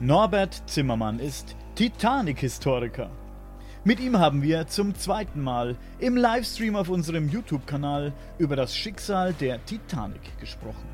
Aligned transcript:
Norbert 0.00 0.62
Zimmermann 0.66 1.18
ist 1.18 1.56
Titanic-Historiker. 1.74 3.10
Mit 3.82 3.98
ihm 3.98 4.16
haben 4.16 4.42
wir 4.42 4.68
zum 4.68 4.94
zweiten 4.94 5.42
Mal 5.42 5.74
im 5.98 6.16
Livestream 6.16 6.76
auf 6.76 6.88
unserem 6.88 7.28
YouTube-Kanal 7.28 8.12
über 8.38 8.54
das 8.54 8.76
Schicksal 8.76 9.32
der 9.32 9.64
Titanic 9.64 10.38
gesprochen. 10.38 10.86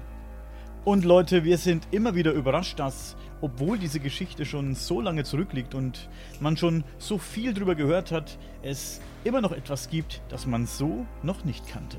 Und 0.86 1.04
Leute, 1.04 1.44
wir 1.44 1.58
sind 1.58 1.86
immer 1.90 2.14
wieder 2.14 2.32
überrascht, 2.32 2.78
dass, 2.78 3.14
obwohl 3.42 3.78
diese 3.78 4.00
Geschichte 4.00 4.46
schon 4.46 4.74
so 4.74 5.02
lange 5.02 5.24
zurückliegt 5.24 5.74
und 5.74 6.08
man 6.40 6.56
schon 6.56 6.82
so 6.96 7.18
viel 7.18 7.52
drüber 7.52 7.74
gehört 7.74 8.10
hat, 8.10 8.38
es 8.62 9.02
immer 9.22 9.42
noch 9.42 9.52
etwas 9.52 9.90
gibt, 9.90 10.22
das 10.30 10.46
man 10.46 10.64
so 10.64 11.04
noch 11.22 11.44
nicht 11.44 11.68
kannte. 11.68 11.98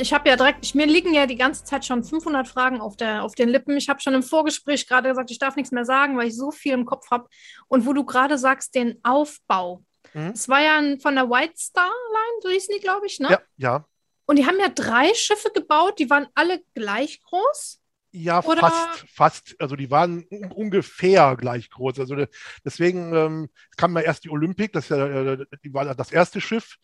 Ich 0.00 0.12
habe 0.12 0.28
ja 0.28 0.36
direkt, 0.36 0.74
mir 0.74 0.86
liegen 0.86 1.14
ja 1.14 1.26
die 1.26 1.36
ganze 1.36 1.64
Zeit 1.64 1.84
schon 1.84 2.04
500 2.04 2.46
Fragen 2.46 2.80
auf, 2.80 2.96
der, 2.96 3.22
auf 3.22 3.34
den 3.34 3.48
Lippen. 3.48 3.76
Ich 3.76 3.88
habe 3.88 4.00
schon 4.00 4.14
im 4.14 4.22
Vorgespräch 4.22 4.86
gerade 4.86 5.08
gesagt, 5.08 5.30
ich 5.30 5.38
darf 5.38 5.56
nichts 5.56 5.72
mehr 5.72 5.84
sagen, 5.84 6.16
weil 6.16 6.28
ich 6.28 6.36
so 6.36 6.50
viel 6.50 6.72
im 6.72 6.84
Kopf 6.84 7.10
habe. 7.10 7.28
Und 7.68 7.86
wo 7.86 7.92
du 7.92 8.04
gerade 8.04 8.38
sagst, 8.38 8.74
den 8.74 8.98
Aufbau. 9.02 9.84
Mhm. 10.14 10.32
Es 10.34 10.48
war 10.48 10.60
ja 10.60 10.78
ein, 10.78 11.00
von 11.00 11.14
der 11.14 11.28
White 11.28 11.54
Star 11.56 11.84
Line, 11.84 12.40
so 12.42 12.48
hießen 12.50 12.74
die, 12.76 12.82
glaube 12.82 13.06
ich, 13.06 13.20
ne? 13.20 13.28
Ja, 13.30 13.40
ja. 13.56 13.86
Und 14.26 14.38
die 14.38 14.46
haben 14.46 14.58
ja 14.60 14.68
drei 14.68 15.12
Schiffe 15.14 15.50
gebaut, 15.52 15.98
die 15.98 16.08
waren 16.08 16.28
alle 16.34 16.62
gleich 16.74 17.20
groß. 17.22 17.80
Ja, 18.12 18.44
Oder? 18.44 18.60
fast, 18.60 19.04
fast. 19.08 19.56
Also 19.58 19.74
die 19.74 19.90
waren 19.90 20.24
ungefähr 20.54 21.34
gleich 21.36 21.70
groß. 21.70 21.98
Also 21.98 22.26
deswegen 22.64 23.14
ähm, 23.14 23.50
kam 23.76 23.96
ja 23.96 24.02
erst 24.02 24.24
die 24.24 24.30
Olympic, 24.30 24.72
das, 24.72 24.90
ja, 24.90 25.06
äh, 25.06 25.46
die 25.64 25.72
war 25.72 25.94
das 25.94 26.12
erste 26.12 26.40
Schiff 26.40 26.76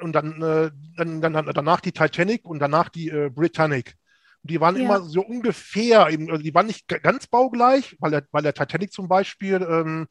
und 0.00 0.12
dann, 0.12 0.42
äh, 0.42 0.70
dann, 0.96 1.20
dann, 1.20 1.32
danach 1.32 1.80
die 1.80 1.92
Titanic 1.92 2.44
und 2.44 2.58
danach 2.58 2.88
die 2.88 3.08
äh, 3.08 3.30
Britannic. 3.30 3.94
Die 4.42 4.60
waren 4.60 4.76
ja. 4.76 4.82
immer 4.82 5.00
so 5.02 5.22
ungefähr, 5.22 6.08
eben, 6.10 6.30
also 6.30 6.42
die 6.42 6.54
waren 6.54 6.66
nicht 6.66 6.86
ganz 6.88 7.26
baugleich, 7.26 7.96
weil 8.00 8.12
der, 8.12 8.24
weil 8.30 8.42
der 8.42 8.54
Titanic 8.54 8.92
zum 8.92 9.08
Beispiel 9.08 9.54
ähm, 9.56 10.06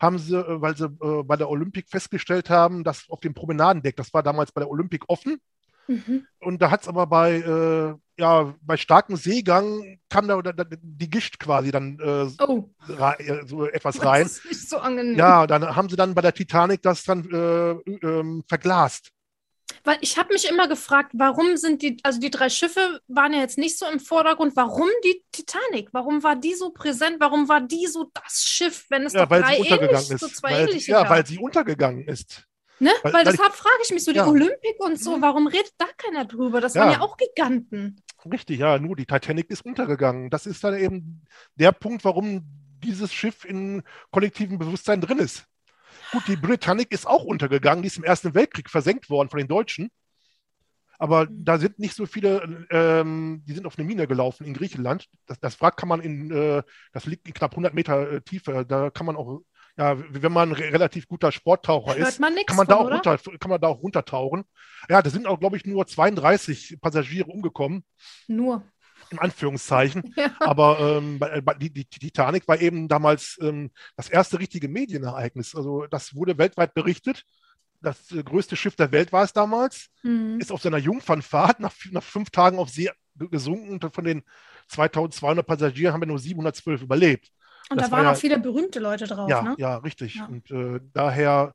haben 0.00 0.18
sie, 0.18 0.38
äh, 0.38 0.60
weil 0.60 0.76
sie 0.76 0.86
äh, 0.86 1.22
bei 1.22 1.36
der 1.36 1.50
Olympic 1.50 1.88
festgestellt 1.90 2.50
haben, 2.50 2.84
dass 2.84 3.08
auf 3.08 3.20
dem 3.20 3.34
Promenadendeck, 3.34 3.96
das 3.96 4.12
war 4.14 4.22
damals 4.22 4.52
bei 4.52 4.60
der 4.60 4.70
Olympic 4.70 5.04
offen, 5.08 5.38
Mhm. 5.86 6.26
Und 6.40 6.62
da 6.62 6.70
hat 6.70 6.82
es 6.82 6.88
aber 6.88 7.06
bei, 7.06 7.36
äh, 7.36 7.94
ja, 8.20 8.54
bei 8.60 8.76
starkem 8.76 9.16
Seegang 9.16 9.98
kam 10.08 10.28
da, 10.28 10.40
da, 10.40 10.64
die 10.64 11.10
Gischt 11.10 11.38
quasi 11.38 11.70
dann 11.70 11.98
äh, 12.00 12.26
oh. 12.42 12.70
rein, 12.88 13.46
so 13.46 13.66
etwas 13.66 13.96
das 13.96 14.04
rein. 14.04 14.22
Das 14.22 14.38
ist 14.38 14.44
nicht 14.46 14.68
so 14.68 14.78
angenehm. 14.78 15.16
Ja, 15.16 15.46
dann 15.46 15.76
haben 15.76 15.88
sie 15.88 15.96
dann 15.96 16.14
bei 16.14 16.22
der 16.22 16.34
Titanic 16.34 16.82
das 16.82 17.04
dann 17.04 17.28
äh, 17.30 17.70
ähm, 18.06 18.44
verglast. 18.48 19.10
Weil 19.82 19.98
ich 20.00 20.18
habe 20.18 20.32
mich 20.32 20.48
immer 20.48 20.68
gefragt, 20.68 21.12
warum 21.14 21.56
sind 21.56 21.82
die, 21.82 21.98
also 22.02 22.20
die 22.20 22.30
drei 22.30 22.48
Schiffe 22.48 23.00
waren 23.08 23.32
ja 23.32 23.40
jetzt 23.40 23.58
nicht 23.58 23.78
so 23.78 23.86
im 23.86 24.00
Vordergrund, 24.00 24.56
warum 24.56 24.88
die 25.04 25.22
Titanic? 25.32 25.88
Warum 25.92 26.22
war 26.22 26.36
die 26.36 26.54
so 26.54 26.70
präsent? 26.70 27.16
Warum 27.20 27.48
war 27.48 27.60
die 27.60 27.86
so 27.86 28.10
das 28.14 28.44
Schiff, 28.44 28.86
wenn 28.88 29.02
es 29.02 29.12
ja, 29.12 29.26
doch 29.26 29.36
drei 29.36 29.58
ähnlich, 29.58 30.10
ist. 30.10 30.20
so 30.20 30.28
zwei 30.28 30.52
weil, 30.52 30.68
ähnliche 30.68 30.92
Ja, 30.92 31.02
gab? 31.02 31.10
weil 31.10 31.26
sie 31.26 31.38
untergegangen 31.38 32.06
ist. 32.06 32.46
Ne? 32.80 32.90
Weil, 33.02 33.12
weil 33.12 33.24
deshalb 33.24 33.52
frage 33.52 33.76
ich 33.84 33.90
mich 33.90 34.04
so, 34.04 34.12
die 34.12 34.18
ja. 34.18 34.26
Olympik 34.26 34.76
und 34.78 35.00
so, 35.00 35.16
mhm. 35.16 35.22
warum 35.22 35.46
redet 35.46 35.74
da 35.78 35.86
keiner 35.96 36.24
drüber? 36.24 36.60
Das 36.60 36.74
ja. 36.74 36.82
waren 36.82 36.92
ja 36.92 37.00
auch 37.00 37.16
Giganten. 37.16 38.02
Richtig, 38.30 38.58
ja, 38.58 38.78
nur 38.78 38.96
die 38.96 39.06
Titanic 39.06 39.50
ist 39.50 39.64
untergegangen. 39.64 40.30
Das 40.30 40.46
ist 40.46 40.64
dann 40.64 40.78
eben 40.78 41.24
der 41.56 41.72
Punkt, 41.72 42.04
warum 42.04 42.42
dieses 42.82 43.12
Schiff 43.12 43.44
in 43.44 43.82
kollektivem 44.10 44.58
Bewusstsein 44.58 45.00
drin 45.00 45.18
ist. 45.18 45.46
Gut, 46.14 46.28
die 46.28 46.36
Britannic 46.36 46.92
ist 46.92 47.08
auch 47.08 47.24
untergegangen, 47.24 47.82
die 47.82 47.88
ist 47.88 47.96
im 47.96 48.04
Ersten 48.04 48.34
Weltkrieg 48.34 48.70
versenkt 48.70 49.10
worden 49.10 49.28
von 49.28 49.38
den 49.38 49.48
Deutschen. 49.48 49.90
Aber 50.96 51.28
mhm. 51.28 51.44
da 51.44 51.58
sind 51.58 51.80
nicht 51.80 51.96
so 51.96 52.06
viele, 52.06 52.66
ähm, 52.70 53.42
die 53.46 53.52
sind 53.52 53.66
auf 53.66 53.76
eine 53.76 53.86
Mine 53.86 54.06
gelaufen 54.06 54.46
in 54.46 54.54
Griechenland. 54.54 55.08
Das, 55.26 55.40
das 55.40 55.60
Wrack 55.60 55.76
kann 55.76 55.88
man 55.88 56.00
in, 56.00 56.30
äh, 56.30 56.62
das 56.92 57.04
liegt 57.06 57.26
in 57.26 57.34
knapp 57.34 57.50
100 57.50 57.74
Meter 57.74 58.12
äh, 58.12 58.20
Tiefe, 58.20 58.64
da 58.64 58.90
kann 58.90 59.06
man 59.06 59.16
auch 59.16 59.40
ja, 59.76 59.96
wenn 60.08 60.32
man 60.32 60.50
ein 60.50 60.54
relativ 60.54 61.08
guter 61.08 61.32
Sporttaucher 61.32 61.96
ist, 61.96 62.20
man 62.20 62.36
kann, 62.46 62.56
man 62.56 62.68
da 62.68 62.76
auch 62.76 62.88
runter, 62.88 63.18
kann 63.40 63.50
man 63.50 63.60
da 63.60 63.66
auch 63.66 63.82
runtertauchen. 63.82 64.44
Ja, 64.88 65.02
da 65.02 65.10
sind 65.10 65.26
auch, 65.26 65.40
glaube 65.40 65.56
ich, 65.56 65.66
nur 65.66 65.84
32 65.84 66.78
Passagiere 66.80 67.26
umgekommen. 67.26 67.84
Nur. 68.28 68.62
In 69.10 69.18
Anführungszeichen. 69.18 70.02
Ja. 70.16 70.30
Aber 70.38 70.78
ähm, 70.78 71.20
die, 71.60 71.70
die, 71.70 71.84
Titanic 71.84 72.46
war 72.46 72.60
eben 72.60 72.88
damals 72.88 73.36
ähm, 73.40 73.70
das 73.96 74.08
erste 74.08 74.38
richtige 74.38 74.68
Medienereignis. 74.68 75.54
Also 75.54 75.86
das 75.86 76.14
wurde 76.14 76.38
weltweit 76.38 76.72
berichtet. 76.72 77.24
Das 77.80 78.12
äh, 78.12 78.22
größte 78.22 78.54
Schiff 78.54 78.76
der 78.76 78.92
Welt 78.92 79.12
war 79.12 79.24
es 79.24 79.32
damals. 79.32 79.88
Mhm. 80.02 80.38
Ist 80.40 80.52
auf 80.52 80.62
seiner 80.62 80.78
Jungfernfahrt 80.78 81.58
nach, 81.58 81.74
nach 81.90 82.02
fünf 82.02 82.30
Tagen 82.30 82.58
auf 82.58 82.70
See 82.70 82.90
gesunken. 83.16 83.72
Und 83.72 83.94
von 83.94 84.04
den 84.04 84.22
2200 84.68 85.46
Passagieren 85.46 85.92
haben 85.92 86.02
wir 86.02 86.06
nur 86.06 86.18
712 86.18 86.82
überlebt. 86.82 87.30
Und 87.70 87.80
das 87.80 87.88
da 87.88 87.96
waren 87.96 88.06
war 88.06 88.12
auch 88.12 88.16
viele 88.16 88.38
berühmte 88.38 88.78
Leute 88.78 89.06
drauf. 89.06 89.28
Ja, 89.28 89.42
ne? 89.42 89.54
ja 89.58 89.76
richtig. 89.78 90.16
Ja. 90.16 90.26
Und 90.26 90.50
äh, 90.50 90.80
daher 90.92 91.54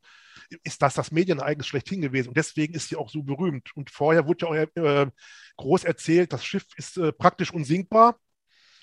ist 0.62 0.82
das 0.82 0.94
das 0.94 1.10
Medienereignis 1.10 1.66
schlechthin 1.66 2.00
gewesen. 2.00 2.28
Und 2.28 2.36
deswegen 2.36 2.74
ist 2.74 2.88
sie 2.88 2.96
auch 2.96 3.10
so 3.10 3.22
berühmt. 3.22 3.70
Und 3.74 3.90
vorher 3.90 4.26
wurde 4.26 4.46
ja 4.46 4.48
auch 4.48 4.82
äh, 4.82 5.10
groß 5.56 5.84
erzählt, 5.84 6.32
das 6.32 6.44
Schiff 6.44 6.66
ist 6.76 6.96
äh, 6.96 7.12
praktisch 7.12 7.52
unsinkbar. 7.52 8.18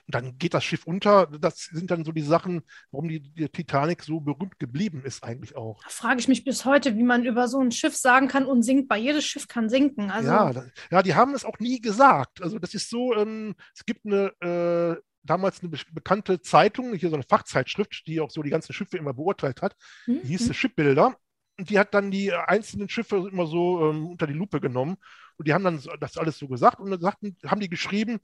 Und 0.07 0.15
dann 0.15 0.37
geht 0.37 0.53
das 0.53 0.63
Schiff 0.63 0.87
unter. 0.87 1.27
Das 1.27 1.65
sind 1.65 1.91
dann 1.91 2.05
so 2.05 2.13
die 2.13 2.21
Sachen, 2.21 2.61
warum 2.91 3.09
die, 3.09 3.19
die 3.19 3.49
Titanic 3.49 4.03
so 4.03 4.21
berühmt 4.21 4.57
geblieben 4.57 5.03
ist, 5.03 5.21
eigentlich 5.21 5.57
auch. 5.57 5.83
Da 5.83 5.89
frage 5.89 6.21
ich 6.21 6.29
mich 6.29 6.45
bis 6.45 6.63
heute, 6.63 6.95
wie 6.95 7.03
man 7.03 7.25
über 7.25 7.49
so 7.49 7.59
ein 7.59 7.71
Schiff 7.71 7.95
sagen 7.95 8.29
kann, 8.29 8.45
unsinkbar. 8.45 8.97
Jedes 8.97 9.25
Schiff 9.25 9.49
kann 9.49 9.69
sinken. 9.69 10.09
Also 10.09 10.29
ja, 10.29 10.53
ja, 10.91 11.03
die 11.03 11.13
haben 11.13 11.35
es 11.35 11.43
auch 11.43 11.59
nie 11.59 11.81
gesagt. 11.81 12.41
Also, 12.41 12.57
das 12.57 12.73
ist 12.73 12.89
so: 12.89 13.13
ähm, 13.15 13.55
es 13.75 13.85
gibt 13.85 14.05
eine 14.05 14.31
äh, 14.39 15.01
damals 15.23 15.61
eine 15.61 15.71
bekannte 15.91 16.41
Zeitung, 16.41 16.93
hier 16.93 17.09
so 17.09 17.15
eine 17.15 17.25
Fachzeitschrift, 17.27 18.07
die 18.07 18.21
auch 18.21 18.31
so 18.31 18.41
die 18.41 18.49
ganzen 18.49 18.73
Schiffe 18.73 18.97
immer 18.97 19.13
beurteilt 19.13 19.61
hat. 19.61 19.75
Mhm. 20.05 20.21
Die 20.21 20.27
hieß 20.29 20.47
mhm. 20.47 20.53
Shipbuilder. 20.53 21.17
Und 21.57 21.69
die 21.69 21.79
hat 21.79 21.93
dann 21.93 22.11
die 22.11 22.33
einzelnen 22.33 22.89
Schiffe 22.89 23.27
immer 23.31 23.47
so 23.47 23.89
ähm, 23.89 24.07
unter 24.07 24.27
die 24.27 24.33
Lupe 24.33 24.59
genommen. 24.59 24.97
Und 25.37 25.47
die 25.47 25.53
haben 25.53 25.63
dann 25.63 25.81
das 25.99 26.17
alles 26.17 26.37
so 26.37 26.47
gesagt 26.47 26.79
und 26.79 26.91
dann 26.91 27.01
sagten, 27.01 27.35
haben 27.45 27.61
die 27.61 27.69
geschrieben, 27.69 28.19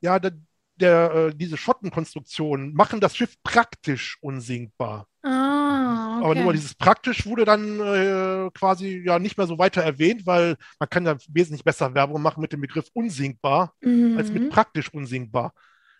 ja, 0.00 0.18
der, 0.18 0.32
der, 0.76 1.14
äh, 1.14 1.34
diese 1.34 1.56
Schottenkonstruktionen 1.56 2.74
machen 2.74 3.00
das 3.00 3.16
Schiff 3.16 3.34
praktisch 3.42 4.18
unsinkbar. 4.20 5.06
Ah, 5.22 6.18
okay. 6.18 6.24
Aber 6.24 6.34
nur 6.34 6.52
dieses 6.52 6.74
praktisch 6.74 7.26
wurde 7.26 7.44
dann 7.44 7.80
äh, 7.80 8.50
quasi 8.52 9.02
ja 9.04 9.18
nicht 9.18 9.36
mehr 9.38 9.46
so 9.46 9.58
weiter 9.58 9.82
erwähnt, 9.82 10.26
weil 10.26 10.56
man 10.78 10.88
kann 10.88 11.06
ja 11.06 11.16
wesentlich 11.28 11.64
besser 11.64 11.94
Werbung 11.94 12.22
machen 12.22 12.40
mit 12.40 12.52
dem 12.52 12.60
Begriff 12.60 12.88
unsinkbar 12.92 13.74
mhm. 13.80 14.16
als 14.16 14.30
mit 14.30 14.44
mhm. 14.44 14.48
praktisch 14.50 14.92
unsinkbar. 14.92 15.52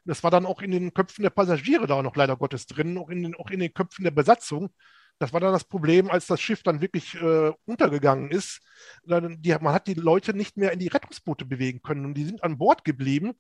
Das 0.04 0.22
war 0.22 0.30
dann 0.30 0.47
auch 0.47 0.62
in 0.62 0.70
den 0.70 0.94
Köpfen 0.94 1.22
der 1.22 1.30
Passagiere 1.30 1.86
da 1.88 2.00
noch 2.00 2.14
leider 2.14 2.36
Gottes 2.36 2.66
drin, 2.66 2.97
auch 2.97 3.08
in 3.08 3.24
den, 3.24 3.34
auch 3.34 3.50
in 3.50 3.58
den 3.58 3.74
Köpfen 3.74 4.04
der 4.04 4.12
Besatzung. 4.12 4.70
Das 5.19 5.32
war 5.32 5.41
dann 5.41 5.53
das 5.53 5.65
Problem, 5.65 6.10
als 6.10 6.27
das 6.27 6.41
Schiff 6.41 6.62
dann 6.62 6.81
wirklich 6.81 7.15
äh, 7.15 7.53
untergegangen 7.65 8.31
ist. 8.31 8.60
Dann, 9.04 9.41
die, 9.41 9.56
man 9.60 9.72
hat 9.72 9.87
die 9.87 9.94
Leute 9.94 10.34
nicht 10.34 10.56
mehr 10.56 10.72
in 10.72 10.78
die 10.78 10.88
Rettungsboote 10.88 11.44
bewegen 11.44 11.81
können 11.82 12.04
und 12.04 12.15
die 12.15 12.25
sind 12.25 12.43
an 12.44 12.59
Bord 12.59 12.84
geblieben, 12.84 13.32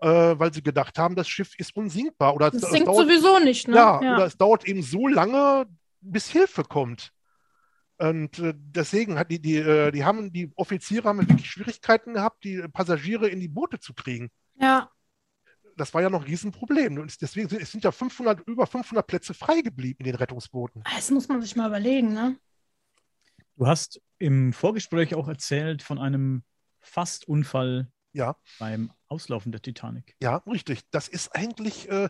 äh, 0.00 0.08
weil 0.08 0.52
sie 0.52 0.62
gedacht 0.62 0.98
haben, 0.98 1.14
das 1.14 1.28
Schiff 1.28 1.54
ist 1.58 1.76
unsinkbar. 1.76 2.34
Oder 2.34 2.50
das 2.50 2.64
es, 2.64 2.70
sinkt 2.70 2.88
dauert, 2.88 3.06
sowieso 3.06 3.38
nicht. 3.38 3.68
Ne? 3.68 3.76
Ja, 3.76 4.02
ja, 4.02 4.14
oder 4.16 4.26
es 4.26 4.36
dauert 4.36 4.66
eben 4.66 4.82
so 4.82 5.06
lange, 5.06 5.66
bis 6.00 6.28
Hilfe 6.28 6.64
kommt. 6.64 7.12
Und 7.98 8.38
äh, 8.38 8.54
deswegen 8.56 9.18
hat 9.18 9.30
die, 9.30 9.40
die, 9.40 9.56
äh, 9.56 9.92
die 9.92 10.04
haben, 10.04 10.32
die 10.32 10.50
Offiziere 10.56 11.08
haben 11.08 11.28
wirklich 11.28 11.50
Schwierigkeiten 11.50 12.14
gehabt, 12.14 12.44
die 12.44 12.62
Passagiere 12.72 13.28
in 13.28 13.40
die 13.40 13.48
Boote 13.48 13.78
zu 13.78 13.94
kriegen. 13.94 14.30
Ja 14.56 14.90
das 15.80 15.94
war 15.94 16.02
ja 16.02 16.10
noch 16.10 16.20
ein 16.20 16.26
Riesenproblem. 16.26 16.98
Und 16.98 17.20
deswegen 17.22 17.48
sind, 17.48 17.62
es 17.62 17.72
sind 17.72 17.84
ja 17.84 17.90
500, 17.90 18.46
über 18.46 18.66
500 18.66 19.06
Plätze 19.06 19.34
frei 19.34 19.62
geblieben 19.62 20.00
in 20.00 20.04
den 20.04 20.14
Rettungsbooten. 20.14 20.82
Das 20.94 21.10
muss 21.10 21.28
man 21.28 21.40
sich 21.40 21.56
mal 21.56 21.68
überlegen, 21.68 22.12
ne? 22.12 22.36
Du 23.56 23.66
hast 23.66 24.00
im 24.18 24.52
Vorgespräch 24.52 25.14
auch 25.14 25.28
erzählt 25.28 25.82
von 25.82 25.98
einem 25.98 26.44
Fastunfall 26.80 27.90
ja. 28.12 28.36
beim 28.58 28.92
Auslaufen 29.08 29.52
der 29.52 29.62
Titanic. 29.62 30.14
Ja, 30.22 30.36
richtig. 30.46 30.82
Das 30.90 31.08
ist 31.08 31.34
eigentlich, 31.34 31.88
äh, 31.90 32.08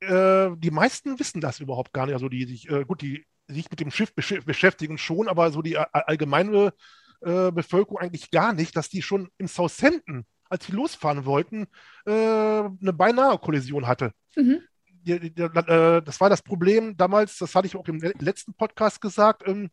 äh, 0.00 0.54
die 0.56 0.70
meisten 0.70 1.18
wissen 1.18 1.40
das 1.40 1.60
überhaupt 1.60 1.92
gar 1.92 2.06
nicht. 2.06 2.14
Also 2.14 2.28
die 2.28 2.44
sich, 2.44 2.68
äh, 2.70 2.84
gut, 2.84 3.02
die 3.02 3.26
sich 3.46 3.70
mit 3.70 3.80
dem 3.80 3.90
Schiff 3.90 4.14
besch 4.14 4.44
beschäftigen 4.44 4.96
schon, 4.98 5.28
aber 5.28 5.50
so 5.52 5.60
die 5.60 5.76
allgemeine 5.76 6.72
äh, 7.20 7.50
Bevölkerung 7.52 7.98
eigentlich 7.98 8.30
gar 8.30 8.52
nicht, 8.52 8.76
dass 8.76 8.88
die 8.88 9.02
schon 9.02 9.30
im 9.38 9.48
Southampton 9.48 10.24
als 10.48 10.66
sie 10.66 10.72
losfahren 10.72 11.24
wollten, 11.24 11.66
äh, 12.06 12.10
eine 12.10 12.92
beinahe 12.92 13.38
Kollision 13.38 13.86
hatte. 13.86 14.12
Mhm. 14.36 14.60
Die, 14.88 15.20
die, 15.20 15.34
die, 15.34 15.42
äh, 15.42 16.02
das 16.02 16.20
war 16.20 16.30
das 16.30 16.42
Problem 16.42 16.96
damals, 16.96 17.38
das 17.38 17.54
hatte 17.54 17.66
ich 17.66 17.76
auch 17.76 17.86
im 17.88 17.98
letzten 17.98 18.54
Podcast 18.54 19.00
gesagt. 19.00 19.46
Ähm, 19.46 19.70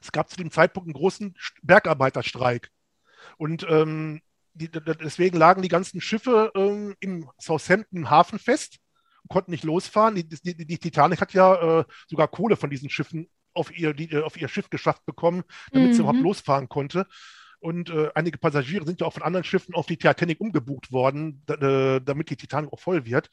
es 0.00 0.12
gab 0.12 0.28
zu 0.28 0.36
dem 0.36 0.50
Zeitpunkt 0.50 0.86
einen 0.86 0.94
großen 0.94 1.34
Bergarbeiterstreik. 1.62 2.70
Und 3.36 3.66
ähm, 3.68 4.20
deswegen 4.54 5.38
lagen 5.38 5.62
die 5.62 5.68
ganzen 5.68 6.00
Schiffe 6.00 6.50
ähm, 6.54 6.94
im 7.00 7.30
Southampton 7.38 8.10
Hafen 8.10 8.38
fest 8.38 8.78
und 9.22 9.28
konnten 9.28 9.50
nicht 9.50 9.64
losfahren. 9.64 10.14
Die, 10.14 10.26
die 10.26 10.78
Titanic 10.78 11.20
hat 11.20 11.32
ja 11.32 11.80
äh, 11.80 11.84
sogar 12.08 12.28
Kohle 12.28 12.56
von 12.56 12.70
diesen 12.70 12.90
Schiffen 12.90 13.28
auf 13.52 13.76
ihr, 13.76 13.94
auf 14.24 14.40
ihr 14.40 14.48
Schiff 14.48 14.70
geschafft 14.70 15.04
bekommen, 15.06 15.42
damit 15.72 15.88
mhm. 15.88 15.92
sie 15.94 16.00
überhaupt 16.00 16.20
losfahren 16.20 16.68
konnte. 16.68 17.06
Und 17.60 17.90
äh, 17.90 18.10
einige 18.14 18.38
Passagiere 18.38 18.86
sind 18.86 19.00
ja 19.00 19.06
auch 19.06 19.12
von 19.12 19.22
anderen 19.22 19.44
Schiffen 19.44 19.74
auf 19.74 19.86
die 19.86 19.98
Titanic 19.98 20.40
umgebucht 20.40 20.92
worden, 20.92 21.42
äh, 21.48 22.00
damit 22.00 22.30
die 22.30 22.36
Titanic 22.36 22.72
auch 22.72 22.80
voll 22.80 23.04
wird. 23.04 23.28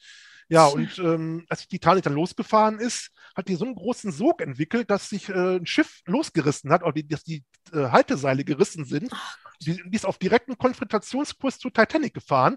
Ja, 0.50 0.66
und 0.66 0.98
ähm, 0.98 1.44
als 1.48 1.62
die 1.62 1.78
Titanic 1.78 2.04
dann 2.04 2.14
losgefahren 2.14 2.78
ist, 2.78 3.10
hat 3.36 3.48
die 3.48 3.54
so 3.54 3.66
einen 3.66 3.74
großen 3.74 4.12
Sog 4.12 4.40
entwickelt, 4.40 4.90
dass 4.90 5.08
sich 5.10 5.28
äh, 5.28 5.56
ein 5.56 5.66
Schiff 5.66 6.00
losgerissen 6.06 6.70
hat, 6.70 6.82
oder 6.82 6.92
die, 6.92 7.06
dass 7.06 7.22
die 7.22 7.44
äh, 7.72 7.88
Halteseile 7.90 8.44
gerissen 8.44 8.86
sind. 8.86 9.10
Die, 9.60 9.82
die, 9.84 9.96
ist 9.96 10.06
auf 10.06 10.18
direkten 10.18 10.56
Konfrontationskurs 10.56 11.58
zur 11.58 11.72
Titanic 11.72 12.14
gefahren. 12.14 12.56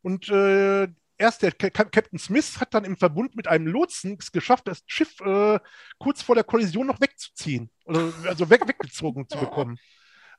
Und 0.00 0.30
äh, 0.30 0.88
erst 1.18 1.42
der 1.42 1.52
Captain 1.52 2.18
Smith 2.18 2.58
hat 2.58 2.72
dann 2.72 2.84
im 2.84 2.96
Verbund 2.96 3.36
mit 3.36 3.48
einem 3.48 3.66
Lotsen 3.66 4.16
es 4.18 4.32
geschafft, 4.32 4.66
das 4.68 4.82
Schiff 4.86 5.20
äh, 5.20 5.58
kurz 5.98 6.22
vor 6.22 6.34
der 6.34 6.44
Kollision 6.44 6.86
noch 6.86 7.00
wegzuziehen. 7.00 7.70
Also, 7.84 8.14
also 8.26 8.50
weg, 8.50 8.66
weggezogen 8.66 9.28
zu 9.28 9.38
bekommen. 9.38 9.78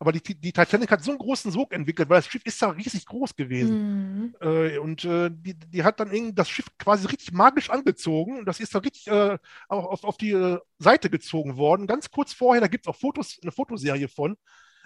Aber 0.02 0.12
die, 0.12 0.22
die 0.24 0.52
Titanic 0.52 0.90
hat 0.90 1.04
so 1.04 1.12
einen 1.12 1.20
großen 1.20 1.52
Sog 1.52 1.72
entwickelt, 1.74 2.10
weil 2.10 2.18
das 2.18 2.26
Schiff 2.26 2.44
ist 2.44 2.60
ja 2.60 2.72
riesig 2.72 3.06
groß 3.06 3.36
gewesen. 3.36 4.16
Mhm. 4.18 4.36
Äh, 4.42 4.80
und 4.80 5.06
äh, 5.06 5.30
die, 5.32 5.54
die 5.54 5.84
hat 5.84 6.00
dann 6.00 6.34
das 6.34 6.50
Schiff 6.50 6.66
quasi 6.80 7.06
richtig 7.06 7.32
magisch 7.34 7.70
angezogen. 7.70 8.40
Und 8.40 8.46
das 8.46 8.60
ist 8.60 8.74
dann 8.74 8.82
richtig 8.82 9.06
äh, 9.06 9.38
auf, 9.68 10.04
auf 10.04 10.18
die 10.18 10.32
äh, 10.32 10.58
Seite 10.80 11.12
gezogen 11.12 11.56
worden. 11.56 11.86
Ganz 11.86 12.10
kurz 12.10 12.34
vorher, 12.34 12.62
da 12.62 12.68
gibt 12.68 12.88
es 12.88 12.90
auch 12.92 12.96
Fotos, 12.96 13.38
eine 13.44 13.52
Fotoserie 13.52 14.08
von, 14.08 14.38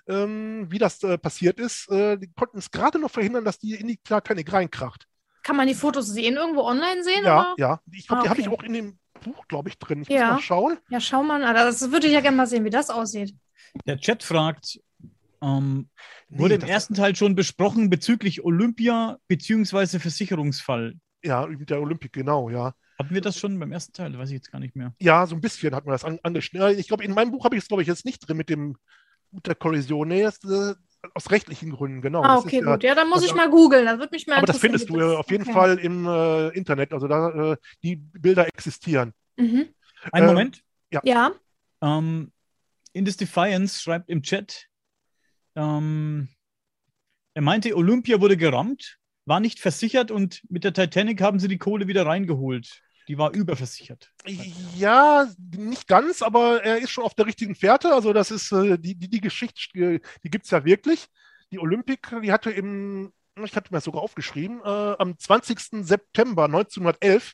ähm, 0.10 0.68
wie 0.70 0.80
das 0.80 1.02
äh, 1.02 1.18
passiert 1.18 1.62
ist. 1.62 1.90
Äh, 1.90 2.18
die 2.18 2.34
konnten 2.34 2.58
es 2.58 2.70
gerade 2.70 3.00
noch 3.00 3.12
verhindern, 3.12 3.46
dass 3.46 3.58
die 3.58 3.76
in 3.76 3.88
die 3.88 3.96
Titanic 3.96 4.52
reinkracht. 4.52 5.08
Kann 5.44 5.56
man 5.56 5.70
die 5.70 5.76
Fotos 5.76 6.08
sehen, 6.08 6.36
irgendwo 6.36 6.64
online 6.64 7.06
sehen? 7.06 7.24
Ja, 7.24 7.54
oder? 7.54 7.56
ja. 7.58 7.80
Ich 7.90 8.08
glaube, 8.08 8.24
ah, 8.24 8.26
okay. 8.26 8.26
die 8.26 8.30
habe 8.32 8.42
ich 8.42 8.60
auch 8.60 8.64
in 8.64 8.74
dem 8.74 9.00
Buch, 9.24 9.48
glaube 9.48 9.70
ich, 9.70 9.78
drin. 9.78 10.02
Ich 10.02 10.10
ja. 10.10 10.26
muss 10.26 10.36
mal 10.36 10.42
schauen. 10.42 10.78
Ja, 10.90 11.00
schau 11.00 11.24
mal. 11.24 11.40
Das 11.54 11.90
würde 11.90 12.08
ich 12.08 12.14
ja 12.14 12.20
gerne 12.20 12.36
mal 12.36 12.48
sehen, 12.48 12.66
wie 12.66 12.70
das 12.70 12.90
aussieht. 12.90 13.34
Der 13.86 13.98
Chat 13.98 14.24
fragt, 14.24 14.80
ähm, 15.46 15.90
nee, 16.30 16.40
wurde 16.40 16.56
im 16.56 16.62
ersten 16.62 16.96
Teil 16.96 17.16
schon 17.16 17.36
besprochen 17.36 17.90
bezüglich 17.90 18.44
Olympia 18.44 19.18
bzw. 19.28 20.00
Versicherungsfall. 20.00 20.96
Ja, 21.24 21.46
der 21.48 21.82
Olympik, 21.82 22.14
genau, 22.14 22.50
ja. 22.50 22.74
Hatten 22.98 23.14
wir 23.14 23.22
das 23.22 23.38
schon 23.38 23.60
beim 23.60 23.72
ersten 23.72 23.94
Teil? 23.94 24.18
Weiß 24.18 24.30
ich 24.30 24.36
jetzt 24.36 24.52
gar 24.52 24.60
nicht 24.60 24.76
mehr. 24.76 24.94
Ja, 25.00 25.28
so 25.28 25.36
ein 25.36 25.42
bisschen 25.42 25.76
hat 25.76 25.86
man 25.86 25.94
das 25.94 26.06
an, 26.06 26.20
angeschnitten. 26.24 26.80
Ich 26.80 26.88
glaube, 26.88 27.04
in 27.04 27.14
meinem 27.14 27.32
Buch 27.32 27.44
habe 27.44 27.56
ich 27.56 27.64
es, 27.64 27.68
glaube 27.68 27.84
ich, 27.84 27.88
jetzt 27.88 28.06
nicht 28.06 28.28
drin 28.28 28.38
mit 28.38 28.50
dem 28.50 28.78
mit 29.32 29.48
der 29.48 29.56
Kollision. 29.56 30.08
Nee, 30.08 30.24
das, 30.24 30.40
äh, 30.46 30.76
aus 31.14 31.30
rechtlichen 31.30 31.72
Gründen, 31.72 32.02
genau. 32.02 32.24
Ah, 32.24 32.38
okay, 32.38 32.62
gut. 32.62 32.84
Ja, 32.84 32.96
dann 32.96 33.10
muss 33.10 33.24
ich 33.24 33.36
mal 33.36 33.50
googeln. 33.50 33.86
Das 33.86 34.00
wird 34.00 34.12
mich 34.12 34.26
mal 34.28 34.38
Aber 34.38 34.48
das 34.48 34.58
findest 34.58 34.90
du 34.90 35.00
äh, 35.00 35.16
auf 35.16 35.30
jeden 35.30 35.44
okay. 35.44 35.54
Fall 35.54 35.78
im 35.78 36.08
äh, 36.08 36.48
Internet. 36.50 36.94
Also 36.94 37.08
da 37.08 37.52
äh, 37.52 37.58
die 37.84 37.98
Bilder 37.98 38.48
existieren. 38.48 39.14
Mhm. 39.38 39.68
Einen 40.12 40.28
Moment. 40.28 40.62
Ja. 40.92 41.02
ja. 41.04 41.32
Ähm, 41.82 42.32
Indus 42.94 43.18
Defiance 43.18 43.82
schreibt 43.82 44.10
im 44.10 44.24
Chat, 44.24 44.68
ähm, 45.56 46.30
er 47.34 47.42
meinte, 47.42 47.76
Olympia 47.76 48.22
wurde 48.22 48.38
gerammt, 48.38 48.98
war 49.26 49.40
nicht 49.40 49.60
versichert 49.60 50.12
und 50.12 50.42
mit 50.50 50.64
der 50.64 50.74
Titanic 50.74 51.22
haben 51.22 51.40
sie 51.40 51.48
die 51.48 51.58
Kohle 51.58 51.88
wieder 51.88 52.06
reingeholt. 52.06 52.82
Die 53.08 53.18
war 53.18 53.34
überversichert. 53.34 54.12
Ja, 54.76 55.28
nicht 55.56 55.88
ganz, 55.88 56.22
aber 56.22 56.64
er 56.64 56.78
ist 56.80 56.90
schon 56.90 57.04
auf 57.04 57.14
der 57.14 57.28
richtigen 57.28 57.54
Fährte. 57.54 57.94
Also 57.94 58.14
das 58.14 58.32
ist 58.32 58.52
äh, 58.52 58.80
die, 58.80 58.96
die, 58.96 59.10
die 59.10 59.22
Geschichte, 59.22 60.02
die 60.24 60.30
gibt 60.30 60.46
es 60.46 60.52
ja 60.52 60.66
wirklich. 60.66 61.06
Die 61.52 61.60
Olympic, 61.60 62.10
die 62.24 62.32
hatte 62.32 62.50
im, 62.50 63.14
ich 63.44 63.56
hatte 63.56 63.72
mir 63.72 63.78
das 63.78 63.84
sogar 63.84 64.02
aufgeschrieben, 64.02 64.60
äh, 64.64 64.96
am 64.98 65.18
20. 65.20 65.86
September 65.86 66.46
1911 66.46 67.34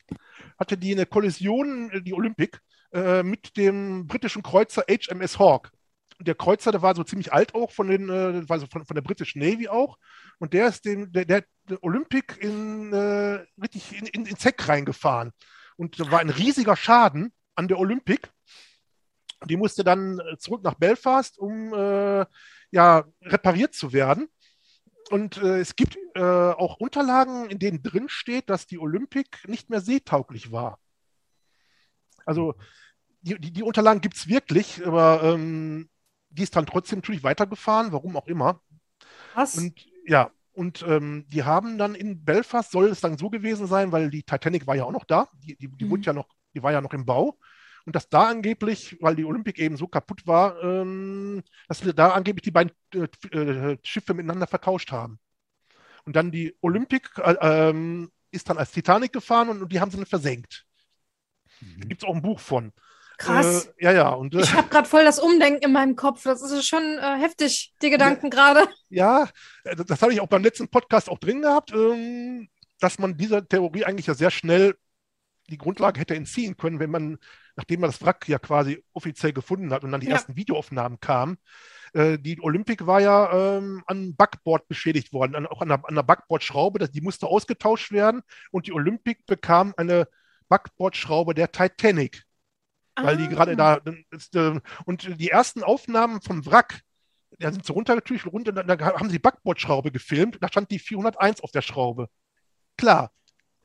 hatte 0.58 0.76
die 0.76 0.92
eine 0.92 1.06
Kollision, 1.06 1.90
äh, 1.90 2.02
die 2.02 2.12
Olympic, 2.12 2.58
äh, 2.92 3.22
mit 3.22 3.56
dem 3.56 4.06
britischen 4.06 4.42
Kreuzer 4.42 4.84
HMS 4.88 5.38
Hawk 5.38 5.72
der 6.22 6.34
Kreuzer, 6.34 6.72
der 6.72 6.82
war 6.82 6.94
so 6.94 7.04
ziemlich 7.04 7.32
alt 7.32 7.54
auch 7.54 7.70
von 7.70 7.88
den, 7.88 8.08
äh, 8.08 8.48
war 8.48 8.58
so 8.58 8.66
von, 8.66 8.84
von 8.84 8.94
der 8.94 9.02
britischen 9.02 9.40
Navy 9.40 9.68
auch. 9.68 9.98
Und 10.38 10.52
der 10.52 10.68
ist 10.68 10.84
den, 10.84 11.12
der, 11.12 11.24
der 11.24 11.44
Olympic 11.80 12.36
in 12.40 12.92
äh, 12.92 13.44
richtig 13.60 13.96
in, 13.98 14.06
in, 14.06 14.26
ins 14.26 14.44
Heck 14.44 14.68
reingefahren. 14.68 15.32
Und 15.76 15.98
da 16.00 16.10
war 16.10 16.20
ein 16.20 16.30
riesiger 16.30 16.76
Schaden 16.76 17.32
an 17.54 17.68
der 17.68 17.78
Olympic. 17.78 18.28
Die 19.44 19.56
musste 19.56 19.84
dann 19.84 20.18
äh, 20.20 20.36
zurück 20.38 20.62
nach 20.62 20.74
Belfast, 20.74 21.38
um 21.38 21.72
äh, 21.74 22.24
ja, 22.70 23.04
repariert 23.22 23.74
zu 23.74 23.92
werden. 23.92 24.28
Und 25.10 25.36
äh, 25.38 25.58
es 25.58 25.76
gibt 25.76 25.98
äh, 26.14 26.20
auch 26.20 26.78
Unterlagen, 26.78 27.50
in 27.50 27.58
denen 27.58 27.82
drin 27.82 28.08
steht, 28.08 28.48
dass 28.48 28.66
die 28.66 28.78
Olympic 28.78 29.46
nicht 29.46 29.68
mehr 29.68 29.80
seetauglich 29.80 30.52
war. 30.52 30.78
Also 32.24 32.54
die, 33.20 33.38
die, 33.38 33.52
die 33.52 33.62
Unterlagen 33.62 34.00
gibt 34.00 34.16
es 34.16 34.28
wirklich, 34.28 34.84
aber 34.86 35.22
ähm, 35.22 35.88
die 36.32 36.42
ist 36.42 36.56
dann 36.56 36.66
trotzdem 36.66 36.98
natürlich 36.98 37.22
weitergefahren, 37.22 37.92
warum 37.92 38.16
auch 38.16 38.26
immer. 38.26 38.60
Was? 39.34 39.56
Und 39.56 39.86
ja, 40.06 40.30
und 40.52 40.84
ähm, 40.86 41.24
die 41.28 41.44
haben 41.44 41.78
dann 41.78 41.94
in 41.94 42.24
Belfast, 42.24 42.70
soll 42.70 42.88
es 42.88 43.00
dann 43.00 43.16
so 43.16 43.30
gewesen 43.30 43.66
sein, 43.66 43.92
weil 43.92 44.10
die 44.10 44.22
Titanic 44.22 44.66
war 44.66 44.76
ja 44.76 44.84
auch 44.84 44.92
noch 44.92 45.04
da, 45.04 45.28
die, 45.34 45.56
die, 45.56 45.68
die, 45.68 45.84
mhm. 45.84 46.02
ja 46.02 46.12
noch, 46.12 46.28
die 46.54 46.62
war 46.62 46.72
ja 46.72 46.80
noch 46.80 46.92
im 46.92 47.06
Bau. 47.06 47.38
Und 47.84 47.96
dass 47.96 48.08
da 48.08 48.28
angeblich, 48.28 48.96
weil 49.00 49.16
die 49.16 49.24
Olympic 49.24 49.60
eben 49.60 49.76
so 49.76 49.88
kaputt 49.88 50.26
war, 50.26 50.62
ähm, 50.62 51.42
dass 51.68 51.80
da 51.80 52.10
angeblich 52.10 52.42
die 52.42 52.50
beiden 52.52 52.72
äh, 52.94 53.08
äh, 53.36 53.78
Schiffe 53.82 54.14
miteinander 54.14 54.46
vertauscht 54.46 54.92
haben. 54.92 55.18
Und 56.04 56.14
dann 56.14 56.30
die 56.30 56.56
Olympic 56.60 57.10
äh, 57.20 57.34
ähm, 57.40 58.12
ist 58.30 58.48
dann 58.48 58.58
als 58.58 58.70
Titanic 58.72 59.12
gefahren 59.12 59.48
und, 59.48 59.62
und 59.62 59.72
die 59.72 59.80
haben 59.80 59.90
sie 59.90 59.96
dann 59.96 60.06
versenkt. 60.06 60.64
Mhm. 61.60 61.80
Da 61.80 61.88
gibt 61.88 62.02
es 62.02 62.08
auch 62.08 62.14
ein 62.14 62.22
Buch 62.22 62.40
von. 62.40 62.72
Krass. 63.22 63.66
Äh, 63.78 63.84
ja, 63.84 63.92
ja. 63.92 64.08
Und, 64.10 64.34
äh, 64.34 64.40
ich 64.40 64.52
habe 64.54 64.68
gerade 64.68 64.88
voll 64.88 65.04
das 65.04 65.18
Umdenken 65.18 65.64
in 65.64 65.72
meinem 65.72 65.96
Kopf. 65.96 66.24
Das 66.24 66.42
ist 66.42 66.66
schon 66.66 66.82
äh, 66.82 67.18
heftig, 67.18 67.72
die 67.82 67.90
Gedanken 67.90 68.30
gerade. 68.30 68.68
Ja, 68.88 69.28
äh, 69.64 69.76
das, 69.76 69.86
das 69.86 70.02
habe 70.02 70.12
ich 70.12 70.20
auch 70.20 70.26
beim 70.26 70.42
letzten 70.42 70.68
Podcast 70.68 71.08
auch 71.08 71.18
drin 71.18 71.42
gehabt, 71.42 71.72
ähm, 71.72 72.48
dass 72.80 72.98
man 72.98 73.16
dieser 73.16 73.46
Theorie 73.46 73.84
eigentlich 73.84 74.06
ja 74.06 74.14
sehr 74.14 74.30
schnell 74.30 74.74
die 75.48 75.58
Grundlage 75.58 76.00
hätte 76.00 76.14
entziehen 76.14 76.56
können, 76.56 76.80
wenn 76.80 76.90
man, 76.90 77.18
nachdem 77.56 77.80
man 77.80 77.90
das 77.90 78.02
Wrack 78.02 78.28
ja 78.28 78.38
quasi 78.38 78.82
offiziell 78.92 79.32
gefunden 79.32 79.72
hat 79.72 79.84
und 79.84 79.92
dann 79.92 80.00
die 80.00 80.08
ja. 80.08 80.14
ersten 80.14 80.36
Videoaufnahmen 80.36 81.00
kamen, 81.00 81.38
äh, 81.92 82.18
die 82.18 82.40
Olympic 82.40 82.86
war 82.86 83.00
ja 83.00 83.56
ähm, 83.56 83.82
an 83.86 84.16
Backboard 84.16 84.68
beschädigt 84.68 85.12
worden, 85.12 85.34
an, 85.34 85.46
auch 85.46 85.60
an 85.60 85.68
der, 85.68 85.82
an 85.84 85.94
der 85.94 86.02
Backbordschraube, 86.02 86.88
die 86.88 87.00
musste 87.00 87.26
ausgetauscht 87.26 87.92
werden 87.92 88.22
und 88.50 88.66
die 88.66 88.72
Olympic 88.72 89.24
bekam 89.26 89.74
eine 89.76 90.08
Backbordschraube 90.48 91.34
der 91.34 91.52
Titanic 91.52 92.24
weil 92.96 93.16
die 93.16 93.28
gerade 93.28 93.52
ah. 93.52 93.80
da 93.84 93.92
ist, 94.10 94.34
äh, 94.36 94.60
und 94.84 95.20
die 95.20 95.30
ersten 95.30 95.62
Aufnahmen 95.62 96.20
vom 96.20 96.44
Wrack, 96.46 96.80
da 97.38 97.50
sind 97.50 97.64
sie 97.64 97.72
runtergetücht, 97.72 98.26
runter, 98.26 98.52
da 98.52 98.78
haben 98.78 99.10
sie 99.10 99.18
Backbordschraube 99.18 99.90
gefilmt, 99.90 100.38
da 100.40 100.48
stand 100.48 100.70
die 100.70 100.78
401 100.78 101.40
auf 101.40 101.50
der 101.50 101.62
Schraube. 101.62 102.08
Klar, 102.76 103.10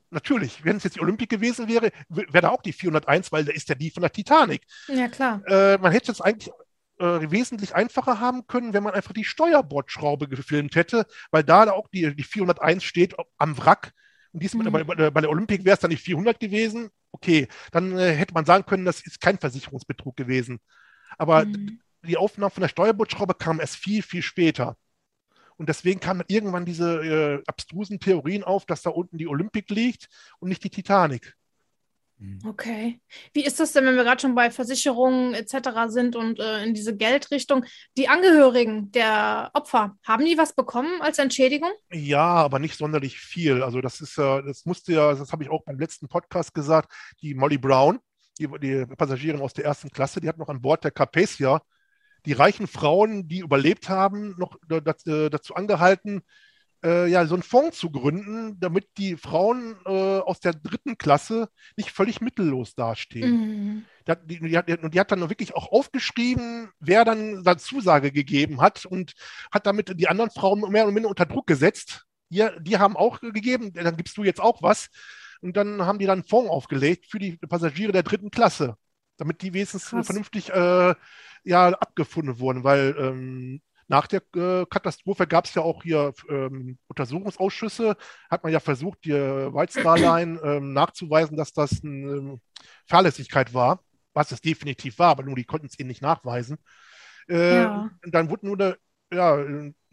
natürlich, 0.09 0.63
wenn 0.63 0.77
es 0.77 0.83
jetzt 0.83 0.95
die 0.95 1.01
Olympik 1.01 1.29
gewesen 1.29 1.67
wäre, 1.67 1.91
wäre 2.09 2.41
da 2.41 2.49
auch 2.49 2.61
die 2.61 2.73
401, 2.73 3.31
weil 3.31 3.45
da 3.45 3.51
ist 3.51 3.69
ja 3.69 3.75
die 3.75 3.91
von 3.91 4.01
der 4.01 4.11
Titanic. 4.11 4.63
Ja, 4.87 5.07
klar. 5.07 5.41
Äh, 5.47 5.77
man 5.77 5.91
hätte 5.91 6.11
es 6.11 6.21
eigentlich 6.21 6.51
äh, 6.99 7.31
wesentlich 7.31 7.75
einfacher 7.75 8.19
haben 8.19 8.47
können, 8.47 8.73
wenn 8.73 8.83
man 8.83 8.93
einfach 8.93 9.13
die 9.13 9.23
Steuerbordschraube 9.23 10.27
gefilmt 10.27 10.75
hätte, 10.75 11.05
weil 11.31 11.43
da 11.43 11.69
auch 11.71 11.87
die, 11.89 12.15
die 12.15 12.23
401 12.23 12.83
steht 12.83 13.15
am 13.37 13.57
Wrack. 13.57 13.93
Und 14.37 14.43
diesmal 14.43 14.69
mhm. 14.69 14.85
bei, 14.85 15.09
bei 15.09 15.21
der 15.21 15.31
Olympik 15.31 15.65
wäre 15.65 15.73
es 15.73 15.79
dann 15.79 15.89
nicht 15.89 16.03
400 16.03 16.39
gewesen, 16.39 16.91
okay, 17.11 17.47
dann 17.71 17.97
äh, 17.97 18.13
hätte 18.13 18.35
man 18.35 18.45
sagen 18.45 18.67
können, 18.67 18.85
das 18.85 19.01
ist 19.01 19.19
kein 19.19 19.39
Versicherungsbetrug 19.39 20.15
gewesen. 20.15 20.59
Aber 21.17 21.43
mhm. 21.43 21.79
die 22.03 22.17
Aufnahme 22.17 22.51
von 22.51 22.61
der 22.61 22.67
Steuerbordschraube 22.67 23.33
kam 23.33 23.59
erst 23.59 23.77
viel, 23.77 24.03
viel 24.03 24.21
später. 24.21 24.77
Und 25.55 25.69
deswegen 25.69 25.99
kamen 25.99 26.23
irgendwann 26.27 26.65
diese 26.65 27.03
äh, 27.03 27.43
abstrusen 27.47 27.99
Theorien 27.99 28.43
auf, 28.43 28.67
dass 28.67 28.83
da 28.83 28.91
unten 28.91 29.17
die 29.17 29.27
Olympik 29.27 29.71
liegt 29.71 30.07
und 30.37 30.49
nicht 30.49 30.63
die 30.63 30.69
Titanic. 30.69 31.33
Mhm. 32.17 32.39
Okay. 32.45 32.99
Wie 33.33 33.45
ist 33.45 33.59
das 33.59 33.73
denn, 33.73 33.85
wenn 33.85 33.95
wir 33.95 34.03
gerade 34.03 34.21
schon 34.21 34.35
bei 34.35 34.49
Versicherungen 34.51 35.33
etc. 35.33 35.87
sind 35.87 36.15
und 36.15 36.39
äh, 36.39 36.63
in 36.63 36.73
diese 36.73 36.95
Geldrichtung? 36.95 37.65
Die 37.97 38.09
Angehörigen 38.09 38.91
der 38.91 39.51
Opfer, 39.53 39.97
haben 40.03 40.25
die 40.25 40.37
was 40.37 40.53
bekommen 40.53 41.01
als 41.01 41.19
Entschädigung? 41.19 41.71
Ja, 41.91 42.25
aber 42.25 42.59
nicht 42.59 42.77
sonderlich 42.77 43.19
viel. 43.19 43.63
Also 43.63 43.81
das 43.81 44.01
ist 44.01 44.17
ja, 44.17 44.41
das 44.41 44.65
musste 44.65 44.93
ja, 44.93 45.13
das 45.13 45.31
habe 45.31 45.43
ich 45.43 45.49
auch 45.49 45.63
beim 45.63 45.79
letzten 45.79 46.07
Podcast 46.07 46.53
gesagt, 46.53 46.91
die 47.21 47.35
Molly 47.35 47.57
Brown, 47.57 47.99
die, 48.39 48.47
die 48.59 48.85
Passagierin 48.95 49.41
aus 49.41 49.53
der 49.53 49.65
ersten 49.65 49.89
Klasse, 49.89 50.19
die 50.21 50.27
hat 50.27 50.37
noch 50.37 50.49
an 50.49 50.61
Bord 50.61 50.83
der 50.83 50.91
Carpathia 50.91 51.61
die 52.27 52.33
reichen 52.33 52.67
Frauen, 52.67 53.29
die 53.29 53.39
überlebt 53.39 53.87
haben, 53.87 54.35
noch 54.37 54.57
dazu, 54.67 55.29
dazu 55.29 55.55
angehalten, 55.55 56.23
äh, 56.83 57.07
ja, 57.07 57.25
so 57.25 57.35
einen 57.35 57.43
Fonds 57.43 57.77
zu 57.77 57.89
gründen, 57.89 58.59
damit 58.59 58.87
die 58.97 59.17
Frauen 59.17 59.75
äh, 59.85 59.89
aus 60.19 60.39
der 60.39 60.53
dritten 60.53 60.97
Klasse 60.97 61.49
nicht 61.75 61.91
völlig 61.91 62.21
mittellos 62.21 62.75
dastehen. 62.75 63.31
Mhm. 63.31 63.85
Die, 64.07 64.39
die, 64.39 64.49
die, 64.49 64.89
die, 64.89 64.99
hat 64.99 65.11
dann 65.11 65.29
wirklich 65.29 65.55
auch 65.55 65.71
aufgeschrieben, 65.71 66.69
wer 66.79 67.03
dann 67.03 67.43
da 67.43 67.57
Zusage 67.57 68.11
gegeben 68.11 68.61
hat 68.61 68.85
und 68.85 69.13
hat 69.51 69.65
damit 69.65 69.99
die 69.99 70.07
anderen 70.07 70.31
Frauen 70.31 70.61
mehr 70.71 70.83
oder 70.83 70.93
minder 70.93 71.09
unter 71.09 71.25
Druck 71.25 71.47
gesetzt. 71.47 72.05
Die, 72.29 72.45
die 72.59 72.77
haben 72.77 72.95
auch 72.95 73.19
gegeben, 73.19 73.73
dann 73.73 73.97
gibst 73.97 74.17
du 74.17 74.23
jetzt 74.23 74.41
auch 74.41 74.61
was. 74.61 74.89
Und 75.41 75.57
dann 75.57 75.85
haben 75.85 75.99
die 75.99 76.05
dann 76.05 76.19
einen 76.19 76.27
Fonds 76.27 76.49
aufgelegt 76.49 77.07
für 77.09 77.19
die 77.19 77.37
Passagiere 77.37 77.91
der 77.91 78.03
dritten 78.03 78.31
Klasse, 78.31 78.75
damit 79.17 79.41
die 79.41 79.53
wenigstens 79.53 79.85
Krass. 79.85 80.05
vernünftig 80.05 80.49
äh, 80.49 80.95
ja, 81.43 81.67
abgefunden 81.69 82.39
wurden, 82.39 82.63
weil 82.63 82.95
ähm, 82.97 83.61
nach 83.87 84.07
der 84.07 84.21
äh, 84.35 84.65
Katastrophe 84.65 85.27
gab 85.27 85.45
es 85.45 85.53
ja 85.53 85.61
auch 85.61 85.83
hier 85.83 86.13
ähm, 86.29 86.77
Untersuchungsausschüsse. 86.87 87.95
Hat 88.29 88.43
man 88.43 88.51
ja 88.51 88.59
versucht, 88.59 89.05
die 89.05 89.13
White 89.13 89.79
Star 89.79 89.97
Line 89.97 90.39
ähm, 90.43 90.73
nachzuweisen, 90.73 91.37
dass 91.37 91.53
das 91.53 91.83
eine 91.83 91.93
ähm, 91.93 92.41
Fahrlässigkeit 92.85 93.53
war, 93.53 93.81
was 94.13 94.31
es 94.31 94.41
definitiv 94.41 94.99
war, 94.99 95.09
aber 95.09 95.23
nur 95.23 95.35
die 95.35 95.45
konnten 95.45 95.67
es 95.67 95.79
ihnen 95.79 95.87
nicht 95.87 96.01
nachweisen. 96.01 96.57
Äh, 97.29 97.63
ja. 97.63 97.89
Dann 98.03 98.29
wurde 98.29 98.47
nur 98.47 98.59
eine 98.59 98.77
ja, 99.11 99.37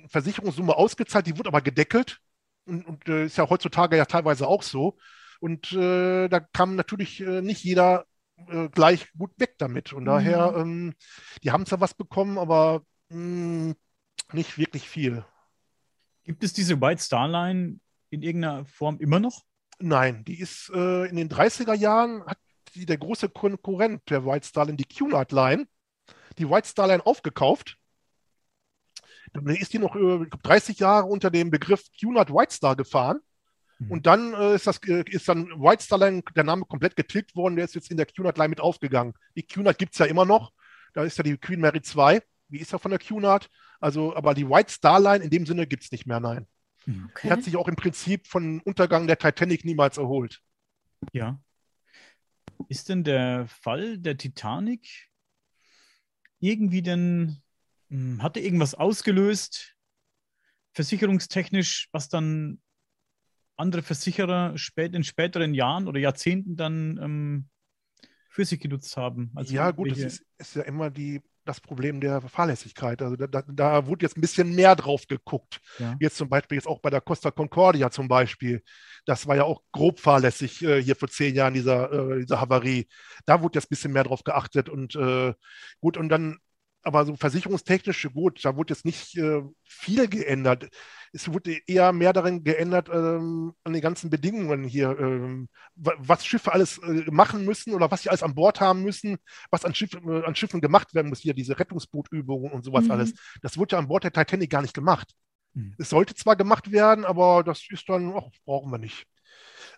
Versicherungssumme 0.09 0.77
ausgezahlt, 0.77 1.27
die 1.27 1.39
wurde 1.39 1.49
aber 1.49 1.61
gedeckelt. 1.61 2.21
Und, 2.67 2.87
und 2.87 3.09
äh, 3.09 3.27
ist 3.27 3.37
ja 3.37 3.49
heutzutage 3.49 3.97
ja 3.97 4.07
teilweise 4.07 4.47
auch 4.47 4.63
so. 4.63 4.97
Und 5.41 5.73
äh, 5.73 6.29
da 6.29 6.41
kam 6.41 6.75
natürlich 6.75 7.21
äh, 7.21 7.43
nicht 7.43 7.63
jeder 7.63 8.07
äh, 8.49 8.69
gleich 8.71 9.13
gut 9.17 9.33
weg 9.37 9.55
damit. 9.59 9.93
Und 9.93 10.05
mhm. 10.05 10.07
daher, 10.07 10.55
ähm, 10.57 10.95
die 11.43 11.51
haben 11.51 11.67
zwar 11.67 11.81
was 11.81 11.95
bekommen, 11.95 12.39
aber 12.39 12.83
mh, 13.11 13.17
hm, 13.17 13.75
nicht 14.35 14.59
wirklich 14.59 14.89
viel. 14.89 15.25
Gibt 16.25 16.43
es 16.43 16.53
diese 16.53 16.81
White 16.81 17.03
Star 17.03 17.29
Line 17.29 17.81
in 18.11 18.23
irgendeiner 18.23 18.65
Form 18.65 18.99
immer 18.99 19.21
noch? 19.21 19.43
Nein, 19.79 20.25
die 20.25 20.41
ist 20.41 20.71
äh, 20.75 21.07
in 21.07 21.17
den 21.17 21.29
30er 21.29 21.75
Jahren, 21.75 22.25
hat 22.27 22.39
die, 22.75 22.87
der 22.87 22.99
große 22.99 23.29
Konkurrent 23.29 24.03
der 24.09 24.25
White 24.25 24.47
Star 24.47 24.67
Line, 24.67 24.77
die 24.77 24.85
Cunard 24.85 25.33
Line, 25.33 25.67
die 26.39 26.49
White 26.49 26.69
Star 26.69 26.87
Line 26.87 27.05
aufgekauft. 27.05 27.77
Dann 29.33 29.47
ist 29.49 29.73
die 29.73 29.79
noch 29.79 29.97
äh, 29.97 30.27
30 30.43 30.79
Jahre 30.79 31.07
unter 31.07 31.31
dem 31.31 31.51
Begriff 31.51 31.85
Cunard 32.01 32.33
White 32.33 32.55
Star 32.55 32.77
gefahren. 32.77 33.21
Mhm. 33.79 33.91
Und 33.91 34.07
dann 34.07 34.33
äh, 34.35 34.55
ist, 34.55 34.67
das, 34.67 34.79
äh, 34.87 35.05
ist 35.09 35.29
dann 35.29 35.49
White 35.61 35.83
Star 35.83 35.99
Line, 35.99 36.23
der 36.35 36.45
Name 36.45 36.65
komplett 36.65 36.97
getilgt 36.97 37.35
worden, 37.37 37.57
der 37.57 37.65
ist 37.65 37.75
jetzt 37.75 37.91
in 37.91 37.97
der 37.97 38.07
Cunard 38.07 38.39
Line 38.39 38.51
mit 38.51 38.61
aufgegangen. 38.61 39.15
Die 39.37 39.43
Cunard 39.43 39.77
gibt 39.77 39.93
es 39.93 39.99
ja 39.99 40.07
immer 40.07 40.25
noch. 40.25 40.53
Da 40.95 41.03
ist 41.03 41.19
ja 41.19 41.25
die 41.25 41.37
Queen 41.37 41.61
Mary 41.61 41.83
2 41.83 42.23
die 42.49 42.61
ist 42.61 42.73
ja 42.73 42.79
von 42.79 42.91
der 42.91 43.01
Cunard. 43.01 43.51
Also, 43.81 44.15
aber 44.15 44.35
die 44.35 44.49
White 44.49 44.73
Star 44.73 45.01
Line 45.01 45.25
in 45.25 45.31
dem 45.31 45.47
Sinne 45.47 45.67
gibt 45.67 45.85
es 45.85 45.93
nicht 45.93 46.07
mehr, 46.07 46.21
nein. 46.21 46.47
Hm, 46.85 47.09
okay. 47.11 47.29
Die 47.29 47.33
hat 47.33 47.43
sich 47.43 47.57
auch 47.57 47.69
im 47.69 47.77
Prinzip 47.77 48.27
von 48.27 48.61
Untergang 48.61 49.07
der 49.07 49.19
Titanic 49.19 49.65
niemals 49.65 49.99
erholt. 49.99 50.41
Ja. 51.13 51.41
Ist 52.69 52.89
denn 52.89 53.05
der 53.05 53.47
Fall 53.49 53.99
der 53.99 54.17
Titanic 54.17 55.11
irgendwie 56.41 56.83
denn, 56.83 57.43
hm, 57.89 58.23
hatte 58.23 58.41
irgendwas 58.41 58.75
ausgelöst, 58.75 59.75
versicherungstechnisch, 60.73 61.89
was 61.93 62.09
dann 62.09 62.61
andere 63.57 63.83
Versicherer 63.83 64.59
spät, 64.59 64.95
in 64.95 65.05
späteren 65.05 65.55
Jahren 65.55 65.89
oder 65.89 66.01
Jahrzehnten 66.01 66.57
dann 66.57 66.99
ähm, 67.03 67.49
für 68.29 68.45
sich 68.45 68.61
genutzt 68.61 68.97
haben? 68.97 69.31
Also 69.35 69.55
ja, 69.55 69.71
gut, 69.71 69.93
es 69.93 69.99
ist, 69.99 70.27
ist, 70.39 70.57
ja 70.57 70.63
immer 70.63 70.91
die 70.91 71.23
das 71.45 71.61
Problem 71.61 72.01
der 72.01 72.21
Fahrlässigkeit. 72.23 73.03
Also 73.03 73.17
da, 73.17 73.43
da, 73.47 73.87
wurde 73.87 74.05
jetzt 74.05 74.17
ein 74.17 74.21
bisschen 74.21 74.55
mehr 74.55 74.77
drauf 74.77 75.07
geguckt. 75.07 75.61
Ja. 75.79 75.97
Jetzt 76.01 76.17
zum 76.17 76.29
Beispiel 76.29 76.57
jetzt 76.57 76.67
auch 76.67 76.81
bei 76.81 76.91
der 76.91 77.01
Costa 77.01 77.31
Concordia 77.31 77.91
zum 77.91 78.09
Beispiel. 78.09 78.63
Das 79.05 79.27
war 79.27 79.37
ja 79.37 79.45
auch 79.45 79.63
grob 79.73 80.01
fahrlässig 80.01 80.63
äh, 80.63 80.83
hier 80.83 80.97
vor 80.97 81.09
zehn 81.09 81.35
Jahren, 81.35 81.55
dieser, 81.55 81.93
äh, 81.93 82.21
dieser 82.21 82.41
Havarie. 82.41 82.89
Da 83.27 83.43
wurde 83.43 83.59
jetzt 83.59 83.67
ein 83.67 83.71
bisschen 83.71 83.93
mehr 83.93 84.05
drauf 84.05 84.25
geachtet 84.25 84.69
und 84.69 84.95
äh, 84.97 85.35
gut, 85.81 85.97
und 85.97 86.09
dann 86.09 86.39
aber 86.85 87.05
so 87.07 87.17
versicherungstechnisch, 87.17 88.09
gut, 88.13 88.45
da 88.45 88.57
wurde 88.57 88.75
jetzt 88.75 88.85
nicht 88.85 89.17
äh, 89.17 89.43
viel 89.65 90.09
geändert. 90.09 90.69
Es 91.13 91.33
wurde 91.33 91.59
eher 91.67 91.93
mehr 91.93 92.13
darin 92.13 92.45
geändert 92.45 92.89
ähm, 92.93 93.55
an 93.63 93.73
den 93.73 93.83
ganzen 93.83 94.11
Bedingungen 94.11 94.65
hier, 94.65 94.97
ähm, 94.99 95.49
was 95.75 96.27
Schiffe 96.27 96.53
alles 96.53 96.79
äh, 96.79 97.05
machen 97.11 97.45
müssen 97.45 97.73
oder 97.73 97.91
was 97.91 98.03
sie 98.03 98.11
alles 98.11 98.23
an 98.23 98.35
Bord 98.35 98.61
haben 98.61 98.83
müssen, 98.83 99.17
was 99.51 99.65
an, 99.65 99.75
Schiff, 99.75 99.95
äh, 99.95 100.25
an 100.25 100.35
Schiffen 100.35 100.61
gemacht 100.61 100.95
werden 100.95 101.09
muss, 101.09 101.21
hier 101.21 101.35
diese 101.35 101.59
Rettungsbootübungen 101.59 102.53
und 102.53 102.65
sowas 102.65 102.85
mhm. 102.85 102.91
alles. 102.91 103.15
Das 103.43 103.57
wurde 103.57 103.77
ja 103.77 103.79
an 103.79 103.89
Bord 103.89 104.05
der 104.05 104.13
Titanic 104.13 104.51
gar 104.51 104.63
nicht 104.63 104.75
gemacht. 104.75 105.15
Mhm. 105.55 105.75
Es 105.79 105.89
sollte 105.89 106.15
zwar 106.15 106.37
gemacht 106.37 106.73
werden, 106.73 107.05
aber 107.05 107.43
das 107.45 107.63
ist 107.71 107.89
dann, 107.89 108.13
ach, 108.17 108.29
brauchen 108.45 108.71
wir 108.71 108.79
nicht. 108.79 109.07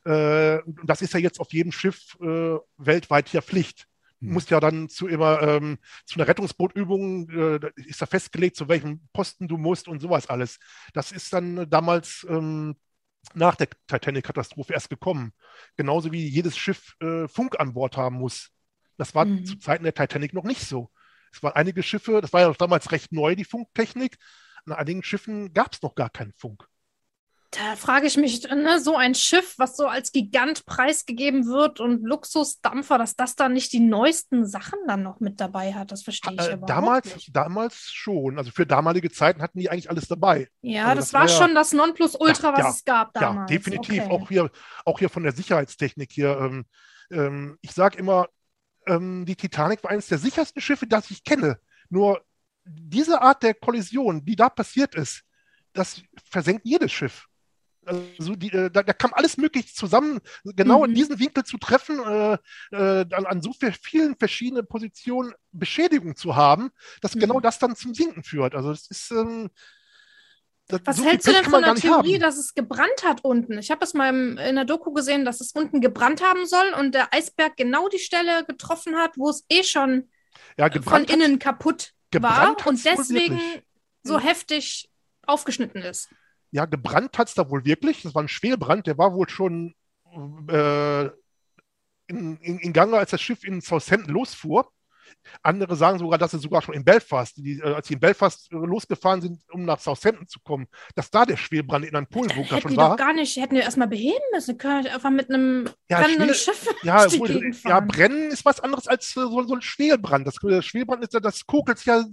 Äh, 0.05 0.59
das 0.85 1.03
ist 1.03 1.15
ja 1.15 1.21
jetzt 1.21 1.41
auf 1.41 1.53
jedem 1.53 1.73
Schiff 1.73 2.17
äh, 2.21 2.57
weltweit 2.77 3.29
hier 3.29 3.43
Pflicht. 3.43 3.87
Du 4.21 4.29
hm. 4.29 4.33
musst 4.33 4.51
ja 4.51 4.61
dann 4.61 4.89
zu 4.89 5.09
immer 5.09 5.43
ähm, 5.43 5.79
zu 6.05 6.19
einer 6.19 6.29
Rettungsbootübung, 6.29 7.29
äh, 7.31 7.61
ist 7.77 8.01
da 8.01 8.07
festgelegt, 8.07 8.57
zu 8.57 8.69
welchem 8.69 9.07
Posten 9.13 9.49
du 9.49 9.59
musst 9.59 9.89
und 9.89 10.01
sowas 10.01 10.29
alles. 10.29 10.59
Das 10.95 11.13
ist 11.13 11.33
dann 11.33 11.69
damals 11.69 12.27
ähm, 12.29 12.77
nach 13.35 13.57
der 13.57 13.69
Titanic-Katastrophe 13.87 14.73
erst 14.73 14.91
gekommen. 14.91 15.33
Genauso 15.77 16.13
wie 16.13 16.27
jedes 16.27 16.57
Schiff 16.57 16.95
äh, 17.01 17.29
Funk 17.29 17.59
an 17.59 17.75
Bord 17.75 17.97
haben 17.97 18.17
muss. 18.17 18.51
Das 18.97 19.15
war 19.15 19.25
mhm. 19.25 19.45
zu 19.45 19.59
Zeiten 19.59 19.85
der 19.85 19.95
Titanic 19.95 20.33
noch 20.33 20.45
nicht 20.45 20.63
so. 20.63 20.91
Es 21.33 21.43
waren 21.43 21.55
einige 21.55 21.83
Schiffe, 21.83 22.21
das 22.21 22.33
war 22.33 22.41
ja 22.43 22.53
damals 22.53 22.93
recht 22.93 23.13
neu, 23.13 23.37
die 23.37 23.45
Funktechnik. 23.45 24.17
An 24.65 24.73
einigen 24.73 25.03
Schiffen 25.03 25.53
gab 25.53 25.75
es 25.75 25.83
noch 25.83 25.95
gar 25.95 26.09
keinen 26.09 26.33
Funk. 26.33 26.67
Da 27.59 27.77
frage 27.77 28.07
ich 28.07 28.17
mich, 28.17 28.49
ne, 28.51 28.81
so 28.81 28.97
ein 28.97 29.15
Schiff, 29.15 29.55
was 29.57 29.77
so 29.77 29.87
als 29.87 30.13
Gigant 30.13 30.67
preisgegeben 30.67 31.47
wird 31.47 31.81
und 31.81 32.03
Luxusdampfer, 32.03 32.99
dass 32.99 33.17
das 33.17 33.35
dann 33.35 33.53
nicht 33.53 33.73
die 33.73 33.81
neuesten 33.81 34.47
Sachen 34.47 34.79
dann 34.87 35.03
noch 35.03 35.21
mit 35.21 35.41
dabei 35.41 35.73
hat, 35.73 35.93
das 35.93 36.03
verstehe 36.03 36.35
ich 36.35 36.49
äh, 36.49 36.53
aber 36.53 36.67
damals, 36.67 37.15
nicht. 37.15 37.35
Damals 37.35 37.91
schon. 37.93 38.39
Also 38.39 38.51
für 38.51 38.67
damalige 38.67 39.11
Zeiten 39.11 39.41
hatten 39.41 39.59
die 39.59 39.71
eigentlich 39.71 39.91
alles 39.91 40.09
dabei. 40.09 40.49
Ja, 40.61 40.85
also 40.85 40.97
das, 40.97 41.11
das, 41.11 41.15
war 41.15 41.29
schon 41.29 41.55
das 41.55 41.73
Nonplusultra, 41.73 42.53
was 42.53 42.59
ja, 42.59 42.71
es 42.71 42.85
gab 42.85 43.15
damals. 43.15 43.51
Ja, 43.51 43.57
definitiv. 43.57 44.05
Okay. 44.05 44.13
Auch, 44.13 44.29
hier, 44.29 44.51
auch 44.85 44.99
hier 44.99 45.09
von 45.09 45.23
der 45.23 45.33
Sicherheitstechnik 45.33 46.13
hier. 46.13 46.39
Ähm, 46.39 46.67
ähm, 47.11 47.59
ich 47.63 47.73
sage 47.73 47.99
immer, 47.99 48.29
ähm, 48.87 49.25
die 49.25 49.37
Titanic 49.37 49.83
war 49.83 49.91
eines 49.91 50.09
der 50.09 50.19
sichersten 50.19 50.61
Schiffe, 50.61 50.87
das 50.87 51.11
ich 51.11 51.25
kenne. 51.25 51.59
Nur 51.89 52.23
diese 52.65 53.23
Art 53.23 53.43
der 53.43 53.55
Kollision, 53.55 54.25
die 54.25 54.37
da 54.37 54.49
passiert 54.49 54.95
ist, 54.95 55.23
das 55.73 56.03
versenkt 56.31 56.63
jedes 56.65 56.93
Schiff. 56.93 57.26
Also 57.87 58.35
die, 58.35 58.53
äh, 58.53 58.71
da, 58.71 58.83
da, 58.83 58.93
kam 58.93 59.15
alles 59.15 59.37
möglich 59.37 59.75
zusammen, 59.75 60.21
genau 60.45 60.81
mhm. 60.81 60.87
in 60.87 60.95
diesen 60.95 61.19
Winkel 61.19 61.45
zu 61.45 61.57
treffen, 61.57 62.01
äh, 62.01 62.39
äh, 62.73 63.07
an, 63.15 63.27
an, 63.27 63.43
so 63.43 63.53
vielen 63.53 64.17
verschiedenen 64.17 64.67
Positionen 64.67 65.33
Beschädigung 65.53 66.17
zu 66.17 66.35
haben, 66.35 66.71
dass 67.01 67.15
mhm. 67.15 67.21
genau 67.21 67.41
das 67.41 67.59
dann 67.59 67.77
zum 67.77 67.95
Sinken 67.95 68.25
führt. 68.25 68.55
Also 68.55 68.73
es 68.73 68.91
ist 68.91 69.13
ähm, 69.13 69.51
das, 70.67 70.81
Was 70.85 70.97
so 70.97 71.05
hältst 71.05 71.29
du 71.29 71.33
denn 71.33 71.45
von 71.45 71.63
der 71.63 71.77
Theorie, 71.77 72.15
haben. 72.15 72.21
dass 72.21 72.39
es 72.39 72.55
gebrannt 72.55 73.05
hat 73.05 73.23
unten? 73.23 73.59
Ich 73.59 73.71
habe 73.71 73.85
es 73.85 73.95
mal 73.95 74.13
in 74.13 74.57
der 74.57 74.65
Doku 74.65 74.93
gesehen, 74.93 75.25
dass 75.25 75.41
es 75.41 75.53
unten 75.53 75.81
gebrannt 75.81 76.23
haben 76.23 76.45
soll 76.45 76.75
und 76.79 76.93
der 76.93 77.15
Eisberg 77.15 77.57
genau 77.57 77.89
die 77.89 78.01
Stelle 78.01 78.45
getroffen 78.45 78.97
hat, 78.97 79.17
wo 79.17 79.31
es 79.31 79.45
eh 79.49 79.63
schon 79.63 80.11
ja, 80.59 80.69
von 80.83 81.05
innen 81.05 81.39
kaputt 81.39 81.93
war 82.19 82.57
und 82.67 82.85
deswegen 82.85 83.41
so 84.03 84.19
heftig 84.19 84.91
aufgeschnitten 85.25 85.83
ist 85.83 86.09
ja, 86.51 86.65
gebrannt 86.65 87.19
hat 87.19 87.29
es 87.29 87.35
da 87.35 87.51
wohl 87.51 87.65
wirklich. 87.65 88.03
Das 88.03 88.15
war 88.15 88.23
ein 88.23 88.29
Schwelbrand, 88.29 88.87
der 88.87 88.99
war 88.99 89.15
wohl 89.15 89.29
schon 89.29 89.75
äh, 90.49 91.05
in, 92.09 92.37
in, 92.39 92.59
in 92.59 92.73
Gange, 92.73 92.97
als 92.99 93.11
das 93.11 93.21
Schiff 93.21 93.45
in 93.45 93.61
Southampton 93.61 94.13
losfuhr. 94.13 94.71
Andere 95.43 95.77
sagen 95.77 95.99
sogar, 95.99 96.19
dass 96.19 96.33
sie 96.33 96.39
sogar 96.39 96.63
schon 96.63 96.75
in 96.75 96.85
Belfast, 96.85 97.37
die, 97.37 97.59
äh, 97.59 97.75
als 97.75 97.89
sie 97.89 97.95
in 97.95 98.01
Belfast 98.01 98.51
äh, 98.53 98.57
losgefahren 98.57 99.21
sind, 99.21 99.43
um 99.53 99.65
nach 99.65 99.79
Southampton 99.81 100.27
zu 100.27 100.41
kommen, 100.41 100.67
dass 100.95 101.11
da 101.11 101.25
der 101.25 101.37
Schwelbrand 101.37 101.85
in 101.85 101.95
einem 101.95 102.07
Polenbunker 102.07 102.61
schon 102.61 102.73
die 102.73 102.77
war. 102.77 102.91
Doch 102.91 102.97
gar 102.97 103.13
nicht, 103.13 103.37
hätten 103.37 103.55
wir 103.55 103.63
erstmal 103.63 103.89
beheben 103.89 104.25
müssen. 104.33 104.59
Können 104.59 104.85
wir 104.85 104.95
einfach 104.95 105.11
mit 105.11 105.31
einem 105.31 105.69
ja, 105.89 106.01
brennenden 106.01 106.35
Schiff 106.35 106.69
ja, 106.83 107.11
wohl, 107.19 107.53
ja, 107.65 107.81
brennen 107.81 108.31
ist 108.31 108.45
was 108.45 108.61
anderes 108.61 108.87
als 108.89 109.11
äh, 109.17 109.21
so, 109.21 109.43
so, 109.43 109.55
ein 109.55 109.63
Schwelbrand. 109.63 110.27
Das, 110.27 110.37
Schwelbrand 110.65 111.05
ist 111.05 111.15
ja, 111.15 111.21
das 111.21 111.47
kokelt 111.47 111.85
ja 111.85 112.05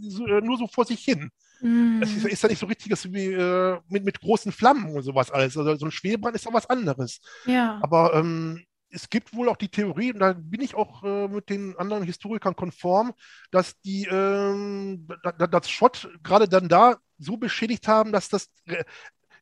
nur 0.41 0.57
so 0.57 0.67
vor 0.67 0.85
sich 0.85 1.03
hin. 1.03 1.31
Mm. 1.63 2.01
Das 2.01 2.11
ist, 2.11 2.25
ist, 2.25 2.43
ja 2.43 2.49
nicht 2.49 2.59
so 2.59 2.65
richtiges 2.65 3.11
wie 3.11 3.31
äh, 3.31 3.79
mit, 3.87 4.03
mit 4.03 4.19
großen 4.19 4.51
Flammen 4.51 4.93
und 4.95 5.03
sowas 5.03 5.31
alles. 5.31 5.57
Also 5.57 5.75
so 5.75 5.85
ein 5.85 5.91
Schwelbrand 5.91 6.35
ist 6.35 6.45
ja 6.45 6.53
was 6.53 6.69
anderes. 6.69 7.19
Ja. 7.45 7.79
Aber 7.81 8.13
ähm, 8.13 8.63
es 8.89 9.09
gibt 9.09 9.33
wohl 9.33 9.49
auch 9.49 9.57
die 9.57 9.69
Theorie, 9.69 10.13
und 10.13 10.19
da 10.19 10.33
bin 10.33 10.61
ich 10.61 10.75
auch 10.75 11.03
äh, 11.03 11.27
mit 11.27 11.49
den 11.49 11.75
anderen 11.77 12.03
Historikern 12.03 12.55
konform, 12.55 13.13
dass 13.49 13.79
die 13.81 14.05
ähm, 14.05 15.07
das 15.37 15.69
Schott 15.69 16.09
gerade 16.21 16.47
dann 16.47 16.69
da 16.69 16.97
so 17.17 17.37
beschädigt 17.37 17.87
haben, 17.87 18.11
dass 18.11 18.29
das 18.29 18.49
äh, 18.65 18.83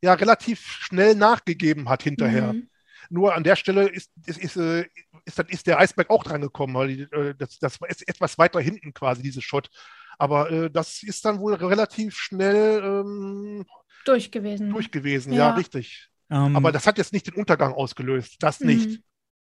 ja 0.02 0.14
relativ 0.14 0.62
schnell 0.62 1.16
nachgegeben 1.16 1.90
hat 1.90 2.04
hinterher. 2.04 2.54
Mhm. 2.54 2.70
Nur 3.10 3.36
an 3.36 3.44
der 3.44 3.58
Stelle 3.58 3.90
ist, 3.90 4.10
ist, 4.26 4.38
ist, 4.38 4.56
äh, 4.56 4.86
ist, 5.26 5.40
ist, 5.40 5.68
der 5.68 5.80
Eisberg 5.80 6.10
auch 6.10 6.24
drangekommen, 6.24 6.76
weil 6.76 7.02
äh, 7.12 7.36
das, 7.38 7.60
das 7.60 7.78
ist 7.88 8.08
etwas 8.08 8.38
weiter 8.38 8.62
hinten 8.62 8.94
quasi, 8.94 9.22
diese 9.22 9.42
Schott. 9.42 9.70
Aber 10.22 10.52
äh, 10.52 10.70
das 10.70 11.02
ist 11.02 11.26
dann 11.26 11.40
wohl 11.40 11.56
relativ 11.56 12.16
schnell 12.16 12.80
ähm, 12.84 13.66
durch 14.06 14.30
gewesen. 14.30 14.70
Durch 14.70 14.92
gewesen, 14.92 15.34
ja, 15.34 15.50
ja 15.50 15.56
richtig. 15.56 16.10
Ähm. 16.30 16.56
Aber 16.56 16.72
das 16.72 16.86
hat 16.86 17.00
jetzt 17.00 17.12
nicht 17.12 17.26
den 17.26 17.34
Untergang 17.34 17.74
ausgelöst, 17.74 18.36
das 18.38 18.60
nicht. 18.60 18.88
Mhm. 18.88 19.04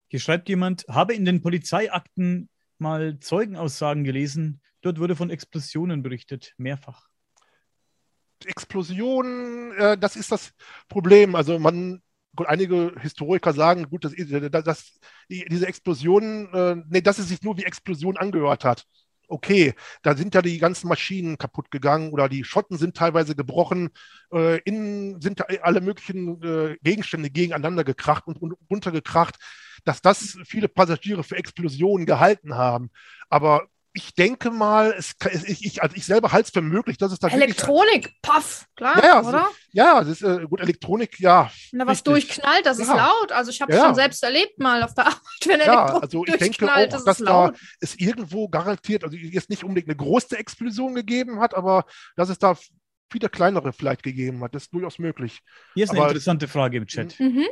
Hier 0.08 0.18
schreibt 0.18 0.48
jemand, 0.48 0.84
habe 0.88 1.14
in 1.14 1.24
den 1.24 1.42
Polizeiakten 1.42 2.48
mal 2.78 3.20
Zeugenaussagen 3.20 4.02
gelesen. 4.02 4.62
Dort 4.80 4.98
wurde 4.98 5.14
von 5.14 5.30
Explosionen 5.30 6.02
berichtet, 6.02 6.54
mehrfach. 6.56 7.06
Explosionen, 8.44 9.76
äh, 9.78 9.96
das 9.96 10.16
ist 10.16 10.32
das 10.32 10.54
Problem. 10.88 11.36
Also 11.36 11.60
man, 11.60 12.02
gut, 12.34 12.48
einige 12.48 12.96
Historiker 13.00 13.52
sagen, 13.52 13.88
gut, 13.88 14.04
dass, 14.04 14.12
dass 14.64 14.98
diese 15.30 15.68
Explosionen, 15.68 16.52
äh, 16.52 16.82
nee, 16.88 17.00
dass 17.00 17.20
es 17.20 17.28
sich 17.28 17.42
nur 17.42 17.56
wie 17.58 17.64
Explosion 17.64 18.16
angehört 18.16 18.64
hat. 18.64 18.84
Okay, 19.28 19.74
da 20.02 20.16
sind 20.16 20.34
ja 20.34 20.42
die 20.42 20.58
ganzen 20.58 20.88
Maschinen 20.88 21.38
kaputt 21.38 21.70
gegangen 21.70 22.12
oder 22.12 22.28
die 22.28 22.44
Schotten 22.44 22.78
sind 22.78 22.96
teilweise 22.96 23.34
gebrochen, 23.34 23.90
äh, 24.32 24.60
innen 24.62 25.20
sind 25.20 25.42
alle 25.62 25.80
möglichen 25.80 26.42
äh, 26.42 26.76
Gegenstände 26.82 27.30
gegeneinander 27.30 27.84
gekracht 27.84 28.26
und, 28.26 28.40
und 28.40 28.54
runtergekracht, 28.70 29.36
dass 29.84 30.02
das 30.02 30.38
viele 30.44 30.68
Passagiere 30.68 31.24
für 31.24 31.36
Explosionen 31.36 32.06
gehalten 32.06 32.54
haben. 32.54 32.90
Aber 33.28 33.68
ich 33.96 34.12
denke 34.14 34.50
mal, 34.50 34.92
es, 34.98 35.14
ich, 35.46 35.64
ich, 35.64 35.82
also 35.82 35.94
ich 35.94 36.04
selber 36.04 36.32
halte 36.32 36.48
es 36.48 36.52
für 36.52 36.60
möglich, 36.60 36.98
dass 36.98 37.12
es 37.12 37.20
da 37.20 37.28
Elektronik, 37.28 38.12
paff, 38.22 38.66
klar, 38.74 39.02
ja, 39.02 39.22
oder? 39.22 39.48
Ja, 39.70 40.00
das 40.00 40.20
ist 40.20 40.22
äh, 40.22 40.46
gut, 40.46 40.60
Elektronik, 40.60 41.20
ja. 41.20 41.48
Na, 41.70 41.86
was 41.86 41.98
richtig. 41.98 42.12
durchknallt, 42.12 42.66
das 42.66 42.78
ja. 42.78 42.84
ist 42.84 42.90
laut. 42.90 43.30
Also 43.30 43.52
ich 43.52 43.62
habe 43.62 43.72
es 43.72 43.78
ja. 43.78 43.86
schon 43.86 43.94
selbst 43.94 44.22
erlebt 44.24 44.58
mal 44.58 44.82
auf 44.82 44.94
der 44.94 45.06
Arbeit, 45.06 45.20
wenn 45.46 45.60
ja, 45.60 45.86
Elektronik 45.86 46.02
also 46.02 46.24
ich 46.26 46.36
denke 46.36 46.74
auch, 46.74 46.88
das 46.88 47.04
dass 47.04 47.18
da 47.18 47.52
es 47.80 47.94
irgendwo 47.94 48.48
garantiert, 48.48 49.04
also 49.04 49.16
jetzt 49.16 49.48
nicht 49.48 49.62
unbedingt 49.62 49.88
eine 49.88 49.96
große 49.96 50.36
Explosion 50.36 50.94
gegeben 50.94 51.38
hat, 51.38 51.54
aber 51.54 51.86
dass 52.16 52.30
es 52.30 52.38
da 52.38 52.56
viele 53.12 53.28
kleinere 53.28 53.72
vielleicht 53.72 54.02
gegeben 54.02 54.42
hat, 54.42 54.56
das 54.56 54.64
ist 54.64 54.74
durchaus 54.74 54.98
möglich. 54.98 55.38
Hier 55.74 55.84
ist 55.84 55.90
eine 55.90 56.00
aber, 56.00 56.08
interessante 56.08 56.48
Frage 56.48 56.78
im 56.78 56.86
Chat. 56.86 57.18
Mhm 57.20 57.46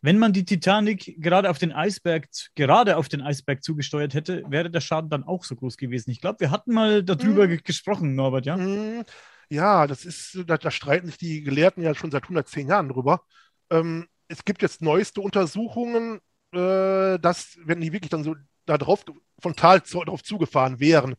wenn 0.00 0.18
man 0.18 0.32
die 0.32 0.44
Titanic 0.44 1.16
gerade 1.18 1.50
auf 1.50 1.58
den 1.58 1.72
Eisberg, 1.72 2.28
gerade 2.54 2.96
auf 2.96 3.08
den 3.08 3.20
Eisberg 3.20 3.64
zugesteuert 3.64 4.14
hätte, 4.14 4.44
wäre 4.48 4.70
der 4.70 4.80
Schaden 4.80 5.10
dann 5.10 5.24
auch 5.24 5.44
so 5.44 5.56
groß 5.56 5.76
gewesen. 5.76 6.10
Ich 6.10 6.20
glaube, 6.20 6.40
wir 6.40 6.50
hatten 6.50 6.72
mal 6.72 7.02
darüber 7.02 7.48
mm. 7.48 7.58
gesprochen, 7.64 8.14
Norbert, 8.14 8.46
ja? 8.46 8.56
Mm. 8.56 9.04
Ja, 9.50 9.86
das 9.86 10.04
ist, 10.04 10.44
da, 10.46 10.58
da, 10.58 10.70
streiten 10.70 11.06
sich 11.06 11.18
die 11.18 11.42
Gelehrten 11.42 11.82
ja 11.82 11.94
schon 11.94 12.10
seit 12.10 12.24
110 12.24 12.68
Jahren 12.68 12.88
drüber. 12.90 13.22
Ähm, 13.70 14.06
es 14.28 14.44
gibt 14.44 14.62
jetzt 14.62 14.82
neueste 14.82 15.20
Untersuchungen, 15.20 16.20
äh, 16.52 17.18
dass, 17.18 17.58
wenn 17.64 17.80
die 17.80 17.92
wirklich 17.92 18.10
dann 18.10 18.24
so 18.24 18.36
da 18.66 18.78
drauf 18.78 19.04
frontal 19.40 19.80
drauf 19.80 20.22
zugefahren 20.22 20.78
wären, 20.80 21.16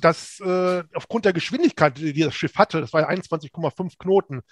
dass 0.00 0.40
äh, 0.40 0.82
aufgrund 0.94 1.24
der 1.24 1.32
Geschwindigkeit, 1.32 1.98
die 1.98 2.12
das 2.12 2.34
Schiff 2.34 2.54
hatte, 2.56 2.80
das 2.80 2.92
war 2.92 3.02
ja 3.02 3.08
21,5 3.08 3.98
Knoten, 3.98 4.42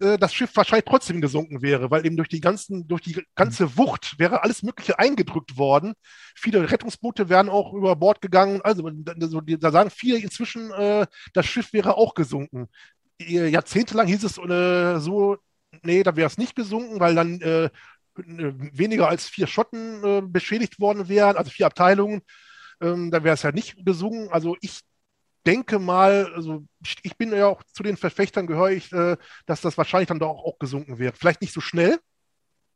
äh, 0.00 0.18
das 0.18 0.34
Schiff 0.34 0.50
wahrscheinlich 0.54 0.86
trotzdem 0.86 1.20
gesunken 1.20 1.62
wäre, 1.62 1.90
weil 1.90 2.06
eben 2.06 2.16
durch 2.16 2.28
die 2.28 2.40
ganzen, 2.40 2.86
durch 2.86 3.02
die 3.02 3.22
ganze 3.34 3.64
mhm. 3.66 3.76
Wucht 3.76 4.18
wäre 4.18 4.42
alles 4.42 4.62
Mögliche 4.62 4.98
eingedrückt 4.98 5.56
worden. 5.56 5.94
Viele 6.36 6.70
Rettungsboote 6.70 7.28
wären 7.28 7.48
auch 7.48 7.72
über 7.72 7.96
Bord 7.96 8.20
gegangen. 8.20 8.60
Also 8.62 8.88
da 8.90 9.70
sagen 9.70 9.90
viele 9.90 10.18
inzwischen, 10.18 10.70
äh, 10.72 11.06
das 11.32 11.46
Schiff 11.46 11.72
wäre 11.72 11.96
auch 11.96 12.14
gesunken. 12.14 12.68
Jahrzehntelang 13.20 14.06
hieß 14.06 14.22
es 14.24 14.38
äh, 14.38 15.00
so, 15.00 15.38
nee, 15.82 16.02
da 16.02 16.14
wäre 16.16 16.28
es 16.28 16.38
nicht 16.38 16.54
gesunken, 16.54 17.00
weil 17.00 17.14
dann 17.14 17.40
äh, 17.40 17.70
weniger 18.14 19.08
als 19.08 19.28
vier 19.28 19.46
Schotten 19.46 20.04
äh, 20.04 20.22
beschädigt 20.22 20.80
worden 20.80 21.08
wären, 21.08 21.36
also 21.36 21.50
vier 21.50 21.66
Abteilungen. 21.66 22.22
Ähm, 22.80 23.10
da 23.10 23.24
wäre 23.24 23.34
es 23.34 23.42
ja 23.42 23.52
nicht 23.52 23.84
gesunken. 23.84 24.28
Also 24.30 24.56
ich 24.60 24.80
denke 25.46 25.78
mal, 25.78 26.32
also 26.34 26.64
ich 27.02 27.16
bin 27.16 27.32
ja 27.32 27.46
auch 27.46 27.62
zu 27.64 27.82
den 27.82 27.96
Verfechtern 27.96 28.46
gehöre 28.46 28.70
ich, 28.70 28.92
äh, 28.92 29.16
dass 29.46 29.60
das 29.60 29.78
wahrscheinlich 29.78 30.08
dann 30.08 30.18
doch 30.18 30.28
auch 30.44 30.58
gesunken 30.58 30.98
wäre. 30.98 31.14
Vielleicht 31.14 31.40
nicht 31.40 31.54
so 31.54 31.60
schnell, 31.60 31.98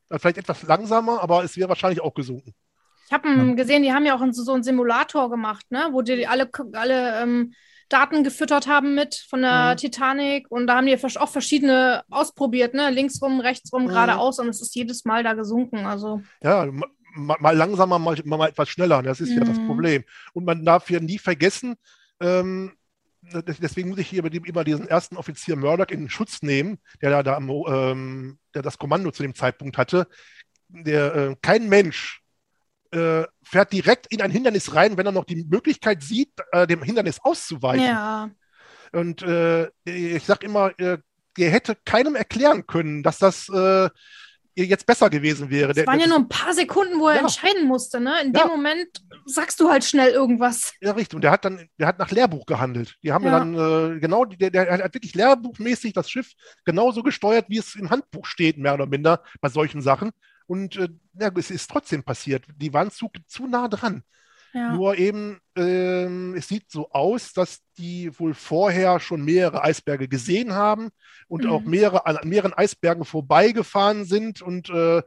äh, 0.09 0.19
vielleicht 0.19 0.39
etwas 0.39 0.63
langsamer, 0.63 1.23
aber 1.23 1.45
es 1.45 1.57
wäre 1.57 1.69
wahrscheinlich 1.69 2.01
auch 2.01 2.15
gesunken. 2.15 2.55
Ich 3.07 3.13
habe 3.13 3.55
gesehen, 3.57 3.83
die 3.83 3.93
haben 3.93 4.07
ja 4.07 4.15
auch 4.15 4.25
so 4.31 4.53
einen 4.53 4.63
Simulator 4.63 5.29
gemacht, 5.29 5.67
ne? 5.71 5.89
wo 5.93 6.01
die 6.01 6.27
alle, 6.27 6.49
alle 6.73 7.21
ähm, 7.21 7.53
Daten 7.91 8.25
gefüttert 8.25 8.67
haben 8.67 8.95
mit 8.95 9.27
von 9.29 9.43
der 9.43 9.73
mhm. 9.73 9.77
Titanic 9.77 10.51
und 10.51 10.67
da 10.67 10.77
haben 10.77 10.87
die 10.87 10.97
auch 10.97 11.29
verschiedene 11.29 12.05
ausprobiert, 12.11 12.73
ne? 12.75 12.91
linksrum, 12.91 13.41
rechtsrum, 13.41 13.85
mhm. 13.85 13.89
geradeaus 13.89 14.39
und 14.39 14.49
es 14.49 14.63
ist 14.63 14.75
jedes 14.75 15.05
Mal 15.05 15.23
da 15.23 15.35
gesunken. 15.35 15.85
Also. 15.85 16.23
Ja, 16.43 16.67
mal, 17.15 17.37
mal 17.41 17.57
langsamer, 17.57 17.99
mal, 17.99 18.17
mal, 18.25 18.49
etwas 18.49 18.71
schneller, 18.71 19.03
das 19.03 19.21
ist 19.21 19.31
mhm. 19.31 19.39
ja 19.39 19.45
das 19.45 19.59
mhm. 19.59 19.67
Problem. 19.67 20.05
Und 20.33 20.47
man 20.47 20.65
darf 20.65 20.91
ja 20.91 21.01
nie 21.01 21.19
vergessen, 21.19 21.77
ähm, 22.23 22.73
deswegen 23.23 23.91
muss 23.91 23.99
ich 23.99 24.09
hier 24.09 24.25
immer 24.25 24.65
diesen 24.65 24.89
ersten 24.89 25.17
Offizier 25.17 25.57
Murdoch 25.57 25.89
in 25.89 26.09
Schutz 26.09 26.43
nehmen, 26.43 26.79
der 27.01 27.23
da, 27.23 27.37
ähm, 27.37 28.39
der 28.55 28.63
das 28.63 28.79
Kommando 28.79 29.11
zu 29.11 29.23
dem 29.23 29.35
Zeitpunkt 29.35 29.79
hatte. 29.79 30.07
Der, 30.69 31.15
äh, 31.15 31.37
kein 31.43 31.69
Mensch 31.69 32.23
äh, 32.93 33.25
fährt 33.43 33.73
direkt 33.73 34.07
in 34.09 34.23
ein 34.23 34.31
Hindernis 34.31 34.75
rein, 34.75 34.97
wenn 34.97 35.07
er 35.07 35.13
noch 35.13 35.25
die 35.25 35.45
Möglichkeit 35.45 36.03
sieht, 36.03 36.33
äh, 36.53 36.67
dem 36.67 36.83
Hindernis 36.83 37.19
auszuweichen. 37.23 37.87
Ja. 37.87 38.31
Und 38.93 39.23
äh, 39.23 39.69
ich 39.85 40.25
sage 40.25 40.47
immer, 40.47 40.79
äh, 40.79 40.99
der 41.39 41.51
hätte 41.51 41.77
keinem 41.85 42.15
erklären 42.15 42.67
können, 42.67 43.03
dass 43.03 43.19
das 43.19 43.49
äh, 43.49 43.89
jetzt 44.55 44.87
besser 44.87 45.09
gewesen 45.11 45.51
wäre. 45.51 45.73
Es 45.73 45.87
waren 45.87 46.01
ja 46.01 46.07
nur 46.07 46.19
ein 46.19 46.29
paar 46.29 46.53
Sekunden, 46.53 46.99
wo 46.99 47.09
er 47.09 47.17
ja. 47.17 47.21
entscheiden 47.23 47.67
musste. 47.67 48.01
Ne? 48.01 48.21
In 48.23 48.33
ja. 48.33 48.43
dem 48.43 48.49
Moment 48.49 48.89
sagst 49.25 49.61
du 49.61 49.71
halt 49.71 49.85
schnell 49.85 50.11
irgendwas. 50.11 50.75
Ja, 50.81 50.93
richtig. 50.93 51.17
Und 51.17 51.23
der 51.23 51.31
hat 51.31 51.45
dann, 51.45 51.69
der 51.79 51.87
hat 51.87 51.99
nach 51.99 52.11
Lehrbuch 52.11 52.47
gehandelt. 52.47 52.97
Die 53.03 53.13
haben 53.13 53.25
ja. 53.25 53.39
dann 53.39 53.55
äh, 53.97 54.01
genau, 54.01 54.25
der, 54.25 54.51
der 54.51 54.85
hat 54.85 54.95
wirklich 54.95 55.15
lehrbuchmäßig 55.15 55.93
das 55.93 56.11
Schiff 56.11 56.33
genauso 56.65 57.03
gesteuert, 57.03 57.47
wie 57.49 57.59
es 57.59 57.75
im 57.75 57.91
Handbuch 57.91 58.27
steht, 58.27 58.59
mehr 58.59 58.75
oder 58.75 58.87
minder, 58.87 59.23
bei 59.41 59.49
solchen 59.49 59.81
Sachen. 59.81 60.11
Und 60.47 60.77
äh, 60.77 60.89
ja, 61.19 61.31
es 61.37 61.51
ist 61.51 61.71
trotzdem 61.71 62.03
passiert. 62.03 62.45
Die 62.57 62.73
waren 62.73 62.91
zu, 62.91 63.11
zu 63.27 63.47
nah 63.47 63.69
dran. 63.69 64.03
Ja. 64.53 64.73
Nur 64.73 64.99
eben, 64.99 65.41
ähm, 65.57 66.35
es 66.37 66.49
sieht 66.49 66.71
so 66.71 66.91
aus, 66.91 67.33
dass 67.33 67.61
die 67.79 68.19
wohl 68.19 68.35
vorher 68.35 69.01
schon 69.01 69.25
mehrere 69.25 69.63
Eisberge 69.63 70.09
gesehen 70.09 70.53
haben 70.53 70.91
und 71.27 71.45
mhm. 71.45 71.51
auch 71.51 71.63
mehrere, 71.63 72.07
an 72.07 72.19
mehreren 72.29 72.53
Eisbergen 72.53 73.05
vorbeigefahren 73.05 74.05
sind 74.05 74.43
und 74.43 74.69
äh, 74.69 75.03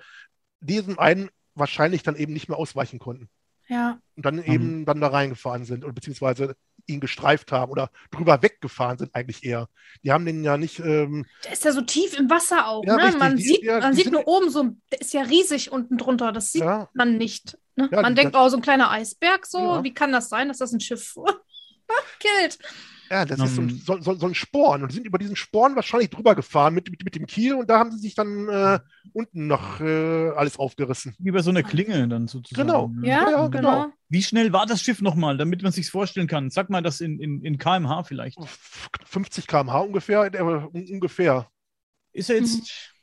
diesem 0.62 0.97
einen 0.97 1.29
wahrscheinlich 1.53 2.03
dann 2.03 2.15
eben 2.15 2.34
nicht 2.34 2.49
mehr 2.49 2.58
ausweichen 2.58 2.99
konnten. 2.99 3.29
Ja. 3.67 3.99
Und 4.15 4.25
dann 4.25 4.43
eben 4.43 4.79
mhm. 4.79 4.86
dann 4.86 5.01
da 5.01 5.08
reingefahren 5.08 5.65
sind 5.65 5.84
oder 5.84 5.93
beziehungsweise 5.93 6.55
ihn 6.88 6.99
gestreift 6.99 7.51
haben 7.51 7.71
oder 7.71 7.89
drüber 8.12 8.41
weggefahren 8.41 8.97
sind 8.97 9.15
eigentlich 9.15 9.43
eher. 9.43 9.67
Die 10.03 10.12
haben 10.12 10.25
den 10.25 10.43
ja 10.43 10.58
nicht. 10.58 10.79
Ähm, 10.79 11.25
der 11.43 11.53
ist 11.53 11.65
ja 11.65 11.71
so 11.71 11.81
tief 11.81 12.17
im 12.17 12.29
Wasser 12.29 12.67
auch. 12.67 12.84
Ja, 12.86 12.95
ne? 12.95 13.17
Man 13.17 13.38
die, 13.38 13.43
sieht, 13.43 13.63
ja, 13.63 13.79
man 13.79 13.93
sieht 13.93 14.12
nur 14.12 14.27
oben 14.27 14.49
so, 14.49 14.75
der 14.91 15.01
ist 15.01 15.13
ja 15.13 15.21
riesig 15.21 15.71
unten 15.71 15.97
drunter. 15.97 16.31
Das 16.31 16.51
sieht 16.51 16.62
ja. 16.62 16.89
man 16.93 17.17
nicht. 17.17 17.58
Ne? 17.75 17.89
man 17.91 18.15
die, 18.15 18.21
denkt, 18.21 18.35
das, 18.35 18.41
oh, 18.41 18.49
so 18.49 18.57
ein 18.57 18.61
kleiner 18.61 18.91
Eisberg, 18.91 19.45
so, 19.45 19.83
wie 19.83 19.93
kann 19.93 20.11
das 20.11 20.29
sein, 20.29 20.47
dass 20.47 20.59
das 20.59 20.71
ein 20.71 20.79
Schiff 20.79 21.15
killt? 22.19 22.57
Ja, 23.09 23.25
das 23.25 23.39
um, 23.39 23.45
ist 23.45 23.55
so 23.55 23.61
ein, 23.61 23.69
so, 23.69 24.01
so, 24.01 24.15
so, 24.15 24.25
ein 24.25 24.33
Sporn. 24.33 24.81
Und 24.81 24.91
die 24.91 24.95
sind 24.95 25.05
über 25.05 25.17
diesen 25.17 25.35
Sporn 25.35 25.75
wahrscheinlich 25.75 26.09
drüber 26.09 26.35
gefahren 26.35 26.73
mit, 26.73 26.89
mit, 26.89 27.03
mit 27.03 27.15
dem 27.15 27.27
Kiel 27.27 27.53
und 27.53 27.69
da 27.69 27.77
haben 27.77 27.91
sie 27.91 27.99
sich 27.99 28.15
dann 28.15 28.49
äh, 28.49 28.79
unten 29.13 29.47
noch 29.47 29.79
äh, 29.79 30.29
alles 30.29 30.57
aufgerissen. 30.57 31.15
Wie 31.19 31.31
bei 31.31 31.41
so 31.41 31.51
einer 31.51 31.63
Klinge 31.63 32.07
dann 32.07 32.27
sozusagen. 32.27 32.67
Genau. 32.67 32.91
Ja, 33.01 33.29
ja, 33.29 33.47
genau. 33.47 33.49
genau. 33.49 33.88
Wie 34.09 34.23
schnell 34.23 34.53
war 34.53 34.65
das 34.65 34.81
Schiff 34.81 35.01
nochmal, 35.01 35.38
damit 35.38 35.61
man 35.61 35.71
sich 35.71 35.89
vorstellen 35.89 36.27
kann? 36.27 36.49
Sag 36.49 36.69
mal 36.69 36.81
das 36.81 37.01
in, 37.01 37.19
in, 37.19 37.43
in 37.43 37.57
kmh 37.57 38.03
vielleicht. 38.03 38.39
50 39.05 39.47
kmh 39.47 39.77
ungefähr, 39.79 40.33
äh, 40.33 40.41
ungefähr. 40.41 41.47
Ist 42.11 42.29
er 42.29 42.38
jetzt 42.38 42.57
mhm. 42.57 42.94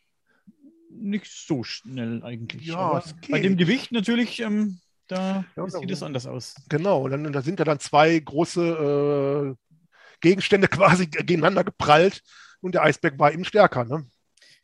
Nicht 0.94 1.26
so 1.26 1.62
schnell 1.64 2.22
eigentlich. 2.22 2.66
Ja, 2.66 3.02
bei 3.28 3.40
dem 3.40 3.56
Gewicht 3.56 3.92
natürlich. 3.92 4.40
Ähm, 4.40 4.80
da 5.08 5.44
ja, 5.56 5.68
sieht 5.68 5.90
es 5.90 6.02
anders 6.02 6.26
aus. 6.26 6.54
Genau, 6.68 7.02
und 7.02 7.10
dann, 7.10 7.32
da 7.32 7.42
sind 7.42 7.58
ja 7.58 7.64
dann 7.64 7.80
zwei 7.80 8.18
große 8.18 9.56
äh, 9.56 9.76
Gegenstände 10.20 10.68
quasi 10.68 11.06
gegeneinander 11.06 11.64
geprallt 11.64 12.22
und 12.60 12.74
der 12.74 12.82
Eisberg 12.82 13.18
war 13.18 13.32
eben 13.32 13.44
stärker. 13.44 13.84
Ne? 13.84 14.06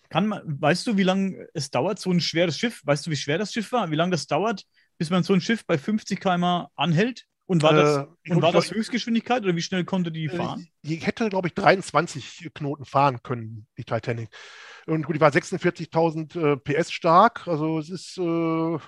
Kann 0.09 0.27
man, 0.27 0.43
weißt 0.45 0.87
du, 0.87 0.97
wie 0.97 1.03
lange 1.03 1.47
es 1.53 1.71
dauert, 1.71 1.99
so 1.99 2.11
ein 2.11 2.21
schweres 2.21 2.59
Schiff? 2.59 2.81
Weißt 2.85 3.07
du, 3.07 3.11
wie 3.11 3.17
schwer 3.17 3.39
das 3.39 3.53
Schiff 3.53 3.73
war? 3.73 3.91
Wie 3.91 3.97
lange 3.97 4.13
das 4.13 4.27
dauert, 4.27 4.65
bis 4.97 5.11
man 5.11 5.23
so 5.23 5.35
ein 5.35 5.41
Schiff 5.41 5.67
bei 5.67 5.77
50 5.77 6.19
km 6.19 6.67
anhält? 6.77 7.27
Und 7.49 7.63
war 7.63 7.73
das, 7.73 7.97
äh, 8.25 8.33
und 8.35 8.43
war 8.43 8.53
das 8.53 8.71
Höchstgeschwindigkeit 8.71 9.43
oder 9.43 9.57
wie 9.57 9.63
schnell 9.63 9.85
konnte 9.87 10.13
die 10.13 10.27
äh, 10.27 10.37
fahren? 10.37 10.69
Die 10.83 10.97
hätte, 10.97 11.31
glaube 11.31 11.49
ich, 11.49 11.55
23 11.55 12.51
Knoten 12.53 12.85
fahren 12.85 13.23
können, 13.23 13.67
die 13.79 13.85
Titanic. 13.85 14.29
Und 14.87 15.07
gut, 15.07 15.17
die 15.17 15.21
war 15.21 15.31
46.000 15.31 16.53
äh, 16.53 16.57
PS 16.59 16.93
stark. 16.93 17.49
Also 17.49 17.79
es 17.79 17.89
ist 17.89 18.19
äh, 18.19 18.79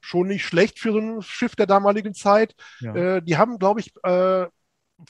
schon 0.00 0.26
nicht 0.26 0.46
schlecht 0.46 0.78
für 0.78 0.92
so 0.92 0.98
ein 1.00 1.20
Schiff 1.20 1.54
der 1.54 1.66
damaligen 1.66 2.14
Zeit. 2.14 2.54
Ja. 2.80 2.94
Äh, 2.94 3.22
die 3.22 3.36
haben, 3.36 3.58
glaube 3.58 3.80
ich, 3.80 3.94
äh, 4.04 4.46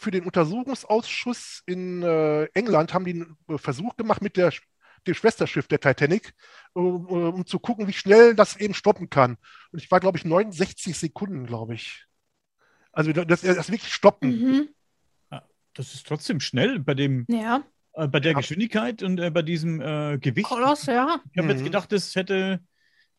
für 0.01 0.11
den 0.11 0.25
Untersuchungsausschuss 0.25 1.62
in 1.66 2.03
äh, 2.03 2.47
England 2.47 2.95
haben 2.95 3.05
die 3.05 3.12
einen 3.12 3.59
Versuch 3.59 3.97
gemacht 3.97 4.23
mit 4.23 4.37
der, 4.37 4.53
dem 5.07 5.14
Schwesterschiff 5.14 5.68
der 5.68 5.79
Titanic, 5.79 6.35
um, 6.73 7.07
um, 7.07 7.47
zu 7.47 7.61
gucken, 7.61 7.87
wie 7.87 7.92
schnell 7.92 8.35
das 8.35 8.57
eben 8.57 8.75
stoppen 8.75 9.09
kann. 9.09 9.37
Und 9.71 9.81
ich 9.81 9.88
war, 9.92 10.01
glaube 10.01 10.18
ich, 10.18 10.25
69 10.25 10.99
Sekunden, 10.99 11.47
glaube 11.47 11.75
ich. 11.75 12.07
Also 12.92 13.12
das, 13.12 13.40
das 13.40 13.70
wirklich 13.70 13.92
stoppen. 13.92 14.31
Mhm. 14.31 14.68
Das 15.74 15.94
ist 15.94 16.07
trotzdem 16.07 16.40
schnell 16.40 16.78
bei 16.78 16.94
dem. 16.94 17.24
Ja. 17.28 17.62
Äh, 17.94 18.09
bei 18.09 18.20
der 18.20 18.33
ja. 18.33 18.38
Geschwindigkeit 18.38 19.02
und 19.02 19.18
äh, 19.18 19.31
bei 19.31 19.42
diesem 19.42 19.81
äh, 19.81 20.18
Gewicht. 20.18 20.48
Koloss, 20.48 20.87
ja. 20.87 21.20
Ich 21.33 21.38
habe 21.38 21.48
mhm. 21.48 21.50
jetzt 21.50 21.64
gedacht, 21.64 21.92
das 21.92 22.14
hätte 22.14 22.61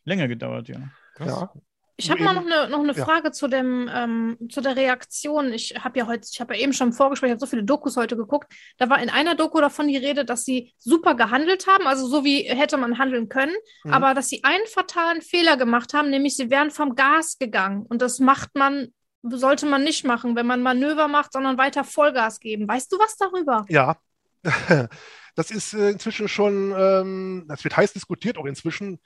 länger 0.05 0.27
gedauert, 0.27 0.67
ja. 0.67 0.77
Krass. 1.15 1.27
Ja. 1.27 1.53
Ich 1.95 2.09
habe 2.09 2.23
mal 2.23 2.33
noch 2.33 2.45
eine, 2.45 2.69
noch 2.69 2.79
eine 2.79 2.95
Frage 2.95 3.31
zu, 3.31 3.47
dem, 3.47 3.87
ähm, 3.93 4.37
zu 4.49 4.61
der 4.61 4.75
Reaktion. 4.75 5.53
Ich 5.53 5.75
habe 5.79 5.99
ja 5.99 6.07
heute, 6.07 6.27
ich 6.31 6.41
habe 6.41 6.55
ja 6.55 6.61
eben 6.61 6.73
schon 6.73 6.87
im 6.87 6.93
Vorgespräch, 6.93 7.27
ich 7.27 7.33
habe 7.33 7.39
so 7.39 7.45
viele 7.45 7.63
Dokus 7.63 7.97
heute 7.97 8.17
geguckt. 8.17 8.51
Da 8.79 8.89
war 8.89 8.99
in 8.99 9.11
einer 9.11 9.35
Doku 9.35 9.61
davon 9.61 9.87
die 9.87 9.97
Rede, 9.97 10.25
dass 10.25 10.43
sie 10.43 10.73
super 10.79 11.13
gehandelt 11.13 11.67
haben, 11.67 11.85
also 11.85 12.07
so 12.07 12.23
wie 12.23 12.41
hätte 12.43 12.77
man 12.77 12.97
handeln 12.97 13.29
können, 13.29 13.53
mhm. 13.83 13.93
aber 13.93 14.15
dass 14.15 14.27
sie 14.27 14.43
einen 14.43 14.65
fatalen 14.65 15.21
Fehler 15.21 15.55
gemacht 15.55 15.93
haben, 15.93 16.09
nämlich 16.09 16.35
sie 16.35 16.49
wären 16.49 16.71
vom 16.71 16.95
Gas 16.95 17.37
gegangen. 17.37 17.83
Und 17.83 18.01
das 18.01 18.17
macht 18.17 18.55
man 18.55 18.87
sollte 19.23 19.65
man 19.65 19.83
nicht 19.83 20.05
machen, 20.05 20.35
wenn 20.35 20.45
man 20.45 20.61
Manöver 20.61 21.07
macht, 21.07 21.33
sondern 21.33 21.57
weiter 21.57 21.83
Vollgas 21.83 22.39
geben. 22.39 22.67
Weißt 22.67 22.91
du 22.91 22.99
was 22.99 23.15
darüber? 23.15 23.65
Ja, 23.69 23.97
das 25.35 25.51
ist 25.51 25.73
äh, 25.73 25.89
inzwischen 25.89 26.27
schon, 26.27 26.73
ähm, 26.77 27.45
das 27.47 27.63
wird 27.63 27.77
heiß 27.77 27.93
diskutiert 27.93 28.37
auch 28.37 28.45
inzwischen. 28.45 28.99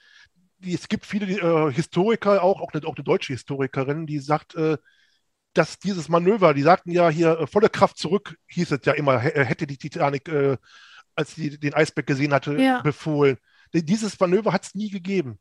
Es 0.60 0.88
gibt 0.88 1.06
viele 1.06 1.26
äh, 1.26 1.72
Historiker, 1.72 2.42
auch, 2.42 2.60
auch, 2.60 2.72
eine, 2.72 2.84
auch 2.84 2.96
eine 2.96 3.04
deutsche 3.04 3.32
Historikerin, 3.32 4.06
die 4.06 4.18
sagt, 4.18 4.56
äh, 4.56 4.76
dass 5.54 5.78
dieses 5.78 6.08
Manöver, 6.08 6.52
die 6.52 6.62
sagten 6.62 6.90
ja 6.90 7.08
hier 7.08 7.46
volle 7.46 7.68
Kraft 7.68 7.98
zurück, 7.98 8.36
hieß 8.48 8.72
es 8.72 8.80
ja 8.84 8.92
immer, 8.92 9.18
hätte 9.18 9.66
die 9.66 9.78
Titanic, 9.78 10.30
als 11.16 11.34
sie 11.34 11.58
den 11.58 11.74
Eisberg 11.74 12.06
gesehen 12.06 12.32
hatte, 12.32 12.60
ja. 12.62 12.80
befohlen. 12.82 13.38
Dieses 13.72 14.20
Manöver 14.20 14.52
hat 14.52 14.66
es 14.66 14.74
nie 14.74 14.90
gegeben. 14.90 15.40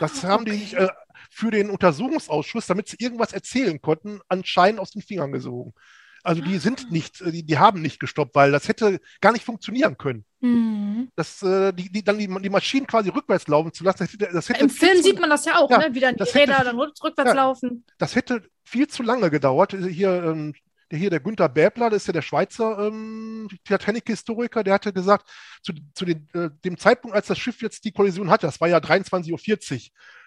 Das 0.00 0.24
ah, 0.24 0.28
haben 0.28 0.42
okay. 0.42 0.52
die 0.52 0.58
sich 0.58 0.76
äh, 0.76 0.88
für 1.30 1.50
den 1.50 1.70
Untersuchungsausschuss, 1.70 2.66
damit 2.66 2.88
sie 2.88 2.96
irgendwas 2.98 3.32
erzählen 3.32 3.80
konnten, 3.80 4.20
anscheinend 4.28 4.80
aus 4.80 4.90
den 4.92 5.02
Fingern 5.02 5.32
gesogen. 5.32 5.74
Also 6.22 6.42
die 6.42 6.58
sind 6.58 6.86
ah. 6.86 6.92
nicht, 6.92 7.20
äh, 7.20 7.30
die, 7.30 7.44
die 7.44 7.58
haben 7.58 7.82
nicht 7.82 8.00
gestoppt, 8.00 8.34
weil 8.34 8.50
das 8.50 8.68
hätte 8.68 9.00
gar 9.20 9.32
nicht 9.32 9.44
funktionieren 9.44 9.96
können. 9.96 10.24
Mhm. 10.40 11.08
Das, 11.14 11.42
äh, 11.42 11.72
die, 11.72 11.90
die, 11.90 12.02
dann 12.02 12.18
die, 12.18 12.26
die, 12.26 12.50
Maschinen 12.50 12.86
quasi 12.86 13.10
rückwärts 13.10 13.46
laufen 13.46 13.72
zu 13.72 13.84
lassen, 13.84 13.98
das 14.00 14.12
hätte, 14.12 14.32
das 14.32 14.48
hätte 14.48 14.60
Im 14.60 14.70
Film 14.70 15.02
sieht 15.02 15.20
man 15.20 15.30
das 15.30 15.44
ja 15.44 15.58
auch, 15.58 15.70
ja, 15.70 15.78
ne? 15.78 15.88
wie 15.92 16.00
dann 16.00 16.16
die 16.16 16.22
Räder 16.22 16.64
dann 16.64 16.78
rückwärts 16.78 17.30
ja, 17.30 17.32
laufen. 17.32 17.84
Das 17.98 18.16
hätte 18.16 18.42
viel 18.64 18.88
zu 18.88 19.02
lange 19.02 19.30
gedauert. 19.30 19.72
Hier 19.72 20.24
ähm, 20.24 20.54
der 20.90 20.98
hier, 20.98 21.10
der 21.10 21.20
Günther 21.20 21.48
Bäbler, 21.48 21.90
das 21.90 22.02
ist 22.02 22.06
ja 22.06 22.12
der 22.12 22.22
Schweizer 22.22 22.78
ähm, 22.86 23.48
Titanic-Historiker, 23.64 24.62
der 24.62 24.74
hatte 24.74 24.92
gesagt, 24.92 25.28
zu, 25.62 25.72
zu 25.94 26.04
den, 26.04 26.28
äh, 26.34 26.50
dem 26.64 26.78
Zeitpunkt, 26.78 27.16
als 27.16 27.26
das 27.26 27.38
Schiff 27.38 27.60
jetzt 27.62 27.84
die 27.84 27.92
Kollision 27.92 28.30
hatte, 28.30 28.46
das 28.46 28.60
war 28.60 28.68
ja 28.68 28.78
23.40 28.78 29.30
Uhr, 29.32 29.80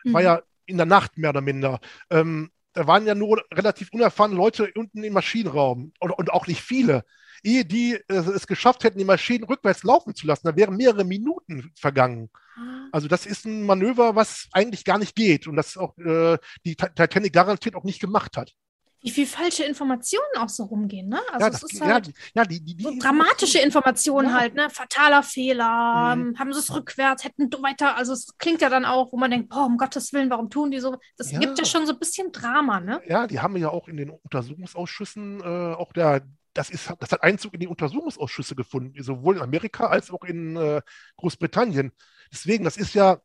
mhm. 0.04 0.14
war 0.14 0.22
ja 0.22 0.42
in 0.66 0.78
der 0.78 0.86
Nacht 0.86 1.18
mehr 1.18 1.30
oder 1.30 1.42
minder, 1.42 1.80
ähm, 2.10 2.52
da 2.74 2.88
waren 2.88 3.06
ja 3.06 3.16
nur 3.16 3.44
relativ 3.54 3.90
unerfahrene 3.92 4.36
Leute 4.36 4.72
unten 4.76 5.04
im 5.04 5.14
Maschinenraum 5.14 5.92
und, 6.00 6.12
und 6.12 6.32
auch 6.32 6.48
nicht 6.48 6.62
viele. 6.62 7.04
Ehe 7.42 7.64
die 7.64 7.94
äh, 7.94 8.14
es 8.14 8.48
geschafft 8.48 8.84
hätten, 8.84 9.00
die 9.00 9.06
Maschinen 9.06 9.46
rückwärts 9.46 9.84
laufen 9.84 10.14
zu 10.14 10.28
lassen, 10.28 10.46
da 10.46 10.56
wären 10.56 10.76
mehrere 10.76 11.06
Minuten 11.06 11.72
vergangen. 11.76 12.30
Ah. 12.58 12.90
Also 12.92 13.08
das 13.08 13.26
ist 13.26 13.46
ein 13.46 13.66
Manöver, 13.66 14.16
was 14.16 14.50
eigentlich 14.52 14.84
gar 14.84 14.98
nicht 14.98 15.16
geht 15.16 15.48
und 15.48 15.56
das 15.56 15.78
auch 15.78 15.98
äh, 15.98 16.38
die 16.66 16.76
Titanic 16.76 17.34
garantiert 17.34 17.76
auch 17.76 17.86
nicht 17.86 18.02
gemacht 18.02 18.36
hat 18.36 18.54
wie 19.02 19.10
viel 19.10 19.26
falsche 19.26 19.64
Informationen 19.64 20.38
auch 20.38 20.50
so 20.50 20.64
rumgehen, 20.64 21.08
ne? 21.08 21.20
Also 21.32 21.48
ja, 21.48 21.54
es 21.54 21.64
ist 21.64 21.82
halt 21.82 22.08
ja, 22.08 22.14
ja, 22.36 22.46
die, 22.46 22.64
die, 22.64 22.76
die 22.76 22.84
so 22.84 22.94
dramatische 23.00 23.60
Informationen 23.60 24.34
halt, 24.34 24.56
ne? 24.56 24.70
Fataler 24.70 25.24
Fehler, 25.24 26.16
mhm. 26.16 26.38
haben 26.38 26.54
sie 26.54 26.60
es 26.60 26.74
rückwärts, 26.74 27.24
hätten 27.24 27.50
weiter, 27.62 27.96
also 27.96 28.14
es 28.14 28.38
klingt 28.38 28.62
ja 28.62 28.70
dann 28.70 28.86
auch, 28.86 29.12
wo 29.12 29.18
man 29.18 29.32
denkt, 29.32 29.50
boah, 29.50 29.66
um 29.66 29.78
Gottes 29.78 30.12
Willen, 30.14 30.30
warum 30.30 30.50
tun 30.50 30.72
die 30.72 30.80
so? 30.80 30.98
Das 31.18 31.30
gibt 31.32 31.58
ja 31.58 31.66
schon 31.66 31.86
so 31.86 31.94
ein 31.94 32.00
bisschen 32.00 32.32
Drama, 32.32 32.80
ne? 32.80 33.02
Ja, 33.08 33.28
die 33.28 33.40
haben 33.40 33.56
ja 33.58 33.70
auch 33.70 33.88
in 33.88 33.98
den 33.98 34.10
Untersuchungsausschüssen 34.10 35.42
äh, 35.42 35.74
auch 35.74 35.94
der 35.94 36.22
das, 36.54 36.70
ist, 36.72 36.92
das 37.00 37.12
hat 37.12 37.24
Einzug 37.24 37.54
in 37.54 37.60
die 37.60 37.68
Untersuchungsausschüsse 37.68 38.56
gefunden, 38.56 39.02
sowohl 39.02 39.38
in 39.38 39.42
Amerika 39.42 39.86
als 39.86 40.12
auch 40.12 40.24
in 40.24 40.58
äh, 40.58 40.82
Großbritannien. 41.16 41.92
Deswegen, 42.32 42.64
das 42.64 42.76
ist 42.76 42.96
ja, 42.96 43.22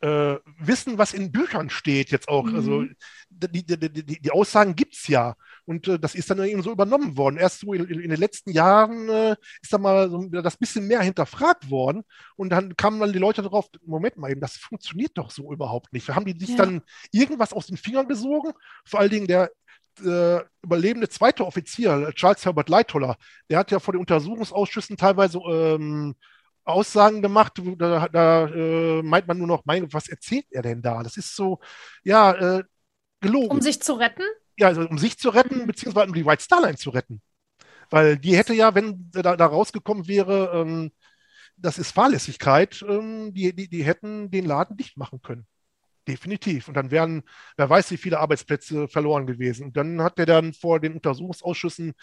äh, 0.00 0.36
wissen, 0.58 0.98
was 0.98 1.12
in 1.12 1.32
Büchern 1.32 1.70
steht 1.70 2.10
jetzt 2.10 2.28
auch. 2.28 2.44
Mhm. 2.44 2.56
Also 2.56 2.84
die, 3.36 3.64
die, 3.64 4.20
die, 4.20 4.30
Aussagen 4.30 4.74
gibt 4.74 4.94
es 4.94 5.08
ja. 5.08 5.36
Und 5.64 5.88
äh, 5.88 5.98
das 5.98 6.14
ist 6.14 6.30
dann 6.30 6.42
eben 6.44 6.62
so 6.62 6.72
übernommen 6.72 7.16
worden. 7.16 7.36
Erst 7.36 7.60
so 7.60 7.72
in, 7.72 7.84
in 7.84 8.10
den 8.10 8.20
letzten 8.20 8.50
Jahren 8.50 9.08
äh, 9.08 9.36
ist 9.62 9.72
da 9.72 9.78
mal 9.78 10.10
so 10.10 10.26
das 10.28 10.56
bisschen 10.56 10.86
mehr 10.86 11.00
hinterfragt 11.00 11.70
worden. 11.70 12.02
Und 12.36 12.50
dann 12.50 12.76
kamen 12.76 13.00
dann 13.00 13.12
die 13.12 13.18
Leute 13.18 13.42
darauf, 13.42 13.68
Moment 13.84 14.16
mal 14.16 14.30
eben, 14.30 14.40
das 14.40 14.56
funktioniert 14.56 15.12
doch 15.14 15.30
so 15.30 15.52
überhaupt 15.52 15.92
nicht. 15.92 16.08
Haben 16.08 16.24
die 16.24 16.38
sich 16.38 16.56
ja. 16.56 16.64
dann 16.64 16.82
irgendwas 17.12 17.52
aus 17.52 17.66
den 17.66 17.76
Fingern 17.76 18.08
gesogen? 18.08 18.52
Vor 18.84 19.00
allen 19.00 19.10
Dingen 19.10 19.26
der 19.26 19.50
äh, 20.04 20.40
überlebende 20.62 21.08
zweite 21.08 21.46
Offizier, 21.46 22.12
Charles 22.14 22.44
Herbert 22.44 22.68
Leitoller, 22.68 23.16
der 23.48 23.58
hat 23.58 23.70
ja 23.70 23.78
vor 23.78 23.92
den 23.92 24.00
Untersuchungsausschüssen 24.00 24.96
teilweise 24.96 25.38
ähm, 25.38 26.14
Aussagen 26.66 27.22
gemacht, 27.22 27.62
da, 27.78 28.08
da 28.08 28.46
äh, 28.48 29.02
meint 29.02 29.28
man 29.28 29.38
nur 29.38 29.46
noch, 29.46 29.64
mein, 29.64 29.92
was 29.92 30.08
erzählt 30.08 30.46
er 30.50 30.62
denn 30.62 30.82
da? 30.82 31.02
Das 31.02 31.16
ist 31.16 31.34
so, 31.36 31.60
ja, 32.02 32.32
äh, 32.58 32.64
gelogen. 33.20 33.50
Um 33.50 33.60
sich 33.60 33.80
zu 33.80 33.94
retten? 33.94 34.22
Ja, 34.58 34.68
also 34.68 34.82
um 34.82 34.98
sich 34.98 35.18
zu 35.18 35.30
retten, 35.30 35.62
mhm. 35.62 35.66
beziehungsweise 35.66 36.08
um 36.08 36.14
die 36.14 36.24
White 36.26 36.42
Star 36.42 36.62
Line 36.62 36.76
zu 36.76 36.90
retten. 36.90 37.20
Weil 37.90 38.18
die 38.18 38.36
hätte 38.36 38.54
ja, 38.54 38.74
wenn 38.74 39.10
da, 39.12 39.36
da 39.36 39.46
rausgekommen 39.46 40.08
wäre, 40.08 40.52
ähm, 40.54 40.90
das 41.56 41.78
ist 41.78 41.92
Fahrlässigkeit, 41.92 42.84
ähm, 42.88 43.32
die, 43.32 43.54
die, 43.54 43.68
die 43.68 43.84
hätten 43.84 44.30
den 44.30 44.44
Laden 44.44 44.76
dicht 44.76 44.96
machen 44.96 45.22
können. 45.22 45.46
Definitiv. 46.06 46.68
Und 46.68 46.74
dann 46.74 46.90
wären, 46.90 47.22
wer 47.56 47.68
weiß, 47.68 47.90
wie 47.90 47.96
viele 47.96 48.20
Arbeitsplätze 48.20 48.86
verloren 48.86 49.26
gewesen. 49.26 49.66
Und 49.66 49.76
dann 49.76 50.02
hat 50.02 50.18
er 50.18 50.26
dann 50.26 50.52
vor 50.52 50.78
den 50.78 50.94
Untersuchungsausschüssen 50.94 51.94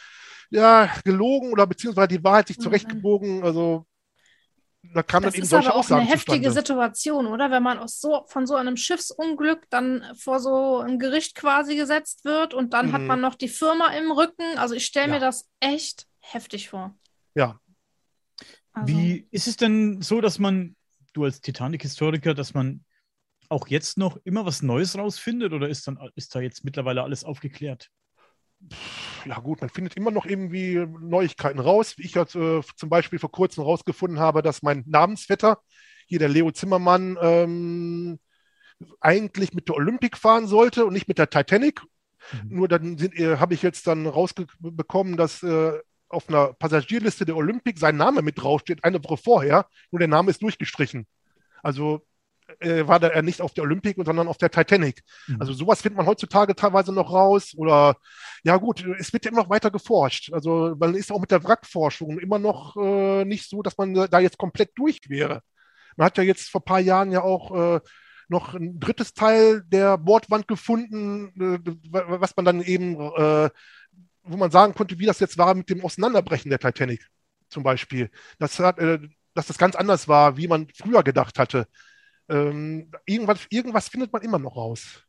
ja 0.49 0.93
gelogen 1.05 1.51
oder 1.51 1.65
beziehungsweise 1.67 2.09
die 2.09 2.23
Wahrheit 2.23 2.47
sich 2.47 2.59
oh 2.59 2.63
zurechtgebogen. 2.63 3.43
Also 3.43 3.85
da 4.93 5.01
kam 5.01 5.23
das 5.23 5.33
dann 5.33 5.39
eben 5.39 5.47
solche 5.47 5.67
aber 5.69 5.75
auch 5.75 5.79
Aussagen 5.79 6.01
eine 6.01 6.09
heftige 6.09 6.47
zustande. 6.47 6.51
Situation, 6.59 7.27
oder? 7.27 7.51
Wenn 7.51 7.63
man 7.63 7.79
aus 7.79 8.01
so, 8.01 8.25
von 8.27 8.45
so 8.45 8.55
einem 8.55 8.75
Schiffsunglück 8.75 9.69
dann 9.69 10.03
vor 10.15 10.39
so 10.39 10.79
ein 10.79 10.99
Gericht 10.99 11.35
quasi 11.35 11.75
gesetzt 11.75 12.25
wird 12.25 12.53
und 12.53 12.73
dann 12.73 12.87
mhm. 12.87 12.93
hat 12.93 13.01
man 13.03 13.21
noch 13.21 13.35
die 13.35 13.47
Firma 13.47 13.87
im 13.93 14.11
Rücken. 14.11 14.57
Also 14.57 14.75
ich 14.75 14.85
stelle 14.85 15.07
ja. 15.07 15.13
mir 15.13 15.19
das 15.19 15.49
echt 15.59 16.07
heftig 16.19 16.69
vor. 16.69 16.95
Ja. 17.33 17.59
Also. 18.73 18.93
Wie 18.93 19.27
ist 19.31 19.47
es 19.47 19.55
denn 19.55 20.01
so, 20.01 20.19
dass 20.19 20.37
man, 20.37 20.75
du 21.13 21.23
als 21.23 21.41
Titanic-Historiker, 21.41 22.33
dass 22.33 22.53
man 22.53 22.83
auch 23.49 23.67
jetzt 23.67 23.97
noch 23.97 24.17
immer 24.23 24.45
was 24.45 24.63
Neues 24.63 24.97
rausfindet 24.97 25.53
oder 25.53 25.69
ist, 25.69 25.87
dann, 25.87 25.99
ist 26.15 26.35
da 26.35 26.41
jetzt 26.41 26.65
mittlerweile 26.65 27.03
alles 27.03 27.23
aufgeklärt? 27.23 27.89
Ja 29.25 29.39
gut, 29.39 29.61
man 29.61 29.69
findet 29.69 29.95
immer 29.95 30.11
noch 30.11 30.25
irgendwie 30.25 30.85
Neuigkeiten 30.99 31.59
raus. 31.59 31.97
Wie 31.97 32.05
ich 32.05 32.15
jetzt 32.15 32.35
äh, 32.35 32.61
zum 32.75 32.89
Beispiel 32.89 33.19
vor 33.19 33.31
kurzem 33.31 33.63
rausgefunden 33.63 34.19
habe, 34.19 34.41
dass 34.41 34.63
mein 34.63 34.83
Namensvetter, 34.87 35.59
hier 36.07 36.19
der 36.19 36.29
Leo 36.29 36.51
Zimmermann, 36.51 37.17
ähm, 37.21 38.19
eigentlich 38.99 39.53
mit 39.53 39.69
der 39.69 39.75
Olympic 39.75 40.17
fahren 40.17 40.47
sollte 40.47 40.85
und 40.85 40.93
nicht 40.93 41.07
mit 41.07 41.17
der 41.17 41.29
Titanic. 41.29 41.81
Mhm. 42.31 42.55
Nur 42.55 42.67
dann 42.67 42.97
äh, 42.97 43.37
habe 43.37 43.53
ich 43.53 43.61
jetzt 43.61 43.87
dann 43.87 44.05
rausbekommen, 44.07 45.17
dass 45.17 45.43
äh, 45.43 45.79
auf 46.09 46.29
einer 46.29 46.53
Passagierliste 46.53 47.25
der 47.25 47.35
Olympic 47.35 47.79
sein 47.79 47.97
Name 47.97 48.21
mit 48.21 48.41
draufsteht, 48.41 48.83
eine 48.83 49.03
Woche 49.03 49.17
vorher, 49.17 49.67
nur 49.91 49.99
der 49.99 50.07
Name 50.07 50.29
ist 50.29 50.41
durchgestrichen. 50.41 51.07
Also 51.63 52.05
äh, 52.59 52.87
war 52.87 53.01
er 53.01 53.21
nicht 53.21 53.41
auf 53.41 53.53
der 53.53 53.63
Olympic, 53.63 54.01
sondern 54.03 54.27
auf 54.27 54.37
der 54.37 54.51
Titanic. 54.51 55.03
Mhm. 55.27 55.37
Also 55.39 55.53
sowas 55.53 55.81
findet 55.81 55.97
man 55.97 56.05
heutzutage 56.05 56.55
teilweise 56.55 56.93
noch 56.93 57.11
raus. 57.11 57.53
Oder 57.55 57.97
ja 58.43 58.57
gut, 58.57 58.85
es 58.99 59.13
wird 59.13 59.25
ja 59.25 59.31
immer 59.31 59.43
noch 59.43 59.49
weiter 59.49 59.71
geforscht. 59.71 60.31
Also 60.33 60.75
man 60.79 60.95
ist 60.95 61.11
auch 61.11 61.19
mit 61.19 61.31
der 61.31 61.43
Wrackforschung 61.43 62.19
immer 62.19 62.39
noch 62.39 62.75
äh, 62.77 63.25
nicht 63.25 63.49
so, 63.49 63.61
dass 63.61 63.77
man 63.77 63.93
da 63.93 64.19
jetzt 64.19 64.37
komplett 64.37 64.71
durch 64.75 64.99
wäre. 65.07 65.41
Man 65.95 66.05
hat 66.05 66.17
ja 66.17 66.23
jetzt 66.23 66.49
vor 66.49 66.61
ein 66.61 66.65
paar 66.65 66.79
Jahren 66.79 67.11
ja 67.11 67.21
auch 67.21 67.75
äh, 67.75 67.79
noch 68.27 68.53
ein 68.53 68.79
drittes 68.79 69.13
Teil 69.13 69.63
der 69.63 69.97
Bordwand 69.97 70.47
gefunden, 70.47 71.29
äh, 71.39 71.59
was 71.91 72.35
man 72.35 72.45
dann 72.45 72.61
eben, 72.61 72.95
äh, 72.95 73.49
wo 74.23 74.37
man 74.37 74.51
sagen 74.51 74.73
konnte, 74.73 74.99
wie 74.99 75.05
das 75.05 75.19
jetzt 75.19 75.37
war 75.37 75.53
mit 75.53 75.69
dem 75.69 75.83
Auseinanderbrechen 75.83 76.49
der 76.49 76.59
Titanic 76.59 77.07
zum 77.49 77.63
Beispiel. 77.63 78.09
Das 78.39 78.59
hat, 78.59 78.79
äh, 78.79 78.99
dass 79.33 79.47
das 79.47 79.57
ganz 79.57 79.75
anders 79.75 80.07
war, 80.07 80.37
wie 80.37 80.47
man 80.47 80.67
früher 80.75 81.03
gedacht 81.03 81.39
hatte. 81.39 81.67
Ähm, 82.29 82.91
irgendwas, 83.05 83.45
irgendwas 83.49 83.89
findet 83.89 84.13
man 84.13 84.21
immer 84.21 84.39
noch 84.39 84.55
raus. 84.55 85.03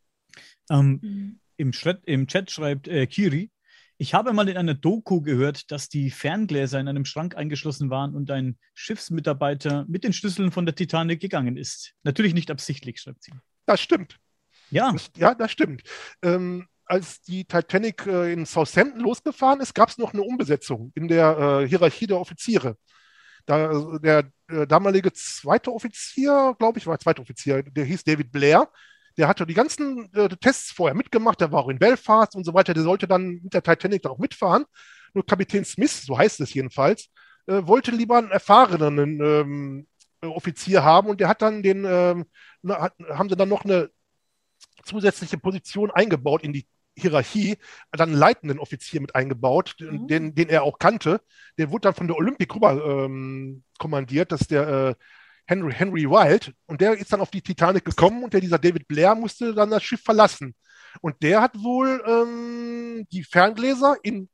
Ähm, 0.70 1.00
mhm. 1.02 1.40
im, 1.56 1.72
Chat, 1.72 2.02
im, 2.06 2.26
Chat, 2.26 2.50
schreibt 2.50 2.88
äh, 2.88 3.06
Kiri, 3.06 3.50
ich 3.96 4.12
habe 4.12 4.32
mal 4.32 4.48
in 4.48 4.56
einer 4.56 4.74
Doku 4.74 5.20
gehört, 5.20 5.70
dass 5.70 5.88
die 5.88 6.10
Ferngläser 6.10 6.80
in 6.80 6.88
einem 6.88 7.04
Schrank 7.04 7.36
eingeschlossen 7.36 7.90
waren 7.90 8.14
und 8.14 8.30
ein 8.30 8.58
Schiffsmitarbeiter 8.74 9.84
mit 9.88 10.02
den 10.02 10.12
Schlüsseln 10.12 10.50
von 10.50 10.66
der 10.66 10.74
Titanic 10.74 11.20
gegangen 11.20 11.56
ist. 11.56 11.94
Natürlich 12.02 12.34
nicht 12.34 12.50
absichtlich, 12.50 13.00
schreibt 13.00 13.22
sie. 13.22 13.32
Das 13.66 13.80
stimmt. 13.80 14.18
Ja. 14.70 14.90
Das, 14.92 15.10
ja, 15.16 15.34
das 15.34 15.52
stimmt. 15.52 15.82
Ähm, 16.22 16.66
als 16.86 17.22
die 17.22 17.44
Titanic 17.44 18.06
äh, 18.06 18.32
in 18.32 18.46
Southampton 18.46 19.00
losgefahren 19.00 19.60
ist, 19.60 19.74
gab 19.74 19.88
es 19.88 19.98
noch 19.98 20.12
eine 20.12 20.22
Umbesetzung 20.22 20.90
in 20.94 21.08
der 21.08 21.62
äh, 21.62 21.68
Hierarchie 21.68 22.06
der 22.06 22.18
Offiziere. 22.18 22.76
Da, 23.46 23.68
also 23.68 23.98
der 23.98 24.30
äh, 24.48 24.66
damalige 24.66 25.12
zweite 25.12 25.72
Offizier, 25.72 26.54
glaube 26.58 26.78
ich, 26.78 26.86
war 26.86 26.98
zweiter 26.98 27.22
Offizier, 27.22 27.62
der 27.62 27.84
hieß 27.84 28.04
David 28.04 28.32
Blair. 28.32 28.68
Der 29.16 29.28
hatte 29.28 29.46
die 29.46 29.54
ganzen 29.54 30.12
äh, 30.14 30.28
Tests 30.28 30.72
vorher 30.72 30.94
mitgemacht, 30.94 31.40
der 31.40 31.52
war 31.52 31.62
auch 31.62 31.68
in 31.68 31.78
Belfast 31.78 32.34
und 32.34 32.44
so 32.44 32.54
weiter. 32.54 32.74
Der 32.74 32.82
sollte 32.82 33.06
dann 33.06 33.40
mit 33.42 33.54
der 33.54 33.62
Titanic 33.62 34.02
dann 34.02 34.12
auch 34.12 34.18
mitfahren. 34.18 34.64
Nur 35.12 35.24
Kapitän 35.24 35.64
Smith, 35.64 36.02
so 36.04 36.18
heißt 36.18 36.40
es 36.40 36.52
jedenfalls, 36.54 37.10
äh, 37.46 37.60
wollte 37.64 37.92
lieber 37.92 38.18
einen 38.18 38.30
erfahrenen 38.30 39.20
ähm, 39.22 39.86
Offizier 40.22 40.82
haben 40.82 41.08
und 41.08 41.20
der 41.20 41.28
hat 41.28 41.42
dann 41.42 41.62
den, 41.62 41.84
ähm, 41.84 42.24
hat, 42.68 42.94
haben 43.10 43.28
sie 43.28 43.36
dann 43.36 43.48
noch 43.48 43.64
eine 43.64 43.90
zusätzliche 44.84 45.38
Position 45.38 45.90
eingebaut 45.90 46.42
in 46.42 46.52
die 46.52 46.66
Hierarchie 46.96 47.56
dann 47.92 48.10
einen 48.10 48.18
leitenden 48.18 48.58
Offizier 48.58 49.00
mit 49.00 49.14
eingebaut, 49.14 49.76
mhm. 49.80 50.06
den, 50.06 50.34
den 50.34 50.48
er 50.48 50.62
auch 50.62 50.78
kannte. 50.78 51.20
Der 51.58 51.70
wurde 51.70 51.82
dann 51.82 51.94
von 51.94 52.06
der 52.06 52.16
Olympic 52.16 52.54
rüber 52.54 53.04
ähm, 53.04 53.64
kommandiert, 53.78 54.32
das 54.32 54.42
ist 54.42 54.50
der 54.50 54.68
äh, 54.68 54.94
Henry, 55.46 55.72
Henry 55.72 56.08
Wild. 56.08 56.54
Und 56.66 56.80
der 56.80 56.94
ist 56.94 57.12
dann 57.12 57.20
auf 57.20 57.30
die 57.30 57.42
Titanic 57.42 57.84
gekommen 57.84 58.24
und 58.24 58.32
der, 58.32 58.40
dieser 58.40 58.58
David 58.58 58.88
Blair 58.88 59.14
musste 59.14 59.54
dann 59.54 59.70
das 59.70 59.82
Schiff 59.82 60.02
verlassen. 60.02 60.54
Und 61.00 61.22
der 61.22 61.40
hat 61.40 61.56
wohl 61.56 62.02
ähm, 62.06 63.06
die 63.10 63.24
Ferngläser 63.24 63.96
in 64.02 64.28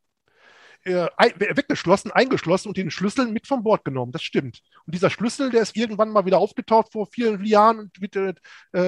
äh, 0.84 1.06
weggeschlossen, 1.38 2.10
eingeschlossen 2.10 2.68
und 2.68 2.76
den 2.76 2.90
Schlüssel 2.90 3.26
mit 3.26 3.46
vom 3.46 3.62
Bord 3.62 3.84
genommen. 3.84 4.12
Das 4.12 4.22
stimmt. 4.22 4.60
Und 4.86 4.94
dieser 4.94 5.10
Schlüssel, 5.10 5.50
der 5.50 5.62
ist 5.62 5.76
irgendwann 5.76 6.10
mal 6.10 6.24
wieder 6.26 6.38
aufgetaucht 6.38 6.92
vor 6.92 7.06
vielen 7.06 7.44
Jahren. 7.44 7.80
Und 7.80 8.00
mit, 8.00 8.16
äh, 8.16 8.34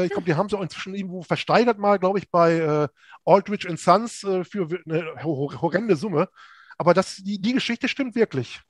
ich 0.05 0.11
glaube, 0.11 0.25
die 0.25 0.35
haben 0.35 0.49
sie 0.49 0.57
auch 0.57 0.63
inzwischen 0.63 0.95
irgendwo 0.95 1.23
versteigert 1.23 1.79
mal, 1.79 1.99
glaube 1.99 2.19
ich, 2.19 2.31
bei 2.31 2.59
äh, 2.59 2.89
Aldrich 3.25 3.67
Sons 3.79 4.25
äh, 4.25 4.45
für 4.45 4.69
eine 4.87 5.23
horrende 5.23 5.97
Summe. 5.97 6.29
Aber 6.79 6.95
das, 6.95 7.17
die, 7.17 7.41
die 7.41 7.53
Geschichte 7.53 7.89
stimmt 7.89 8.15
wirklich. 8.15 8.61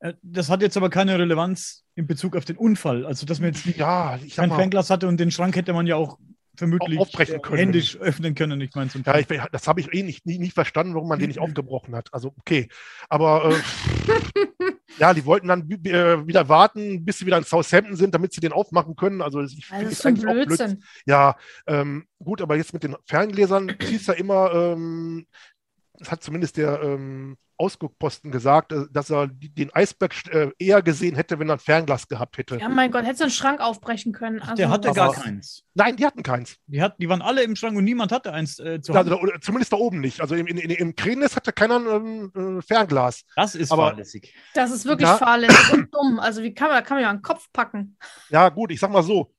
Äh, 0.00 0.14
das 0.22 0.48
hat 0.48 0.62
jetzt 0.62 0.76
aber 0.76 0.90
keine 0.90 1.18
Relevanz 1.18 1.84
in 1.94 2.06
Bezug 2.06 2.36
auf 2.36 2.44
den 2.44 2.56
Unfall. 2.56 3.06
Also, 3.06 3.26
dass 3.26 3.40
man 3.40 3.52
jetzt 3.52 3.64
ja, 3.66 4.18
kein 4.34 4.50
Fernglas 4.50 4.90
hatte 4.90 5.08
und 5.08 5.18
den 5.18 5.30
Schrank 5.30 5.56
hätte 5.56 5.72
man 5.72 5.86
ja 5.86 5.96
auch 5.96 6.18
vermutlich 6.56 6.98
aufbrechen 6.98 7.40
können. 7.42 7.58
händisch 7.58 7.96
öffnen 7.96 8.34
können. 8.34 8.60
Ich 8.60 8.74
meine, 8.74 8.90
ja, 9.04 9.18
ich, 9.18 9.26
das 9.26 9.66
habe 9.66 9.80
ich 9.80 9.92
eh 9.92 10.02
nicht, 10.02 10.26
nie, 10.26 10.38
nie 10.38 10.50
verstanden, 10.50 10.94
warum 10.94 11.08
man 11.08 11.18
den 11.18 11.28
nicht 11.28 11.38
aufgebrochen 11.40 11.94
hat. 11.94 12.12
Also 12.12 12.34
okay, 12.38 12.68
aber 13.08 13.50
äh, 13.50 14.72
ja, 14.98 15.14
die 15.14 15.24
wollten 15.24 15.48
dann 15.48 15.70
äh, 15.70 16.26
wieder 16.26 16.48
warten, 16.48 17.04
bis 17.04 17.18
sie 17.18 17.26
wieder 17.26 17.38
in 17.38 17.44
Southampton 17.44 17.96
sind, 17.96 18.14
damit 18.14 18.32
sie 18.32 18.40
den 18.40 18.52
aufmachen 18.52 18.96
können. 18.96 19.22
Also 19.22 19.40
ich 19.40 19.66
also 19.70 19.84
das 19.84 19.92
ist 19.92 20.06
eigentlich 20.06 20.24
Blödsinn. 20.24 20.42
auch 20.42 20.46
Blödsinn. 20.46 20.84
Ja, 21.06 21.36
ähm, 21.66 22.06
gut, 22.18 22.42
aber 22.42 22.56
jetzt 22.56 22.72
mit 22.72 22.82
den 22.82 22.96
Ferngläsern 23.06 23.76
hieß 23.82 24.06
ja 24.06 24.14
immer, 24.14 24.52
ähm, 24.52 25.26
das 25.98 26.10
hat 26.10 26.22
zumindest 26.22 26.56
der 26.56 26.82
ähm, 26.82 27.36
Ausguckposten 27.58 28.32
gesagt, 28.32 28.72
äh, 28.72 28.86
dass 28.90 29.10
er 29.10 29.28
den 29.28 29.72
Eisberg 29.72 30.14
äh, 30.30 30.50
eher 30.58 30.82
gesehen 30.82 31.14
hätte, 31.14 31.38
wenn 31.38 31.48
er 31.48 31.56
ein 31.56 31.58
Fernglas 31.58 32.08
gehabt 32.08 32.38
hätte. 32.38 32.56
Ja, 32.56 32.68
mein 32.68 32.90
Gott, 32.90 33.04
hätte 33.04 33.18
du 33.18 33.24
einen 33.24 33.30
Schrank 33.30 33.60
aufbrechen 33.60 34.12
können. 34.12 34.40
Also 34.40 34.56
der 34.56 34.70
hatte 34.70 34.92
gar 34.92 35.12
keins. 35.12 35.62
Nein, 35.74 35.96
die 35.96 36.04
hatten 36.04 36.22
keins. 36.22 36.56
Die, 36.66 36.82
hat, 36.82 36.96
die 36.98 37.08
waren 37.08 37.22
alle 37.22 37.42
im 37.42 37.54
Schrank 37.54 37.76
und 37.76 37.84
niemand 37.84 38.10
hatte 38.10 38.32
eins 38.32 38.58
äh, 38.58 38.80
zu 38.80 38.94
Hause. 38.94 39.12
Also, 39.12 39.38
zumindest 39.40 39.72
da 39.72 39.76
oben 39.76 40.00
nicht. 40.00 40.20
Also 40.20 40.34
im, 40.34 40.46
in, 40.46 40.58
im 40.58 40.96
Kränis 40.96 41.36
hatte 41.36 41.52
keiner 41.52 41.76
ein 41.76 42.32
ähm, 42.34 42.62
Fernglas. 42.62 43.24
Das 43.36 43.54
ist 43.54 43.70
Aber, 43.70 43.90
fahrlässig. 43.90 44.34
Das 44.54 44.72
ist 44.72 44.84
wirklich 44.84 45.08
ja, 45.08 45.16
fahrlässig 45.18 45.72
und 45.72 45.94
dumm. 45.94 46.18
Also 46.18 46.42
wie 46.42 46.54
kann 46.54 46.68
man, 46.68 46.78
da 46.78 46.82
kann 46.82 46.96
man 46.96 47.02
ja 47.02 47.10
einen 47.10 47.22
Kopf 47.22 47.48
packen. 47.52 47.96
Ja, 48.30 48.48
gut, 48.48 48.72
ich 48.72 48.80
sag 48.80 48.90
mal 48.90 49.02
so. 49.02 49.32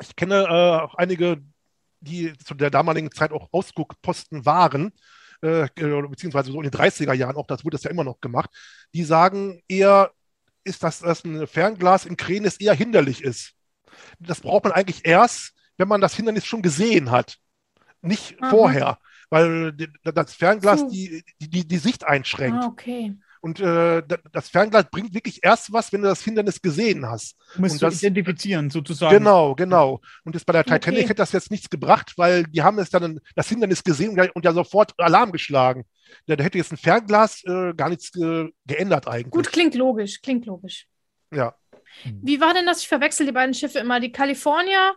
Ich 0.00 0.16
kenne 0.16 0.44
äh, 0.44 1.00
einige, 1.00 1.42
die 2.04 2.32
zu 2.38 2.54
der 2.54 2.70
damaligen 2.70 3.10
Zeit 3.10 3.32
auch 3.32 3.48
Ausguckposten 3.52 4.46
waren 4.46 4.92
äh, 5.44 5.68
beziehungsweise 6.08 6.50
so 6.50 6.60
in 6.60 6.70
den 6.70 6.80
30er 6.80 7.12
Jahren 7.12 7.36
auch, 7.36 7.46
das 7.46 7.64
wurde 7.64 7.76
das 7.76 7.84
ja 7.84 7.90
immer 7.90 8.04
noch 8.04 8.20
gemacht, 8.20 8.50
die 8.94 9.04
sagen 9.04 9.62
eher, 9.68 10.10
ist 10.64 10.82
das, 10.82 11.00
dass 11.00 11.24
ein 11.24 11.46
Fernglas 11.46 12.06
im 12.06 12.16
Kränis 12.16 12.56
eher 12.56 12.74
hinderlich 12.74 13.22
ist. 13.22 13.52
Das 14.18 14.40
braucht 14.40 14.64
man 14.64 14.72
eigentlich 14.72 15.04
erst, 15.04 15.52
wenn 15.76 15.88
man 15.88 16.00
das 16.00 16.14
Hindernis 16.14 16.46
schon 16.46 16.62
gesehen 16.62 17.10
hat. 17.10 17.38
Nicht 18.00 18.40
Aha. 18.40 18.50
vorher, 18.50 18.98
weil 19.28 19.76
das 20.02 20.34
Fernglas 20.34 20.86
die, 20.88 21.24
die, 21.38 21.66
die, 21.66 21.78
Sicht 21.78 22.04
einschränkt. 22.04 22.64
Ah, 22.64 22.66
okay. 22.66 23.14
Und 23.44 23.60
äh, 23.60 24.02
das 24.32 24.48
Fernglas 24.48 24.86
bringt 24.90 25.12
wirklich 25.12 25.40
erst 25.42 25.70
was, 25.70 25.92
wenn 25.92 26.00
du 26.00 26.08
das 26.08 26.24
Hindernis 26.24 26.62
gesehen 26.62 27.04
hast. 27.04 27.36
Du 27.54 27.60
musst 27.60 27.82
das, 27.82 28.02
identifizieren, 28.02 28.70
sozusagen. 28.70 29.18
Genau, 29.18 29.54
genau. 29.54 30.00
Und 30.24 30.34
das 30.34 30.46
bei 30.46 30.54
der 30.54 30.64
Titanic 30.64 31.00
okay. 31.00 31.08
hätte 31.08 31.16
das 31.16 31.32
jetzt 31.32 31.50
nichts 31.50 31.68
gebracht, 31.68 32.14
weil 32.16 32.44
die 32.44 32.62
haben 32.62 32.78
es 32.78 32.88
dann 32.88 33.20
das 33.34 33.46
Hindernis 33.50 33.84
gesehen 33.84 34.18
und 34.32 34.46
ja 34.46 34.52
sofort 34.54 34.94
Alarm 34.96 35.30
geschlagen. 35.30 35.84
Da, 36.26 36.42
hätte 36.42 36.56
jetzt 36.56 36.72
ein 36.72 36.78
Fernglas 36.78 37.44
äh, 37.44 37.74
gar 37.74 37.90
nichts 37.90 38.16
äh, 38.16 38.48
geändert 38.64 39.08
eigentlich. 39.08 39.32
Gut, 39.32 39.52
klingt 39.52 39.74
logisch, 39.74 40.22
klingt 40.22 40.46
logisch. 40.46 40.86
Ja. 41.30 41.54
Wie 42.22 42.40
war 42.40 42.54
denn 42.54 42.64
das? 42.64 42.80
Ich 42.80 42.88
verwechsel 42.88 43.26
die 43.26 43.32
beiden 43.32 43.52
Schiffe 43.52 43.78
immer. 43.78 44.00
Die 44.00 44.10
California 44.10 44.94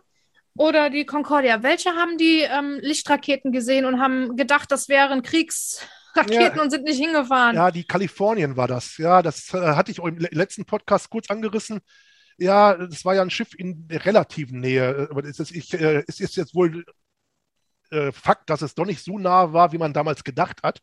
oder 0.56 0.88
die 0.88 1.04
Concordia. 1.04 1.62
Welche 1.62 1.90
haben 1.90 2.16
die 2.16 2.40
ähm, 2.40 2.78
Lichtraketen 2.80 3.52
gesehen 3.52 3.84
und 3.84 4.00
haben 4.00 4.36
gedacht, 4.36 4.72
das 4.72 4.88
wären 4.88 5.20
Kriegs 5.20 5.86
Raketen 6.18 6.56
ja, 6.56 6.62
und 6.62 6.70
sind 6.70 6.84
nicht 6.84 6.98
hingefahren. 6.98 7.56
Ja, 7.56 7.70
die 7.70 7.84
Kalifornien 7.84 8.56
war 8.56 8.68
das. 8.68 8.96
Ja, 8.98 9.22
das 9.22 9.52
äh, 9.54 9.58
hatte 9.58 9.90
ich 9.90 9.98
im 9.98 10.18
letzten 10.18 10.64
Podcast 10.64 11.08
kurz 11.10 11.30
angerissen. 11.30 11.80
Ja, 12.36 12.74
das 12.74 13.04
war 13.04 13.14
ja 13.14 13.22
ein 13.22 13.30
Schiff 13.30 13.54
in 13.56 13.88
relativen 13.90 14.60
Nähe. 14.60 15.08
Aber 15.10 15.24
es 15.24 15.40
ist, 15.40 15.50
ich, 15.50 15.74
äh, 15.74 16.04
es 16.06 16.20
ist 16.20 16.36
jetzt 16.36 16.54
wohl 16.54 16.84
äh, 17.90 18.12
Fakt, 18.12 18.50
dass 18.50 18.62
es 18.62 18.74
doch 18.74 18.86
nicht 18.86 19.02
so 19.02 19.18
nah 19.18 19.52
war, 19.52 19.72
wie 19.72 19.78
man 19.78 19.92
damals 19.92 20.22
gedacht 20.24 20.62
hat. 20.62 20.80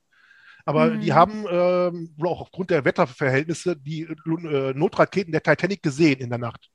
Aber 0.66 0.88
mhm. 0.88 1.02
die 1.02 1.14
haben 1.14 1.44
wohl 1.44 2.28
auch 2.28 2.42
aufgrund 2.42 2.72
der 2.72 2.84
Wetterverhältnisse 2.84 3.76
die 3.78 4.02
äh, 4.02 4.74
Notraketen 4.74 5.32
der 5.32 5.44
Titanic 5.44 5.84
gesehen 5.84 6.20
in 6.20 6.30
der 6.30 6.40
Nacht. 6.40 6.72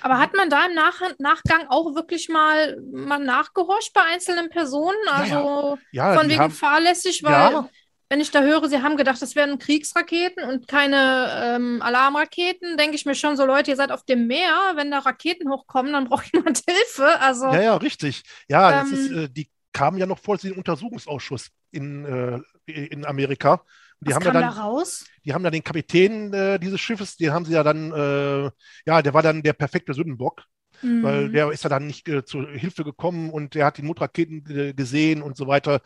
Aber 0.00 0.18
hat 0.18 0.34
man 0.34 0.50
da 0.50 0.66
im 0.66 0.74
Nach 0.74 1.00
Nachgang 1.18 1.66
auch 1.68 1.94
wirklich 1.94 2.28
mal, 2.28 2.78
mal 2.92 3.18
nachgehorcht 3.18 3.92
bei 3.94 4.02
einzelnen 4.02 4.50
Personen? 4.50 4.98
Also 5.10 5.78
ja, 5.92 6.08
ja. 6.08 6.12
Ja, 6.12 6.20
von 6.20 6.28
wegen 6.28 6.40
haben, 6.40 6.52
fahrlässig, 6.52 7.22
weil 7.22 7.64
wenn 8.12 8.20
ich 8.20 8.30
da 8.30 8.42
höre, 8.42 8.68
sie 8.68 8.82
haben 8.82 8.98
gedacht, 8.98 9.22
das 9.22 9.36
wären 9.36 9.58
Kriegsraketen 9.58 10.44
und 10.44 10.68
keine 10.68 11.56
ähm, 11.56 11.80
Alarmraketen, 11.80 12.76
denke 12.76 12.94
ich 12.94 13.06
mir 13.06 13.14
schon 13.14 13.38
so, 13.38 13.46
Leute, 13.46 13.70
ihr 13.70 13.76
seid 13.78 13.90
auf 13.90 14.04
dem 14.04 14.26
Meer, 14.26 14.54
wenn 14.74 14.90
da 14.90 14.98
Raketen 14.98 15.50
hochkommen, 15.50 15.94
dann 15.94 16.10
braucht 16.10 16.30
jemand 16.34 16.62
Hilfe. 16.68 17.18
Also, 17.20 17.46
ja, 17.46 17.62
ja, 17.62 17.76
richtig. 17.76 18.22
Ja, 18.48 18.82
ähm, 18.82 18.92
ist, 18.92 19.10
äh, 19.12 19.28
die 19.30 19.48
kamen 19.72 19.96
ja 19.96 20.04
noch 20.04 20.18
vor 20.18 20.36
den 20.36 20.52
Untersuchungsausschuss 20.52 21.48
in, 21.70 22.04
äh, 22.04 22.70
in 22.70 23.06
Amerika. 23.06 23.62
Die 24.00 24.08
was 24.08 24.16
haben 24.16 24.24
kam 24.24 24.34
ja 24.34 24.40
dann, 24.42 24.56
da 24.56 24.62
raus? 24.62 25.06
Die 25.24 25.32
haben 25.32 25.42
dann 25.42 25.54
den 25.54 25.64
Kapitän 25.64 26.34
äh, 26.34 26.58
dieses 26.58 26.82
Schiffes, 26.82 27.16
den 27.16 27.32
haben 27.32 27.46
sie 27.46 27.54
ja 27.54 27.62
dann, 27.62 27.92
äh, 27.92 28.50
ja, 28.84 29.00
der 29.00 29.14
war 29.14 29.22
dann 29.22 29.42
der 29.42 29.54
perfekte 29.54 29.94
Sündenbock. 29.94 30.44
Mhm. 30.82 31.02
Weil 31.02 31.30
der 31.30 31.50
ist 31.50 31.64
ja 31.64 31.70
dann 31.70 31.86
nicht 31.86 32.06
äh, 32.08 32.26
zur 32.26 32.46
Hilfe 32.50 32.84
gekommen 32.84 33.30
und 33.30 33.54
der 33.54 33.64
hat 33.64 33.78
die 33.78 33.82
Notraketen 33.82 34.74
gesehen 34.76 35.22
und 35.22 35.38
so 35.38 35.46
weiter. 35.46 35.80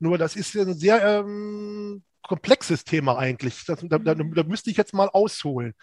Nur 0.00 0.18
das 0.18 0.34
ist 0.34 0.56
ein 0.56 0.74
sehr 0.74 1.20
ähm, 1.20 2.02
komplexes 2.22 2.84
Thema 2.84 3.18
eigentlich. 3.18 3.64
Das, 3.66 3.80
da, 3.82 3.98
da, 3.98 4.14
da, 4.14 4.42
müsste 4.42 4.70
ich 4.70 4.76
jetzt 4.76 4.94
mal 4.94 5.08
ausholen. 5.08 5.74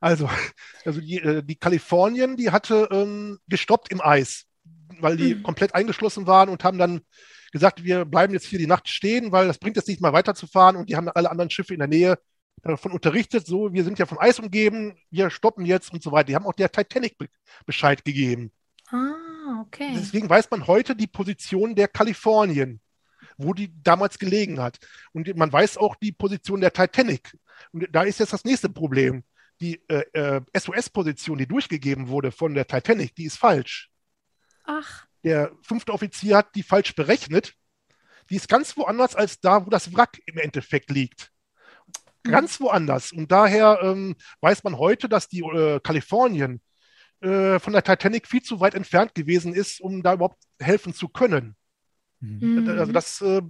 Also, 0.00 0.30
also 0.84 1.00
die, 1.00 1.18
äh, 1.18 1.42
die 1.42 1.56
Kalifornien, 1.56 2.36
die 2.36 2.50
hatte 2.50 2.88
ähm, 2.90 3.38
gestoppt 3.48 3.90
im 3.90 4.00
Eis, 4.00 4.46
weil 5.00 5.16
die 5.16 5.34
mhm. 5.34 5.42
komplett 5.42 5.74
eingeschlossen 5.74 6.26
waren 6.26 6.48
und 6.48 6.64
haben 6.64 6.78
dann 6.78 7.00
gesagt, 7.52 7.84
wir 7.84 8.04
bleiben 8.04 8.32
jetzt 8.32 8.46
hier 8.46 8.58
die 8.58 8.66
Nacht 8.66 8.88
stehen, 8.88 9.32
weil 9.32 9.46
das 9.46 9.58
bringt 9.58 9.76
jetzt 9.76 9.88
nicht 9.88 10.00
mal 10.00 10.12
weiterzufahren 10.12 10.76
und 10.76 10.88
die 10.88 10.96
haben 10.96 11.08
alle 11.08 11.30
anderen 11.30 11.50
Schiffe 11.50 11.74
in 11.74 11.80
der 11.80 11.88
Nähe 11.88 12.18
davon 12.62 12.92
unterrichtet, 12.92 13.46
so, 13.46 13.72
wir 13.72 13.84
sind 13.84 13.98
ja 13.98 14.06
vom 14.06 14.18
Eis 14.18 14.38
umgeben, 14.38 14.96
wir 15.10 15.30
stoppen 15.30 15.66
jetzt 15.66 15.92
und 15.92 16.02
so 16.02 16.12
weiter. 16.12 16.26
Die 16.26 16.34
haben 16.34 16.46
auch 16.46 16.54
der 16.54 16.72
Titanic 16.72 17.16
Bescheid 17.66 18.04
gegeben. 18.04 18.52
Ah, 18.88 19.62
okay. 19.62 19.90
Deswegen 19.94 20.28
weiß 20.28 20.50
man 20.50 20.66
heute 20.66 20.96
die 20.96 21.06
Position 21.06 21.74
der 21.74 21.88
Kalifornien 21.88 22.80
wo 23.36 23.54
die 23.54 23.72
damals 23.82 24.18
gelegen 24.18 24.60
hat. 24.60 24.78
Und 25.12 25.34
man 25.36 25.52
weiß 25.52 25.78
auch 25.78 25.96
die 25.96 26.12
Position 26.12 26.60
der 26.60 26.72
Titanic. 26.72 27.36
Und 27.72 27.88
da 27.92 28.02
ist 28.02 28.20
jetzt 28.20 28.32
das 28.32 28.44
nächste 28.44 28.68
Problem. 28.68 29.24
Die 29.60 29.80
äh, 29.88 30.04
äh, 30.12 30.40
SOS-Position, 30.56 31.38
die 31.38 31.46
durchgegeben 31.46 32.08
wurde 32.08 32.32
von 32.32 32.54
der 32.54 32.66
Titanic, 32.66 33.14
die 33.14 33.24
ist 33.24 33.36
falsch. 33.36 33.90
Ach. 34.64 35.06
Der 35.22 35.52
fünfte 35.62 35.92
Offizier 35.92 36.38
hat 36.38 36.54
die 36.54 36.62
falsch 36.62 36.94
berechnet. 36.94 37.54
Die 38.30 38.36
ist 38.36 38.48
ganz 38.48 38.76
woanders 38.76 39.14
als 39.14 39.40
da, 39.40 39.64
wo 39.64 39.70
das 39.70 39.94
Wrack 39.94 40.20
im 40.26 40.38
Endeffekt 40.38 40.90
liegt. 40.90 41.30
Mhm. 42.24 42.30
Ganz 42.30 42.60
woanders. 42.60 43.12
Und 43.12 43.30
daher 43.30 43.78
ähm, 43.82 44.16
weiß 44.40 44.64
man 44.64 44.78
heute, 44.78 45.08
dass 45.08 45.28
die 45.28 45.40
äh, 45.40 45.80
Kalifornien 45.80 46.60
äh, 47.20 47.58
von 47.58 47.72
der 47.72 47.84
Titanic 47.84 48.26
viel 48.26 48.42
zu 48.42 48.60
weit 48.60 48.74
entfernt 48.74 49.14
gewesen 49.14 49.54
ist, 49.54 49.80
um 49.80 50.02
da 50.02 50.14
überhaupt 50.14 50.42
helfen 50.60 50.94
zu 50.94 51.08
können. 51.08 51.56
Mhm. 52.40 52.68
Also 52.78 52.92
das, 52.92 53.20
äh, 53.20 53.42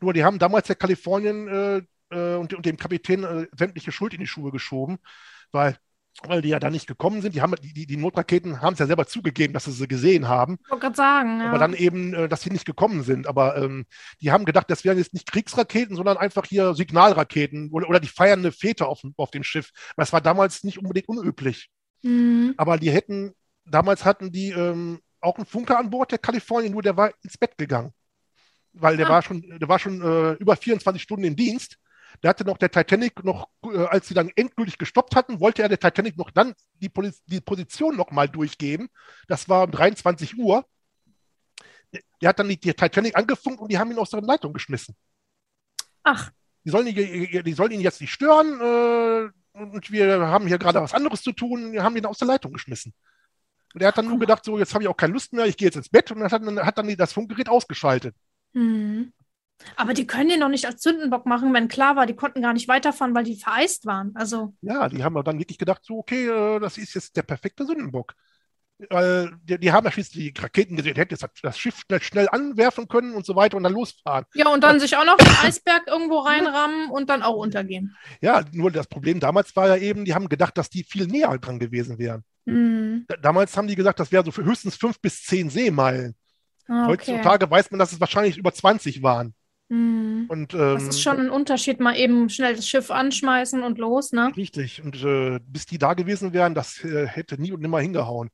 nur 0.00 0.12
die 0.12 0.24
haben 0.24 0.38
damals 0.38 0.66
der 0.66 0.76
Kalifornien 0.76 1.48
äh, 1.48 1.82
äh, 2.10 2.36
und, 2.36 2.54
und, 2.54 2.66
dem 2.66 2.76
Kapitän 2.76 3.24
äh, 3.24 3.46
sämtliche 3.56 3.92
Schuld 3.92 4.14
in 4.14 4.20
die 4.20 4.26
Schuhe 4.26 4.50
geschoben, 4.50 4.98
weil 5.52 5.76
weil 6.24 6.42
die 6.42 6.48
ja 6.48 6.58
da 6.58 6.70
nicht 6.70 6.86
gekommen 6.86 7.22
sind. 7.22 7.34
Die, 7.34 7.40
haben, 7.40 7.54
die, 7.62 7.86
die 7.86 7.96
Notraketen 7.96 8.60
haben 8.60 8.74
es 8.74 8.78
ja 8.78 8.86
selber 8.86 9.06
zugegeben, 9.06 9.54
dass 9.54 9.64
sie 9.64 9.72
sie 9.72 9.88
gesehen 9.88 10.28
haben. 10.28 10.58
Ich 10.64 10.70
wollte 10.70 10.82
gerade 10.82 10.96
sagen, 10.96 11.40
ja. 11.40 11.48
Aber 11.48 11.58
dann 11.58 11.72
eben, 11.72 12.12
äh, 12.12 12.28
dass 12.28 12.42
sie 12.42 12.50
nicht 12.50 12.66
gekommen 12.66 13.02
sind. 13.02 13.26
Aber 13.26 13.56
ähm, 13.56 13.86
die 14.20 14.30
haben 14.30 14.44
gedacht, 14.44 14.70
das 14.70 14.84
wären 14.84 14.98
jetzt 14.98 15.14
nicht 15.14 15.30
Kriegsraketen, 15.30 15.96
sondern 15.96 16.18
einfach 16.18 16.44
hier 16.44 16.74
Signalraketen 16.74 17.70
oder, 17.70 17.88
oder 17.88 18.00
die 18.00 18.08
feiernde 18.08 18.52
Fete 18.52 18.86
auf, 18.86 19.00
auf 19.16 19.30
dem 19.30 19.44
Schiff. 19.44 19.70
Das 19.96 20.12
war 20.12 20.20
damals 20.20 20.62
nicht 20.64 20.78
unbedingt 20.78 21.08
unüblich. 21.08 21.70
Mhm. 22.02 22.54
Aber 22.56 22.76
die 22.76 22.90
hätten, 22.90 23.32
damals 23.64 24.04
hatten 24.04 24.30
die 24.30 24.50
ähm, 24.50 25.00
auch 25.20 25.38
ein 25.38 25.46
Funker 25.46 25.78
an 25.78 25.90
Bord, 25.90 26.12
der 26.12 26.18
Kalifornien, 26.18 26.72
nur 26.72 26.82
der 26.82 26.96
war 26.96 27.12
ins 27.22 27.36
Bett 27.36 27.56
gegangen. 27.58 27.92
Weil 28.72 28.96
der 28.96 29.06
ah. 29.06 29.10
war 29.10 29.22
schon, 29.22 29.42
der 29.42 29.68
war 29.68 29.78
schon 29.78 30.00
äh, 30.00 30.32
über 30.34 30.56
24 30.56 31.02
Stunden 31.02 31.24
im 31.24 31.36
Dienst. 31.36 31.78
Der 32.22 32.30
hatte 32.30 32.44
noch 32.44 32.58
der 32.58 32.70
Titanic 32.70 33.24
noch, 33.24 33.48
äh, 33.64 33.84
als 33.86 34.08
sie 34.08 34.14
dann 34.14 34.30
endgültig 34.34 34.78
gestoppt 34.78 35.16
hatten, 35.16 35.40
wollte 35.40 35.62
er 35.62 35.68
der 35.68 35.78
Titanic 35.78 36.16
noch 36.16 36.30
dann 36.30 36.54
die, 36.74 36.88
Poli 36.88 37.12
die 37.26 37.40
Position 37.40 37.96
noch 37.96 38.10
mal 38.10 38.28
durchgeben. 38.28 38.88
Das 39.28 39.48
war 39.48 39.64
um 39.64 39.70
23 39.70 40.36
Uhr. 40.38 40.64
Der 42.20 42.28
hat 42.28 42.38
dann 42.38 42.48
die, 42.48 42.60
die 42.60 42.72
Titanic 42.72 43.16
angefunkt 43.16 43.60
und 43.60 43.70
die 43.72 43.78
haben 43.78 43.90
ihn 43.90 43.98
aus 43.98 44.10
der 44.10 44.20
Leitung 44.20 44.52
geschmissen. 44.52 44.94
Ach. 46.02 46.30
Die 46.64 46.70
sollen, 46.70 46.86
die, 46.86 47.42
die 47.42 47.52
sollen 47.52 47.72
ihn 47.72 47.80
jetzt 47.80 48.00
nicht 48.00 48.12
stören 48.12 48.60
äh, 48.60 49.58
und 49.58 49.90
wir 49.90 50.20
haben 50.20 50.46
hier 50.46 50.58
gerade 50.58 50.80
was 50.80 50.94
anderes 50.94 51.22
zu 51.22 51.32
tun. 51.32 51.72
Wir 51.72 51.82
haben 51.82 51.96
ihn 51.96 52.06
aus 52.06 52.18
der 52.18 52.28
Leitung 52.28 52.52
geschmissen. 52.52 52.94
Und 53.74 53.82
er 53.82 53.88
hat 53.88 53.98
dann 53.98 54.08
nur 54.08 54.18
gedacht, 54.18 54.44
so, 54.44 54.58
jetzt 54.58 54.74
habe 54.74 54.84
ich 54.84 54.88
auch 54.88 54.96
keine 54.96 55.12
Lust 55.12 55.32
mehr, 55.32 55.46
ich 55.46 55.56
gehe 55.56 55.66
jetzt 55.66 55.76
ins 55.76 55.88
Bett 55.88 56.10
und 56.10 56.22
hat 56.22 56.32
dann, 56.32 56.58
hat 56.60 56.78
dann 56.78 56.96
das 56.96 57.12
Funkgerät 57.12 57.48
ausgeschaltet. 57.48 58.16
Mhm. 58.52 59.12
Aber 59.76 59.94
die 59.94 60.06
können 60.06 60.30
den 60.30 60.40
noch 60.40 60.48
nicht 60.48 60.66
als 60.66 60.80
Zündenbock 60.80 61.26
machen, 61.26 61.52
wenn 61.52 61.68
klar 61.68 61.94
war, 61.96 62.06
die 62.06 62.16
konnten 62.16 62.42
gar 62.42 62.52
nicht 62.52 62.68
weiterfahren, 62.68 63.14
weil 63.14 63.24
die 63.24 63.36
vereist 63.36 63.86
waren. 63.86 64.12
Also. 64.14 64.54
Ja, 64.62 64.88
die 64.88 65.04
haben 65.04 65.22
dann 65.22 65.38
wirklich 65.38 65.58
gedacht, 65.58 65.82
so, 65.84 65.98
okay, 65.98 66.26
äh, 66.26 66.58
das 66.60 66.78
ist 66.78 66.94
jetzt 66.94 67.16
der 67.16 67.22
perfekte 67.22 67.64
Sündenbock. 67.64 68.14
Äh, 68.88 69.28
die, 69.44 69.58
die, 69.58 69.72
haben 69.72 69.84
ja 69.84 69.92
schließlich 69.92 70.34
die 70.34 70.40
Raketen 70.40 70.76
gesehen, 70.76 70.96
hätten 70.96 71.14
jetzt 71.14 71.26
das 71.42 71.58
Schiff 71.58 71.82
schnell, 71.86 72.00
schnell, 72.00 72.28
anwerfen 72.30 72.88
können 72.88 73.14
und 73.14 73.26
so 73.26 73.36
weiter 73.36 73.56
und 73.56 73.62
dann 73.62 73.72
losfahren. 73.72 74.24
Ja, 74.34 74.48
und 74.48 74.62
dann 74.64 74.80
sich 74.80 74.96
auch 74.96 75.04
noch 75.04 75.16
den 75.16 75.28
Eisberg 75.42 75.86
irgendwo 75.86 76.18
reinrammen 76.18 76.90
und 76.90 77.10
dann 77.10 77.22
auch 77.22 77.36
untergehen. 77.36 77.96
Ja, 78.20 78.42
nur 78.52 78.70
das 78.70 78.86
Problem 78.86 79.20
damals 79.20 79.54
war 79.56 79.68
ja 79.68 79.76
eben, 79.76 80.04
die 80.04 80.14
haben 80.14 80.28
gedacht, 80.28 80.56
dass 80.56 80.70
die 80.70 80.84
viel 80.84 81.06
näher 81.06 81.36
dran 81.38 81.58
gewesen 81.58 81.98
wären. 81.98 82.24
Mhm. 82.44 83.06
Damals 83.22 83.56
haben 83.56 83.68
die 83.68 83.76
gesagt, 83.76 84.00
das 84.00 84.12
wäre 84.12 84.24
so 84.24 84.30
für 84.30 84.44
höchstens 84.44 84.76
fünf 84.76 85.00
bis 85.00 85.24
zehn 85.24 85.50
Seemeilen. 85.50 86.14
Ah, 86.68 86.84
okay. 86.84 87.12
Heutzutage 87.12 87.50
weiß 87.50 87.70
man, 87.70 87.78
dass 87.78 87.92
es 87.92 88.00
wahrscheinlich 88.00 88.38
über 88.38 88.52
20 88.52 89.02
waren. 89.02 89.34
Mhm. 89.70 90.26
Und, 90.28 90.52
ähm, 90.54 90.74
das 90.74 90.82
ist 90.82 91.02
schon 91.02 91.18
ein 91.18 91.30
Unterschied, 91.30 91.80
mal 91.80 91.96
eben 91.96 92.28
schnell 92.28 92.56
das 92.56 92.68
Schiff 92.68 92.90
anschmeißen 92.90 93.62
und 93.62 93.78
los, 93.78 94.12
ne? 94.12 94.32
Richtig. 94.36 94.82
Und 94.82 95.02
äh, 95.02 95.38
bis 95.46 95.66
die 95.66 95.78
da 95.78 95.94
gewesen 95.94 96.32
wären, 96.32 96.54
das 96.54 96.84
äh, 96.84 97.06
hätte 97.06 97.40
nie 97.40 97.52
und 97.52 97.60
nimmer 97.60 97.80
hingehauen. 97.80 98.30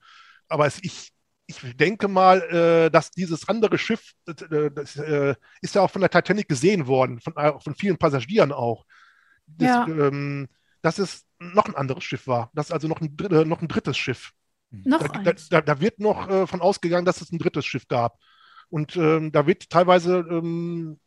Aber 0.49 0.67
es, 0.67 0.79
ich, 0.83 1.13
ich 1.47 1.77
denke 1.77 2.09
mal, 2.09 2.43
äh, 2.43 2.91
dass 2.91 3.11
dieses 3.11 3.49
andere 3.49 3.79
Schiff, 3.79 4.13
äh, 4.27 4.71
das 4.71 4.97
äh, 4.97 5.35
ist 5.61 5.75
ja 5.75 5.83
auch 5.83 5.91
von 5.91 6.01
der 6.01 6.11
Titanic 6.11 6.49
gesehen 6.49 6.87
worden, 6.87 7.21
von, 7.21 7.37
äh, 7.37 7.59
von 7.61 7.75
vielen 7.75 7.99
Passagieren 7.99 8.53
auch. 8.53 8.85
Das, 9.47 9.69
ja. 9.69 9.87
ähm, 9.87 10.49
dass 10.83 10.99
es 10.99 11.25
noch 11.39 11.67
ein 11.67 11.77
anderes 11.77 12.05
Schiff 12.05 12.27
war. 12.27 12.51
Das 12.55 12.67
ist 12.67 12.73
also 12.73 12.89
noch 12.89 13.01
ein, 13.01 13.17
äh, 13.31 13.45
noch 13.45 13.63
ein 13.63 13.69
drittes 13.69 13.97
Schiff. 13.97 14.33
Noch 14.71 15.07
da, 15.07 15.21
eins. 15.21 15.49
Da, 15.49 15.61
da, 15.61 15.81
wird 15.81 16.01
noch 16.01 16.29
äh, 16.29 16.47
von 16.47 16.61
ausgegangen, 16.61 17.07
dass 17.07 17.21
es 17.21 17.31
ein 17.31 17.39
drittes 17.39 17.65
Schiff 17.65 17.87
gab. 17.89 18.19
Und 18.69 18.97
ähm, 18.97 19.31
da 19.31 19.47
wird 19.47 19.71
teilweise, 19.71 20.27
ähm, 20.29 20.99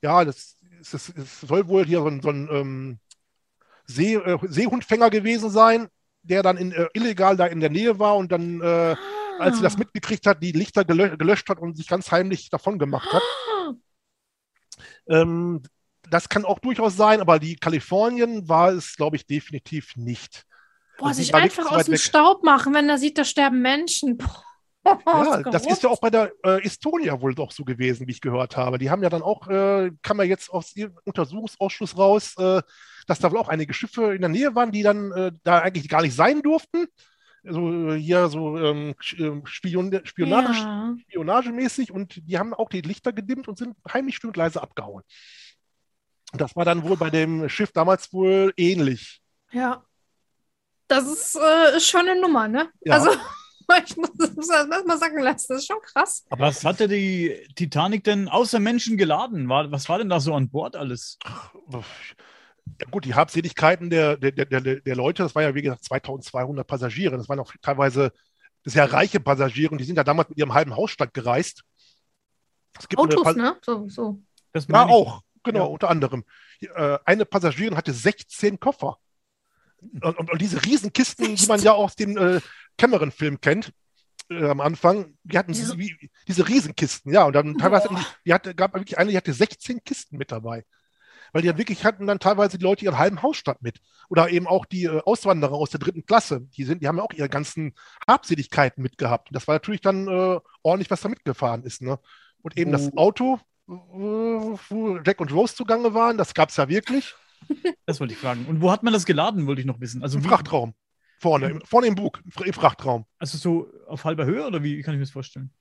ja, 0.00 0.24
das, 0.24 0.56
das, 0.90 1.12
das, 1.14 1.40
soll 1.40 1.66
wohl 1.66 1.84
hier 1.84 2.00
so 2.00 2.06
ein, 2.06 2.22
so 2.22 2.30
ein 2.30 2.48
ähm, 2.50 2.98
See, 3.86 4.18
Seehundfänger 4.42 5.10
gewesen 5.10 5.50
sein, 5.50 5.88
der 6.24 6.42
dann 6.42 6.56
in, 6.56 6.72
äh, 6.72 6.88
illegal 6.94 7.36
da 7.36 7.46
in 7.46 7.60
der 7.60 7.70
Nähe 7.70 7.98
war 7.98 8.16
und 8.16 8.32
dann, 8.32 8.60
äh, 8.60 8.96
als 9.38 9.56
sie 9.56 9.62
das 9.62 9.76
ah. 9.76 9.78
mitgekriegt 9.78 10.26
hat, 10.26 10.42
die 10.42 10.52
Lichter 10.52 10.84
gelö 10.84 11.16
gelöscht 11.16 11.48
hat 11.48 11.58
und 11.58 11.76
sich 11.76 11.86
ganz 11.86 12.10
heimlich 12.10 12.50
davon 12.50 12.78
gemacht 12.78 13.12
hat. 13.12 13.22
ähm, 15.08 15.62
das 16.10 16.28
kann 16.28 16.44
auch 16.44 16.58
durchaus 16.58 16.96
sein, 16.96 17.20
aber 17.20 17.38
die 17.38 17.56
Kalifornien 17.56 18.48
war 18.48 18.72
es, 18.72 18.96
glaube 18.96 19.16
ich, 19.16 19.26
definitiv 19.26 19.96
nicht. 19.96 20.44
Boah, 20.98 21.14
sich 21.14 21.34
einfach 21.34 21.70
aus 21.70 21.86
dem 21.86 21.94
weg. 21.94 22.00
Staub 22.00 22.44
machen, 22.44 22.74
wenn 22.74 22.88
er 22.88 22.98
sieht, 22.98 23.18
da 23.18 23.24
sterben 23.24 23.60
Menschen. 23.62 24.18
Boah. 24.18 24.44
Ja, 24.86 25.42
das 25.42 25.66
ist 25.66 25.82
ja 25.82 25.88
auch 25.88 26.00
bei 26.00 26.10
der 26.10 26.30
äh, 26.44 26.62
Estonia 26.62 27.18
wohl 27.20 27.34
doch 27.34 27.52
so 27.52 27.64
gewesen, 27.64 28.06
wie 28.06 28.12
ich 28.12 28.20
gehört 28.20 28.56
habe. 28.56 28.78
Die 28.78 28.90
haben 28.90 29.02
ja 29.02 29.08
dann 29.08 29.22
auch, 29.22 29.48
äh, 29.48 29.90
kann 30.02 30.16
man 30.16 30.28
jetzt 30.28 30.50
aus 30.50 30.76
ihrem 30.76 30.98
Untersuchungsausschuss 31.04 31.96
raus, 31.96 32.34
äh, 32.36 32.60
dass 33.06 33.18
da 33.18 33.30
wohl 33.30 33.38
auch 33.38 33.48
einige 33.48 33.74
Schiffe 33.74 34.14
in 34.14 34.20
der 34.20 34.30
Nähe 34.30 34.54
waren, 34.54 34.72
die 34.72 34.82
dann 34.82 35.12
äh, 35.12 35.32
da 35.42 35.60
eigentlich 35.60 35.88
gar 35.88 36.02
nicht 36.02 36.14
sein 36.14 36.42
durften. 36.42 36.86
Also 37.46 37.92
hier 37.92 38.28
so 38.28 38.56
ähm, 38.58 38.94
ähm, 39.18 39.44
Spion 39.44 40.00
Spionage, 40.04 40.60
ja. 40.60 40.96
spionagemäßig 41.08 41.92
und 41.92 42.26
die 42.26 42.38
haben 42.38 42.54
auch 42.54 42.70
die 42.70 42.80
Lichter 42.80 43.12
gedimmt 43.12 43.48
und 43.48 43.58
sind 43.58 43.76
heimlich 43.92 44.16
still 44.16 44.32
leise 44.34 44.62
abgehauen. 44.62 45.02
Und 46.32 46.40
das 46.40 46.56
war 46.56 46.64
dann 46.64 46.82
wohl 46.82 46.96
bei 46.96 47.10
dem 47.10 47.48
Schiff 47.48 47.70
damals 47.72 48.12
wohl 48.12 48.52
ähnlich. 48.56 49.20
Ja. 49.52 49.84
Das 50.88 51.06
ist, 51.06 51.36
äh, 51.36 51.80
schon 51.80 52.08
eine 52.08 52.20
Nummer, 52.20 52.48
ne? 52.48 52.70
Ja. 52.82 52.94
Also. 52.94 53.10
Ich 53.86 53.96
muss 53.96 54.10
das 54.18 54.36
mal 54.36 54.98
sagen 54.98 55.18
lassen, 55.20 55.46
das 55.48 55.60
ist 55.60 55.66
schon 55.66 55.80
krass. 55.80 56.22
Aber 56.28 56.44
was 56.44 56.62
hatte 56.66 56.86
die 56.86 57.34
Titanic 57.54 58.04
denn 58.04 58.28
außer 58.28 58.60
Menschen 58.60 58.98
geladen? 58.98 59.48
War, 59.48 59.72
was 59.72 59.88
war 59.88 59.96
denn 59.96 60.10
da 60.10 60.20
so 60.20 60.34
an 60.34 60.50
Bord 60.50 60.76
alles? 60.76 61.18
Ja, 62.80 62.86
gut, 62.90 63.04
die 63.04 63.14
Habseligkeiten 63.14 63.90
der, 63.90 64.16
der, 64.16 64.32
der, 64.32 64.60
der 64.60 64.96
Leute, 64.96 65.22
das 65.22 65.34
war 65.34 65.42
ja 65.42 65.54
wie 65.54 65.62
gesagt 65.62 65.84
2200 65.84 66.66
Passagiere. 66.66 67.16
Das 67.16 67.28
waren 67.28 67.38
auch 67.38 67.52
teilweise 67.62 68.12
sehr 68.64 68.90
reiche 68.92 69.20
Passagiere 69.20 69.76
die 69.76 69.84
sind 69.84 69.96
ja 69.96 70.04
damals 70.04 70.30
mit 70.30 70.38
ihrem 70.38 70.54
halben 70.54 70.74
Hausstand 70.74 71.14
gereist. 71.14 71.62
Autos, 72.96 73.36
ne? 73.36 73.56
So, 73.62 73.88
so. 73.88 74.20
ja, 74.68 74.86
auch, 74.86 75.22
genau, 75.44 75.60
ja. 75.60 75.64
unter 75.66 75.90
anderem. 75.90 76.24
Äh, 76.60 76.98
eine 77.04 77.24
Passagierin 77.24 77.76
hatte 77.76 77.92
16 77.92 78.58
Koffer. 78.58 78.98
Und, 79.80 80.18
und, 80.18 80.30
und 80.32 80.40
diese 80.40 80.64
Riesenkisten, 80.64 81.36
die 81.36 81.46
man 81.46 81.60
ja 81.60 81.72
aus 81.72 81.94
dem 81.94 82.16
äh, 82.16 82.40
Cameron-Film 82.78 83.40
kennt, 83.40 83.72
äh, 84.30 84.48
am 84.48 84.60
Anfang, 84.60 85.16
die 85.22 85.38
hatten 85.38 85.52
diese, 85.52 85.76
diese 86.26 86.48
Riesenkisten, 86.48 87.12
ja, 87.12 87.24
und 87.24 87.34
dann 87.34 87.58
teilweise, 87.58 87.88
die, 87.88 87.96
die 88.24 88.32
hatte, 88.32 88.54
gab 88.54 88.74
wirklich 88.74 88.98
eine, 88.98 89.10
die 89.10 89.16
hatte 89.16 89.32
16 89.32 89.84
Kisten 89.84 90.16
mit 90.16 90.32
dabei 90.32 90.64
weil 91.34 91.42
die 91.42 91.48
ja 91.48 91.58
wirklich 91.58 91.84
hatten 91.84 92.06
dann 92.06 92.20
teilweise 92.20 92.58
die 92.58 92.64
Leute 92.64 92.84
ihren 92.84 92.96
halben 92.96 93.20
Hausstand 93.20 93.60
mit. 93.60 93.80
Oder 94.08 94.30
eben 94.30 94.46
auch 94.46 94.64
die 94.64 94.84
äh, 94.84 95.02
Auswanderer 95.04 95.54
aus 95.54 95.70
der 95.70 95.80
dritten 95.80 96.06
Klasse. 96.06 96.42
Die, 96.56 96.62
sind, 96.62 96.80
die 96.80 96.86
haben 96.86 96.96
ja 96.96 97.02
auch 97.02 97.12
ihre 97.12 97.28
ganzen 97.28 97.74
Habseligkeiten 98.06 98.82
mitgehabt. 98.82 99.28
Und 99.28 99.34
das 99.34 99.48
war 99.48 99.56
natürlich 99.56 99.80
dann 99.80 100.06
äh, 100.06 100.38
ordentlich, 100.62 100.92
was 100.92 101.00
da 101.00 101.08
mitgefahren 101.08 101.64
ist. 101.64 101.82
Ne? 101.82 101.98
Und 102.40 102.56
eben 102.56 102.70
oh. 102.70 102.72
das 102.72 102.96
Auto, 102.96 103.40
äh, 103.68 103.72
wo 103.72 104.98
Jack 105.04 105.20
und 105.20 105.32
Rose 105.32 105.56
zugange 105.56 105.92
waren, 105.92 106.16
das 106.16 106.34
gab 106.34 106.50
es 106.50 106.56
ja 106.56 106.68
wirklich. 106.68 107.14
Das 107.84 108.00
wollte 108.00 108.14
ich 108.14 108.20
fragen. 108.20 108.46
Und 108.46 108.62
wo 108.62 108.70
hat 108.70 108.82
man 108.82 108.94
das 108.94 109.04
geladen, 109.04 109.46
wollte 109.46 109.60
ich 109.60 109.66
noch 109.66 109.78
wissen. 109.78 110.02
Also 110.02 110.16
Im 110.16 110.24
Frachtraum. 110.24 110.72
Vorne, 111.18 111.50
im, 111.50 111.60
vorne 111.60 111.88
im 111.88 111.94
Bug, 111.94 112.22
im 112.42 112.52
Frachtraum. 112.54 113.04
Also 113.18 113.36
so 113.36 113.70
auf 113.86 114.04
halber 114.04 114.24
Höhe 114.24 114.46
oder 114.46 114.62
wie 114.62 114.80
kann 114.80 114.94
ich 114.94 114.98
mir 114.98 115.04
das 115.04 115.10
vorstellen? 115.10 115.52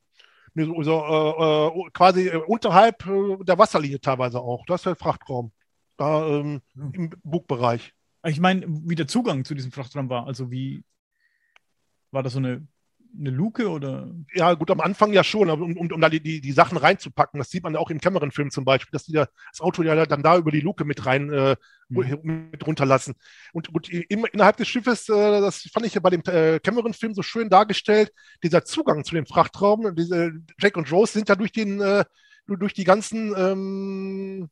Nee, 0.53 0.63
so, 0.63 0.81
so 0.83 1.83
äh, 1.85 1.89
quasi 1.91 2.29
unterhalb 2.47 3.05
äh, 3.05 3.43
der 3.43 3.57
Wasserlinie 3.57 3.99
teilweise 3.99 4.39
auch. 4.39 4.63
Das 4.65 4.79
ist 4.79 4.85
der 4.85 4.95
Frachtraum 4.95 5.51
da 5.97 6.27
ähm, 6.27 6.61
im 6.75 7.11
Bugbereich. 7.23 7.93
Ich 8.25 8.39
meine, 8.39 8.65
wie 8.67 8.95
der 8.95 9.07
Zugang 9.07 9.45
zu 9.45 9.53
diesem 9.53 9.71
Frachtraum 9.71 10.09
war. 10.09 10.27
Also 10.27 10.49
wie 10.49 10.83
war 12.11 12.23
das 12.23 12.33
so 12.33 12.39
eine, 12.39 12.65
eine 13.19 13.29
Luke 13.29 13.69
oder? 13.69 14.09
Ja, 14.33 14.53
gut, 14.53 14.71
am 14.71 14.79
Anfang 14.79 15.11
ja 15.11 15.23
schon, 15.23 15.49
um, 15.49 15.77
um, 15.77 15.91
um 15.91 16.01
da 16.01 16.09
die, 16.09 16.21
die, 16.21 16.39
die 16.39 16.51
Sachen 16.51 16.77
reinzupacken. 16.77 17.37
Das 17.37 17.49
sieht 17.49 17.63
man 17.63 17.73
ja 17.73 17.79
auch 17.79 17.89
im 17.89 17.99
Cameron-Film 17.99 18.49
zum 18.49 18.63
Beispiel, 18.63 18.91
dass 18.91 19.03
die 19.03 19.11
da, 19.11 19.27
das 19.51 19.59
Auto 19.59 19.83
ja 19.83 20.05
dann 20.05 20.23
da 20.23 20.37
über 20.37 20.51
die 20.51 20.61
Luke 20.61 20.85
mit 20.85 21.05
rein 21.05 21.31
äh, 21.31 21.55
mhm. 21.89 22.49
mit 22.51 22.65
runterlassen. 22.65 23.15
Und 23.51 23.73
gut, 23.73 23.89
im, 23.89 24.25
innerhalb 24.31 24.57
des 24.57 24.69
Schiffes, 24.69 25.09
äh, 25.09 25.41
das 25.41 25.69
fand 25.73 25.85
ich 25.85 25.95
ja 25.95 26.01
bei 26.01 26.09
dem 26.09 26.21
äh, 26.25 26.59
Cameron-Film 26.59 27.13
so 27.13 27.23
schön 27.23 27.49
dargestellt, 27.49 28.13
dieser 28.41 28.63
Zugang 28.63 29.03
zu 29.03 29.15
dem 29.15 29.25
Frachtraum. 29.25 29.95
Diese 29.95 30.31
Jack 30.59 30.77
und 30.77 30.91
Rose 30.91 31.13
sind 31.13 31.27
ja 31.27 31.35
durch 31.35 31.51
den 31.51 31.81
äh, 31.81 32.05
durch 32.47 32.73
die 32.73 32.83
ganzen 32.83 33.33
ähm, 33.37 34.49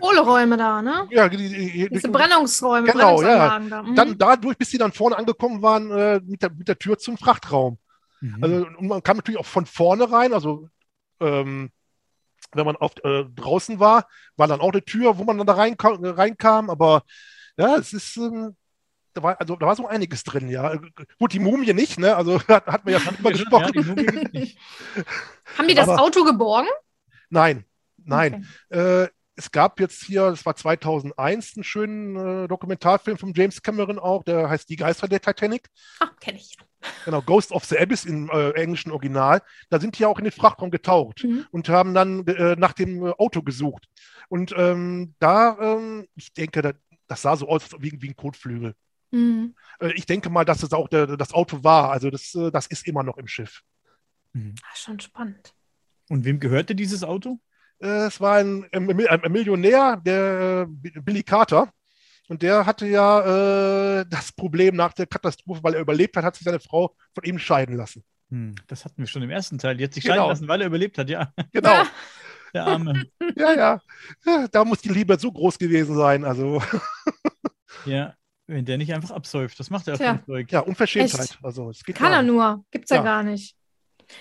Kohleräume 0.00 0.56
da, 0.56 0.82
ne? 0.82 1.06
Ja, 1.10 1.28
die, 1.28 1.36
die, 1.36 1.88
Diese 1.90 2.08
Brennungsräume, 2.08 2.90
genau, 2.90 3.22
ja. 3.22 3.58
Da. 3.58 3.82
Mhm. 3.82 3.94
Dann 3.94 4.18
dadurch, 4.18 4.56
bis 4.56 4.70
sie 4.70 4.78
dann 4.78 4.92
vorne 4.92 5.16
angekommen 5.16 5.62
waren, 5.62 5.90
äh, 5.90 6.20
mit, 6.24 6.42
der, 6.42 6.50
mit 6.50 6.68
der 6.68 6.78
Tür 6.78 6.98
zum 6.98 7.18
Frachtraum. 7.18 7.78
Mhm. 8.20 8.38
Also, 8.42 8.66
und 8.78 8.88
man 8.88 9.02
kam 9.02 9.16
natürlich 9.16 9.40
auch 9.40 9.46
von 9.46 9.66
vorne 9.66 10.10
rein, 10.10 10.32
also 10.32 10.68
ähm, 11.20 11.70
wenn 12.52 12.66
man 12.66 12.76
auf, 12.76 12.92
äh, 13.04 13.24
draußen 13.24 13.78
war, 13.80 14.08
war 14.36 14.46
dann 14.46 14.60
auch 14.60 14.72
eine 14.72 14.84
Tür, 14.84 15.18
wo 15.18 15.24
man 15.24 15.38
dann 15.38 15.46
da 15.46 15.54
reinkam, 15.54 16.02
reinkam 16.04 16.70
aber 16.70 17.02
ja, 17.56 17.76
es 17.76 17.92
ist, 17.92 18.16
ähm, 18.16 18.56
da 19.14 19.22
war, 19.22 19.40
also 19.40 19.56
da 19.56 19.66
war 19.66 19.76
so 19.76 19.86
einiges 19.86 20.22
drin, 20.22 20.48
ja. 20.48 20.74
Gut, 21.18 21.32
die 21.32 21.40
Mumie 21.40 21.74
nicht, 21.74 21.98
ne? 21.98 22.16
Also 22.16 22.40
hat, 22.48 22.66
hat 22.66 22.84
man 22.84 22.94
ja 22.94 23.00
schon 23.00 23.16
immer 23.16 23.32
gesprochen. 23.32 23.72
Ja, 23.74 25.04
Haben 25.58 25.68
die 25.68 25.74
das 25.74 25.88
aber, 25.88 26.00
Auto 26.00 26.24
geborgen? 26.24 26.68
Nein, 27.28 27.64
nein. 27.96 28.46
Okay. 28.70 29.02
Äh, 29.02 29.08
es 29.38 29.52
gab 29.52 29.78
jetzt 29.78 30.02
hier, 30.02 30.30
das 30.30 30.44
war 30.44 30.56
2001, 30.56 31.56
einen 31.56 31.64
schönen 31.64 32.16
äh, 32.16 32.48
Dokumentarfilm 32.48 33.16
von 33.18 33.32
James 33.34 33.62
Cameron 33.62 33.98
auch, 33.98 34.24
der 34.24 34.50
heißt 34.50 34.68
Die 34.68 34.76
Geister 34.76 35.06
der 35.06 35.20
Titanic. 35.20 35.68
Ach, 36.00 36.14
kenne 36.18 36.38
ich. 36.38 36.56
Genau, 37.04 37.22
Ghost 37.22 37.52
of 37.52 37.64
the 37.64 37.78
Abyss 37.78 38.04
im 38.04 38.28
äh, 38.30 38.50
englischen 38.50 38.90
Original. 38.90 39.40
Da 39.70 39.78
sind 39.78 39.96
die 39.96 40.02
ja 40.02 40.08
auch 40.08 40.18
in 40.18 40.24
den 40.24 40.32
Frachtraum 40.32 40.70
getaucht 40.70 41.22
mhm. 41.24 41.46
und 41.52 41.68
haben 41.68 41.94
dann 41.94 42.26
äh, 42.26 42.56
nach 42.56 42.72
dem 42.72 43.06
äh, 43.06 43.10
Auto 43.10 43.42
gesucht. 43.42 43.86
Und 44.28 44.52
ähm, 44.56 45.14
da, 45.20 45.56
ähm, 45.60 46.08
ich 46.16 46.32
denke, 46.32 46.60
das, 46.60 46.74
das, 47.06 47.22
sah 47.22 47.36
so 47.36 47.48
aus 47.48 47.70
wie, 47.78 47.96
wie 48.02 48.08
ein 48.08 48.16
Kotflügel. 48.16 48.74
Mhm. 49.12 49.54
Äh, 49.80 49.92
ich 49.92 50.06
denke 50.06 50.30
mal, 50.30 50.44
dass 50.44 50.64
es 50.64 50.72
auch 50.72 50.88
der, 50.88 51.16
das 51.16 51.32
Auto 51.32 51.62
war. 51.62 51.92
Also 51.92 52.10
das, 52.10 52.34
äh, 52.34 52.50
das 52.50 52.66
ist 52.66 52.86
immer 52.88 53.04
noch 53.04 53.18
im 53.18 53.28
Schiff. 53.28 53.62
Mhm. 54.32 54.56
Ach, 54.68 54.76
schon 54.76 54.98
spannend. 54.98 55.54
Und 56.08 56.24
wem 56.24 56.40
gehörte 56.40 56.74
dieses 56.74 57.04
Auto? 57.04 57.38
Äh, 57.80 58.06
es 58.06 58.20
war 58.20 58.36
ein, 58.36 58.66
ein, 58.72 58.86
Millionär, 58.86 59.96
der 60.04 60.66
Billy 60.68 61.22
Carter. 61.22 61.72
Und 62.28 62.42
der 62.42 62.66
hatte 62.66 62.86
ja 62.86 64.00
äh, 64.00 64.04
das 64.08 64.32
Problem 64.32 64.76
nach 64.76 64.92
der 64.92 65.06
Katastrophe, 65.06 65.62
weil 65.62 65.74
er 65.74 65.80
überlebt 65.80 66.16
hat, 66.16 66.24
hat 66.24 66.36
sich 66.36 66.44
seine 66.44 66.60
Frau 66.60 66.94
von 67.14 67.24
ihm 67.24 67.38
scheiden 67.38 67.76
lassen. 67.76 68.04
Hm, 68.30 68.54
das 68.66 68.84
hatten 68.84 68.98
wir 68.98 69.06
schon 69.06 69.22
im 69.22 69.30
ersten 69.30 69.58
Teil. 69.58 69.76
Die 69.76 69.84
hat 69.84 69.94
sich 69.94 70.04
genau. 70.04 70.16
scheiden 70.16 70.28
lassen, 70.28 70.48
weil 70.48 70.60
er 70.60 70.66
überlebt 70.66 70.98
hat, 70.98 71.08
ja. 71.08 71.32
Genau. 71.52 71.82
der 72.54 72.66
Arme. 72.66 73.04
ja, 73.36 73.52
ja, 73.54 73.80
ja. 74.26 74.48
Da 74.48 74.64
muss 74.64 74.82
die 74.82 74.90
Liebe 74.90 75.18
so 75.18 75.32
groß 75.32 75.58
gewesen 75.58 75.96
sein. 75.96 76.24
Also. 76.24 76.62
ja. 77.86 78.14
Wenn 78.46 78.64
der 78.64 78.78
nicht 78.78 78.94
einfach 78.94 79.10
absäuft, 79.10 79.60
das 79.60 79.68
macht 79.68 79.88
er 79.88 79.94
auf 79.94 80.00
dem 80.00 80.24
Zeug. 80.24 80.50
Ja, 80.50 80.60
Unverschämtheit. 80.60 81.20
Echt? 81.20 81.38
Also, 81.42 81.68
es 81.68 81.84
geht 81.84 81.96
Kann 81.96 82.12
gar 82.12 82.20
er 82.20 82.22
nur. 82.22 82.64
Gibt's 82.70 82.90
ja, 82.90 82.96
Ja. 82.96 83.02
gar 83.02 83.22
nicht. 83.22 83.57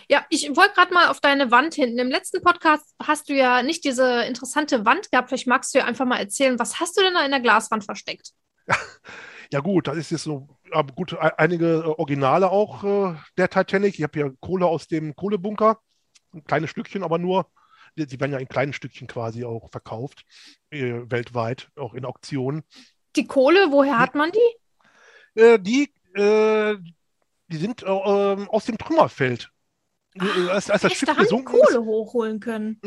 Ja, 0.10 0.26
ich 0.30 0.56
wollte 0.56 0.74
gerade 0.74 0.94
mal 0.94 1.08
auf 1.08 1.20
deine 1.20 1.52
Wand 1.52 1.74
hinten. 1.74 2.00
Im 2.00 2.10
letzten 2.10 2.42
Podcast 2.42 2.96
hast 3.02 3.30
du 3.30 3.34
ja 3.34 3.64
nicht 3.64 3.84
diese 3.84 4.24
interessante 4.24 4.86
Wand 4.86 5.12
gehabt. 5.12 5.30
Vielleicht 5.30 5.48
magst 5.48 5.74
du 5.74 5.80
ja 5.80 5.86
einfach 5.86 6.06
mal 6.06 6.20
erzählen, 6.20 6.60
was 6.60 6.80
hast 6.80 6.98
du 6.98 7.02
denn 7.02 7.14
da 7.14 7.26
in 7.26 7.32
der 7.32 7.40
Glaswand 7.40 7.84
versteckt? 7.84 8.32
Ja 9.50 9.62
gut, 9.62 9.88
das 9.88 9.96
ist 9.96 10.12
jetzt 10.12 10.24
so, 10.24 10.50
aber 10.72 10.94
gut, 10.94 11.14
e- 11.14 11.32
einige 11.38 11.66
äh, 11.66 11.86
Originale 11.86 12.50
auch 12.52 12.84
äh, 12.84 13.16
der 13.38 13.50
Titanic. 13.50 13.98
Ich 13.98 14.04
habe 14.04 14.20
hier 14.20 14.34
Kohle 14.42 14.66
aus 14.66 14.90
dem 14.90 15.16
Kohlebunker, 15.16 15.80
ein 16.34 16.44
kleines 16.44 16.70
Stückchen, 16.70 17.02
aber 17.04 17.18
nur. 17.18 17.48
Die, 17.96 18.20
werden 18.20 18.34
ja 18.34 18.38
in 18.40 18.50
kleinen 18.50 18.74
Stückchen 18.74 19.08
quasi 19.08 19.46
auch 19.46 19.72
verkauft, 19.72 20.26
äh, 20.70 21.02
weltweit, 21.06 21.70
auch 21.78 21.94
in 21.94 22.04
Auktionen. 22.04 22.64
Die 23.16 23.26
Kohle, 23.26 23.72
woher 23.72 23.98
hat 23.98 24.14
man 24.14 24.32
die? 24.32 25.42
Äh, 25.42 25.58
die, 25.58 25.92
die 27.48 27.58
sind 27.58 27.84
äh, 27.84 27.88
ähm, 27.88 28.50
aus 28.50 28.66
dem 28.66 28.78
Trümmerfeld. 28.78 29.50
Äh, 30.22 30.50
als, 30.50 30.70
als 30.70 30.82
das 30.84 30.94
Schiff 30.94 31.16
gesunken 31.18 31.46
Kohle 31.46 31.64
ist, 31.70 31.78
hochholen 31.78 32.40
können. 32.40 32.80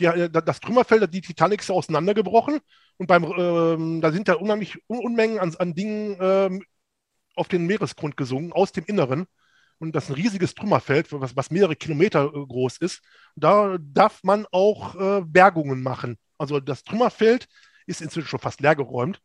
ja, 0.00 0.12
äh, 0.14 0.30
da- 0.30 0.40
das 0.40 0.60
Trümmerfeld, 0.60 1.12
die 1.12 1.20
Titanic 1.20 1.60
ist 1.60 1.68
ja 1.68 1.74
auseinandergebrochen 1.74 2.60
und 2.98 3.06
beim, 3.06 3.24
ähm, 3.36 4.00
da 4.00 4.12
sind 4.12 4.28
da 4.28 4.34
unheimlich 4.34 4.78
Un 4.88 4.98
Unmengen 4.98 5.38
an, 5.38 5.54
an 5.58 5.74
Dingen 5.74 6.16
ähm, 6.20 6.62
auf 7.34 7.48
den 7.48 7.66
Meeresgrund 7.66 8.16
gesunken, 8.16 8.52
aus 8.52 8.72
dem 8.72 8.84
Inneren. 8.86 9.26
Und 9.78 9.94
das 9.94 10.04
ist 10.04 10.10
ein 10.10 10.14
riesiges 10.16 10.54
Trümmerfeld, 10.54 11.12
was, 11.12 11.36
was 11.36 11.50
mehrere 11.50 11.76
Kilometer 11.76 12.24
äh, 12.34 12.46
groß 12.46 12.78
ist. 12.78 13.02
Da 13.34 13.76
darf 13.78 14.22
man 14.22 14.46
auch 14.50 14.94
äh, 14.94 15.22
Bergungen 15.22 15.82
machen. 15.82 16.16
Also 16.38 16.60
das 16.60 16.82
Trümmerfeld 16.82 17.46
ist 17.86 18.00
inzwischen 18.00 18.28
schon 18.28 18.40
fast 18.40 18.60
leergeräumt. 18.62 19.20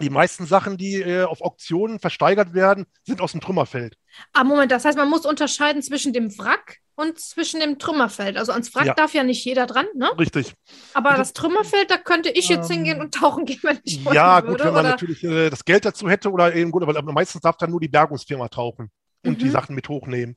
Die 0.00 0.10
meisten 0.10 0.46
Sachen, 0.46 0.76
die 0.76 0.94
äh, 1.02 1.24
auf 1.24 1.40
Auktionen 1.42 1.98
versteigert 1.98 2.54
werden, 2.54 2.86
sind 3.04 3.20
aus 3.20 3.32
dem 3.32 3.40
Trümmerfeld. 3.40 3.96
Ah, 4.32 4.44
Moment, 4.44 4.72
das 4.72 4.84
heißt, 4.84 4.96
man 4.98 5.08
muss 5.10 5.26
unterscheiden 5.26 5.82
zwischen 5.82 6.12
dem 6.12 6.36
Wrack 6.38 6.78
und 6.96 7.18
zwischen 7.18 7.60
dem 7.60 7.78
Trümmerfeld. 7.78 8.36
Also 8.36 8.52
ans 8.52 8.74
Wrack 8.74 8.86
Ja. 8.86 8.94
darf 8.94 9.14
ja 9.14 9.22
nicht 9.22 9.44
jeder 9.44 9.66
dran, 9.66 9.86
ne? 9.94 10.10
Richtig. 10.18 10.54
Aber 10.94 11.10
Also- 11.10 11.20
das 11.22 11.32
Trümmerfeld, 11.32 11.90
da 11.90 11.96
könnte 11.96 12.30
ich 12.30 12.48
jetzt 12.48 12.70
Ähm, 12.70 12.76
hingehen 12.78 13.00
und 13.00 13.14
tauchen 13.14 13.44
gehen, 13.44 13.60
wenn 13.62 13.78
ich 13.84 14.04
wollen 14.04 14.14
Ja, 14.16 14.36
würde, 14.42 14.48
gut, 14.48 14.58
wenn 14.60 14.72
man 14.74 14.80
oder? 14.84 14.90
natürlich 14.90 15.22
äh, 15.24 15.50
das 15.50 15.64
Geld 15.64 15.84
dazu 15.84 16.08
hätte 16.08 16.30
oder 16.30 16.54
eben 16.54 16.70
gut, 16.70 16.82
aber 16.82 17.02
meistens 17.12 17.40
darf 17.42 17.56
dann 17.56 17.70
nur 17.70 17.80
die 17.80 17.88
Bergungsfirma 17.88 18.48
tauchen 18.48 18.90
und 19.24 19.40
die 19.40 19.46
Mhm. 19.46 19.50
Sachen 19.50 19.74
mit 19.74 19.88
hochnehmen. 19.88 20.36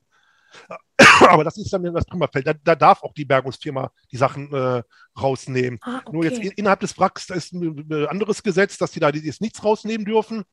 Aber 1.28 1.44
das 1.44 1.56
ist 1.56 1.72
dann 1.72 1.82
das 1.92 2.06
Trümmerfeld. 2.06 2.46
Da, 2.46 2.52
da 2.52 2.74
darf 2.74 3.02
auch 3.02 3.12
die 3.12 3.24
Bergungsfirma 3.24 3.90
die 4.10 4.16
Sachen 4.16 4.52
äh, 4.52 4.82
rausnehmen. 5.20 5.78
Ah, 5.82 5.98
okay. 5.98 6.12
Nur 6.12 6.24
jetzt 6.24 6.38
in, 6.38 6.52
innerhalb 6.52 6.80
des 6.80 6.98
Wracks, 6.98 7.26
da 7.26 7.34
ist 7.34 7.52
ein 7.52 7.90
äh, 7.90 8.06
anderes 8.06 8.42
Gesetz, 8.42 8.78
dass 8.78 8.92
die 8.92 9.00
da 9.00 9.10
jetzt 9.10 9.40
nichts 9.40 9.64
rausnehmen 9.64 10.04
dürfen. 10.04 10.44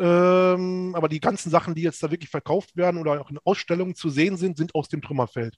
Ähm, 0.00 0.94
aber 0.94 1.08
die 1.08 1.20
ganzen 1.20 1.50
Sachen, 1.50 1.74
die 1.74 1.82
jetzt 1.82 2.02
da 2.02 2.10
wirklich 2.10 2.30
verkauft 2.30 2.76
werden 2.76 3.00
oder 3.00 3.20
auch 3.20 3.30
in 3.30 3.38
Ausstellungen 3.44 3.94
zu 3.94 4.10
sehen 4.10 4.36
sind, 4.36 4.56
sind 4.56 4.74
aus 4.74 4.88
dem 4.88 5.02
Trümmerfeld. 5.02 5.56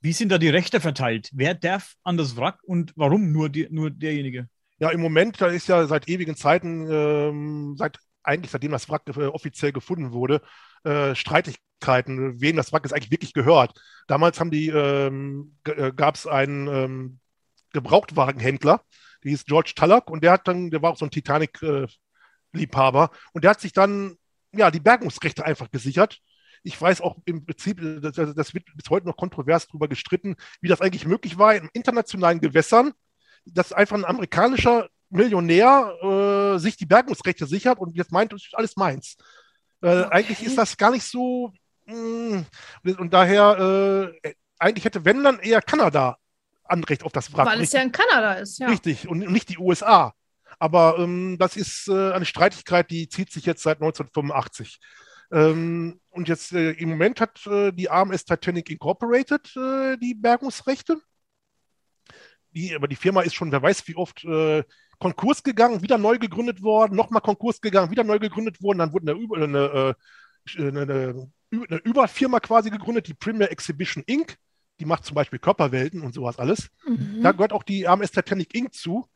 Wie 0.00 0.12
sind 0.12 0.30
da 0.30 0.38
die 0.38 0.48
Rechte 0.48 0.80
verteilt? 0.80 1.30
Wer 1.32 1.54
darf 1.54 1.94
an 2.02 2.16
das 2.16 2.36
Wrack 2.36 2.60
und 2.64 2.92
warum 2.96 3.32
nur, 3.32 3.48
die, 3.48 3.68
nur 3.70 3.90
derjenige? 3.90 4.48
Ja, 4.78 4.90
im 4.90 5.00
Moment, 5.00 5.40
da 5.40 5.46
ist 5.46 5.68
ja 5.68 5.86
seit 5.86 6.08
ewigen 6.08 6.34
Zeiten, 6.34 6.88
ähm, 6.90 7.74
seit 7.76 7.98
eigentlich 8.22 8.50
seitdem 8.50 8.72
das 8.72 8.88
Wrack 8.88 9.02
äh, 9.08 9.26
offiziell 9.26 9.72
gefunden 9.72 10.12
wurde, 10.12 10.42
äh, 10.84 11.14
Streitigkeiten, 11.14 12.40
wem 12.40 12.56
das 12.56 12.72
Wrack 12.72 12.84
jetzt 12.84 12.92
eigentlich 12.92 13.10
wirklich 13.10 13.32
gehört. 13.32 13.78
Damals 14.06 14.40
ähm, 14.40 15.56
gab 15.96 16.14
es 16.14 16.26
einen 16.26 16.66
ähm, 16.68 17.18
Gebrauchtwagenhändler, 17.72 18.82
der 19.24 19.30
hieß 19.30 19.44
George 19.44 19.72
Tullock 19.74 20.10
und 20.10 20.22
der 20.22 20.32
hat 20.32 20.48
dann, 20.48 20.70
der 20.70 20.82
war 20.82 20.90
auch 20.90 20.98
so 20.98 21.06
ein 21.06 21.10
Titanic-Liebhaber 21.10 23.10
und 23.32 23.44
der 23.44 23.52
hat 23.52 23.60
sich 23.60 23.72
dann 23.72 24.16
ja 24.52 24.70
die 24.70 24.80
Bergungsrechte 24.80 25.44
einfach 25.44 25.70
gesichert. 25.70 26.20
Ich 26.64 26.80
weiß 26.80 27.00
auch 27.00 27.16
im 27.24 27.44
Prinzip, 27.44 27.80
äh, 27.80 28.00
das, 28.00 28.34
das 28.34 28.54
wird 28.54 28.64
bis 28.74 28.90
heute 28.90 29.06
noch 29.06 29.16
kontrovers 29.16 29.66
darüber 29.66 29.88
gestritten, 29.88 30.36
wie 30.60 30.68
das 30.68 30.80
eigentlich 30.80 31.06
möglich 31.06 31.38
war, 31.38 31.54
in 31.54 31.68
internationalen 31.72 32.40
Gewässern 32.40 32.92
dass 33.44 33.72
einfach 33.72 33.96
ein 33.96 34.04
amerikanischer 34.04 34.88
Millionär 35.12 36.54
äh, 36.54 36.58
sich 36.58 36.76
die 36.76 36.86
Bergungsrechte 36.86 37.46
sichert 37.46 37.78
und 37.78 37.96
jetzt 37.96 38.12
meint, 38.12 38.32
das 38.32 38.42
ist 38.42 38.54
alles 38.54 38.76
meins. 38.76 39.16
Äh, 39.82 39.88
Okay. 39.88 40.08
Eigentlich 40.10 40.42
ist 40.42 40.56
das 40.58 40.76
gar 40.76 40.90
nicht 40.92 41.04
so. 41.04 41.52
mh, 41.86 42.44
und 42.98 43.12
daher, 43.12 44.12
äh, 44.22 44.34
eigentlich 44.58 44.84
hätte, 44.84 45.04
wenn 45.04 45.24
dann 45.24 45.40
eher 45.40 45.60
Kanada 45.60 46.16
Anrecht 46.64 47.02
auf 47.04 47.12
das 47.12 47.32
Wrack. 47.32 47.46
Weil 47.46 47.60
es 47.60 47.72
ja 47.72 47.82
in 47.82 47.92
Kanada 47.92 48.34
ist, 48.34 48.58
ja. 48.58 48.68
Richtig, 48.68 49.08
und 49.08 49.18
nicht 49.18 49.48
die 49.48 49.58
USA. 49.58 50.14
Aber 50.58 50.96
ähm, 50.98 51.36
das 51.38 51.56
ist 51.56 51.88
äh, 51.88 52.12
eine 52.12 52.24
Streitigkeit, 52.24 52.90
die 52.90 53.08
zieht 53.08 53.32
sich 53.32 53.44
jetzt 53.44 53.62
seit 53.62 53.78
1985. 53.78 54.78
Ähm, 55.32 56.00
und 56.10 56.28
jetzt 56.28 56.52
äh, 56.52 56.72
im 56.72 56.90
Moment 56.90 57.20
hat 57.20 57.44
äh, 57.46 57.72
die 57.72 57.90
AMS 57.90 58.24
Titanic 58.24 58.70
Incorporated 58.70 59.54
äh, 59.56 59.96
die 59.96 60.14
Bergungsrechte. 60.14 60.98
Die, 62.50 62.74
aber 62.74 62.86
die 62.86 62.96
Firma 62.96 63.22
ist 63.22 63.34
schon, 63.34 63.50
wer 63.50 63.62
weiß 63.62 63.88
wie 63.88 63.96
oft, 63.96 64.24
äh, 64.24 64.62
Konkurs 65.02 65.42
gegangen, 65.42 65.82
wieder 65.82 65.98
neu 65.98 66.16
gegründet 66.16 66.62
worden, 66.62 66.94
nochmal 66.94 67.22
Konkurs 67.22 67.60
gegangen, 67.60 67.90
wieder 67.90 68.04
neu 68.04 68.20
gegründet 68.20 68.62
worden. 68.62 68.78
Dann 68.78 68.92
wurde 68.92 69.10
eine, 69.10 69.20
Über- 69.20 69.36
eine, 69.36 69.96
äh, 70.56 70.62
eine, 70.62 70.82
eine, 70.82 71.32
eine 71.50 71.78
Überfirma 71.78 72.38
quasi 72.38 72.70
gegründet, 72.70 73.08
die 73.08 73.14
Premier 73.14 73.50
Exhibition 73.50 74.04
Inc. 74.06 74.36
Die 74.78 74.84
macht 74.84 75.04
zum 75.04 75.16
Beispiel 75.16 75.40
Körperwelten 75.40 76.02
und 76.02 76.14
sowas 76.14 76.38
alles. 76.38 76.70
Mhm. 76.86 77.20
Da 77.20 77.32
gehört 77.32 77.52
auch 77.52 77.64
die 77.64 77.88
AMS 77.88 78.12
Titanic 78.12 78.54
Inc. 78.54 78.74
zu. 78.74 79.08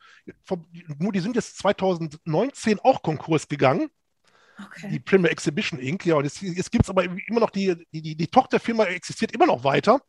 Nur 0.99 1.13
die 1.13 1.21
sind 1.21 1.37
jetzt 1.37 1.57
2019 1.59 2.79
auch 2.83 3.01
Konkurs 3.01 3.47
gegangen, 3.47 3.89
die 4.81 4.85
okay. 4.85 4.99
Premier 4.99 5.31
Exhibition 5.31 5.79
Inc. 5.79 6.05
Ja, 6.05 6.15
und 6.15 6.25
jetzt, 6.25 6.41
jetzt 6.41 6.71
gibt 6.71 6.83
es 6.83 6.89
aber 6.89 7.05
immer 7.05 7.39
noch 7.39 7.49
die, 7.49 7.75
die, 7.93 8.01
die, 8.01 8.15
die 8.17 8.27
Tochterfirma 8.27 8.83
existiert 8.85 9.31
immer 9.31 9.45
noch 9.45 9.63
weiter. 9.63 10.01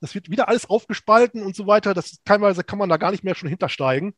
Das 0.00 0.12
wird 0.16 0.28
wieder 0.28 0.48
alles 0.48 0.68
aufgespalten 0.68 1.42
und 1.44 1.54
so 1.54 1.68
weiter. 1.68 1.94
Das 1.94 2.06
ist, 2.10 2.24
teilweise 2.24 2.64
kann 2.64 2.80
man 2.80 2.88
da 2.88 2.96
gar 2.96 3.12
nicht 3.12 3.22
mehr 3.22 3.36
schon 3.36 3.48
hintersteigen. 3.48 4.14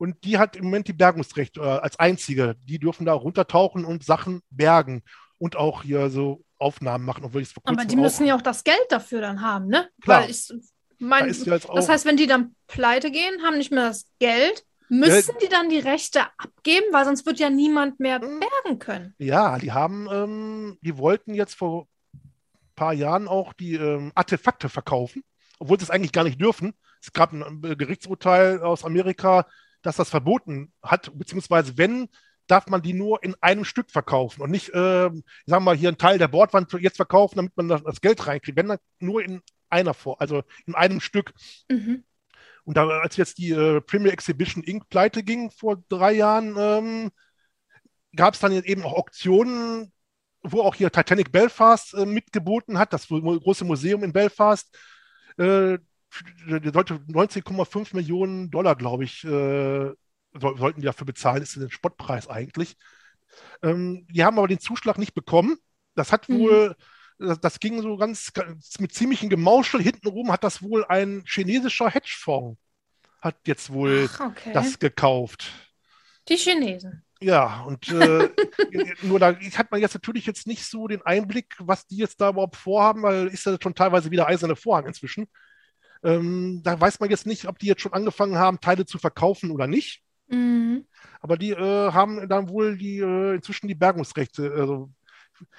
Und 0.00 0.24
die 0.24 0.38
hat 0.38 0.56
im 0.56 0.64
Moment 0.64 0.88
die 0.88 0.94
Bergungsrechte 0.94 1.60
äh, 1.60 1.64
als 1.64 1.98
einzige. 1.98 2.56
Die 2.64 2.78
dürfen 2.78 3.04
da 3.04 3.12
runtertauchen 3.12 3.84
und 3.84 4.02
Sachen 4.02 4.40
bergen 4.48 5.02
und 5.36 5.56
auch 5.56 5.82
hier 5.82 6.08
so 6.08 6.42
Aufnahmen 6.58 7.04
machen, 7.04 7.22
obwohl 7.22 7.42
ich 7.42 7.48
es 7.48 7.52
vor 7.52 7.62
Aber 7.66 7.84
die 7.84 7.96
müssen 7.96 8.24
ja 8.24 8.34
auch 8.34 8.40
das 8.40 8.64
Geld 8.64 8.86
dafür 8.88 9.20
dann 9.20 9.42
haben, 9.42 9.66
ne? 9.66 9.90
Klar. 10.00 10.22
Weil 10.22 10.30
ich 10.30 10.48
da 10.48 10.54
mein, 11.00 11.28
ist 11.28 11.44
ja 11.44 11.58
das 11.58 11.90
heißt, 11.90 12.06
wenn 12.06 12.16
die 12.16 12.26
dann 12.26 12.56
pleite 12.66 13.10
gehen, 13.10 13.42
haben 13.44 13.58
nicht 13.58 13.72
mehr 13.72 13.88
das 13.88 14.06
Geld, 14.18 14.64
müssen 14.88 15.34
die 15.42 15.48
dann 15.50 15.68
die 15.68 15.78
Rechte 15.78 16.22
abgeben, 16.38 16.86
weil 16.92 17.04
sonst 17.04 17.26
wird 17.26 17.38
ja 17.38 17.50
niemand 17.50 18.00
mehr 18.00 18.22
Hm. 18.22 18.40
bergen 18.40 18.78
können. 18.78 19.14
Ja, 19.18 19.58
die 19.58 19.72
haben, 19.72 20.08
ähm, 20.10 20.78
die 20.80 20.96
wollten 20.96 21.34
jetzt 21.34 21.56
vor 21.56 21.88
ein 22.14 22.20
paar 22.74 22.94
Jahren 22.94 23.28
auch 23.28 23.52
die 23.52 23.74
ähm, 23.74 24.12
Artefakte 24.14 24.70
verkaufen, 24.70 25.22
obwohl 25.58 25.78
sie 25.78 25.84
es 25.84 25.90
eigentlich 25.90 26.12
gar 26.12 26.24
nicht 26.24 26.40
dürfen. 26.40 26.72
Es 27.02 27.12
gab 27.12 27.32
ein 27.34 27.62
äh, 27.64 27.76
Gerichtsurteil 27.76 28.62
aus 28.62 28.82
Amerika, 28.82 29.46
dass 29.82 29.96
das 29.96 30.10
verboten 30.10 30.72
hat, 30.82 31.10
beziehungsweise 31.16 31.76
wenn, 31.78 32.08
darf 32.46 32.66
man 32.66 32.82
die 32.82 32.92
nur 32.92 33.22
in 33.22 33.34
einem 33.40 33.64
Stück 33.64 33.90
verkaufen 33.90 34.42
und 34.42 34.50
nicht, 34.50 34.72
ähm, 34.74 35.22
ich 35.26 35.50
sag 35.50 35.62
mal, 35.62 35.76
hier 35.76 35.88
einen 35.88 35.98
Teil 35.98 36.18
der 36.18 36.28
Bordwand 36.28 36.72
jetzt 36.80 36.96
verkaufen, 36.96 37.36
damit 37.36 37.56
man 37.56 37.68
das, 37.68 38.00
Geld 38.00 38.26
reinkriegt. 38.26 38.56
Wenn 38.56 38.68
dann 38.68 38.78
nur 38.98 39.22
in 39.22 39.40
einer 39.68 39.94
vor, 39.94 40.20
also 40.20 40.42
in 40.66 40.74
einem 40.74 41.00
Stück. 41.00 41.32
Mhm. 41.70 42.04
Und 42.64 42.76
da, 42.76 42.86
als 42.88 43.16
jetzt 43.16 43.38
die 43.38 43.50
äh, 43.50 43.80
Premier 43.80 44.12
Exhibition 44.12 44.62
Inc. 44.64 44.88
pleite 44.88 45.22
ging 45.22 45.50
vor 45.50 45.82
drei 45.88 46.12
Jahren, 46.12 46.56
ähm, 46.58 47.10
gab 48.14 48.34
es 48.34 48.40
dann 48.40 48.52
eben 48.52 48.82
auch 48.82 48.94
Auktionen, 48.94 49.92
wo 50.42 50.62
auch 50.62 50.74
hier 50.74 50.90
Titanic 50.90 51.32
Belfast 51.32 51.94
äh, 51.94 52.06
mitgeboten 52.06 52.78
hat, 52.78 52.92
das 52.92 53.08
große 53.08 53.64
Museum 53.64 54.02
in 54.04 54.12
Belfast. 54.12 54.76
Äh, 55.38 55.78
die 56.46 56.70
sollte 56.72 57.00
19,5 57.08 57.94
Millionen 57.94 58.50
Dollar, 58.50 58.76
glaube 58.76 59.04
ich, 59.04 59.24
äh, 59.24 59.28
soll, 59.28 60.58
sollten 60.58 60.80
die 60.80 60.86
dafür 60.86 61.06
bezahlen. 61.06 61.40
Das 61.40 61.56
ist 61.56 61.62
ein 61.62 61.70
Spottpreis 61.70 62.28
eigentlich. 62.28 62.76
Ähm, 63.62 64.06
die 64.10 64.24
haben 64.24 64.38
aber 64.38 64.48
den 64.48 64.60
Zuschlag 64.60 64.98
nicht 64.98 65.14
bekommen. 65.14 65.56
Das 65.94 66.12
hat 66.12 66.28
Mhm. 66.28 66.38
wohl, 66.38 66.76
das, 67.18 67.40
das 67.40 67.60
ging 67.60 67.80
so 67.82 67.96
ganz, 67.96 68.32
ganz 68.32 68.78
mit 68.80 68.92
ziemlichem 68.94 69.28
Gemauschel. 69.28 69.82
Hintenrum 69.82 70.32
hat 70.32 70.44
das 70.44 70.62
wohl 70.62 70.84
ein 70.86 71.22
chinesischer 71.26 71.90
Hedgefonds, 71.90 72.58
hat 73.20 73.36
jetzt 73.46 73.72
wohl 73.72 74.08
Ach, 74.14 74.20
okay. 74.20 74.52
das 74.52 74.78
gekauft. 74.78 75.52
die 76.28 76.36
Chinesen. 76.36 77.04
Ja, 77.22 77.62
und 77.64 77.88
äh, 77.88 78.30
nur 79.02 79.18
da 79.18 79.34
hat 79.36 79.70
man 79.70 79.80
jetzt 79.80 79.94
natürlich 79.94 80.24
jetzt 80.26 80.46
nicht 80.46 80.64
so 80.64 80.88
den 80.88 81.02
Einblick, 81.02 81.54
was 81.58 81.86
die 81.86 81.98
jetzt 81.98 82.20
da 82.20 82.30
überhaupt 82.30 82.56
vorhaben, 82.56 83.02
weil 83.02 83.26
ist 83.26 83.44
ja 83.44 83.56
schon 83.62 83.74
teilweise 83.74 84.10
wieder 84.10 84.26
eiserne 84.26 84.56
Vorhang 84.56 84.86
inzwischen. 84.86 85.28
Ähm, 86.02 86.62
da 86.62 86.80
weiß 86.80 87.00
man 87.00 87.10
jetzt 87.10 87.26
nicht, 87.26 87.46
ob 87.46 87.58
die 87.58 87.66
jetzt 87.66 87.82
schon 87.82 87.92
angefangen 87.92 88.36
haben, 88.36 88.60
Teile 88.60 88.86
zu 88.86 88.98
verkaufen 88.98 89.50
oder 89.50 89.66
nicht. 89.66 90.02
Mhm. 90.28 90.86
Aber 91.20 91.36
die 91.36 91.50
äh, 91.50 91.92
haben 91.92 92.28
dann 92.28 92.48
wohl 92.48 92.76
die 92.78 92.98
äh, 92.98 93.34
inzwischen 93.34 93.68
die 93.68 93.74
Bergungsrechte. 93.74 94.52
Also, 94.56 94.90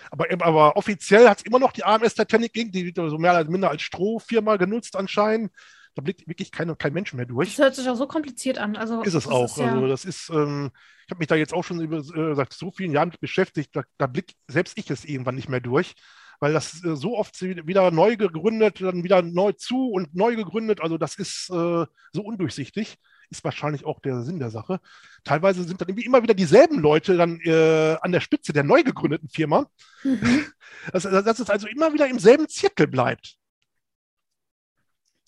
aber, 0.10 0.26
aber 0.46 0.78
offiziell 0.78 1.28
hat 1.30 1.40
es 1.40 1.46
immer 1.46 1.60
noch 1.60 1.72
die 1.72 1.84
AMS 1.84 2.16
Titanic 2.16 2.56
Inc., 2.56 2.72
die 2.72 2.86
wird 2.86 2.96
so 3.10 3.18
mehr 3.18 3.40
oder 3.40 3.50
minder 3.50 3.70
als 3.70 3.82
Strohfirma 3.82 4.58
genutzt 4.58 4.96
anscheinend. 4.96 5.52
da 5.96 6.02
blickt 6.02 6.28
wirklich 6.28 6.52
kein, 6.52 6.76
kein 6.78 6.94
Mensch 6.94 7.14
mehr 7.14 7.26
durch. 7.26 7.50
Das 7.56 7.66
hört 7.66 7.76
sich 7.76 7.90
auch 7.90 7.96
so 7.96 8.08
kompliziert 8.08 8.58
an. 8.58 8.76
Also, 8.76 9.02
ist 9.02 9.14
es 9.14 9.28
auch. 9.28 9.46
Ist 9.46 9.58
ja 9.58 9.74
also 9.74 9.88
das 9.88 10.06
ist, 10.06 10.30
ähm, 10.30 10.72
ich 11.06 11.12
habe 11.12 11.20
mich 11.20 11.28
da 11.28 11.36
jetzt 11.36 11.54
auch 11.54 11.64
schon 11.64 11.82
über 11.82 11.98
äh, 11.98 12.36
seit 12.36 12.54
so 12.54 12.72
vielen 12.72 12.94
Jahren 12.94 13.14
beschäftigt, 13.20 13.76
da, 13.76 13.84
da 13.98 14.08
blickt 14.08 14.34
selbst 14.48 14.78
ich 14.78 14.90
es 14.90 15.06
irgendwann 15.06 15.36
nicht 15.36 15.50
mehr 15.50 15.62
durch 15.62 15.94
weil 16.42 16.54
das 16.54 16.84
äh, 16.84 16.96
so 16.96 17.18
oft 17.18 17.40
wieder 17.42 17.92
neu 17.92 18.18
gegründet, 18.18 18.82
dann 18.82 19.04
wieder 19.04 19.22
neu 19.22 19.54
zu 19.54 19.92
und 19.92 20.14
neu 20.14 20.36
gegründet. 20.36 20.82
Also 20.82 20.98
das 20.98 21.16
ist 21.16 21.50
äh, 21.52 21.86
so 22.12 22.22
undurchsichtig. 22.22 22.98
Ist 23.30 23.46
wahrscheinlich 23.46 23.86
auch 23.86 24.02
der 24.02 24.24
Sinn 24.24 24.40
der 24.40 24.50
Sache. 24.50 24.82
Teilweise 25.24 25.64
sind 25.64 25.80
dann 25.80 25.88
irgendwie 25.88 26.06
immer 26.06 26.22
wieder 26.22 26.34
dieselben 26.34 26.80
Leute 26.80 27.16
dann 27.16 27.40
äh, 27.42 27.96
an 28.02 28.12
der 28.12 28.20
Spitze 28.20 28.52
der 28.52 28.64
neu 28.64 28.84
gegründeten 28.84 29.30
Firma. 29.30 29.68
Mhm. 30.04 30.46
Dass, 30.92 31.04
dass 31.04 31.40
es 31.40 31.50
also 31.52 31.68
immer 31.68 31.94
wieder 31.94 32.08
im 32.08 32.18
selben 32.18 32.48
Zirkel 32.48 32.88
bleibt. 32.88 33.36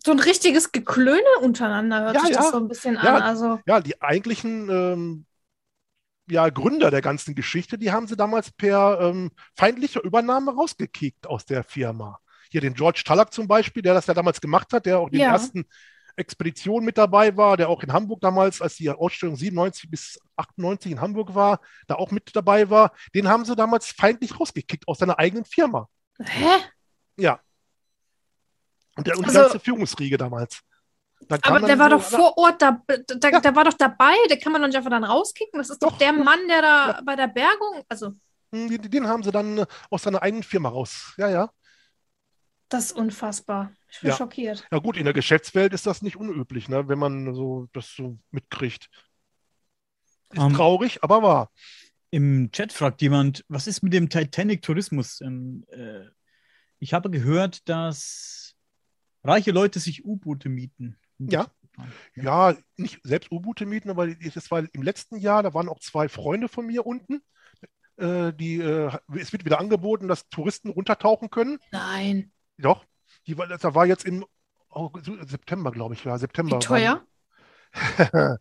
So 0.03 0.11
ein 0.11 0.19
richtiges 0.19 0.71
Geklöne 0.71 1.21
untereinander 1.41 2.01
hört 2.01 2.15
ja, 2.15 2.21
sich 2.21 2.29
ja. 2.31 2.37
das 2.37 2.51
so 2.51 2.57
ein 2.57 2.67
bisschen 2.67 2.95
ja, 2.95 3.17
an. 3.17 3.21
Also. 3.21 3.59
Ja, 3.67 3.79
die 3.79 4.01
eigentlichen 4.01 4.67
ähm, 4.69 5.25
ja, 6.27 6.49
Gründer 6.49 6.91
der 6.91 7.01
ganzen 7.01 7.35
Geschichte, 7.35 7.77
die 7.77 7.91
haben 7.91 8.07
sie 8.07 8.15
damals 8.15 8.51
per 8.51 8.99
ähm, 9.01 9.31
feindlicher 9.55 10.03
Übernahme 10.03 10.53
rausgekickt 10.53 11.27
aus 11.27 11.45
der 11.45 11.63
Firma. 11.63 12.19
Hier 12.49 12.61
den 12.61 12.73
George 12.73 13.03
Tallack 13.05 13.33
zum 13.33 13.47
Beispiel, 13.47 13.81
der 13.81 13.93
das 13.93 14.07
ja 14.07 14.13
damals 14.13 14.39
gemacht 14.39 14.71
hat, 14.73 14.85
der 14.85 14.99
auch 14.99 15.09
in 15.09 15.19
ja. 15.19 15.25
den 15.25 15.33
ersten 15.33 15.65
Expeditionen 16.15 16.85
mit 16.85 16.97
dabei 16.97 17.35
war, 17.35 17.57
der 17.57 17.69
auch 17.69 17.81
in 17.83 17.91
Hamburg 17.91 18.21
damals, 18.21 18.61
als 18.61 18.75
die 18.75 18.89
Ausstellung 18.89 19.35
97 19.35 19.89
bis 19.89 20.19
98 20.35 20.91
in 20.91 21.01
Hamburg 21.01 21.33
war, 21.33 21.59
da 21.87 21.95
auch 21.95 22.11
mit 22.11 22.35
dabei 22.35 22.69
war, 22.69 22.93
den 23.15 23.27
haben 23.27 23.45
sie 23.45 23.55
damals 23.55 23.87
feindlich 23.87 24.39
rausgekickt 24.39 24.87
aus 24.87 24.99
seiner 24.99 25.17
eigenen 25.17 25.45
Firma. 25.45 25.89
Hä? 26.19 26.59
Ja. 27.17 27.39
Und, 28.95 29.07
der, 29.07 29.17
und 29.17 29.25
also, 29.25 29.37
die 29.37 29.43
ganze 29.43 29.59
Führungsriege 29.59 30.17
damals. 30.17 30.61
Aber 31.29 31.59
der 31.59 31.79
war 31.79 31.89
so, 31.89 31.97
doch 31.97 32.03
vor 32.03 32.37
Ort, 32.37 32.61
da, 32.61 32.81
da, 32.87 33.29
ja. 33.29 33.39
der 33.39 33.55
war 33.55 33.63
doch 33.63 33.73
dabei, 33.73 34.15
der 34.29 34.37
kann 34.37 34.51
man 34.51 34.61
doch 34.61 34.67
nicht 34.67 34.77
einfach 34.77 34.89
dann 34.89 35.03
rauskicken. 35.03 35.57
Das 35.57 35.69
ist 35.69 35.81
doch, 35.81 35.91
doch 35.91 35.97
der 35.97 36.13
Mann, 36.13 36.47
der 36.47 36.61
da 36.61 36.87
ja. 36.87 37.01
bei 37.03 37.15
der 37.15 37.27
Bergung, 37.27 37.83
also. 37.87 38.13
Hm, 38.51 38.69
den, 38.69 38.81
den 38.89 39.07
haben 39.07 39.23
sie 39.23 39.31
dann 39.31 39.59
äh, 39.59 39.65
aus 39.89 40.03
seiner 40.03 40.21
eigenen 40.21 40.43
Firma 40.43 40.69
raus. 40.69 41.13
Ja, 41.17 41.29
ja. 41.29 41.49
Das 42.69 42.85
ist 42.85 42.91
unfassbar. 42.93 43.71
Ich 43.91 43.99
bin 44.01 44.09
ja. 44.09 44.15
schockiert. 44.15 44.67
Ja 44.71 44.79
gut, 44.79 44.97
in 44.97 45.03
der 45.05 45.13
Geschäftswelt 45.13 45.73
ist 45.73 45.85
das 45.85 46.01
nicht 46.01 46.15
unüblich, 46.15 46.69
ne, 46.69 46.87
wenn 46.87 46.97
man 46.97 47.35
so 47.35 47.67
das 47.73 47.93
so 47.95 48.17
mitkriegt. 48.31 48.89
Ist 50.31 50.39
um, 50.39 50.47
ähm, 50.47 50.53
traurig, 50.55 51.03
aber 51.03 51.21
wahr. 51.21 51.51
Im 52.09 52.51
Chat 52.51 52.73
fragt 52.73 53.01
jemand, 53.01 53.45
was 53.47 53.67
ist 53.67 53.83
mit 53.83 53.93
dem 53.93 54.09
Titanic-Tourismus? 54.09 55.21
Ähm, 55.21 55.65
äh, 55.69 56.05
ich 56.79 56.93
habe 56.93 57.09
gehört, 57.09 57.67
dass 57.69 58.55
reiche 59.23 59.51
Leute 59.51 59.79
sich 59.79 60.03
U-Boote 60.03 60.49
mieten. 60.49 60.97
Ja. 61.17 61.47
Ja, 62.15 62.55
nicht 62.77 62.99
selbst 63.03 63.31
U-Boote 63.31 63.65
mieten, 63.65 63.89
aber 63.89 64.07
das 64.07 64.51
war 64.51 64.63
im 64.73 64.83
letzten 64.83 65.17
Jahr, 65.17 65.41
da 65.41 65.53
waren 65.53 65.69
auch 65.69 65.79
zwei 65.79 66.07
Freunde 66.07 66.47
von 66.47 66.67
mir 66.67 66.85
unten. 66.85 67.23
Äh, 67.97 68.33
die, 68.33 68.59
äh, 68.59 68.91
es 69.15 69.31
wird 69.31 69.45
wieder 69.45 69.59
angeboten, 69.59 70.07
dass 70.07 70.29
Touristen 70.29 70.69
runtertauchen 70.69 71.29
können. 71.29 71.59
Nein. 71.71 72.31
Doch. 72.57 72.85
Die, 73.27 73.35
da 73.35 73.75
war 73.75 73.85
jetzt 73.85 74.05
im 74.05 74.25
oh, 74.69 74.91
September, 75.01 75.71
glaube 75.71 75.93
ich, 75.93 76.03
ja. 76.03 76.17
September. 76.17 76.57
Wie 76.57 76.59
teuer? 76.59 77.05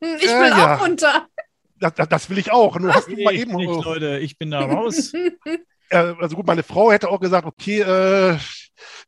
ich 0.00 0.28
will 0.28 0.28
äh, 0.28 0.52
auch 0.52 0.58
ja. 0.58 0.74
runter. 0.76 1.28
Das, 1.76 1.94
das, 1.94 2.08
das, 2.08 2.30
will 2.30 2.38
ich 2.38 2.52
auch. 2.52 2.78
Nur 2.78 2.94
hast 2.94 3.08
du 3.08 3.22
mal 3.22 3.34
eben. 3.34 3.56
Nicht, 3.56 3.84
Leute, 3.84 4.18
ich 4.18 4.38
bin 4.38 4.50
da 4.50 4.60
raus. 4.60 5.12
also 5.90 6.36
gut, 6.36 6.46
meine 6.46 6.62
Frau 6.62 6.92
hätte 6.92 7.08
auch 7.08 7.20
gesagt, 7.20 7.46
okay, 7.46 7.80
äh, 7.80 8.38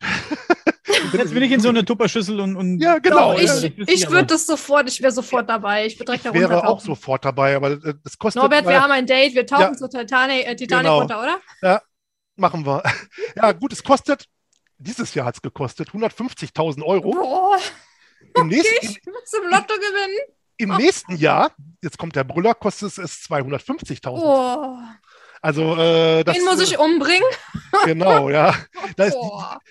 Jetzt 1.13 1.33
bin 1.33 1.43
ich 1.43 1.53
in 1.53 1.61
so 1.61 1.69
eine 1.69 1.85
Tupperschüssel 1.85 2.41
und, 2.41 2.57
und 2.57 2.81
ja, 2.81 2.99
genau. 2.99 3.35
ich, 3.37 3.65
ich, 3.65 3.89
ich 3.89 4.11
würde 4.11 4.27
das 4.27 4.47
sofort, 4.47 4.89
ich 4.89 5.01
wäre 5.01 5.13
sofort 5.13 5.49
dabei. 5.49 5.87
Ich 5.87 5.99
würde 5.99 6.17
direkt 6.17 6.27
ich 6.27 6.33
wäre 6.33 6.67
auch 6.67 6.81
sofort 6.81 7.25
dabei, 7.25 7.57
aber 7.57 7.77
das 7.77 8.19
kostet. 8.19 8.43
Norbert, 8.43 8.67
wir 8.67 8.81
haben 8.81 8.93
ein 8.93 9.07
Date, 9.07 9.35
wir 9.35 9.47
tauchen 9.47 9.63
ja, 9.63 9.75
zur 9.75 9.91
Titanic, 9.91 10.47
äh, 10.47 10.57
Titanic 10.57 10.85
genau. 10.85 10.99
runter, 11.01 11.21
oder? 11.21 11.41
Ja, 11.63 11.83
machen 12.37 12.67
wir. 12.67 12.83
Ja, 13.37 13.53
gut, 13.53 13.73
es 13.73 13.83
kostet, 13.83 14.27
dieses 14.79 15.15
Jahr 15.15 15.27
hat 15.27 15.37
es 15.37 15.43
gekostet 15.43 15.91
150.000 15.91 16.83
Euro. 16.83 17.13
Boah. 17.13 17.59
Im 18.37 18.49
nächsten, 18.49 18.87
ich 18.87 19.01
muss 19.07 19.33
im 19.43 19.51
Lotto 19.51 19.75
gewinnen. 19.75 20.19
Im 20.59 20.71
oh. 20.71 20.77
nächsten 20.77 21.17
Jahr, 21.17 21.53
jetzt 21.83 21.99
kommt 21.99 22.15
der 22.15 22.25
Brüller, 22.25 22.55
kostet 22.55 22.99
es 22.99 23.29
250.000. 23.29 24.11
Oh. 24.11 24.79
Also, 25.43 25.77
äh, 25.77 26.23
das, 26.23 26.37
Den 26.37 26.45
muss 26.45 26.61
ich 26.61 26.79
umbringen. 26.79 27.29
Genau, 27.85 28.29
ja. 28.29 28.55
Da 28.97 29.05
ist, 29.05 29.17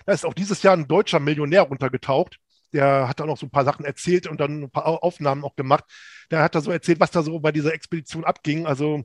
da 0.06 0.12
ist 0.12 0.26
auch 0.26 0.34
dieses 0.34 0.64
Jahr 0.64 0.76
ein 0.76 0.88
deutscher 0.88 1.20
Millionär 1.20 1.62
runtergetaucht. 1.62 2.38
Der 2.74 3.08
hat 3.08 3.20
dann 3.20 3.28
noch 3.28 3.38
so 3.38 3.46
ein 3.46 3.52
paar 3.52 3.64
Sachen 3.64 3.86
erzählt 3.86 4.28
und 4.28 4.42
dann 4.42 4.64
ein 4.64 4.72
paar 4.72 4.86
Aufnahmen 5.04 5.44
auch 5.44 5.56
gemacht. 5.56 5.86
Der 6.32 6.42
hat 6.42 6.56
da 6.56 6.62
so 6.62 6.72
erzählt, 6.72 7.00
was 7.00 7.12
da 7.12 7.22
so 7.22 7.40
bei 7.40 7.52
dieser 7.52 7.74
Expedition 7.74 8.26
abging. 8.26 8.66
Also, 8.66 9.04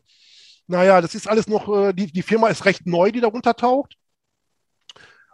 naja, 0.67 1.01
das 1.01 1.14
ist 1.14 1.29
alles 1.29 1.47
noch, 1.47 1.69
äh, 1.69 1.93
die, 1.93 2.11
die 2.11 2.23
Firma 2.23 2.49
ist 2.49 2.64
recht 2.64 2.87
neu, 2.87 3.12
die 3.12 3.21
da 3.21 3.29
runtertaucht. 3.29 3.97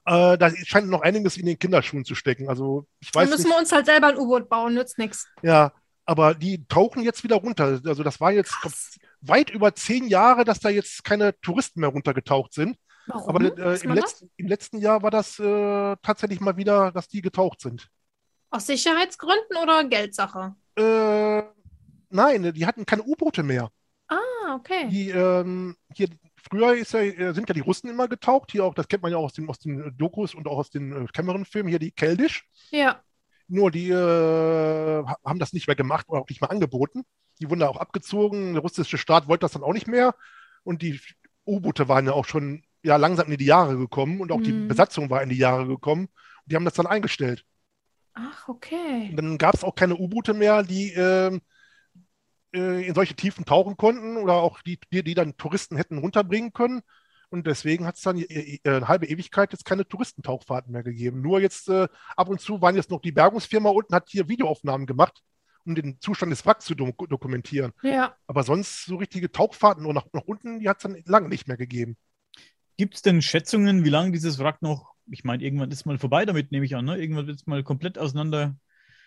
Äh, 0.04 0.36
da 0.36 0.50
scheint 0.50 0.88
noch 0.88 1.02
einiges 1.02 1.36
in 1.36 1.46
den 1.46 1.58
Kinderschuhen 1.58 2.04
zu 2.04 2.14
stecken. 2.14 2.48
Also, 2.48 2.86
ich 3.00 3.14
weiß 3.14 3.22
Dann 3.22 3.30
müssen 3.30 3.48
nicht, 3.48 3.56
wir 3.56 3.60
uns 3.60 3.72
halt 3.72 3.86
selber 3.86 4.08
ein 4.08 4.18
U-Boot 4.18 4.48
bauen, 4.48 4.74
nützt 4.74 4.98
nichts. 4.98 5.28
Ja, 5.42 5.72
aber 6.04 6.34
die 6.34 6.66
tauchen 6.66 7.02
jetzt 7.04 7.22
wieder 7.22 7.36
runter. 7.36 7.80
Also, 7.86 8.02
das 8.02 8.20
war 8.20 8.32
jetzt 8.32 8.60
Krass. 8.60 8.98
Weit 9.22 9.50
über 9.50 9.74
zehn 9.74 10.06
Jahre, 10.06 10.44
dass 10.44 10.60
da 10.60 10.68
jetzt 10.68 11.04
keine 11.04 11.38
Touristen 11.40 11.80
mehr 11.80 11.90
runtergetaucht 11.90 12.52
sind. 12.52 12.76
Warum? 13.06 13.28
Aber 13.28 13.58
äh, 13.58 13.80
im, 13.82 13.92
letzten, 13.92 14.30
im, 14.36 14.46
letzten, 14.46 14.78
Jahr 14.78 15.02
war 15.02 15.10
das 15.10 15.38
äh, 15.38 15.96
tatsächlich 16.02 16.40
mal 16.40 16.56
wieder, 16.56 16.92
dass 16.92 17.08
die 17.08 17.22
getaucht 17.22 17.60
sind. 17.60 17.88
Aus 18.50 18.66
Sicherheitsgründen 18.66 19.56
oder 19.60 19.84
Geldsache? 19.84 20.54
Äh, 20.76 21.42
nein, 22.10 22.52
die 22.52 22.66
hatten 22.66 22.86
keine 22.86 23.02
U-Boote 23.02 23.42
mehr. 23.42 23.70
Ah, 24.08 24.54
okay. 24.54 24.88
Die, 24.88 25.10
ähm, 25.10 25.76
hier, 25.94 26.08
früher 26.36 26.74
ja, 26.74 27.00
äh, 27.00 27.32
sind 27.32 27.48
ja 27.48 27.54
die 27.54 27.60
Russen 27.60 27.88
immer 27.88 28.08
getaucht. 28.08 28.52
Hier 28.52 28.64
auch, 28.64 28.74
das 28.74 28.88
kennt 28.88 29.02
man 29.02 29.10
ja 29.10 29.18
auch 29.18 29.24
aus 29.24 29.32
den, 29.32 29.48
aus 29.48 29.58
den 29.58 29.96
Dokus 29.96 30.34
und 30.34 30.46
auch 30.46 30.58
aus 30.58 30.70
den 30.70 30.92
äh, 30.92 31.06
Cameron-Filmen, 31.12 31.70
hier 31.70 31.78
die 31.78 31.92
Keldisch. 31.92 32.46
Ja. 32.70 33.02
Nur 33.52 33.70
die 33.70 33.90
äh, 33.90 35.04
haben 35.24 35.38
das 35.38 35.52
nicht 35.52 35.66
mehr 35.66 35.76
gemacht 35.76 36.06
oder 36.08 36.22
auch 36.22 36.28
nicht 36.30 36.40
mehr 36.40 36.50
angeboten. 36.50 37.02
Die 37.38 37.50
wurden 37.50 37.60
da 37.60 37.68
auch 37.68 37.76
abgezogen. 37.76 38.54
Der 38.54 38.62
russische 38.62 38.96
Staat 38.96 39.28
wollte 39.28 39.42
das 39.42 39.52
dann 39.52 39.62
auch 39.62 39.74
nicht 39.74 39.86
mehr. 39.86 40.14
Und 40.64 40.80
die 40.80 40.98
U-Boote 41.44 41.86
waren 41.86 42.06
ja 42.06 42.12
auch 42.12 42.24
schon 42.24 42.64
ja, 42.82 42.96
langsam 42.96 43.30
in 43.30 43.36
die 43.36 43.44
Jahre 43.44 43.76
gekommen 43.76 44.22
und 44.22 44.32
auch 44.32 44.38
mhm. 44.38 44.44
die 44.44 44.52
Besatzung 44.52 45.10
war 45.10 45.22
in 45.22 45.28
die 45.28 45.36
Jahre 45.36 45.66
gekommen. 45.66 46.04
Und 46.06 46.46
die 46.46 46.56
haben 46.56 46.64
das 46.64 46.72
dann 46.72 46.86
eingestellt. 46.86 47.44
Ach, 48.14 48.48
okay. 48.48 49.08
Und 49.10 49.16
dann 49.16 49.36
gab 49.36 49.54
es 49.54 49.64
auch 49.64 49.74
keine 49.74 49.96
U-Boote 49.96 50.32
mehr, 50.32 50.62
die 50.62 50.94
äh, 50.94 51.38
äh, 52.54 52.86
in 52.86 52.94
solche 52.94 53.14
Tiefen 53.14 53.44
tauchen 53.44 53.76
konnten 53.76 54.16
oder 54.16 54.34
auch 54.34 54.62
die, 54.62 54.78
die, 54.90 55.04
die 55.04 55.14
dann 55.14 55.36
Touristen 55.36 55.76
hätten 55.76 55.98
runterbringen 55.98 56.54
können. 56.54 56.80
Und 57.32 57.46
deswegen 57.46 57.86
hat 57.86 57.96
es 57.96 58.02
dann 58.02 58.18
äh, 58.18 58.58
eine 58.62 58.88
halbe 58.88 59.06
Ewigkeit 59.06 59.52
jetzt 59.52 59.64
keine 59.64 59.88
Touristentauchfahrten 59.88 60.70
mehr 60.70 60.82
gegeben. 60.82 61.22
Nur 61.22 61.40
jetzt 61.40 61.66
äh, 61.70 61.88
ab 62.14 62.28
und 62.28 62.42
zu 62.42 62.60
waren 62.60 62.76
jetzt 62.76 62.90
noch 62.90 63.00
die 63.00 63.10
Bergungsfirma 63.10 63.70
unten, 63.70 63.94
hat 63.94 64.10
hier 64.10 64.28
Videoaufnahmen 64.28 64.86
gemacht, 64.86 65.22
um 65.64 65.74
den 65.74 65.98
Zustand 65.98 66.30
des 66.30 66.44
Wracks 66.44 66.66
zu 66.66 66.74
do 66.74 66.92
dokumentieren. 66.92 67.72
Ja. 67.82 68.14
Aber 68.26 68.42
sonst 68.42 68.84
so 68.84 68.96
richtige 68.96 69.32
Tauchfahrten 69.32 69.82
nur 69.82 69.94
nach, 69.94 70.04
nach 70.12 70.24
unten, 70.26 70.60
die 70.60 70.68
hat 70.68 70.76
es 70.76 70.82
dann 70.82 71.02
lange 71.06 71.30
nicht 71.30 71.48
mehr 71.48 71.56
gegeben. 71.56 71.96
Gibt 72.76 72.96
es 72.96 73.02
denn 73.02 73.22
Schätzungen, 73.22 73.82
wie 73.82 73.90
lange 73.90 74.12
dieses 74.12 74.38
Wrack 74.38 74.60
noch, 74.60 74.92
ich 75.10 75.24
meine, 75.24 75.42
irgendwann 75.42 75.70
ist 75.70 75.86
mal 75.86 75.98
vorbei 75.98 76.26
damit, 76.26 76.52
nehme 76.52 76.66
ich 76.66 76.76
an, 76.76 76.84
ne? 76.84 76.98
Irgendwann 76.98 77.28
wird 77.28 77.40
es 77.40 77.46
mal 77.46 77.62
komplett 77.62 77.96
auseinander 77.96 78.56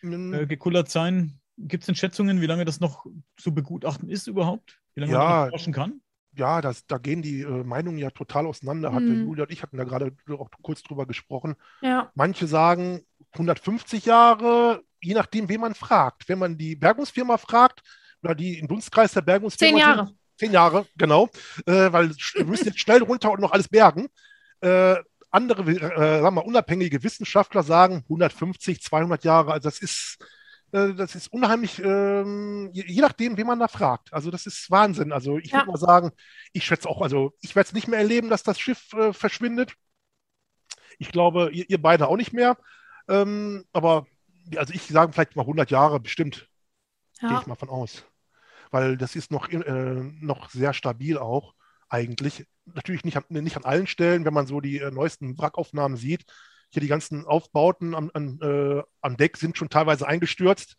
äh, 0.02 0.48
gekullert 0.48 0.90
sein. 0.90 1.40
Gibt 1.58 1.84
es 1.84 1.86
denn 1.86 1.96
Schätzungen, 1.96 2.42
wie 2.42 2.48
lange 2.48 2.66
das 2.66 2.80
noch 2.80 3.06
zu 3.38 3.54
begutachten 3.54 4.10
ist 4.10 4.26
überhaupt? 4.26 4.80
Wie 4.96 5.02
lange 5.02 5.14
ja, 5.14 5.20
man 5.20 5.50
forschen 5.52 5.74
kann? 5.74 6.02
Ja, 6.38 6.62
das, 6.62 6.86
da 6.88 6.98
gehen 6.98 7.22
die 7.22 7.42
äh, 7.42 7.64
Meinungen 7.64 7.98
ja 7.98 8.10
total 8.10 8.46
auseinander. 8.46 8.94
Hatte 8.94 9.06
mhm. 9.06 9.26
Julia 9.26 9.44
und 9.44 9.52
ich 9.52 9.64
hatten 9.64 9.78
da 9.78 9.84
gerade 9.84 10.12
auch 10.30 10.50
kurz 10.62 10.84
drüber 10.84 11.06
gesprochen. 11.06 11.56
Ja. 11.82 12.12
Manche 12.16 12.48
sagen 12.48 13.02
150 13.34 14.06
Jahre, 14.06 14.84
je 15.02 15.14
nachdem, 15.14 15.50
wen 15.50 15.62
man 15.62 15.76
fragt. 15.76 16.28
Wenn 16.28 16.40
man 16.40 16.58
die 16.58 16.76
Bergungsfirma 16.76 17.38
fragt 17.38 17.82
oder 18.24 18.36
die 18.36 18.60
im 18.60 18.68
Dunstkreis 18.68 19.14
der 19.14 19.22
Bergungsfirma. 19.22 19.72
Zehn 19.72 19.80
Jahre. 19.80 20.06
Sind, 20.08 20.18
Zehn 20.38 20.52
Jahre, 20.52 20.86
genau, 20.98 21.30
äh, 21.66 21.94
weil 21.94 22.10
wir 22.34 22.46
müssen 22.46 22.66
jetzt 22.66 22.80
schnell 22.80 23.02
runter 23.02 23.32
und 23.32 23.40
noch 23.40 23.54
alles 23.54 23.70
bergen. 23.70 24.08
Äh, 24.60 24.96
andere, 25.32 25.70
äh, 25.72 26.22
sagen 26.22 26.36
wir, 26.36 26.46
unabhängige 26.46 27.04
Wissenschaftler 27.04 27.64
sagen 27.64 28.04
150, 28.04 28.82
200 28.82 29.24
Jahre. 29.24 29.54
Also 29.54 29.70
das 29.70 29.80
ist, 29.80 30.18
das 30.72 31.16
ist 31.16 31.32
unheimlich, 31.32 31.80
ähm, 31.80 32.70
je, 32.74 32.84
je, 32.86 33.02
nachdem, 33.02 33.38
wen 33.38 33.48
man 33.48 33.60
da 33.60 33.68
fragt. 33.68 34.12
Also 34.14 34.32
das 34.32 34.46
ist 34.46 34.70
Wahnsinn. 34.70 35.12
Also 35.12 35.38
ich 35.38 35.52
ja. 35.52 35.60
würde 35.60 35.72
mal 35.72 35.78
sagen, 35.78 36.12
ich 36.54 36.66
schätze 36.66 36.90
auch, 36.90 37.02
also 37.02 37.34
ich 37.42 37.56
werde 37.56 37.68
es 37.68 37.74
nicht 37.74 37.88
mehr 37.88 38.00
erleben, 38.00 38.30
dass 38.30 38.44
das 38.44 38.60
Schiff 38.60 38.92
äh, 38.94 39.14
verschwindet. 39.14 39.76
Ich 41.00 41.12
glaube, 41.12 41.50
ihr, 41.52 41.70
ihr, 41.70 41.82
beide 41.82 42.08
auch 42.08 42.18
nicht 42.18 42.34
mehr. 42.34 42.58
Ähm, 43.08 43.66
aber 43.72 44.06
also 44.58 44.74
ich 44.74 44.84
sage 44.84 45.14
vielleicht 45.14 45.36
mal 45.36 45.44
100 45.44 45.72
Jahre 45.72 46.00
bestimmt. 46.00 46.50
Ja. 47.22 47.30
Gehe 47.30 47.40
ich 47.40 47.48
mal 47.48 47.56
von 47.56 47.70
aus 47.70 48.04
weil 48.76 48.98
das 48.98 49.16
ist 49.16 49.32
noch, 49.32 49.48
äh, 49.50 50.04
noch 50.20 50.50
sehr 50.50 50.74
stabil 50.74 51.18
auch 51.18 51.56
eigentlich. 51.88 52.46
Natürlich 52.66 53.06
nicht 53.06 53.16
an, 53.16 53.24
nicht 53.30 53.56
an 53.56 53.64
allen 53.64 53.88
Stellen, 53.88 54.26
wenn 54.26 54.34
man 54.34 54.48
so 54.48 54.60
die 54.60 54.80
äh, 54.80 54.92
neuesten 54.92 55.38
Wrackaufnahmen 55.38 55.98
sieht. 55.98 56.26
Hier 56.76 56.82
die 56.82 56.88
ganzen 56.88 57.26
Aufbauten 57.26 57.96
am, 57.96 58.12
an, 58.14 58.40
äh, 58.42 58.84
am 59.02 59.18
Deck 59.18 59.38
sind 59.38 59.58
schon 59.58 59.70
teilweise 59.70 60.08
eingestürzt. 60.08 60.76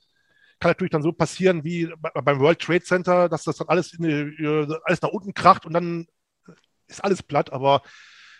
Kann 0.60 0.70
natürlich 0.70 0.92
dann 0.92 1.02
so 1.02 1.12
passieren 1.12 1.64
wie 1.64 1.92
beim 2.00 2.40
World 2.40 2.60
Trade 2.60 2.82
Center, 2.82 3.28
dass 3.28 3.44
das 3.44 3.56
dann 3.56 3.68
alles, 3.68 3.92
in, 3.92 4.04
äh, 4.04 4.66
alles 4.84 5.02
nach 5.02 5.10
unten 5.10 5.34
kracht 5.34 5.66
und 5.66 5.72
dann 5.72 6.06
ist 6.86 7.02
alles 7.02 7.22
platt, 7.22 7.52
aber 7.52 7.82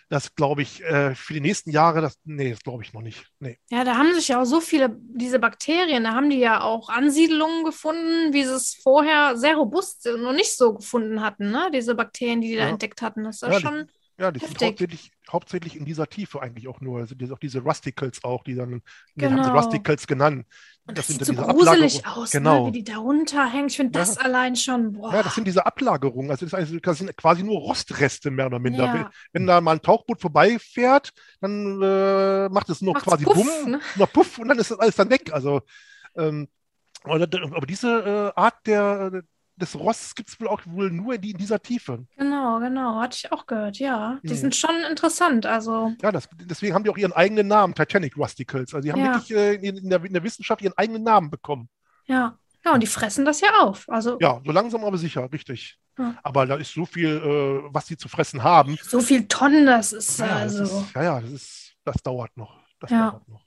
das 0.09 0.35
glaube 0.35 0.61
ich 0.61 0.81
äh, 0.83 1.15
für 1.15 1.33
die 1.33 1.41
nächsten 1.41 1.69
Jahre, 1.69 2.01
das, 2.01 2.17
nee, 2.23 2.51
das 2.51 2.61
glaube 2.61 2.81
ich 2.81 2.93
noch 2.93 3.01
nicht. 3.01 3.25
Nee. 3.39 3.59
Ja, 3.69 3.83
da 3.83 3.97
haben 3.97 4.13
sich 4.13 4.29
ja 4.29 4.41
auch 4.41 4.45
so 4.45 4.61
viele, 4.61 4.95
diese 4.97 5.37
Bakterien, 5.37 6.05
da 6.05 6.13
haben 6.13 6.29
die 6.29 6.39
ja 6.39 6.61
auch 6.61 6.87
Ansiedlungen 6.89 7.65
gefunden, 7.65 8.31
wie 8.31 8.45
sie 8.45 8.53
es 8.53 8.79
vorher 8.81 9.35
sehr 9.35 9.57
robust 9.57 10.07
noch 10.17 10.33
nicht 10.33 10.55
so 10.55 10.75
gefunden 10.75 11.21
hatten, 11.21 11.51
ne? 11.51 11.69
Diese 11.73 11.93
Bakterien, 11.93 12.39
die 12.39 12.47
die 12.47 12.53
ja. 12.53 12.63
da 12.63 12.69
entdeckt 12.69 13.01
hatten. 13.01 13.25
Das 13.25 13.41
ist 13.41 13.49
ja, 13.49 13.59
schon. 13.59 13.87
Die, 13.87 13.93
ja, 14.19 14.31
die 14.31 14.39
heftig. 14.39 14.57
sind 14.57 14.67
hauptsächlich, 14.67 15.11
hauptsächlich 15.31 15.75
in 15.75 15.85
dieser 15.85 16.07
Tiefe 16.07 16.41
eigentlich 16.41 16.67
auch 16.67 16.81
nur. 16.81 16.99
Also 16.99 17.15
auch 17.31 17.39
diese 17.39 17.59
Rusticles 17.59 18.23
auch, 18.23 18.43
die 18.43 18.55
dann, 18.55 18.81
die 19.15 19.21
genau. 19.21 19.31
haben 19.31 19.43
sie 19.43 19.49
genau. 19.49 19.59
Rusticles 19.59 20.07
genannt. 20.07 20.45
Und 20.87 20.97
das, 20.97 21.07
das 21.07 21.17
sieht 21.17 21.25
so 21.25 21.33
gruselig 21.33 22.05
aus, 22.07 22.33
ne, 22.33 22.39
genau. 22.39 22.61
ne? 22.61 22.67
wie 22.67 22.79
die 22.79 22.83
da 22.83 22.97
runterhängen. 22.97 23.67
Ich 23.67 23.75
finde 23.77 23.91
das 23.91 24.15
ja. 24.15 24.21
allein 24.21 24.55
schon. 24.55 24.93
Boah. 24.93 25.13
Ja, 25.13 25.23
das 25.23 25.35
sind 25.35 25.45
diese 25.45 25.65
Ablagerungen. 25.65 26.31
Also 26.31 26.45
das, 26.45 26.53
also 26.53 26.79
das, 26.79 26.97
sind 26.97 27.15
quasi 27.15 27.43
nur 27.43 27.59
Rostreste 27.59 28.31
mehr 28.31 28.47
oder 28.47 28.59
minder. 28.59 28.85
Ja. 28.85 29.11
Wenn 29.33 29.45
da 29.45 29.61
mal 29.61 29.73
ein 29.73 29.81
Tauchboot 29.81 30.19
vorbeifährt, 30.19 31.11
dann 31.39 31.81
äh, 31.81 32.49
macht 32.49 32.69
es 32.69 32.81
nur 32.81 32.93
Macht's 32.93 33.07
quasi 33.07 33.23
Puff, 33.23 33.35
Bumm, 33.35 33.71
ne? 33.71 33.79
nur 33.95 34.07
Puff 34.07 34.39
und 34.39 34.47
dann 34.47 34.57
ist 34.57 34.71
das 34.71 34.79
alles 34.79 34.95
dann 34.95 35.09
weg. 35.09 35.31
Also 35.31 35.61
ähm, 36.15 36.47
aber, 37.03 37.21
aber 37.23 37.65
diese 37.65 38.33
äh, 38.35 38.39
Art 38.39 38.55
der, 38.65 39.23
des 39.57 39.75
Rosts 39.75 40.15
gibt 40.15 40.29
es 40.29 40.39
wohl 40.39 40.47
auch 40.47 40.61
wohl 40.65 40.91
nur 40.91 41.15
in, 41.15 41.21
die, 41.21 41.31
in, 41.31 41.37
dieser 41.37 41.61
Tiefe. 41.61 42.05
Genau, 42.15 42.59
genau. 42.59 43.01
Hatte 43.01 43.17
ich 43.17 43.31
auch 43.31 43.45
gehört, 43.45 43.77
ja. 43.79 44.19
Die 44.23 44.29
hm. 44.29 44.37
sind 44.37 44.55
schon 44.55 44.75
interessant. 44.89 45.45
Also. 45.45 45.93
Ja, 46.01 46.11
das, 46.11 46.29
deswegen 46.35 46.73
haben 46.73 46.83
die 46.83 46.89
auch 46.89 46.97
ihren 46.97 47.13
eigenen 47.13 47.47
Namen, 47.47 47.73
Titanic 47.73 48.15
Rusticles. 48.17 48.73
Also 48.73 48.85
die 48.85 48.91
haben 48.91 49.03
ja. 49.03 49.13
wirklich 49.13 49.31
äh, 49.31 49.55
in, 49.55 49.77
in, 49.77 49.89
der, 49.89 50.03
in, 50.03 50.13
der, 50.13 50.23
Wissenschaft 50.23 50.61
ihren 50.61 50.77
eigenen 50.77 51.03
Namen 51.03 51.29
bekommen. 51.29 51.69
Ja. 52.05 52.37
Ja, 52.65 52.73
und 52.73 52.81
die 52.81 52.87
fressen 52.87 53.23
das 53.23 53.41
ja 53.41 53.49
auf. 53.61 53.85
Also. 53.87 54.17
Ja, 54.19 54.41
so 54.45 54.51
langsam 54.51 54.83
aber 54.83 54.97
sicher, 54.97 55.31
richtig. 55.31 55.77
Ja. 55.97 56.15
Aber 56.21 56.45
da 56.45 56.55
ist 56.55 56.73
so 56.73 56.85
viel, 56.85 57.09
äh, 57.09 57.73
was 57.73 57.87
sie 57.87 57.97
zu 57.97 58.09
fressen 58.09 58.43
haben. 58.43 58.77
So 58.83 58.99
viel 58.99 59.27
Tonnen, 59.27 59.65
das 59.65 59.93
ist 59.93 60.19
ja, 60.19 60.27
also. 60.27 60.59
Das 60.59 60.71
ist, 60.71 60.95
ja, 60.95 61.03
ja, 61.03 61.21
das, 61.21 61.31
ist, 61.31 61.73
das 61.83 61.95
dauert 62.03 62.35
noch. 62.35 62.59
Das 62.79 62.91
ja. 62.91 63.11
dauert 63.11 63.27
noch. 63.27 63.41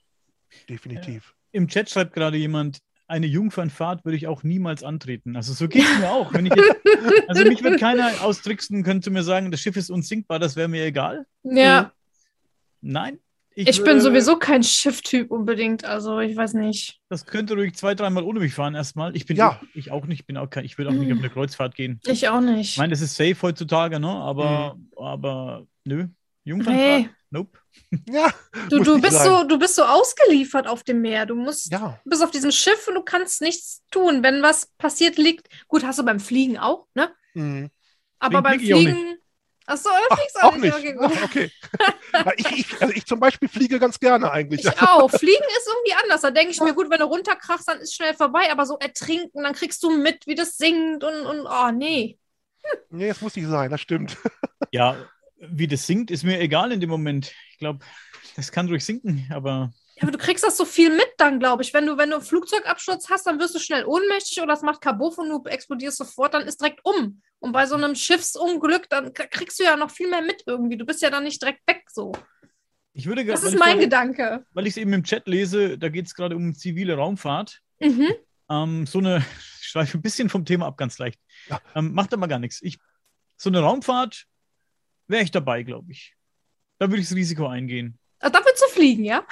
Definitiv. 0.67 1.33
Im 1.51 1.67
Chat 1.67 1.89
schreibt 1.89 2.13
gerade 2.13 2.37
jemand, 2.37 2.79
eine 3.11 3.27
Jungfernfahrt 3.27 4.05
würde 4.05 4.17
ich 4.17 4.27
auch 4.27 4.43
niemals 4.43 4.83
antreten. 4.83 5.35
Also 5.35 5.53
so 5.53 5.67
geht 5.67 5.83
es 5.83 5.99
mir 5.99 6.09
auch. 6.09 6.33
Wenn 6.33 6.47
ich 6.47 6.53
jetzt, 6.55 6.75
also 7.27 7.43
mich 7.43 7.63
wird 7.63 7.79
keiner 7.79 8.09
austricksen, 8.21 8.83
könnte 8.83 9.11
mir 9.11 9.23
sagen, 9.23 9.51
das 9.51 9.61
Schiff 9.61 9.75
ist 9.75 9.91
unsinkbar, 9.91 10.39
das 10.39 10.55
wäre 10.55 10.67
mir 10.67 10.85
egal. 10.85 11.25
Ja. 11.43 11.81
Äh, 11.81 11.85
nein. 12.81 13.19
Ich, 13.53 13.67
ich 13.67 13.83
bin 13.83 13.99
sowieso 13.99 14.37
kein 14.37 14.63
Schifftyp 14.63 15.29
unbedingt, 15.29 15.83
also 15.83 16.19
ich 16.19 16.37
weiß 16.37 16.53
nicht. 16.53 17.01
Das 17.09 17.25
könnte 17.25 17.55
ruhig 17.55 17.75
zwei, 17.75 17.95
dreimal 17.95 18.23
ohne 18.23 18.39
mich 18.39 18.53
fahren 18.53 18.75
erstmal. 18.75 19.13
Ich 19.13 19.25
bin 19.25 19.35
ja. 19.35 19.59
ich, 19.73 19.87
ich 19.87 19.91
auch 19.91 20.05
nicht, 20.05 20.25
bin 20.25 20.37
auch 20.37 20.49
kein, 20.49 20.63
ich 20.63 20.77
will 20.77 20.87
auch 20.87 20.93
nicht 20.93 21.11
auf 21.11 21.19
eine 21.19 21.29
Kreuzfahrt 21.29 21.75
gehen. 21.75 21.99
Ich 22.07 22.29
auch 22.29 22.39
nicht. 22.39 22.71
Ich 22.71 22.77
meine, 22.77 22.91
das 22.91 23.01
ist 23.01 23.15
safe 23.15 23.35
heutzutage, 23.41 23.99
ne? 23.99 24.07
Aber, 24.07 24.75
mhm. 24.75 24.89
aber 24.95 25.67
nö. 25.83 26.07
Jungfernfahrt? 26.45 27.01
Nee. 27.01 27.09
Nope. 27.31 27.57
Ja. 28.09 28.29
Du, 28.69 28.83
du, 28.83 28.99
bist 29.01 29.23
so, 29.23 29.43
du 29.45 29.57
bist 29.57 29.75
so 29.75 29.83
ausgeliefert 29.83 30.67
auf 30.67 30.83
dem 30.83 31.01
Meer. 31.01 31.25
Du 31.25 31.35
musst, 31.35 31.71
ja. 31.71 31.97
du 32.03 32.09
bist 32.09 32.21
auf 32.21 32.31
diesem 32.31 32.51
Schiff 32.51 32.87
und 32.89 32.95
du 32.95 33.01
kannst 33.01 33.41
nichts 33.41 33.83
tun. 33.89 34.21
Wenn 34.21 34.43
was 34.43 34.67
passiert 34.77 35.17
liegt, 35.17 35.47
gut, 35.69 35.85
hast 35.85 35.97
du 35.97 36.03
beim 36.03 36.19
Fliegen 36.19 36.57
auch, 36.57 36.87
ne? 36.93 37.09
Mhm. 37.33 37.69
Aber 38.19 38.41
beim 38.41 38.59
Fliegen. 38.59 39.17
Achso, 39.65 39.89
Ach, 40.09 40.17
fliegst 40.17 40.43
auch 40.43 40.57
nicht. 40.57 40.73
Okay, 40.73 40.97
Ach, 40.99 41.23
okay. 41.23 41.51
ich, 42.35 42.51
ich, 42.51 42.81
also 42.81 42.93
ich 42.93 43.05
zum 43.05 43.21
Beispiel 43.21 43.47
fliege 43.47 43.79
ganz 43.79 43.97
gerne 43.97 44.29
eigentlich. 44.29 44.65
Ich 44.65 44.81
auch. 44.81 45.09
Fliegen 45.09 45.45
ist 45.57 45.67
irgendwie 45.67 45.93
anders. 46.03 46.21
Da 46.21 46.31
denke 46.31 46.51
ich 46.51 46.59
mir, 46.59 46.73
gut, 46.73 46.89
wenn 46.89 46.99
du 46.99 47.05
runterkrachst, 47.05 47.69
dann 47.69 47.79
ist 47.79 47.95
schnell 47.95 48.13
vorbei. 48.13 48.51
Aber 48.51 48.65
so 48.65 48.77
ertrinken, 48.77 49.43
dann 49.43 49.53
kriegst 49.53 49.81
du 49.83 49.89
mit, 49.89 50.27
wie 50.27 50.35
das 50.35 50.57
singt 50.57 51.05
und, 51.05 51.25
und 51.25 51.47
oh, 51.47 51.71
nee. 51.71 52.19
Hm. 52.63 52.79
Nee, 52.89 53.07
das 53.07 53.21
muss 53.21 53.37
nicht 53.37 53.47
sein, 53.47 53.71
das 53.71 53.79
stimmt. 53.79 54.17
Ja, 54.71 54.97
wie 55.49 55.67
das 55.67 55.87
sinkt, 55.87 56.11
ist 56.11 56.23
mir 56.23 56.39
egal 56.39 56.71
in 56.71 56.79
dem 56.79 56.89
Moment. 56.89 57.33
Ich 57.51 57.57
glaube, 57.57 57.83
das 58.35 58.51
kann 58.51 58.67
ruhig 58.67 58.85
sinken, 58.85 59.27
aber. 59.31 59.73
Ja, 59.95 60.03
aber 60.03 60.11
du 60.11 60.17
kriegst 60.17 60.43
das 60.43 60.57
so 60.57 60.65
viel 60.65 60.89
mit 60.89 61.09
dann, 61.17 61.39
glaube 61.39 61.63
ich. 61.63 61.73
Wenn 61.73 61.85
du, 61.85 61.97
wenn 61.97 62.09
du 62.09 62.17
einen 62.17 62.25
Flugzeugabsturz 62.25 63.09
hast, 63.09 63.27
dann 63.27 63.39
wirst 63.39 63.55
du 63.55 63.59
schnell 63.59 63.85
ohnmächtig 63.85 64.41
oder 64.41 64.53
es 64.53 64.61
macht 64.61 64.81
Kabuff 64.81 65.17
und 65.17 65.29
du 65.29 65.43
explodierst 65.45 65.97
sofort, 65.97 66.33
dann 66.33 66.47
ist 66.47 66.61
direkt 66.61 66.79
um. 66.83 67.21
Und 67.39 67.51
bei 67.51 67.65
so 67.65 67.75
einem 67.75 67.95
Schiffsunglück, 67.95 68.89
dann 68.89 69.13
kriegst 69.13 69.59
du 69.59 69.63
ja 69.63 69.75
noch 69.75 69.91
viel 69.91 70.09
mehr 70.09 70.21
mit 70.21 70.43
irgendwie. 70.45 70.77
Du 70.77 70.85
bist 70.85 71.01
ja 71.01 71.09
dann 71.09 71.23
nicht 71.23 71.41
direkt 71.41 71.67
weg 71.67 71.83
so. 71.91 72.13
Ich 72.93 73.05
würde, 73.07 73.25
das 73.25 73.43
ist 73.43 73.57
mein 73.57 73.73
grade, 73.73 73.79
Gedanke. 73.79 74.45
Weil 74.51 74.67
ich 74.67 74.73
es 74.73 74.77
eben 74.77 74.93
im 74.93 75.03
Chat 75.03 75.27
lese, 75.27 75.77
da 75.77 75.89
geht 75.89 76.07
es 76.07 76.13
gerade 76.13 76.35
um 76.35 76.53
zivile 76.53 76.95
Raumfahrt. 76.95 77.61
Mhm. 77.79 78.09
Ähm, 78.49 78.85
so 78.85 78.99
eine, 78.99 79.17
ich 79.61 79.67
schweife 79.67 79.97
ein 79.97 80.01
bisschen 80.01 80.29
vom 80.29 80.45
Thema 80.45 80.67
ab, 80.67 80.77
ganz 80.77 80.97
leicht. 80.97 81.19
Ja. 81.47 81.61
Ähm, 81.75 81.93
macht 81.93 82.13
aber 82.13 82.27
gar 82.27 82.39
nichts. 82.39 82.59
Ich, 82.61 82.79
so 83.37 83.49
eine 83.49 83.61
Raumfahrt 83.61 84.27
wäre 85.11 85.23
ich 85.23 85.31
dabei, 85.31 85.63
glaube 85.63 85.91
ich. 85.91 86.15
Da 86.79 86.89
würde 86.89 87.01
ich 87.01 87.09
das 87.09 87.15
Risiko 87.15 87.47
eingehen. 87.47 87.99
Ach, 88.21 88.29
da 88.29 88.39
würdest 88.39 88.63
du 88.63 88.73
fliegen, 88.73 89.03
ja? 89.03 89.23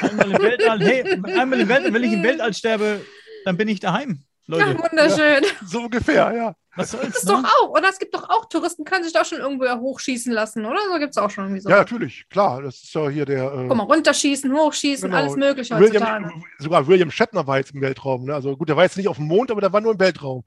Einmal 0.00 0.30
im 0.30 0.42
Weltall, 0.42 0.80
hey, 0.80 1.02
einmal 1.38 1.60
im 1.60 1.68
Weltall, 1.68 1.94
wenn 1.94 2.04
ich 2.04 2.12
im 2.12 2.22
Weltall 2.22 2.54
sterbe, 2.54 3.04
dann 3.44 3.56
bin 3.56 3.68
ich 3.68 3.80
daheim. 3.80 4.24
Leute. 4.48 4.70
Ja, 4.70 4.78
wunderschön. 4.78 5.42
Ja, 5.42 5.66
so 5.66 5.80
ungefähr, 5.80 6.32
ja. 6.32 6.54
Was 6.76 6.90
soll's, 6.90 7.06
das 7.06 7.16
ist 7.16 7.24
ne? 7.24 7.32
doch 7.32 7.44
auch, 7.44 7.70
oder? 7.70 7.88
Es 7.88 7.98
gibt 7.98 8.14
doch 8.14 8.28
auch, 8.28 8.48
Touristen 8.48 8.84
können 8.84 9.02
sich 9.02 9.12
da 9.12 9.24
schon 9.24 9.38
irgendwo 9.38 9.64
hochschießen 9.66 10.32
lassen, 10.32 10.64
oder? 10.64 10.78
So 10.92 10.98
gibt 10.98 11.10
es 11.10 11.16
auch 11.16 11.30
schon 11.30 11.44
irgendwie 11.44 11.62
so. 11.62 11.70
Ja, 11.70 11.78
natürlich, 11.78 12.28
klar. 12.28 12.62
Das 12.62 12.76
ist 12.82 12.94
ja 12.94 13.08
hier 13.08 13.24
der. 13.24 13.52
Äh, 13.52 13.66
Guck 13.66 13.76
mal, 13.76 13.84
runterschießen, 13.84 14.52
hochschießen, 14.52 15.08
genau. 15.08 15.22
alles 15.22 15.36
mögliche 15.36 15.76
heutzutage. 15.76 16.30
sogar 16.58 16.86
William 16.86 17.10
Shatner 17.10 17.46
war 17.46 17.58
jetzt 17.58 17.74
im 17.74 17.80
Weltraum. 17.80 18.26
Ne? 18.26 18.34
Also 18.34 18.56
gut, 18.56 18.68
der 18.68 18.76
war 18.76 18.84
jetzt 18.84 18.96
nicht 18.96 19.08
auf 19.08 19.16
dem 19.16 19.26
Mond, 19.26 19.50
aber 19.50 19.60
der 19.60 19.72
war 19.72 19.80
nur 19.80 19.92
im 19.92 20.00
Weltraum. 20.00 20.44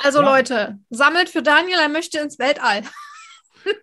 Also 0.00 0.22
ja. 0.22 0.36
Leute, 0.36 0.78
sammelt 0.90 1.28
für 1.28 1.42
Daniel, 1.42 1.78
er 1.80 1.88
möchte 1.88 2.20
ins 2.20 2.38
Weltall. 2.38 2.82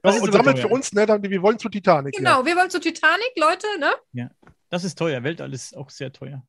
Das 0.02 0.20
und 0.20 0.32
sammelt 0.32 0.60
für 0.60 0.68
uns, 0.68 0.94
ne? 0.94 1.08
Wir 1.08 1.42
wollen 1.42 1.60
zur 1.60 1.72
Titanic. 1.72 2.16
Genau, 2.16 2.40
ja. 2.40 2.46
wir 2.46 2.56
wollen 2.56 2.70
zur 2.70 2.82
Titanic, 2.82 3.32
Leute, 3.38 3.68
ne? 3.80 3.92
Ja, 4.14 4.30
das 4.70 4.84
ist 4.84 4.98
teuer. 4.98 5.24
Weltall 5.24 5.54
ist 5.54 5.76
auch 5.76 5.90
sehr 5.90 6.12
teuer. 6.12 6.46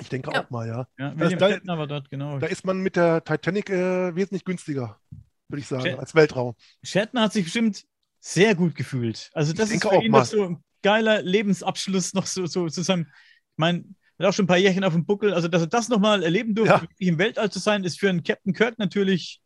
Ich 0.00 0.08
denke 0.08 0.30
ja. 0.32 0.44
auch 0.44 0.50
mal, 0.50 0.66
ja. 0.66 0.88
ja 0.98 1.18
William 1.18 1.38
da, 1.64 1.86
dort, 1.86 2.10
genau. 2.10 2.38
Da 2.38 2.46
ist 2.46 2.64
man 2.64 2.80
mit 2.80 2.96
der 2.96 3.24
Titanic 3.24 3.70
äh, 3.70 4.14
wesentlich 4.14 4.44
günstiger, 4.44 5.00
würde 5.48 5.60
ich 5.60 5.66
sagen, 5.66 5.86
Shat 5.86 5.98
als 5.98 6.14
Weltraum. 6.14 6.54
Shatner 6.82 7.22
hat 7.22 7.32
sich 7.32 7.44
bestimmt 7.44 7.84
sehr 8.20 8.54
gut 8.54 8.74
gefühlt. 8.74 9.30
Also 9.32 9.52
das 9.52 9.70
ich 9.70 9.76
ist 9.76 9.88
für 9.88 10.02
ihn 10.02 10.10
mal. 10.10 10.24
so 10.24 10.44
ein 10.44 10.64
geiler 10.82 11.22
Lebensabschluss 11.22 12.14
noch 12.14 12.26
so, 12.26 12.46
so 12.46 12.68
zusammen. 12.68 13.06
Ich 13.52 13.58
meine, 13.58 13.84
er 14.18 14.26
hat 14.26 14.32
auch 14.32 14.36
schon 14.36 14.44
ein 14.44 14.48
paar 14.48 14.58
Jährchen 14.58 14.84
auf 14.84 14.92
dem 14.92 15.04
Buckel. 15.04 15.32
Also, 15.32 15.48
dass 15.48 15.62
er 15.62 15.68
das 15.68 15.88
nochmal 15.88 16.22
erleben 16.22 16.54
durfte, 16.54 16.88
ja. 16.98 17.08
im 17.08 17.18
Weltall 17.18 17.50
zu 17.50 17.58
sein, 17.58 17.84
ist 17.84 17.98
für 17.98 18.08
einen 18.08 18.22
Captain 18.22 18.52
Kirk 18.52 18.78
natürlich 18.78 19.40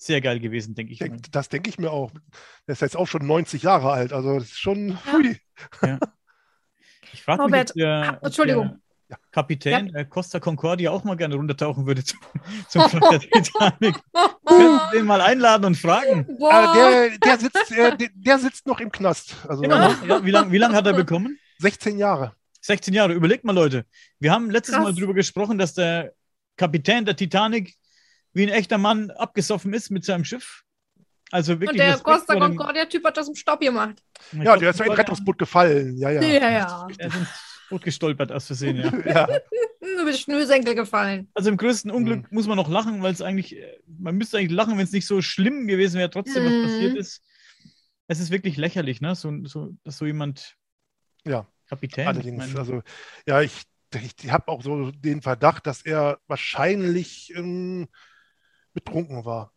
sehr 0.00 0.20
geil 0.20 0.40
gewesen, 0.40 0.74
denke 0.74 0.92
ich. 0.92 0.98
Denk, 0.98 1.30
das 1.30 1.48
denke 1.48 1.68
ich 1.68 1.78
mir 1.78 1.90
auch. 1.90 2.10
Der 2.66 2.72
ist 2.72 2.80
jetzt 2.80 2.96
auch 2.96 3.06
schon 3.06 3.26
90 3.26 3.62
Jahre 3.62 3.92
alt, 3.92 4.12
also 4.12 4.38
das 4.38 4.44
ist 4.44 4.58
schon 4.58 4.98
hui. 5.12 5.38
Ja. 5.82 5.98
Ich 7.12 7.22
frage 7.22 7.48
mich, 7.48 7.60
ob 7.60 7.66
der, 7.74 8.18
ob 8.20 8.26
Entschuldigung. 8.26 8.80
Der 9.10 9.18
Kapitän 9.32 9.86
ja. 9.86 9.92
der 9.92 10.04
Costa 10.04 10.38
Concordia 10.38 10.92
auch 10.92 11.02
mal 11.02 11.16
gerne 11.16 11.34
runtertauchen 11.34 11.84
würde 11.84 12.04
zum, 12.04 12.18
zum 12.68 12.82
der 13.10 13.18
Titanic. 13.18 13.96
Können 14.46 14.80
Sie 14.90 14.98
den 14.98 15.06
mal 15.06 15.20
einladen 15.20 15.64
und 15.64 15.76
fragen? 15.76 16.26
Also 16.40 16.74
der, 16.74 17.18
der, 17.18 17.38
sitzt, 17.38 17.72
äh, 17.72 17.96
der, 17.96 18.08
der, 18.14 18.38
sitzt 18.38 18.66
noch 18.66 18.78
im 18.78 18.92
Knast. 18.92 19.34
Also, 19.48 19.64
ja, 19.64 20.24
wie 20.24 20.30
lange 20.30 20.52
wie 20.52 20.58
lang 20.58 20.74
hat 20.74 20.86
er 20.86 20.92
bekommen? 20.92 21.38
16 21.58 21.98
Jahre. 21.98 22.34
16 22.60 22.94
Jahre. 22.94 23.12
Überlegt 23.12 23.44
mal, 23.44 23.54
Leute. 23.54 23.84
Wir 24.20 24.30
haben 24.30 24.48
letztes 24.48 24.76
Krass. 24.76 24.84
Mal 24.84 24.94
darüber 24.94 25.14
gesprochen, 25.14 25.58
dass 25.58 25.74
der 25.74 26.12
Kapitän 26.56 27.04
der 27.04 27.16
Titanic 27.16 27.74
wie 28.32 28.44
ein 28.44 28.48
echter 28.48 28.78
Mann 28.78 29.10
abgesoffen 29.10 29.72
ist 29.72 29.90
mit 29.90 30.04
seinem 30.04 30.24
Schiff. 30.24 30.64
Also 31.30 31.60
wirklich. 31.60 31.70
Und 31.70 31.78
der 31.78 31.98
Costa 31.98 32.34
Concordia-Typ 32.34 33.04
hat 33.04 33.16
das 33.16 33.28
im 33.28 33.34
Staub 33.34 33.60
gemacht. 33.60 34.02
Ja, 34.32 34.56
der 34.56 34.70
ist 34.70 34.80
ja 34.80 34.86
in 34.86 34.92
Rettungsboot 34.92 35.38
gefallen. 35.38 35.96
Ja, 35.96 36.10
ja. 36.10 36.22
Ja, 36.22 36.50
ja. 36.50 36.88
Er 36.98 37.06
ist 37.08 37.16
ins 37.16 37.28
Boot 37.68 37.82
gestolpert, 37.82 38.32
aus 38.32 38.46
Versehen, 38.46 38.76
ja. 38.76 38.92
ja. 39.06 39.26
Du 39.80 40.04
bist 40.04 40.20
Schnürsenkel 40.20 40.74
gefallen. 40.74 41.28
Also 41.34 41.50
im 41.50 41.56
größten 41.56 41.90
Unglück 41.90 42.22
mhm. 42.22 42.34
muss 42.34 42.46
man 42.46 42.56
noch 42.56 42.68
lachen, 42.68 43.02
weil 43.02 43.12
es 43.12 43.22
eigentlich, 43.22 43.56
man 43.86 44.16
müsste 44.16 44.38
eigentlich 44.38 44.50
lachen, 44.50 44.76
wenn 44.76 44.84
es 44.84 44.92
nicht 44.92 45.06
so 45.06 45.22
schlimm 45.22 45.66
gewesen 45.68 45.98
wäre, 45.98 46.10
trotzdem, 46.10 46.42
mhm. 46.44 46.64
was 46.64 46.72
passiert 46.72 46.96
ist. 46.96 47.22
Es 48.08 48.18
ist 48.18 48.30
wirklich 48.30 48.56
lächerlich, 48.56 49.00
ne? 49.00 49.14
So, 49.14 49.32
so, 49.44 49.70
dass 49.84 49.98
so 49.98 50.06
jemand 50.06 50.56
ja. 51.24 51.46
Kapitän. 51.68 52.08
Allerdings, 52.08 52.56
also 52.56 52.82
ja, 53.26 53.40
ich, 53.40 53.62
ich 53.94 54.30
habe 54.30 54.48
auch 54.48 54.62
so 54.62 54.90
den 54.90 55.22
Verdacht, 55.22 55.66
dass 55.66 55.82
er 55.82 56.18
wahrscheinlich 56.26 57.32
ähm, 57.36 57.88
betrunken 58.72 59.24
war. 59.24 59.52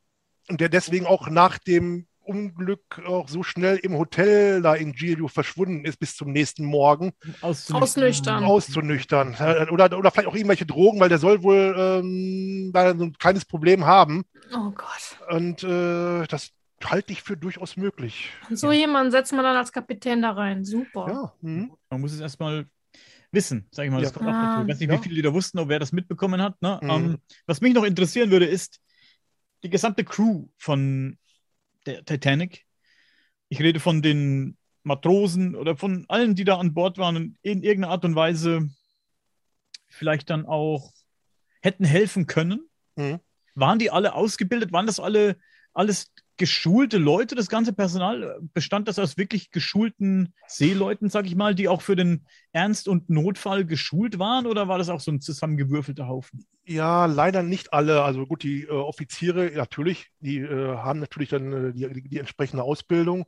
Und 0.49 0.61
der 0.61 0.69
deswegen 0.69 1.05
auch 1.05 1.29
nach 1.29 1.57
dem 1.57 2.07
Unglück 2.25 3.01
auch 3.05 3.27
so 3.27 3.43
schnell 3.43 3.77
im 3.77 3.97
Hotel 3.97 4.61
da 4.61 4.75
in 4.75 4.93
Giglio 4.93 5.27
verschwunden 5.27 5.85
ist 5.85 5.97
bis 5.97 6.15
zum 6.15 6.31
nächsten 6.31 6.65
Morgen. 6.65 7.13
Auszunüchtern. 7.41 8.43
Auszunüchtern. 8.43 9.35
Oder, 9.71 9.97
oder 9.97 10.11
vielleicht 10.11 10.27
auch 10.27 10.35
irgendwelche 10.35 10.65
Drogen, 10.65 10.99
weil 10.99 11.09
der 11.09 11.17
soll 11.17 11.43
wohl 11.43 11.75
ähm, 11.77 12.71
da 12.73 12.95
so 12.95 13.05
ein 13.05 13.13
kleines 13.17 13.45
Problem 13.45 13.85
haben. 13.85 14.23
Oh 14.53 14.71
Gott. 14.71 15.17
Und 15.29 15.63
äh, 15.63 16.25
das 16.27 16.51
halte 16.83 17.11
ich 17.11 17.23
für 17.23 17.37
durchaus 17.37 17.77
möglich. 17.77 18.29
Und 18.49 18.57
so 18.57 18.71
jemanden 18.71 19.11
setzt 19.11 19.33
man 19.33 19.43
dann 19.43 19.57
als 19.57 19.71
Kapitän 19.71 20.21
da 20.21 20.31
rein. 20.31 20.63
Super. 20.63 21.07
Ja. 21.09 21.33
Mhm. 21.41 21.73
Man 21.89 22.01
muss 22.01 22.13
es 22.13 22.19
erstmal 22.19 22.67
wissen, 23.31 23.67
sage 23.71 23.87
ich 23.87 23.93
mal. 23.93 24.01
Das 24.01 24.11
ja. 24.11 24.17
kommt 24.17 24.29
auch 24.29 24.33
dazu. 24.33 24.61
Ich 24.61 24.69
weiß 24.69 24.79
nicht, 24.79 24.91
wie 24.91 25.09
viele 25.09 25.21
da 25.21 25.33
wussten, 25.33 25.59
ob 25.59 25.69
wer 25.69 25.79
das 25.79 25.91
mitbekommen 25.91 26.41
hat. 26.41 26.61
Ne? 26.61 26.79
Mhm. 26.81 26.89
Um, 26.89 27.03
ähm, 27.05 27.17
was 27.47 27.61
mich 27.61 27.73
noch 27.73 27.83
interessieren 27.83 28.31
würde, 28.31 28.45
ist 28.45 28.79
die 29.63 29.69
gesamte 29.69 30.03
Crew 30.03 30.47
von 30.57 31.17
der 31.85 32.03
Titanic. 32.05 32.65
Ich 33.49 33.59
rede 33.59 33.79
von 33.79 34.01
den 34.01 34.57
Matrosen 34.83 35.55
oder 35.55 35.77
von 35.77 36.05
allen, 36.09 36.35
die 36.35 36.43
da 36.43 36.57
an 36.57 36.73
Bord 36.73 36.97
waren 36.97 37.15
und 37.15 37.37
in 37.41 37.63
irgendeiner 37.63 37.93
Art 37.93 38.05
und 38.05 38.15
Weise 38.15 38.69
vielleicht 39.89 40.29
dann 40.29 40.45
auch 40.45 40.91
hätten 41.61 41.85
helfen 41.85 42.27
können. 42.27 42.67
Mhm. 42.95 43.19
Waren 43.55 43.79
die 43.79 43.91
alle 43.91 44.13
ausgebildet? 44.13 44.71
Waren 44.71 44.87
das 44.87 44.99
alle 44.99 45.37
alles 45.73 46.11
geschulte 46.37 46.97
Leute, 46.97 47.35
das 47.35 47.49
ganze 47.49 47.73
Personal? 47.73 48.39
Bestand 48.53 48.87
das 48.87 48.99
aus 48.99 49.17
wirklich 49.17 49.51
geschulten 49.51 50.33
Seeleuten, 50.47 51.09
sag 51.09 51.25
ich 51.25 51.35
mal, 51.35 51.55
die 51.55 51.67
auch 51.67 51.81
für 51.81 51.95
den 51.95 52.25
Ernst- 52.51 52.87
und 52.87 53.09
Notfall 53.09 53.65
geschult 53.65 54.19
waren? 54.19 54.45
Oder 54.45 54.67
war 54.67 54.77
das 54.77 54.89
auch 54.89 54.99
so 54.99 55.11
ein 55.11 55.21
zusammengewürfelter 55.21 56.07
Haufen? 56.07 56.45
Ja, 56.65 57.05
leider 57.05 57.43
nicht 57.43 57.73
alle. 57.73 58.03
Also 58.03 58.25
gut, 58.25 58.43
die 58.43 58.63
äh, 58.63 58.69
Offiziere 58.69 59.51
natürlich, 59.55 60.09
die 60.19 60.39
äh, 60.39 60.77
haben 60.77 60.99
natürlich 60.99 61.29
dann 61.29 61.69
äh, 61.69 61.73
die, 61.73 62.09
die, 62.09 62.19
entsprechende 62.19 62.63
Ausbildung. 62.63 63.25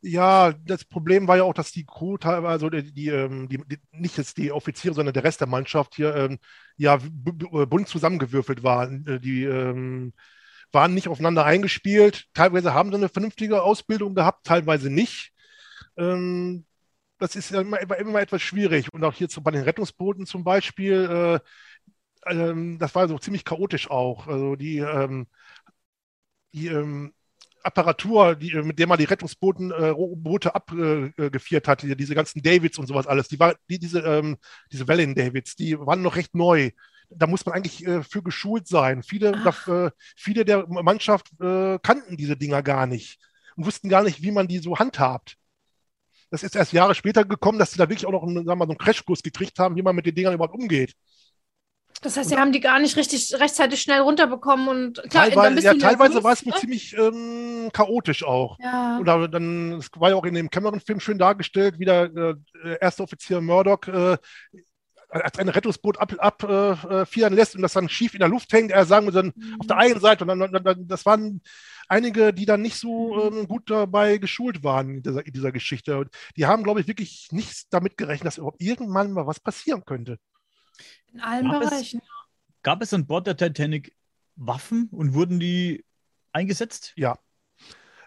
Ja, 0.00 0.52
das 0.52 0.84
Problem 0.84 1.28
war 1.28 1.36
ja 1.36 1.44
auch, 1.44 1.54
dass 1.54 1.70
die 1.70 1.86
Crew 1.86 2.16
teilweise, 2.18 2.48
also 2.48 2.70
die, 2.70 2.92
die, 2.92 3.08
ähm, 3.08 3.48
die, 3.48 3.60
nicht 3.92 4.16
jetzt 4.16 4.36
die 4.36 4.50
Offiziere, 4.52 4.94
sondern 4.94 5.12
der 5.12 5.24
Rest 5.24 5.40
der 5.40 5.48
Mannschaft 5.48 5.94
hier 5.94 6.14
ähm, 6.16 6.38
ja 6.76 6.98
bunt 6.98 7.88
zusammengewürfelt 7.88 8.62
war. 8.62 8.90
Äh, 8.90 9.20
die 9.20 9.44
ähm, 9.44 10.12
waren 10.72 10.94
nicht 10.94 11.08
aufeinander 11.08 11.44
eingespielt. 11.44 12.26
Teilweise 12.34 12.74
haben 12.74 12.90
sie 12.90 12.96
eine 12.96 13.08
vernünftige 13.08 13.62
Ausbildung 13.62 14.14
gehabt, 14.14 14.46
teilweise 14.46 14.90
nicht. 14.90 15.32
Ähm, 15.96 16.64
das 17.18 17.36
ist 17.36 17.52
immer, 17.52 17.80
immer, 17.80 18.20
etwas 18.20 18.42
schwierig. 18.42 18.92
Und 18.92 19.04
auch 19.04 19.14
hier 19.14 19.28
bei 19.42 19.50
den 19.52 19.62
Rettungsbooten 19.62 20.26
zum 20.26 20.44
Beispiel, 20.44 21.40
äh, 22.26 22.32
äh, 22.34 22.78
das 22.78 22.94
war 22.94 23.08
so 23.08 23.18
ziemlich 23.18 23.44
chaotisch 23.44 23.90
auch. 23.90 24.26
Also 24.26 24.56
die, 24.56 24.78
ähm, 24.78 25.26
die 26.52 26.66
ähm, 26.68 27.12
Apparatur, 27.62 28.34
die, 28.34 28.54
mit 28.54 28.78
der 28.78 28.86
man 28.86 28.98
die 28.98 29.04
Rettungsboote 29.04 29.94
äh, 29.96 30.48
abgeführt 30.48 31.68
hat, 31.68 31.82
die, 31.82 31.96
diese 31.96 32.14
ganzen 32.14 32.42
Davids 32.42 32.78
und 32.78 32.86
sowas 32.86 33.06
alles, 33.06 33.28
die 33.28 33.38
war, 33.38 33.54
die, 33.68 33.78
diese, 33.78 34.00
ähm, 34.00 34.36
diese 34.72 34.88
Wellen 34.88 35.14
Davids, 35.14 35.54
die 35.54 35.78
waren 35.78 36.02
noch 36.02 36.16
recht 36.16 36.34
neu. 36.34 36.70
Da 37.16 37.26
muss 37.26 37.44
man 37.46 37.54
eigentlich 37.54 37.86
äh, 37.86 38.02
für 38.02 38.22
geschult 38.22 38.66
sein. 38.66 39.02
Viele, 39.02 39.32
da, 39.32 39.86
äh, 39.86 39.90
viele 40.16 40.44
der 40.44 40.66
Mannschaft 40.68 41.28
äh, 41.40 41.78
kannten 41.82 42.16
diese 42.16 42.36
Dinger 42.36 42.62
gar 42.62 42.86
nicht 42.86 43.18
und 43.56 43.66
wussten 43.66 43.88
gar 43.88 44.02
nicht, 44.02 44.22
wie 44.22 44.32
man 44.32 44.48
die 44.48 44.58
so 44.58 44.78
handhabt. 44.78 45.36
Das 46.30 46.42
ist 46.42 46.56
erst 46.56 46.72
Jahre 46.72 46.94
später 46.94 47.24
gekommen, 47.24 47.58
dass 47.58 47.72
sie 47.72 47.78
da 47.78 47.88
wirklich 47.88 48.06
auch 48.06 48.12
noch 48.12 48.22
einen, 48.22 48.36
sagen 48.36 48.46
wir 48.46 48.56
mal, 48.56 48.66
so 48.66 48.72
einen 48.72 48.78
Crashkurs 48.78 49.22
gekriegt 49.22 49.58
haben, 49.58 49.76
wie 49.76 49.82
man 49.82 49.94
mit 49.94 50.06
den 50.06 50.14
Dingern 50.14 50.34
überhaupt 50.34 50.54
umgeht. 50.54 50.94
Das 52.00 52.16
heißt, 52.16 52.30
sie 52.30 52.36
haben 52.36 52.52
die 52.52 52.60
gar 52.60 52.80
nicht 52.80 52.96
richtig 52.96 53.32
rechtzeitig 53.38 53.80
schnell 53.80 54.00
runterbekommen 54.00 54.66
und 54.66 55.02
klar, 55.10 55.28
teilweise, 55.28 55.60
ja, 55.60 55.74
teilweise 55.74 56.24
war 56.24 56.32
es 56.32 56.44
mir 56.44 56.52
ne? 56.52 56.58
ziemlich 56.58 56.96
ähm, 56.96 57.70
chaotisch 57.72 58.24
auch. 58.24 58.58
Ja. 58.58 58.98
Oder 58.98 59.28
dann, 59.28 59.74
es 59.74 59.88
war 59.96 60.10
ja 60.10 60.16
auch 60.16 60.24
in 60.24 60.34
dem 60.34 60.50
Cameron-Film 60.50 60.98
schön 60.98 61.18
dargestellt, 61.18 61.78
wie 61.78 61.84
der 61.84 62.10
äh, 62.14 62.34
erste 62.80 63.02
Offizier 63.04 63.40
Murdoch 63.40 63.86
äh, 63.86 64.16
als 65.12 65.38
ein 65.38 65.48
Rettungsboot 65.48 65.98
abfedern 65.98 66.20
ab, 66.20 66.42
äh, 66.42 67.28
lässt 67.28 67.54
und 67.54 67.62
das 67.62 67.74
dann 67.74 67.88
schief 67.88 68.14
in 68.14 68.20
der 68.20 68.28
Luft 68.28 68.52
hängt, 68.52 68.70
er 68.70 68.86
sagen 68.86 69.06
wir 69.06 69.12
dann 69.12 69.32
mhm. 69.36 69.60
auf 69.60 69.66
der 69.66 69.76
einen 69.76 70.00
Seite 70.00 70.24
und 70.24 70.28
dann, 70.28 70.52
dann, 70.52 70.64
dann, 70.64 70.88
das 70.88 71.04
waren 71.04 71.42
einige, 71.88 72.32
die 72.32 72.46
dann 72.46 72.62
nicht 72.62 72.76
so 72.76 73.30
mhm. 73.30 73.38
ähm, 73.38 73.48
gut 73.48 73.70
dabei 73.70 74.16
geschult 74.16 74.64
waren 74.64 74.96
in 74.96 75.02
dieser, 75.02 75.26
in 75.26 75.32
dieser 75.32 75.52
Geschichte. 75.52 75.98
Und 75.98 76.10
die 76.36 76.46
haben, 76.46 76.64
glaube 76.64 76.80
ich, 76.80 76.88
wirklich 76.88 77.28
nichts 77.30 77.68
damit 77.68 77.98
gerechnet, 77.98 78.26
dass 78.26 78.38
überhaupt 78.38 78.62
irgendwann 78.62 79.12
mal 79.12 79.26
was 79.26 79.40
passieren 79.40 79.84
könnte. 79.84 80.18
In 81.12 81.20
allen 81.20 81.50
gab 81.50 81.60
Bereichen. 81.60 82.00
Es, 82.00 82.62
gab 82.62 82.82
es 82.82 82.94
an 82.94 83.06
Bord 83.06 83.26
der 83.26 83.36
Titanic 83.36 83.94
Waffen 84.36 84.88
und 84.92 85.12
wurden 85.12 85.38
die 85.38 85.84
eingesetzt? 86.32 86.92
Ja. 86.96 87.18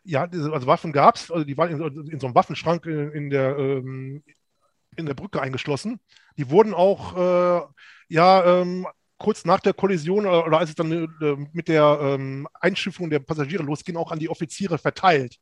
Ja, 0.03 0.23
also 0.23 0.67
Waffen 0.67 0.91
gab 0.91 1.15
es, 1.15 1.31
also 1.31 1.43
die 1.43 1.57
waren 1.57 1.71
in, 1.71 2.09
in, 2.11 2.19
so 2.19 2.27
einem 2.27 2.35
Waffenschrank 2.35 2.85
in, 2.85 3.11
in 3.11 3.29
der, 3.31 3.57
ähm, 3.57 4.23
in 4.97 5.05
der 5.05 5.13
Brücke 5.13 5.41
eingeschlossen. 5.41 5.99
Die 6.37 6.49
wurden 6.49 6.73
auch, 6.73 7.17
äh, 7.17 7.61
ja, 8.09 8.61
ähm, 8.61 8.87
kurz 9.17 9.45
nach 9.45 9.59
der 9.59 9.73
Kollision 9.73 10.25
oder, 10.25 10.45
oder 10.45 10.59
als 10.59 10.69
es 10.69 10.75
dann 10.75 10.91
äh, 10.91 11.35
mit 11.53 11.67
der 11.67 11.99
ähm, 12.01 12.47
Einschiffung 12.53 13.09
der 13.09 13.19
Passagiere 13.19 13.63
losging, 13.63 13.95
auch 13.95 14.11
an 14.11 14.19
die 14.19 14.29
Offiziere 14.29 14.77
verteilt. 14.77 15.37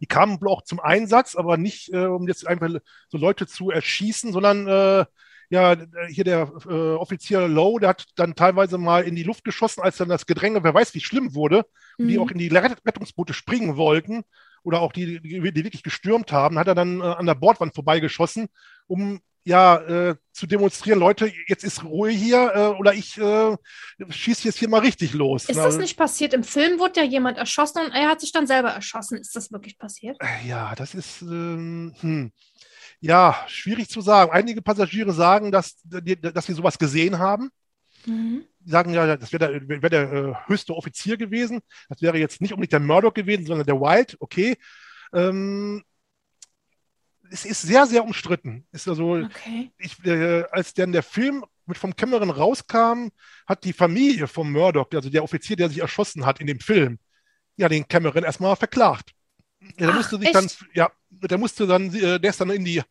Die 0.00 0.06
kamen 0.06 0.38
auch 0.46 0.62
zum 0.62 0.78
Einsatz, 0.78 1.34
aber 1.34 1.56
nicht, 1.56 1.92
äh, 1.92 2.06
um 2.06 2.28
jetzt 2.28 2.46
einfach 2.46 2.68
so 3.08 3.18
Leute 3.18 3.46
zu 3.46 3.70
erschießen, 3.70 4.32
sondern 4.32 4.68
äh, 4.68 5.04
ja, 5.48 5.76
hier 6.08 6.24
der 6.24 6.52
äh, 6.68 6.94
Offizier 6.94 7.46
Lowe, 7.46 7.80
der 7.80 7.90
hat 7.90 8.06
dann 8.16 8.34
teilweise 8.34 8.78
mal 8.78 9.04
in 9.04 9.14
die 9.14 9.22
Luft 9.22 9.44
geschossen, 9.44 9.80
als 9.80 9.96
dann 9.96 10.08
das 10.08 10.26
Gedränge, 10.26 10.64
wer 10.64 10.74
weiß, 10.74 10.94
wie 10.94 11.00
schlimm 11.00 11.34
wurde, 11.34 11.64
mhm. 11.98 12.08
die 12.08 12.18
auch 12.18 12.30
in 12.30 12.38
die 12.38 12.48
Rettungsboote 12.48 13.32
springen 13.32 13.76
wollten 13.76 14.24
oder 14.66 14.80
auch 14.80 14.92
die, 14.92 15.20
die, 15.20 15.44
wirklich 15.44 15.84
gestürmt 15.84 16.32
haben, 16.32 16.58
hat 16.58 16.66
er 16.66 16.74
dann 16.74 17.00
äh, 17.00 17.04
an 17.04 17.24
der 17.24 17.36
Bordwand 17.36 17.72
vorbeigeschossen, 17.72 18.48
um 18.88 19.20
ja, 19.44 19.76
äh, 19.76 20.16
zu 20.32 20.48
demonstrieren, 20.48 20.98
Leute, 20.98 21.32
jetzt 21.46 21.62
ist 21.62 21.84
Ruhe 21.84 22.10
hier 22.10 22.50
äh, 22.52 22.80
oder 22.80 22.92
ich 22.94 23.16
äh, 23.16 23.56
schieße 24.08 24.42
jetzt 24.42 24.58
hier 24.58 24.68
mal 24.68 24.80
richtig 24.80 25.14
los. 25.14 25.44
Ist 25.44 25.56
das 25.56 25.78
nicht 25.78 25.96
passiert? 25.96 26.34
Im 26.34 26.42
Film 26.42 26.80
wurde 26.80 26.98
ja 26.98 27.06
jemand 27.06 27.38
erschossen 27.38 27.84
und 27.84 27.92
er 27.92 28.08
hat 28.08 28.20
sich 28.20 28.32
dann 28.32 28.48
selber 28.48 28.70
erschossen. 28.70 29.18
Ist 29.18 29.36
das 29.36 29.52
wirklich 29.52 29.78
passiert? 29.78 30.16
Äh, 30.18 30.48
ja, 30.48 30.74
das 30.74 30.96
ist, 30.96 31.22
ähm, 31.22 31.94
hm. 32.00 32.32
ja, 32.98 33.36
schwierig 33.46 33.88
zu 33.88 34.00
sagen. 34.00 34.32
Einige 34.32 34.62
Passagiere 34.62 35.12
sagen, 35.12 35.52
dass, 35.52 35.76
dass 35.84 36.46
sie 36.46 36.54
sowas 36.54 36.76
gesehen 36.76 37.20
haben. 37.20 37.50
Mhm. 38.06 38.44
Die 38.60 38.70
sagen 38.70 38.92
ja, 38.92 39.16
das 39.16 39.32
wäre 39.32 39.60
der, 39.60 39.82
wär 39.82 39.90
der 39.90 40.12
äh, 40.12 40.34
höchste 40.46 40.74
Offizier 40.74 41.16
gewesen. 41.16 41.60
Das 41.88 42.02
wäre 42.02 42.18
jetzt 42.18 42.40
nicht 42.40 42.52
unbedingt 42.52 42.72
der 42.72 42.80
Murdoch 42.80 43.14
gewesen, 43.14 43.46
sondern 43.46 43.66
der 43.66 43.80
White. 43.80 44.16
Okay. 44.20 44.56
Ähm, 45.12 45.84
es 47.30 47.44
ist 47.44 47.62
sehr, 47.62 47.86
sehr 47.86 48.04
umstritten. 48.04 48.66
Ist 48.72 48.88
also, 48.88 49.14
okay. 49.14 49.70
ich, 49.78 50.04
äh, 50.04 50.44
als 50.50 50.74
dann 50.74 50.92
der 50.92 51.02
Film 51.02 51.44
mit 51.66 51.78
vom 51.78 51.94
Cameron 51.94 52.30
rauskam, 52.30 53.08
hat 53.46 53.64
die 53.64 53.72
Familie 53.72 54.28
vom 54.28 54.52
Murdoch, 54.52 54.86
also 54.92 55.10
der 55.10 55.24
Offizier, 55.24 55.56
der 55.56 55.68
sich 55.68 55.80
erschossen 55.80 56.24
hat 56.24 56.40
in 56.40 56.46
dem 56.46 56.60
Film, 56.60 56.98
ja, 57.56 57.68
den 57.68 57.88
Cameron 57.88 58.24
erstmal 58.24 58.54
verklagt. 58.56 59.10
Ja, 59.60 59.68
der 59.78 59.88
Ach, 59.90 59.96
musste 59.96 60.18
sich 60.18 60.26
echt? 60.26 60.34
dann, 60.34 60.48
ja, 60.74 60.90
der 61.10 61.38
musste 61.38 61.66
dann, 61.66 61.92
äh, 61.94 62.20
der 62.20 62.30
ist 62.30 62.40
dann 62.40 62.50
in 62.50 62.64
die 62.64 62.82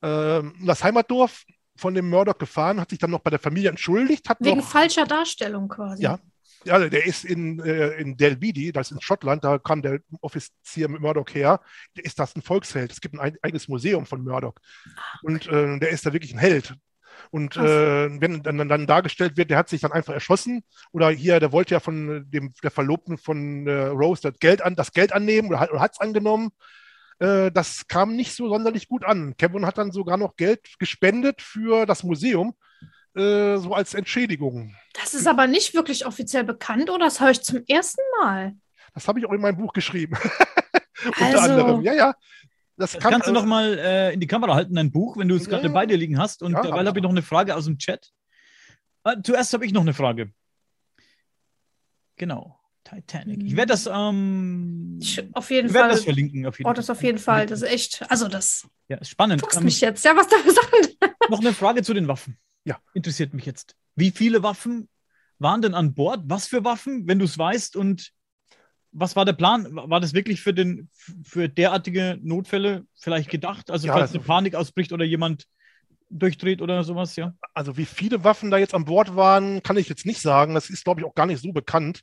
äh, 0.00 0.42
das 0.64 0.84
Heimatdorf 0.84 1.44
von 1.76 1.94
dem 1.94 2.08
Murdoch 2.08 2.38
gefahren, 2.38 2.80
hat 2.80 2.90
sich 2.90 2.98
dann 2.98 3.10
noch 3.10 3.20
bei 3.20 3.30
der 3.30 3.38
Familie 3.38 3.70
entschuldigt. 3.70 4.28
Hat 4.28 4.38
Wegen 4.40 4.58
noch, 4.58 4.68
falscher 4.68 5.04
Darstellung 5.04 5.68
quasi. 5.68 6.02
Ja, 6.02 6.18
ja, 6.64 6.78
der 6.88 7.04
ist 7.04 7.24
in, 7.24 7.60
äh, 7.60 7.90
in 8.00 8.16
Delvidi, 8.16 8.72
das 8.72 8.90
ist 8.90 8.96
in 8.96 9.00
Schottland, 9.02 9.44
da 9.44 9.58
kam 9.58 9.82
der 9.82 10.00
Offizier 10.20 10.88
mit 10.88 11.00
Murdoch 11.00 11.28
her. 11.34 11.60
Ist 11.94 12.18
das 12.18 12.34
ein 12.34 12.42
Volksheld. 12.42 12.90
Es 12.90 13.00
gibt 13.00 13.18
ein 13.18 13.36
eigenes 13.42 13.68
Museum 13.68 14.06
von 14.06 14.22
Murdoch. 14.22 14.54
Ah, 14.96 15.18
Und 15.22 15.46
äh, 15.46 15.78
der 15.78 15.90
ist 15.90 16.06
da 16.06 16.12
wirklich 16.12 16.32
ein 16.32 16.38
Held. 16.38 16.74
Und 17.30 17.56
äh, 17.56 18.20
wenn 18.20 18.42
dann, 18.42 18.68
dann, 18.68 18.86
dargestellt 18.86 19.36
wird, 19.36 19.50
der 19.50 19.58
hat 19.58 19.68
sich 19.68 19.80
dann 19.80 19.92
einfach 19.92 20.14
erschossen 20.14 20.64
oder 20.90 21.10
hier, 21.10 21.38
der 21.38 21.52
wollte 21.52 21.74
ja 21.74 21.80
von 21.80 22.28
dem, 22.28 22.52
der 22.62 22.70
Verlobten 22.70 23.18
von 23.18 23.66
äh, 23.68 23.86
Rose 23.86 24.22
das 24.22 24.38
Geld, 24.40 24.62
an, 24.62 24.74
das 24.74 24.92
Geld 24.92 25.12
annehmen 25.12 25.48
oder 25.48 25.60
hat 25.60 25.92
es 25.92 26.00
angenommen. 26.00 26.50
Äh, 27.18 27.50
das 27.50 27.86
kam 27.86 28.16
nicht 28.16 28.34
so 28.34 28.48
sonderlich 28.48 28.88
gut 28.88 29.04
an. 29.04 29.36
Kevin 29.36 29.66
hat 29.66 29.78
dann 29.78 29.92
sogar 29.92 30.16
noch 30.16 30.36
Geld 30.36 30.78
gespendet 30.78 31.42
für 31.42 31.86
das 31.86 32.02
Museum, 32.02 32.54
äh, 33.14 33.56
so 33.56 33.74
als 33.74 33.94
Entschädigung. 33.94 34.74
Das 34.94 35.14
ist 35.14 35.26
aber 35.26 35.46
nicht 35.46 35.74
wirklich 35.74 36.06
offiziell 36.06 36.44
bekannt, 36.44 36.90
oder? 36.90 37.06
Das 37.06 37.20
höre 37.20 37.30
ich 37.30 37.42
zum 37.42 37.62
ersten 37.68 38.02
Mal. 38.20 38.54
Das 38.94 39.08
habe 39.08 39.18
ich 39.18 39.26
auch 39.26 39.32
in 39.32 39.40
meinem 39.40 39.56
Buch 39.56 39.72
geschrieben. 39.72 40.16
Unter 41.04 41.24
also, 41.24 41.38
anderem. 41.38 41.82
Ja, 41.82 41.92
ja. 41.92 42.14
Das, 42.76 42.92
das 42.92 43.02
kann, 43.02 43.12
kannst 43.12 43.28
du 43.28 43.30
äh, 43.30 43.34
noch 43.34 43.44
mal 43.44 43.78
äh, 43.78 44.12
in 44.12 44.20
die 44.20 44.26
Kamera 44.26 44.54
halten, 44.54 44.74
dein 44.74 44.90
Buch, 44.90 45.16
wenn 45.16 45.28
du 45.28 45.36
es 45.36 45.48
gerade 45.48 45.70
bei 45.70 45.86
dir 45.86 45.96
liegen 45.96 46.18
hast. 46.18 46.42
Und 46.42 46.52
ja, 46.52 46.62
dabei 46.62 46.84
habe 46.84 46.98
ich 46.98 47.02
noch 47.02 47.10
eine 47.10 47.22
Frage 47.22 47.54
aus 47.54 47.66
dem 47.66 47.78
Chat. 47.78 48.12
Äh, 49.04 49.16
zuerst 49.22 49.52
habe 49.52 49.64
ich 49.64 49.72
noch 49.72 49.82
eine 49.82 49.94
Frage. 49.94 50.32
Genau. 52.16 52.58
Titanic. 52.84 53.42
Ich 53.42 53.56
werde 53.56 53.72
das 53.72 53.86
ähm, 53.86 55.00
auf 55.32 55.50
jeden 55.50 55.70
Fall. 55.70 55.88
das 55.88 56.04
verlinken. 56.04 56.46
Auf 56.46 56.58
jeden 56.58 56.70
oh, 56.70 56.72
das 56.72 56.90
auf 56.90 57.02
jeden 57.02 57.18
Fall. 57.18 57.46
Das 57.46 57.62
ist 57.62 57.68
echt. 57.68 58.10
Also 58.10 58.28
das. 58.28 58.68
Ja, 58.88 58.98
ist 58.98 59.08
spannend. 59.08 59.40
Fuchst 59.40 59.58
ähm, 59.58 59.64
mich 59.64 59.80
jetzt. 59.80 60.04
Ja, 60.04 60.14
was 60.14 60.28
da 60.28 60.36
sagen? 60.36 61.14
Noch 61.30 61.40
eine 61.40 61.54
Frage 61.54 61.82
zu 61.82 61.94
den 61.94 62.06
Waffen. 62.08 62.36
Ja. 62.64 62.78
Interessiert 62.92 63.32
mich 63.32 63.46
jetzt. 63.46 63.74
Wie 63.96 64.10
viele 64.10 64.42
Waffen 64.42 64.88
waren 65.38 65.62
denn 65.62 65.74
an 65.74 65.94
Bord? 65.94 66.20
Was 66.24 66.46
für 66.46 66.64
Waffen, 66.64 67.06
wenn 67.08 67.18
du 67.18 67.24
es 67.24 67.38
weißt? 67.38 67.76
Und 67.76 68.12
was 68.92 69.16
war 69.16 69.24
der 69.24 69.32
Plan? 69.32 69.66
War 69.74 70.00
das 70.00 70.12
wirklich 70.12 70.40
für, 70.40 70.54
den, 70.54 70.88
für 71.24 71.48
derartige 71.48 72.18
Notfälle 72.22 72.86
vielleicht 72.94 73.30
gedacht? 73.30 73.70
Also, 73.70 73.86
ja, 73.86 73.94
falls 73.94 74.10
also, 74.10 74.18
eine 74.18 74.26
Panik 74.26 74.54
ausbricht 74.54 74.92
oder 74.92 75.04
jemand 75.04 75.46
durchdreht 76.10 76.62
oder 76.62 76.84
sowas, 76.84 77.16
ja? 77.16 77.34
Also, 77.54 77.76
wie 77.76 77.86
viele 77.86 78.22
Waffen 78.24 78.50
da 78.50 78.58
jetzt 78.58 78.74
an 78.74 78.84
Bord 78.84 79.16
waren, 79.16 79.62
kann 79.62 79.76
ich 79.76 79.88
jetzt 79.88 80.06
nicht 80.06 80.20
sagen. 80.20 80.54
Das 80.54 80.70
ist, 80.70 80.84
glaube 80.84 81.00
ich, 81.00 81.06
auch 81.06 81.14
gar 81.14 81.26
nicht 81.26 81.42
so 81.42 81.52
bekannt. 81.52 82.02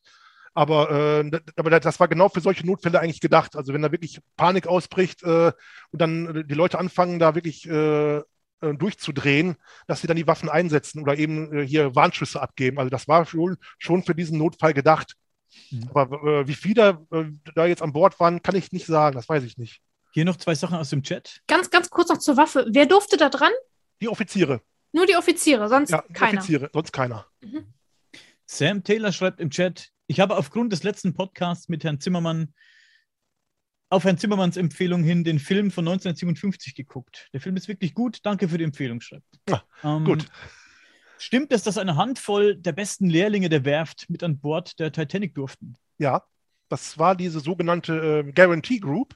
Aber, 0.54 1.22
äh, 1.24 1.39
aber 1.56 1.80
das 1.80 1.99
war 1.99 2.08
genau 2.08 2.30
für 2.30 2.41
solche 2.41 2.66
Notfälle 2.66 2.99
eigentlich 2.99 3.22
gedacht. 3.22 3.56
Also 3.56 3.74
wenn 3.74 3.82
da 3.82 3.91
wirklich 3.91 4.20
Panik 4.36 4.68
ausbricht 4.68 5.24
äh, 5.24 5.54
und 5.91 6.02
dann 6.02 6.45
die 6.47 6.54
Leute 6.54 6.78
anfangen, 6.78 7.20
da 7.20 7.36
wirklich 7.36 7.68
äh, 7.70 8.18
äh 8.18 8.24
durchzudrehen, 8.60 9.56
dass 9.88 10.02
sie 10.02 10.08
dann 10.08 10.18
die 10.18 10.28
Waffen 10.28 10.49
einsetzen 10.49 11.02
oder 11.02 11.18
eben 11.18 11.58
äh, 11.58 11.66
hier 11.66 11.95
Warnschüsse 11.95 12.41
abgeben. 12.41 12.80
Also 12.80 12.89
das 12.89 13.08
war 13.08 13.26
schon, 13.26 13.58
schon 13.80 14.04
für 14.04 14.14
diesen 14.14 14.38
Notfall 14.38 14.74
gedacht. 14.74 15.14
Mhm. 15.70 15.89
Aber 15.93 16.24
äh, 16.24 16.47
wie 16.47 16.56
viele 16.56 17.06
da 17.56 17.66
jetzt 17.66 17.82
an 17.82 17.93
Bord 17.93 18.20
waren, 18.20 18.41
kann 18.41 18.56
ich 18.56 18.72
nicht 18.74 18.86
sagen. 18.86 19.16
Das 19.16 19.30
weiß 19.30 19.43
ich 19.43 19.58
nicht. 19.58 19.82
Hier 20.14 20.26
noch 20.26 20.36
zwei 20.36 20.56
Sachen 20.56 20.76
aus 20.76 20.89
dem 20.89 21.04
Chat. 21.04 21.41
Ganz, 21.47 21.70
ganz 21.70 21.89
kurz 21.89 22.10
noch 22.10 22.18
zur 22.18 22.36
Waffe. 22.36 22.68
Wer 22.70 22.86
durfte 22.86 23.16
da 23.16 23.30
dran? 23.30 23.52
Die 24.02 24.10
Offiziere. 24.10 24.62
Nur 24.91 25.06
die 25.06 25.16
Offiziere, 25.16 25.70
sonst 25.70 25.91
ja, 25.91 26.04
keiner. 26.14 26.39
Offiziere, 26.39 26.70
sonst 26.74 26.91
keiner. 26.91 27.26
Mhm. 27.39 27.74
Sam 28.45 28.84
Taylor 28.84 29.14
schreibt 29.14 29.39
im 29.39 29.49
Chat, 29.49 29.91
ich 30.12 30.20
habe 30.20 30.36
aufgrund 30.36 30.74
des 30.74 30.84
letzten 30.84 31.14
Podcasts 31.14 31.70
mit 31.70 31.86
Herrn 31.86 32.01
Zimmermann 32.01 32.53
auf 33.89 34.03
Herrn 34.03 34.18
Zimmermanns 34.18 34.57
Empfehlung 34.57 35.05
hin 35.05 35.24
den 35.24 35.39
Film 35.39 35.72
von 35.72 35.88
1957 35.88 36.76
geguckt. 36.76 37.30
Der 37.32 37.39
Film 37.39 37.55
ist 37.55 37.70
wirklich 37.70 37.93
gut. 37.93 38.20
Danke 38.24 38.49
für 38.49 38.57
die 38.57 38.66
Empfehlung, 38.66 38.99
schreibt. 38.99 39.26
Ah, 39.49 39.62
ähm, 39.86 40.03
gut. 40.03 40.26
Stimmt 41.18 41.53
es, 41.53 41.64
dass 41.64 41.78
eine 41.78 41.95
Handvoll 41.95 42.57
der 42.57 42.74
besten 42.74 43.09
Lehrlinge 43.09 43.47
der 43.47 43.64
Werft 43.64 44.09
mit 44.09 44.22
an 44.22 44.38
Bord 44.38 44.80
der 44.80 44.91
Titanic 44.91 45.34
durften? 45.34 45.76
Ja, 45.97 46.24
das 46.68 46.97
war 46.97 47.16
diese 47.16 47.39
sogenannte 47.39 48.26
äh, 48.28 48.32
Guarantee 48.34 48.80
Group. 48.80 49.16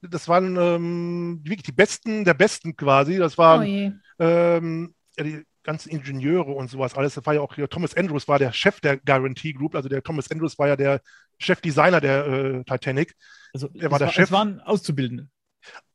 Das 0.00 0.28
waren 0.28 0.56
ähm, 0.56 1.40
wirklich 1.42 1.64
die 1.64 1.72
Besten 1.72 2.24
der 2.24 2.34
Besten 2.34 2.74
quasi. 2.74 3.18
Das 3.18 3.36
waren 3.36 3.92
oh 4.18 4.24
ähm, 4.24 4.94
ja, 5.18 5.24
die 5.24 5.44
ganzen 5.62 5.90
Ingenieure 5.90 6.52
und 6.52 6.68
sowas 6.68 6.94
alles. 6.94 7.14
Das 7.14 7.26
war 7.26 7.34
ja 7.34 7.40
auch 7.40 7.54
hier, 7.54 7.68
Thomas 7.68 7.96
Andrews 7.96 8.28
war 8.28 8.38
der 8.38 8.52
Chef 8.52 8.80
der 8.80 8.96
Guarantee 8.98 9.52
Group. 9.52 9.74
Also 9.74 9.88
der 9.88 10.02
Thomas 10.02 10.30
Andrews 10.30 10.58
war 10.58 10.68
ja 10.68 10.76
der 10.76 11.00
Chefdesigner 11.38 12.00
der 12.00 12.26
äh, 12.26 12.64
Titanic. 12.64 13.14
Also 13.52 13.68
er 13.74 13.90
war 13.90 13.98
der 13.98 14.08
war, 14.08 14.12
Chef. 14.12 14.24
Es 14.24 14.32
waren 14.32 14.60
Auszubildende. 14.60 15.28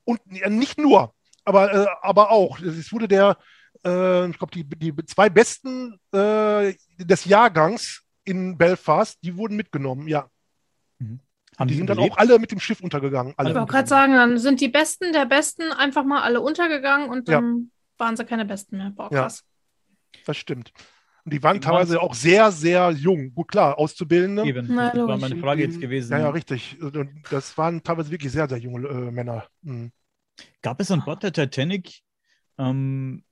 Und 0.04 0.22
ja, 0.32 0.50
nicht 0.50 0.78
nur, 0.78 1.14
aber, 1.44 1.74
äh, 1.74 1.88
aber 2.02 2.32
auch. 2.32 2.60
Es 2.60 2.92
wurde 2.92 3.08
der, 3.08 3.38
äh, 3.86 4.30
ich 4.30 4.38
glaube, 4.38 4.52
die, 4.54 4.64
die 4.64 4.96
zwei 5.06 5.30
Besten 5.30 6.00
äh, 6.14 6.74
des 6.98 7.26
Jahrgangs 7.26 8.04
in 8.24 8.58
Belfast, 8.58 9.18
die 9.24 9.36
wurden 9.36 9.56
mitgenommen, 9.56 10.08
ja. 10.08 10.30
Mhm. 11.00 11.20
Haben 11.58 11.68
die, 11.70 11.74
die 11.74 11.78
sind 11.80 11.90
dann 11.90 12.00
auch 12.00 12.18
alle 12.18 12.38
mit 12.38 12.52
dem 12.52 12.60
Schiff 12.60 12.82
untergegangen. 12.82 13.34
Alle 13.38 13.50
ich 13.50 13.56
wollte 13.56 13.72
gerade 13.72 13.88
sagen, 13.88 14.14
dann 14.14 14.38
sind 14.38 14.62
die 14.62 14.68
Besten 14.68 15.12
der 15.12 15.26
Besten 15.26 15.72
einfach 15.72 16.04
mal 16.04 16.22
alle 16.22 16.40
untergegangen 16.42 17.10
und 17.10 17.30
dann 17.30 17.72
ja. 17.98 18.06
waren 18.06 18.16
sie 18.16 18.26
keine 18.26 18.46
Besten 18.46 18.78
mehr. 18.78 18.92
Boah, 18.92 19.10
krass. 19.10 19.44
Ja, 19.44 19.57
das 20.26 20.38
stimmt. 20.38 20.72
Und 21.28 21.34
die 21.34 21.44
waren 21.44 21.60
teilweise 21.60 22.02
auch 22.02 22.14
sehr, 22.14 22.54
sehr 22.54 22.90
jung. 22.92 23.34
Gut, 23.34 23.50
klar, 23.50 23.78
Auszubildende. 23.78 24.46
Eben, 24.46 24.66
das 24.66 24.96
war 24.96 25.18
meine 25.18 25.36
Frage 25.36 25.62
jetzt 25.62 25.82
gewesen. 25.82 26.14
Ja, 26.14 26.20
ja, 26.20 26.30
richtig. 26.30 26.82
Und 26.82 27.10
das 27.30 27.58
waren 27.58 27.84
teilweise 27.84 28.12
wirklich 28.12 28.32
sehr, 28.32 28.48
sehr 28.48 28.60
junge 28.60 28.88
äh, 28.88 29.12
Männer. 29.12 29.46
Mhm. 29.62 29.92
Gab 30.62 30.80
es 30.80 30.90
an 30.90 31.04
Bord 31.04 31.24
der 31.24 31.34
Titanic 31.34 32.00
ähm, 32.58 33.26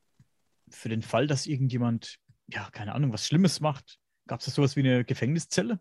für 0.69 0.89
den 0.89 1.03
Fall, 1.03 1.27
dass 1.27 1.47
irgendjemand, 1.47 2.17
ja, 2.47 2.67
keine 2.71 2.95
Ahnung, 2.95 3.13
was 3.13 3.27
Schlimmes 3.27 3.61
macht, 3.61 3.97
gab 4.27 4.41
es 4.41 4.47
sowas 4.47 4.75
wie 4.75 4.81
eine 4.81 5.05
Gefängniszelle? 5.05 5.79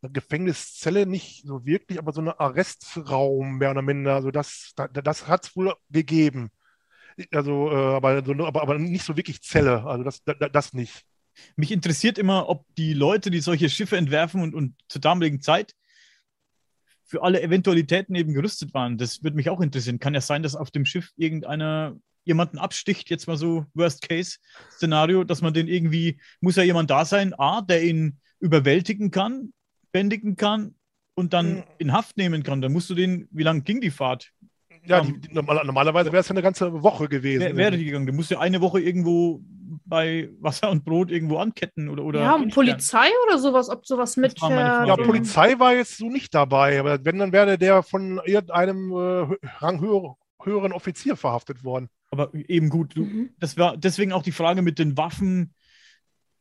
Eine 0.00 0.12
Gefängniszelle 0.12 1.04
nicht 1.04 1.46
so 1.46 1.66
wirklich, 1.66 1.98
aber 1.98 2.12
so 2.12 2.22
ein 2.22 2.28
Arrestraum 2.28 3.58
mehr 3.58 3.70
oder 3.70 3.82
minder. 3.82 4.14
Also 4.14 4.30
das, 4.30 4.72
das, 4.76 4.88
das 4.92 5.28
hat 5.28 5.44
es 5.44 5.56
wohl 5.56 5.74
gegeben. 5.90 6.50
Also, 7.30 7.70
äh, 7.70 7.74
aber, 7.74 8.24
so, 8.24 8.32
aber, 8.46 8.62
aber 8.62 8.78
nicht 8.78 9.04
so 9.04 9.16
wirklich 9.16 9.42
Zelle. 9.42 9.84
Also 9.84 10.04
das, 10.04 10.22
das, 10.24 10.36
das 10.52 10.72
nicht. 10.72 11.04
Mich 11.56 11.70
interessiert 11.70 12.18
immer, 12.18 12.48
ob 12.48 12.66
die 12.76 12.94
Leute, 12.94 13.30
die 13.30 13.40
solche 13.40 13.68
Schiffe 13.70 13.96
entwerfen 13.96 14.42
und, 14.42 14.54
und 14.54 14.74
zur 14.88 15.00
damaligen 15.00 15.40
Zeit 15.40 15.74
für 17.04 17.22
alle 17.22 17.42
Eventualitäten 17.42 18.14
eben 18.14 18.32
gerüstet 18.32 18.72
waren. 18.74 18.96
Das 18.96 19.22
würde 19.22 19.36
mich 19.36 19.50
auch 19.50 19.60
interessieren. 19.60 19.98
Kann 19.98 20.14
ja 20.14 20.20
sein, 20.20 20.42
dass 20.42 20.56
auf 20.56 20.70
dem 20.70 20.84
Schiff 20.84 21.10
irgendeiner 21.16 21.96
jemanden 22.24 22.58
absticht, 22.58 23.10
jetzt 23.10 23.26
mal 23.26 23.36
so 23.36 23.66
Worst-Case-Szenario, 23.74 25.24
dass 25.24 25.42
man 25.42 25.52
den 25.52 25.68
irgendwie, 25.68 26.20
muss 26.40 26.56
ja 26.56 26.62
jemand 26.62 26.90
da 26.90 27.04
sein, 27.04 27.34
A, 27.34 27.60
der 27.62 27.82
ihn 27.82 28.18
überwältigen 28.40 29.10
kann, 29.10 29.52
bändigen 29.90 30.36
kann 30.36 30.74
und 31.14 31.32
dann 31.32 31.56
mhm. 31.56 31.62
in 31.78 31.92
Haft 31.92 32.16
nehmen 32.16 32.42
kann. 32.42 32.60
Dann 32.60 32.72
musst 32.72 32.88
du 32.90 32.94
den, 32.94 33.28
wie 33.30 33.42
lange 33.42 33.62
ging 33.62 33.80
die 33.80 33.90
Fahrt? 33.90 34.32
Ja, 34.84 35.00
die, 35.00 35.18
die, 35.20 35.32
normalerweise 35.32 36.10
wäre 36.12 36.20
es 36.20 36.28
ja 36.28 36.32
eine 36.32 36.42
ganze 36.42 36.82
Woche 36.82 37.08
gewesen. 37.08 37.40
Wäre 37.40 37.56
wär 37.56 37.70
die 37.70 37.84
gegangen. 37.84 38.06
Du 38.06 38.12
musst 38.12 38.30
ja 38.30 38.40
eine 38.40 38.60
Woche 38.60 38.80
irgendwo 38.80 39.40
bei 39.84 40.30
Wasser 40.40 40.70
und 40.70 40.84
Brot 40.84 41.10
irgendwo 41.10 41.38
anketten 41.38 41.88
oder. 41.88 42.04
oder 42.04 42.20
ja, 42.20 42.38
Polizei 42.52 43.08
oder 43.26 43.38
sowas, 43.38 43.68
ob 43.68 43.86
sowas 43.86 44.16
mit. 44.16 44.40
Ja, 44.40 44.96
Polizei 44.96 45.58
war 45.58 45.74
jetzt 45.74 45.98
so 45.98 46.08
nicht 46.08 46.34
dabei, 46.34 46.80
aber 46.80 47.04
wenn, 47.04 47.18
dann 47.18 47.32
wäre 47.32 47.58
der 47.58 47.82
von 47.82 48.20
irgendeinem 48.24 48.92
äh, 48.92 49.36
ranghöheren 49.58 50.72
Offizier 50.72 51.16
verhaftet 51.16 51.64
worden. 51.64 51.88
Aber 52.10 52.34
eben 52.34 52.68
gut, 52.68 52.96
du, 52.96 53.04
mhm. 53.04 53.30
das 53.38 53.56
war 53.56 53.76
deswegen 53.76 54.12
auch 54.12 54.22
die 54.22 54.32
Frage 54.32 54.62
mit 54.62 54.78
den 54.78 54.96
Waffen. 54.96 55.54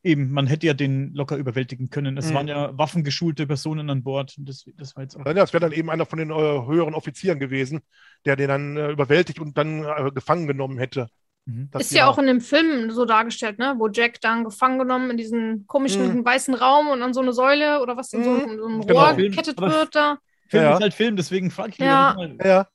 Eben, 0.04 0.32
man 0.32 0.47
hätte 0.47 0.66
ja 0.66 0.74
den 0.74 1.14
locker 1.14 1.38
überwältigen 1.38 1.89
können. 1.91 2.18
Es 2.18 2.30
mhm. 2.30 2.34
waren 2.34 2.47
ja 2.47 2.78
waffengeschulte 2.78 3.45
Personen 3.45 3.89
an 3.89 4.04
Bord. 4.04 4.34
Das, 4.39 4.66
das 4.76 4.95
war 4.95 5.04
jetzt 5.04 5.16
auch. 5.16 5.26
Ja, 5.26 5.34
das 5.34 5.54
wäre 5.54 5.62
dann 5.62 5.74
eben 5.74 5.91
einer 5.91 6.08
von 6.08 6.18
den 6.18 6.32
äh, 6.32 6.34
höheren 6.34 6.95
Offizieren 6.95 7.39
gewesen, 7.39 7.82
der 8.26 8.36
den 8.36 8.47
dann 8.47 8.78
äh, 8.78 8.91
überwältigt 8.91 9.39
und 9.39 9.58
dann 9.58 9.84
äh, 9.84 10.12
gefangen 10.12 10.47
genommen 10.47 10.80
hätte. 10.80 11.08
Mhm. 11.45 11.70
Ist 11.78 11.91
ja 11.91 12.08
auch 12.08 12.18
in 12.18 12.28
dem 12.28 12.41
Film 12.41 12.91
so 12.91 13.06
dargestellt, 13.06 13.60
ne? 13.60 13.76
wo 13.78 13.88
Jack 13.89 14.22
dann 14.22 14.43
gefangen 14.43 14.80
genommen 14.80 15.12
in 15.12 15.18
diesen 15.18 15.66
komischen 15.68 16.18
mhm. 16.18 16.26
weißen 16.26 16.54
Raum 16.54 16.89
und 16.89 17.02
an 17.02 17.14
so 17.14 17.22
eine 17.22 17.34
Säule 17.34 17.82
oder 17.82 17.97
was 17.97 18.14
in 18.14 18.24
so, 18.24 18.30
mhm. 18.32 18.58
so 18.58 18.66
einem 18.66 18.82
genau. 18.82 19.06
Rohr 19.06 19.14
gekettet 19.16 19.60
wird 19.60 19.95
da. 19.95 20.18
Film 20.52 20.64
ja. 20.64 20.74
ist 20.74 20.82
halt 20.82 20.93
Film, 20.93 21.16
deswegen 21.16 21.49
frage 21.49 21.70
ich 21.70 21.80
mich. 21.80 21.88
Ja. 21.88 22.18
ja. 22.43 22.68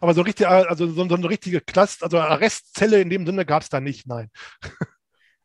Aber 0.00 0.12
so 0.12 0.20
richtig, 0.20 0.46
also 0.46 0.86
so, 0.86 1.08
so 1.08 1.14
eine 1.14 1.28
richtige 1.28 1.62
Klasse, 1.62 2.04
also 2.04 2.18
Arrestzelle 2.18 3.00
in 3.00 3.08
dem 3.08 3.24
Sinne 3.24 3.46
gab 3.46 3.62
es 3.62 3.70
da 3.70 3.80
nicht, 3.80 4.06
nein. 4.06 4.30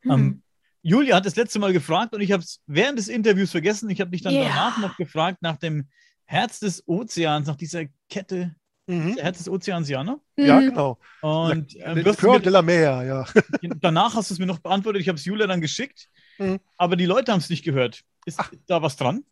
Um, 0.04 0.12
ähm, 0.12 0.42
Julia 0.84 1.16
hat 1.16 1.24
das 1.24 1.34
letzte 1.34 1.58
Mal 1.58 1.72
gefragt 1.72 2.14
und 2.14 2.20
ich 2.20 2.30
habe 2.30 2.42
es 2.42 2.60
während 2.66 2.98
des 2.98 3.08
Interviews 3.08 3.50
vergessen. 3.50 3.88
Ich 3.88 4.02
habe 4.02 4.10
mich 4.10 4.20
dann 4.20 4.34
yeah. 4.34 4.44
danach 4.48 4.78
noch 4.78 4.96
gefragt 4.98 5.38
nach 5.40 5.56
dem 5.56 5.88
Herz 6.26 6.60
des 6.60 6.86
Ozeans, 6.86 7.46
nach 7.46 7.56
dieser 7.56 7.84
Kette. 8.10 8.54
Mhm. 8.86 9.16
Herz 9.16 9.38
des 9.38 9.48
Ozeans, 9.48 9.88
ja, 9.88 10.04
ne? 10.04 10.20
Ja, 10.36 10.60
genau. 10.60 10.98
Und 11.22 11.74
äh, 11.76 11.94
Cœur 12.12 12.38
de 12.38 12.52
la 12.52 12.60
Mer, 12.60 13.02
ja. 13.02 13.24
danach 13.80 14.14
hast 14.14 14.28
du 14.28 14.34
es 14.34 14.38
mir 14.38 14.44
noch 14.44 14.58
beantwortet. 14.58 15.00
Ich 15.00 15.08
habe 15.08 15.16
es 15.16 15.24
Julia 15.24 15.46
dann 15.46 15.62
geschickt, 15.62 16.10
mhm. 16.38 16.60
aber 16.76 16.96
die 16.96 17.06
Leute 17.06 17.32
haben 17.32 17.38
es 17.38 17.48
nicht 17.48 17.64
gehört. 17.64 18.02
Ist 18.26 18.38
Ach. 18.38 18.52
da 18.66 18.82
was 18.82 18.96
dran? 18.96 19.24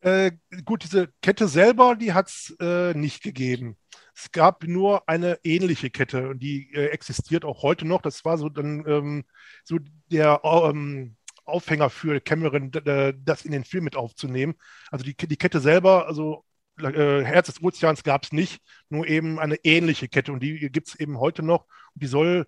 Äh, 0.00 0.32
gut, 0.64 0.82
diese 0.84 1.10
Kette 1.20 1.46
selber, 1.46 1.94
die 1.94 2.14
hat 2.14 2.28
es 2.28 2.56
äh, 2.58 2.94
nicht 2.94 3.22
gegeben. 3.22 3.76
Es 4.14 4.30
gab 4.32 4.64
nur 4.64 5.08
eine 5.08 5.38
ähnliche 5.44 5.90
Kette 5.90 6.28
und 6.28 6.40
die 6.40 6.72
äh, 6.74 6.86
existiert 6.88 7.44
auch 7.44 7.62
heute 7.62 7.86
noch. 7.86 8.02
Das 8.02 8.24
war 8.24 8.38
so 8.38 8.48
dann 8.48 8.84
ähm, 8.86 9.24
so 9.64 9.78
der 10.10 10.40
ähm, 10.44 11.16
Aufhänger 11.44 11.90
für 11.90 12.20
Cameron, 12.20 12.70
das 12.70 13.44
in 13.44 13.52
den 13.52 13.64
Film 13.64 13.84
mit 13.84 13.96
aufzunehmen. 13.96 14.54
Also 14.90 15.04
die, 15.04 15.16
die 15.16 15.36
Kette 15.36 15.60
selber, 15.60 16.06
also 16.06 16.44
äh, 16.78 17.22
Herz 17.24 17.46
des 17.46 17.62
Ozeans 17.62 18.02
gab 18.04 18.24
es 18.24 18.32
nicht, 18.32 18.62
nur 18.88 19.06
eben 19.06 19.38
eine 19.38 19.56
ähnliche 19.64 20.08
Kette 20.08 20.32
und 20.32 20.42
die 20.42 20.70
gibt 20.70 20.88
es 20.88 20.94
eben 20.94 21.18
heute 21.18 21.42
noch. 21.42 21.66
Und 21.94 22.02
die 22.02 22.06
soll 22.06 22.46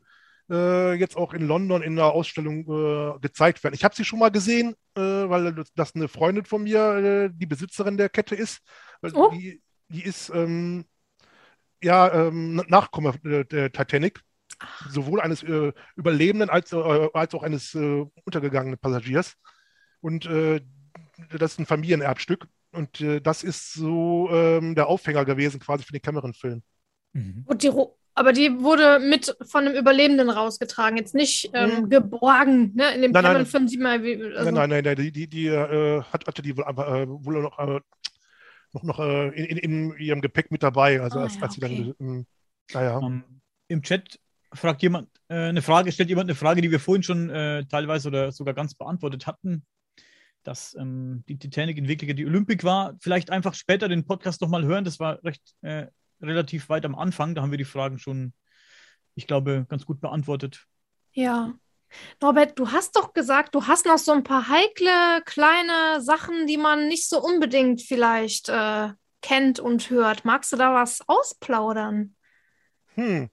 äh, 0.51 0.95
jetzt 0.95 1.17
auch 1.17 1.35
in 1.35 1.47
London 1.47 1.83
in 1.83 1.99
einer 1.99 2.13
Ausstellung 2.13 2.61
äh, 2.69 3.19
gezeigt 3.21 3.63
werden. 3.63 3.75
Ich 3.75 3.85
habe 3.85 3.95
sie 3.95 4.05
schon 4.05 4.19
mal 4.19 4.31
gesehen, 4.31 4.75
äh, 4.97 5.01
weil 5.01 5.65
das 5.75 5.95
eine 5.95 6.09
Freundin 6.09 6.45
von 6.45 6.63
mir 6.63 6.97
äh, 6.97 7.31
die 7.33 7.47
Besitzerin 7.47 7.97
der 7.97 8.09
Kette 8.09 8.35
ist. 8.35 8.61
Oh. 9.15 9.31
Die, 9.31 9.63
die, 9.89 10.03
ist 10.03 10.31
ähm, 10.35 10.85
ja 11.83 12.13
ähm, 12.13 12.63
Nachkomme 12.69 13.15
der 13.23 13.73
Titanic, 13.73 14.21
sowohl 14.89 15.21
eines 15.21 15.43
äh, 15.43 15.73
Überlebenden 15.97 16.51
als, 16.51 16.73
äh, 16.73 17.09
als 17.13 17.35
auch 17.35 17.43
eines 17.43 17.75
untergegangenen 17.75 18.79
Passagiers. 18.79 19.35
Und 20.01 20.25
das 20.25 21.53
ist 21.53 21.59
ein 21.61 21.67
Familienerbstück. 21.67 22.49
Und 22.73 23.05
das 23.23 23.45
ist 23.45 23.75
so 23.75 24.29
ähm, 24.33 24.75
der 24.75 24.89
Aufhänger 24.89 25.25
gewesen 25.25 25.61
quasi 25.61 25.85
für 25.85 25.93
den 25.93 26.03
Cameron-Film. 26.03 26.63
Mhm. 27.13 27.45
Und 27.47 27.63
die, 27.63 27.71
aber 28.15 28.33
die 28.33 28.61
wurde 28.61 28.99
mit 28.99 29.37
von 29.43 29.67
einem 29.67 29.77
Überlebenden 29.77 30.29
rausgetragen, 30.29 30.99
jetzt 30.99 31.15
nicht 31.15 31.51
ähm, 31.55 31.83
mhm. 31.83 31.89
geborgen, 31.89 32.73
ne? 32.75 32.95
In 32.95 33.03
dem 33.03 33.13
nein, 33.13 33.25
nein, 33.25 33.47
Film 33.47 33.69
sieht 33.69 33.81
man 33.81 34.03
wie. 34.03 34.23
Also 34.37 34.51
nein, 34.51 34.69
nein, 34.69 34.85
nein, 34.85 34.97
die, 34.97 35.13
die, 35.13 35.29
die 35.29 35.47
äh, 35.47 36.03
hat, 36.03 36.27
hatte 36.27 36.43
die 36.43 36.57
wohl, 36.57 36.65
äh, 36.65 37.07
wohl 37.09 37.43
noch, 37.43 37.59
äh, 37.59 37.81
noch, 38.73 38.83
noch 38.83 38.99
äh, 38.99 39.29
in, 39.29 39.57
in, 39.57 39.99
ihrem 39.99 40.21
Gepäck 40.21 40.51
mit 40.51 40.63
dabei, 40.63 41.01
also 41.01 41.19
ah, 41.19 41.25
als, 41.25 41.37
ja, 41.37 41.43
als 41.43 41.55
sie 41.55 41.65
okay. 41.65 41.95
dann. 41.99 42.27
Naja. 42.73 42.97
Um, 42.99 43.25
Im 43.69 43.83
Chat 43.83 44.19
fragt 44.53 44.83
jemand 44.83 45.09
äh, 45.29 45.35
eine 45.35 45.63
Frage, 45.63 45.93
stellt 45.93 46.09
jemand 46.09 46.29
eine 46.29 46.35
Frage, 46.35 46.61
die 46.61 46.71
wir 46.71 46.81
vorhin 46.81 47.03
schon 47.03 47.31
äh, 47.31 47.65
teilweise 47.67 48.09
oder 48.09 48.33
sogar 48.33 48.55
ganz 48.55 48.75
beantwortet 48.75 49.27
hatten, 49.27 49.65
dass 50.43 50.75
ähm, 50.75 51.25
die 51.29 51.39
Titanic 51.39 51.77
in 51.79 51.89
Wirklichkeit 51.89 52.19
die 52.19 52.27
Olympic 52.27 52.65
war. 52.65 52.97
Vielleicht 53.01 53.31
einfach 53.31 53.55
später 53.55 53.89
den 53.89 54.05
Podcast 54.05 54.41
nochmal 54.41 54.65
hören, 54.65 54.85
das 54.85 55.01
war 55.01 55.23
recht 55.25 55.55
relativ 56.23 56.69
weit 56.69 56.85
am 56.85 56.95
Anfang. 56.95 57.35
Da 57.35 57.43
haben 57.43 57.51
wir 57.51 57.59
die 57.59 57.65
Fragen 57.65 57.99
schon, 57.99 58.33
ich 59.15 59.27
glaube, 59.27 59.67
ganz 59.69 59.85
gut 59.85 60.01
beantwortet. 60.01 60.67
Ja. 61.13 61.55
Norbert, 62.21 62.59
du 62.59 62.71
hast 62.73 62.97
doch 62.97 63.13
gesagt, 63.13 63.55
du 63.55 63.67
hast 63.67 63.87
noch 63.87 63.99
so 63.99 64.13
ein 64.13 64.25
paar 64.25 64.49
heikle 64.49 65.23
kleine 65.25 66.01
Sachen, 66.01 66.47
die 66.47 66.57
man 66.57 66.89
nicht 66.89 67.09
so 67.09 67.23
unbedingt 67.23 67.83
vielleicht 67.83 68.49
äh, 68.49 68.91
kennt 69.21 69.61
und 69.61 69.91
hört. 69.91 70.25
Magst 70.25 70.53
du 70.53 70.57
da 70.57 70.75
was 70.75 71.01
ausplaudern? 71.09 72.15
Hm. 72.95 73.31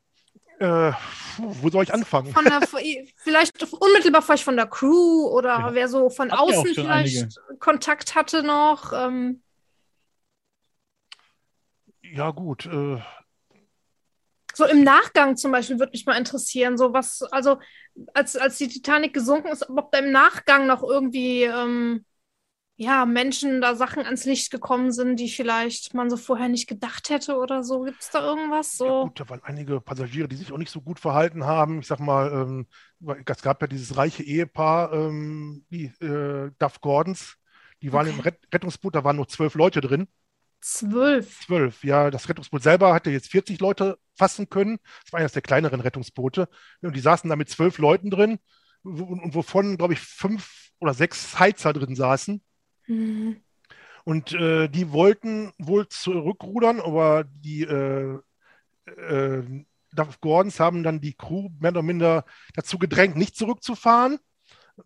Äh, 0.60 0.92
wo 1.38 1.70
soll 1.70 1.84
ich 1.84 1.94
anfangen? 1.94 2.34
Der, 2.34 2.62
vielleicht 3.16 3.64
unmittelbar 3.74 4.22
vielleicht 4.22 4.44
von 4.44 4.58
der 4.58 4.68
Crew 4.68 5.28
oder 5.28 5.60
ja. 5.60 5.74
wer 5.74 5.88
so 5.88 6.10
von 6.10 6.32
Hat 6.32 6.40
außen 6.40 6.74
vielleicht 6.74 7.24
einige. 7.24 7.58
Kontakt 7.60 8.16
hatte 8.16 8.44
noch. 8.44 8.92
Ähm. 8.92 9.42
Ja, 12.02 12.32
gut. 12.32 12.66
Äh, 12.66 13.02
so 14.60 14.66
im 14.66 14.84
Nachgang 14.84 15.38
zum 15.38 15.52
Beispiel 15.52 15.80
würde 15.80 15.92
mich 15.94 16.06
mal 16.06 16.18
interessieren, 16.18 16.78
so 16.78 16.94
was, 16.94 17.24
also 17.32 17.58
als, 18.14 18.36
als 18.36 18.58
die 18.58 18.68
Titanic 18.68 19.14
gesunken 19.14 19.48
ist, 19.48 19.68
ob 19.70 19.92
da 19.92 20.00
im 20.00 20.12
Nachgang 20.12 20.68
noch 20.68 20.84
irgendwie 20.84 21.44
ähm, 21.44 22.06
ja, 22.76 23.06
Menschen 23.06 23.62
da 23.62 23.76
Sachen 23.76 24.06
ans 24.06 24.26
Licht 24.26 24.52
gekommen 24.52 24.92
sind, 24.92 25.18
die 25.18 25.30
vielleicht 25.30 25.94
man 25.94 26.10
so 26.10 26.18
vorher 26.18 26.50
nicht 26.50 26.68
gedacht 26.68 27.10
hätte 27.10 27.38
oder 27.38 27.64
so. 27.64 27.82
Gibt 27.82 28.02
es 28.02 28.10
da 28.10 28.22
irgendwas? 28.22 28.78
So? 28.78 28.86
Ja, 28.86 29.04
gut, 29.04 29.20
da 29.20 29.30
waren 29.30 29.42
einige 29.44 29.82
Passagiere, 29.82 30.28
die 30.28 30.36
sich 30.36 30.52
auch 30.52 30.58
nicht 30.58 30.72
so 30.72 30.82
gut 30.82 31.00
verhalten 31.00 31.46
haben. 31.46 31.80
Ich 31.80 31.88
sag 31.88 32.00
mal, 32.00 32.32
ähm, 32.32 32.68
es 33.26 33.42
gab 33.42 33.62
ja 33.62 33.68
dieses 33.68 33.98
reiche 33.98 34.24
Ehepaar, 34.24 34.94
ähm, 34.94 35.66
die 35.70 35.86
äh, 36.02 36.52
Duff 36.58 36.80
Gordons, 36.82 37.38
die 37.82 37.92
waren 37.92 38.08
okay. 38.08 38.16
im 38.16 38.22
Ret 38.22 38.40
Rettungsboot, 38.54 38.96
da 38.96 39.04
waren 39.04 39.16
nur 39.16 39.28
zwölf 39.28 39.56
Leute 39.56 39.82
drin. 39.82 40.08
Zwölf. 40.62 41.46
Zwölf, 41.46 41.84
ja. 41.84 42.12
Das 42.12 42.28
Rettungsboot 42.28 42.64
selber 42.64 42.94
hatte 42.94 43.10
jetzt 43.10 43.32
40 43.32 43.60
Leute 43.60 43.98
fassen 44.16 44.50
können. 44.50 44.80
Das 45.04 45.14
war 45.14 45.20
eines 45.20 45.32
der 45.32 45.42
kleineren 45.42 45.80
Rettungsboote. 45.80 46.50
Und 46.82 46.96
die 46.96 47.02
saßen 47.02 47.30
da 47.30 47.36
mit 47.36 47.50
zwölf 47.50 47.78
Leuten 47.78 48.10
drin 48.10 48.40
und 48.84 49.34
wovon, 49.34 49.78
glaube 49.78 49.94
ich, 49.94 50.00
fünf 50.00 50.70
oder 50.80 50.94
sechs 50.94 51.40
Heizer 51.40 51.74
drin 51.74 51.96
saßen. 51.96 52.42
Mhm. 52.88 53.42
Und 54.06 54.34
äh, 54.34 54.68
die 54.70 54.92
wollten 54.92 55.52
wohl 55.58 55.88
zurückrudern, 55.88 56.80
aber 56.80 57.26
die 57.26 57.64
äh, 57.64 58.20
äh, 58.86 59.44
Duff 59.92 60.22
Gordons 60.22 60.60
haben 60.60 60.84
dann 60.84 61.02
die 61.02 61.14
Crew 61.14 61.50
mehr 61.60 61.72
oder 61.72 61.82
minder 61.82 62.26
dazu 62.54 62.80
gedrängt, 62.80 63.18
nicht 63.18 63.36
zurückzufahren 63.36 64.20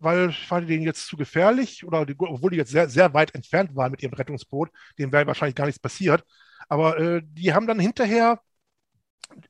weil 0.00 0.34
war 0.48 0.60
denen 0.60 0.84
jetzt 0.84 1.06
zu 1.06 1.16
gefährlich 1.16 1.84
oder 1.84 2.06
die, 2.06 2.14
obwohl 2.18 2.50
die 2.50 2.56
jetzt 2.56 2.70
sehr, 2.70 2.88
sehr 2.88 3.14
weit 3.14 3.34
entfernt 3.34 3.74
waren 3.76 3.90
mit 3.90 4.02
ihrem 4.02 4.14
Rettungsboot, 4.14 4.70
denen 4.98 5.12
wäre 5.12 5.26
wahrscheinlich 5.26 5.54
gar 5.54 5.66
nichts 5.66 5.80
passiert. 5.80 6.24
Aber 6.68 6.98
äh, 6.98 7.22
die 7.24 7.52
haben 7.52 7.66
dann 7.66 7.78
hinterher 7.80 8.40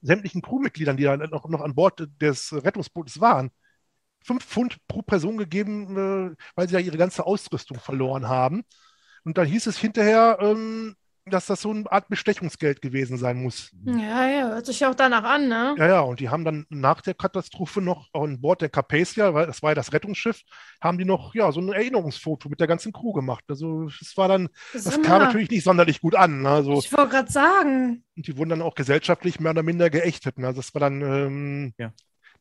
sämtlichen 0.02 0.42
Crewmitgliedern, 0.42 0.96
die 0.96 1.04
dann 1.04 1.20
noch, 1.30 1.48
noch 1.48 1.60
an 1.60 1.74
Bord 1.74 2.08
des 2.20 2.52
Rettungsbootes 2.52 3.20
waren, 3.20 3.50
fünf 4.24 4.44
Pfund 4.44 4.78
pro 4.88 5.02
Person 5.02 5.36
gegeben, 5.36 6.32
äh, 6.32 6.36
weil 6.54 6.68
sie 6.68 6.74
ja 6.74 6.80
ihre 6.80 6.98
ganze 6.98 7.26
Ausrüstung 7.26 7.78
verloren 7.78 8.28
haben. 8.28 8.64
Und 9.24 9.38
dann 9.38 9.46
hieß 9.46 9.66
es 9.66 9.78
hinterher, 9.78 10.38
ähm, 10.40 10.96
dass 11.26 11.46
das 11.46 11.62
so 11.62 11.70
eine 11.70 11.90
Art 11.90 12.08
Bestechungsgeld 12.08 12.82
gewesen 12.82 13.16
sein 13.16 13.42
muss. 13.42 13.70
Ja, 13.84 14.26
ja, 14.26 14.48
hört 14.48 14.66
sich 14.66 14.84
auch 14.84 14.94
danach 14.94 15.24
an, 15.24 15.48
ne? 15.48 15.74
Ja, 15.78 15.86
ja, 15.86 16.00
und 16.00 16.20
die 16.20 16.28
haben 16.28 16.44
dann 16.44 16.66
nach 16.68 17.00
der 17.00 17.14
Katastrophe 17.14 17.80
noch 17.80 18.08
an 18.12 18.40
Bord 18.40 18.60
der 18.60 18.68
Carpathia, 18.68 19.32
weil 19.32 19.46
das 19.46 19.62
war 19.62 19.70
ja 19.70 19.74
das 19.74 19.92
Rettungsschiff, 19.92 20.42
haben 20.82 20.98
die 20.98 21.06
noch, 21.06 21.34
ja, 21.34 21.50
so 21.50 21.60
ein 21.60 21.72
Erinnerungsfoto 21.72 22.48
mit 22.48 22.60
der 22.60 22.66
ganzen 22.66 22.92
Crew 22.92 23.12
gemacht. 23.12 23.44
Also 23.48 23.86
es 23.86 24.16
war 24.16 24.28
dann, 24.28 24.48
das, 24.74 24.84
das 24.84 25.00
kam 25.02 25.22
natürlich 25.22 25.50
nicht 25.50 25.64
sonderlich 25.64 26.00
gut 26.00 26.14
an. 26.14 26.42
Ne? 26.42 26.50
Also, 26.50 26.78
ich 26.78 26.92
wollte 26.92 27.10
gerade 27.12 27.32
sagen. 27.32 28.04
Und 28.16 28.26
die 28.26 28.36
wurden 28.36 28.50
dann 28.50 28.62
auch 28.62 28.74
gesellschaftlich 28.74 29.40
mehr 29.40 29.52
oder 29.52 29.62
minder 29.62 29.88
geächtet. 29.88 30.38
Ne? 30.38 30.46
Also 30.48 30.60
das 30.60 30.74
war 30.74 30.80
dann 30.80 31.00
ähm, 31.00 31.74
ja. 31.78 31.92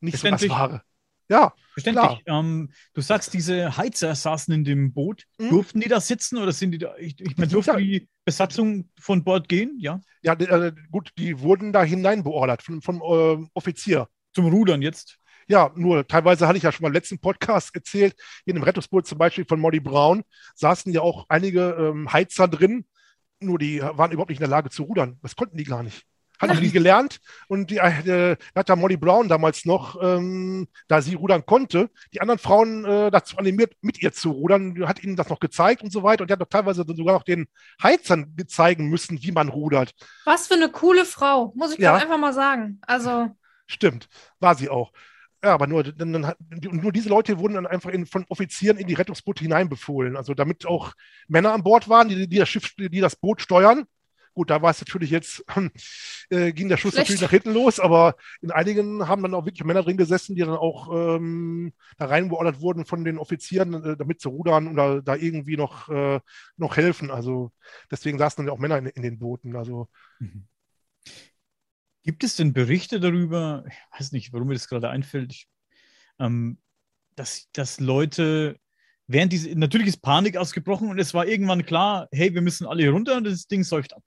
nicht 0.01 0.17
so 0.17 0.29
das 0.29 0.49
Wahre. 0.49 0.81
Ja, 1.29 1.53
verständlich. 1.73 2.21
Ähm, 2.25 2.71
du 2.93 3.01
sagst, 3.01 3.33
diese 3.33 3.77
Heizer 3.77 4.13
saßen 4.13 4.53
in 4.53 4.63
dem 4.63 4.93
Boot. 4.93 5.23
Mhm. 5.37 5.49
Durften 5.49 5.79
die 5.79 5.89
da 5.89 5.99
sitzen 5.99 6.37
oder 6.37 6.51
sind 6.51 6.71
die 6.71 6.77
da? 6.77 6.95
Ich, 6.97 7.19
ich 7.19 7.37
meine, 7.37 7.51
durfte 7.51 7.77
die 7.77 8.09
Besatzung 8.25 8.89
von 8.99 9.23
Bord 9.23 9.47
gehen? 9.47 9.77
Ja. 9.79 10.01
Ja, 10.21 10.33
äh, 10.33 10.73
gut, 10.91 11.11
die 11.17 11.39
wurden 11.39 11.73
da 11.73 11.83
hinein 11.83 12.23
beordert 12.23 12.61
vom, 12.61 12.81
vom 12.81 13.01
äh, 13.01 13.47
Offizier. 13.53 14.07
Zum 14.33 14.47
Rudern 14.47 14.81
jetzt? 14.81 15.19
Ja, 15.47 15.71
nur 15.75 16.07
teilweise 16.07 16.47
hatte 16.47 16.57
ich 16.57 16.63
ja 16.63 16.71
schon 16.71 16.83
mal 16.83 16.87
im 16.87 16.93
letzten 16.93 17.19
Podcast 17.19 17.75
erzählt, 17.75 18.15
in 18.45 18.55
dem 18.55 18.63
Rettungsboot 18.63 19.05
zum 19.05 19.17
Beispiel 19.17 19.45
von 19.45 19.59
Molly 19.59 19.79
Brown 19.79 20.23
saßen 20.55 20.91
ja 20.93 21.01
auch 21.01 21.25
einige 21.29 21.75
ähm, 21.77 22.11
Heizer 22.11 22.47
drin, 22.47 22.85
nur 23.39 23.59
die 23.59 23.81
waren 23.81 24.11
überhaupt 24.11 24.29
nicht 24.29 24.39
in 24.39 24.43
der 24.43 24.49
Lage 24.49 24.69
zu 24.69 24.83
rudern. 24.83 25.19
Das 25.21 25.35
konnten 25.35 25.57
die 25.57 25.65
gar 25.65 25.83
nicht. 25.83 26.05
Hatten 26.49 26.61
die 26.61 26.71
gelernt 26.71 27.19
und 27.47 27.69
die 27.69 27.77
äh, 27.77 28.35
hat 28.55 28.69
da 28.69 28.75
Molly 28.75 28.97
Brown 28.97 29.29
damals 29.29 29.65
noch, 29.65 30.01
ähm, 30.01 30.67
da 30.87 31.01
sie 31.01 31.15
rudern 31.15 31.45
konnte, 31.45 31.89
die 32.13 32.21
anderen 32.21 32.39
Frauen 32.39 32.85
äh, 32.85 33.11
dazu 33.11 33.37
animiert, 33.37 33.73
mit 33.81 34.01
ihr 34.01 34.13
zu 34.13 34.31
rudern, 34.31 34.87
hat 34.87 35.03
ihnen 35.03 35.15
das 35.15 35.29
noch 35.29 35.39
gezeigt 35.39 35.81
und 35.81 35.91
so 35.91 36.03
weiter 36.03 36.21
und 36.21 36.29
die 36.29 36.33
hat 36.33 36.41
doch 36.41 36.49
teilweise 36.49 36.85
sogar 36.87 37.15
noch 37.15 37.23
den 37.23 37.47
Heizern 37.81 38.35
zeigen 38.47 38.89
müssen, 38.89 39.21
wie 39.21 39.31
man 39.31 39.49
rudert. 39.49 39.93
Was 40.25 40.47
für 40.47 40.55
eine 40.55 40.69
coole 40.69 41.05
Frau, 41.05 41.53
muss 41.55 41.73
ich 41.73 41.79
ja. 41.79 41.95
einfach 41.95 42.17
mal 42.17 42.33
sagen. 42.33 42.79
Also. 42.81 43.29
Stimmt, 43.67 44.09
war 44.39 44.55
sie 44.55 44.69
auch. 44.69 44.91
Ja, 45.43 45.53
aber 45.53 45.67
nur, 45.67 45.83
dann, 45.83 46.13
dann, 46.13 46.35
nur 46.71 46.93
diese 46.93 47.09
Leute 47.09 47.37
wurden 47.37 47.55
dann 47.55 47.67
einfach 47.67 47.89
in, 47.89 48.05
von 48.05 48.25
Offizieren 48.29 48.77
in 48.77 48.87
die 48.87 48.93
Rettungsboote 48.93 49.43
hineinbefohlen. 49.43 50.15
Also 50.15 50.33
damit 50.33 50.65
auch 50.65 50.93
Männer 51.27 51.51
an 51.51 51.63
Bord 51.63 51.89
waren, 51.89 52.07
die, 52.07 52.29
die 52.29 52.37
das 52.37 52.47
Schiff, 52.47 52.73
die 52.77 53.01
das 53.01 53.17
Boot 53.17 53.41
steuern 53.41 53.85
Gut, 54.33 54.49
da 54.49 54.61
war 54.61 54.71
es 54.71 54.81
natürlich 54.81 55.11
jetzt, 55.11 55.45
äh, 56.29 56.53
ging 56.53 56.69
der 56.69 56.77
Schuss 56.77 56.93
Schlecht. 56.93 57.09
natürlich 57.09 57.21
nach 57.21 57.29
hinten 57.29 57.53
los, 57.53 57.79
aber 57.79 58.15
in 58.41 58.51
einigen 58.51 59.07
haben 59.07 59.21
dann 59.21 59.33
auch 59.33 59.45
wirklich 59.45 59.63
Männer 59.63 59.83
drin 59.83 59.97
gesessen, 59.97 60.35
die 60.35 60.41
dann 60.41 60.49
auch 60.49 60.89
ähm, 60.91 61.73
da 61.97 62.05
reinbeordert 62.05 62.61
wurden 62.61 62.85
von 62.85 63.03
den 63.03 63.17
Offizieren, 63.19 63.73
äh, 63.83 63.97
damit 63.97 64.21
zu 64.21 64.29
rudern 64.29 64.67
oder 64.67 65.01
da 65.01 65.15
irgendwie 65.15 65.57
noch, 65.57 65.87
äh, 65.89 66.19
noch 66.57 66.77
helfen. 66.77 67.11
Also 67.11 67.51
deswegen 67.91 68.17
saßen 68.17 68.45
dann 68.45 68.53
auch 68.53 68.59
Männer 68.59 68.77
in, 68.77 68.87
in 68.87 69.03
den 69.03 69.19
Booten. 69.19 69.55
Also. 69.55 69.89
Mhm. 70.19 70.47
Gibt 72.03 72.23
es 72.25 72.35
denn 72.35 72.51
Berichte 72.51 72.99
darüber, 72.99 73.63
ich 73.67 73.99
weiß 73.99 74.11
nicht, 74.11 74.33
warum 74.33 74.49
mir 74.49 74.55
das 74.55 74.67
gerade 74.67 74.89
einfällt, 74.89 75.31
ich, 75.31 75.47
ähm, 76.19 76.57
dass, 77.15 77.49
dass 77.53 77.79
Leute 77.79 78.59
während 79.07 79.31
diese, 79.31 79.57
natürlich 79.57 79.87
ist 79.87 80.01
Panik 80.01 80.37
ausgebrochen 80.37 80.89
und 80.89 80.99
es 80.99 81.13
war 81.13 81.25
irgendwann 81.25 81.65
klar, 81.65 82.07
hey, 82.11 82.33
wir 82.33 82.41
müssen 82.41 82.67
alle 82.67 82.83
hier 82.83 82.91
runter 82.91 83.17
und 83.17 83.25
das 83.25 83.47
Ding 83.47 83.63
säuft 83.63 83.93
ab. 83.93 84.03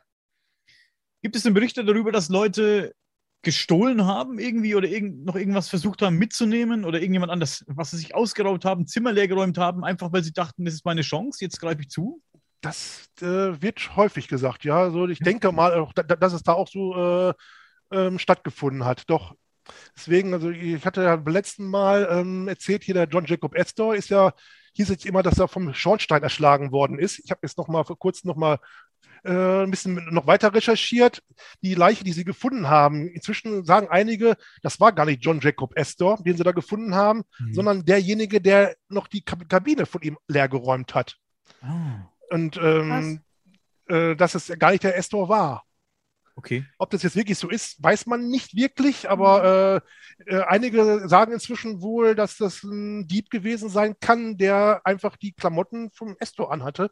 Gibt 1.27 1.35
es 1.35 1.43
denn 1.43 1.55
Berichte 1.55 1.85
darüber, 1.85 2.13
dass 2.13 2.29
Leute 2.29 2.95
gestohlen 3.43 4.05
haben 4.07 4.39
irgendwie 4.39 4.77
oder 4.77 4.87
irgend, 4.87 5.25
noch 5.25 5.35
irgendwas 5.35 5.69
versucht 5.69 6.01
haben 6.01 6.19
mitzunehmen 6.19 6.85
oder 6.85 7.01
irgendjemand 7.01 7.33
anders, 7.33 7.65
was 7.67 7.91
sie 7.91 7.97
sich 7.97 8.15
ausgeraubt 8.15 8.65
haben, 8.65 8.87
Zimmer 8.87 9.11
leergeräumt 9.11 9.59
haben, 9.59 9.83
einfach 9.83 10.13
weil 10.13 10.23
sie 10.23 10.33
dachten, 10.33 10.65
das 10.65 10.75
ist 10.75 10.85
meine 10.85 11.03
Chance, 11.03 11.45
jetzt 11.45 11.59
greife 11.61 11.81
ich 11.81 11.89
zu? 11.89 12.23
Das 12.61 13.09
äh, 13.21 13.61
wird 13.61 13.97
häufig 13.97 14.29
gesagt, 14.29 14.63
ja. 14.65 14.79
Also 14.79 15.09
ich 15.09 15.19
denke 15.19 15.51
mal, 15.51 15.75
auch, 15.81 15.93
dass 15.95 16.33
es 16.33 16.45
da 16.45 16.53
auch 16.53 16.69
so 16.69 16.95
äh, 16.95 17.35
ähm, 17.91 18.21
stattgefunden 18.21 18.85
hat. 18.85 19.03
Doch 19.11 19.35
deswegen, 19.97 20.33
also 20.33 20.51
ich 20.51 20.87
hatte 20.87 21.03
ja 21.03 21.17
beim 21.17 21.35
letzten 21.35 21.67
Mal 21.67 22.07
ähm, 22.09 22.47
erzählt, 22.47 22.85
hier 22.85 22.95
der 22.95 23.09
John 23.09 23.27
Jacob 23.27 23.59
Astor 23.59 23.97
ist 23.97 24.11
ja, 24.11 24.33
hieß 24.75 24.91
jetzt 24.91 25.07
immer, 25.07 25.25
dass 25.25 25.41
er 25.41 25.49
vom 25.49 25.75
Schornstein 25.75 26.23
erschlagen 26.23 26.71
worden 26.71 27.01
ist. 27.01 27.19
Ich 27.19 27.33
habe 27.33 27.41
jetzt 27.43 27.59
noch 27.59 27.67
mal 27.67 27.83
vor 27.83 27.99
kurzem 27.99 28.29
noch 28.29 28.37
mal 28.37 28.61
äh, 29.27 29.65
ein 29.65 29.71
bisschen 29.71 29.95
noch 30.11 30.27
weiter 30.27 30.55
recherchiert. 30.55 31.23
Die 31.63 31.75
Leiche, 31.75 32.05
die 32.05 32.13
sie 32.13 32.25
gefunden 32.25 32.69
haben, 32.69 33.09
inzwischen 33.09 33.65
sagen 33.65 33.89
einige, 33.91 34.37
das 34.63 34.81
war 34.81 34.93
gar 34.93 35.05
nicht 35.05 35.25
John 35.25 35.41
Jacob 35.41 35.79
Astor, 35.79 36.19
den 36.23 36.37
sie 36.37 36.45
da 36.45 36.53
gefunden 36.53 36.95
haben, 36.95 37.25
mhm. 37.39 37.55
sondern 37.55 37.85
derjenige, 37.85 38.41
der 38.41 38.77
noch 38.89 39.09
die 39.09 39.23
Kabine 39.23 39.87
von 39.87 40.03
ihm 40.03 40.19
leergeräumt 40.29 40.95
hat. 40.95 41.17
Oh. 41.63 42.35
Und 42.35 42.57
ähm, 42.57 43.21
äh, 43.89 44.17
dass 44.17 44.35
es 44.35 44.53
gar 44.59 44.71
nicht 44.71 44.85
der 44.85 44.99
Astor 44.99 45.29
war. 45.29 45.66
Okay. 46.39 46.67
Ob 46.77 46.91
das 46.91 47.03
jetzt 47.03 47.17
wirklich 47.17 47.39
so 47.39 47.49
ist, 47.49 47.83
weiß 47.83 48.05
man 48.05 48.29
nicht 48.29 48.55
wirklich, 48.55 49.09
aber 49.09 49.81
mhm. 50.19 50.29
äh, 50.29 50.37
äh, 50.37 50.43
einige 50.43 51.09
sagen 51.09 51.33
inzwischen 51.33 51.81
wohl, 51.81 52.15
dass 52.15 52.37
das 52.37 52.63
ein 52.63 53.09
Dieb 53.09 53.31
gewesen 53.31 53.71
sein 53.71 53.99
kann, 54.01 54.37
der 54.37 54.83
einfach 54.85 55.17
die 55.17 55.33
Klamotten 55.33 55.91
vom 55.93 56.15
Esto 56.21 56.45
anhatte. 56.45 56.91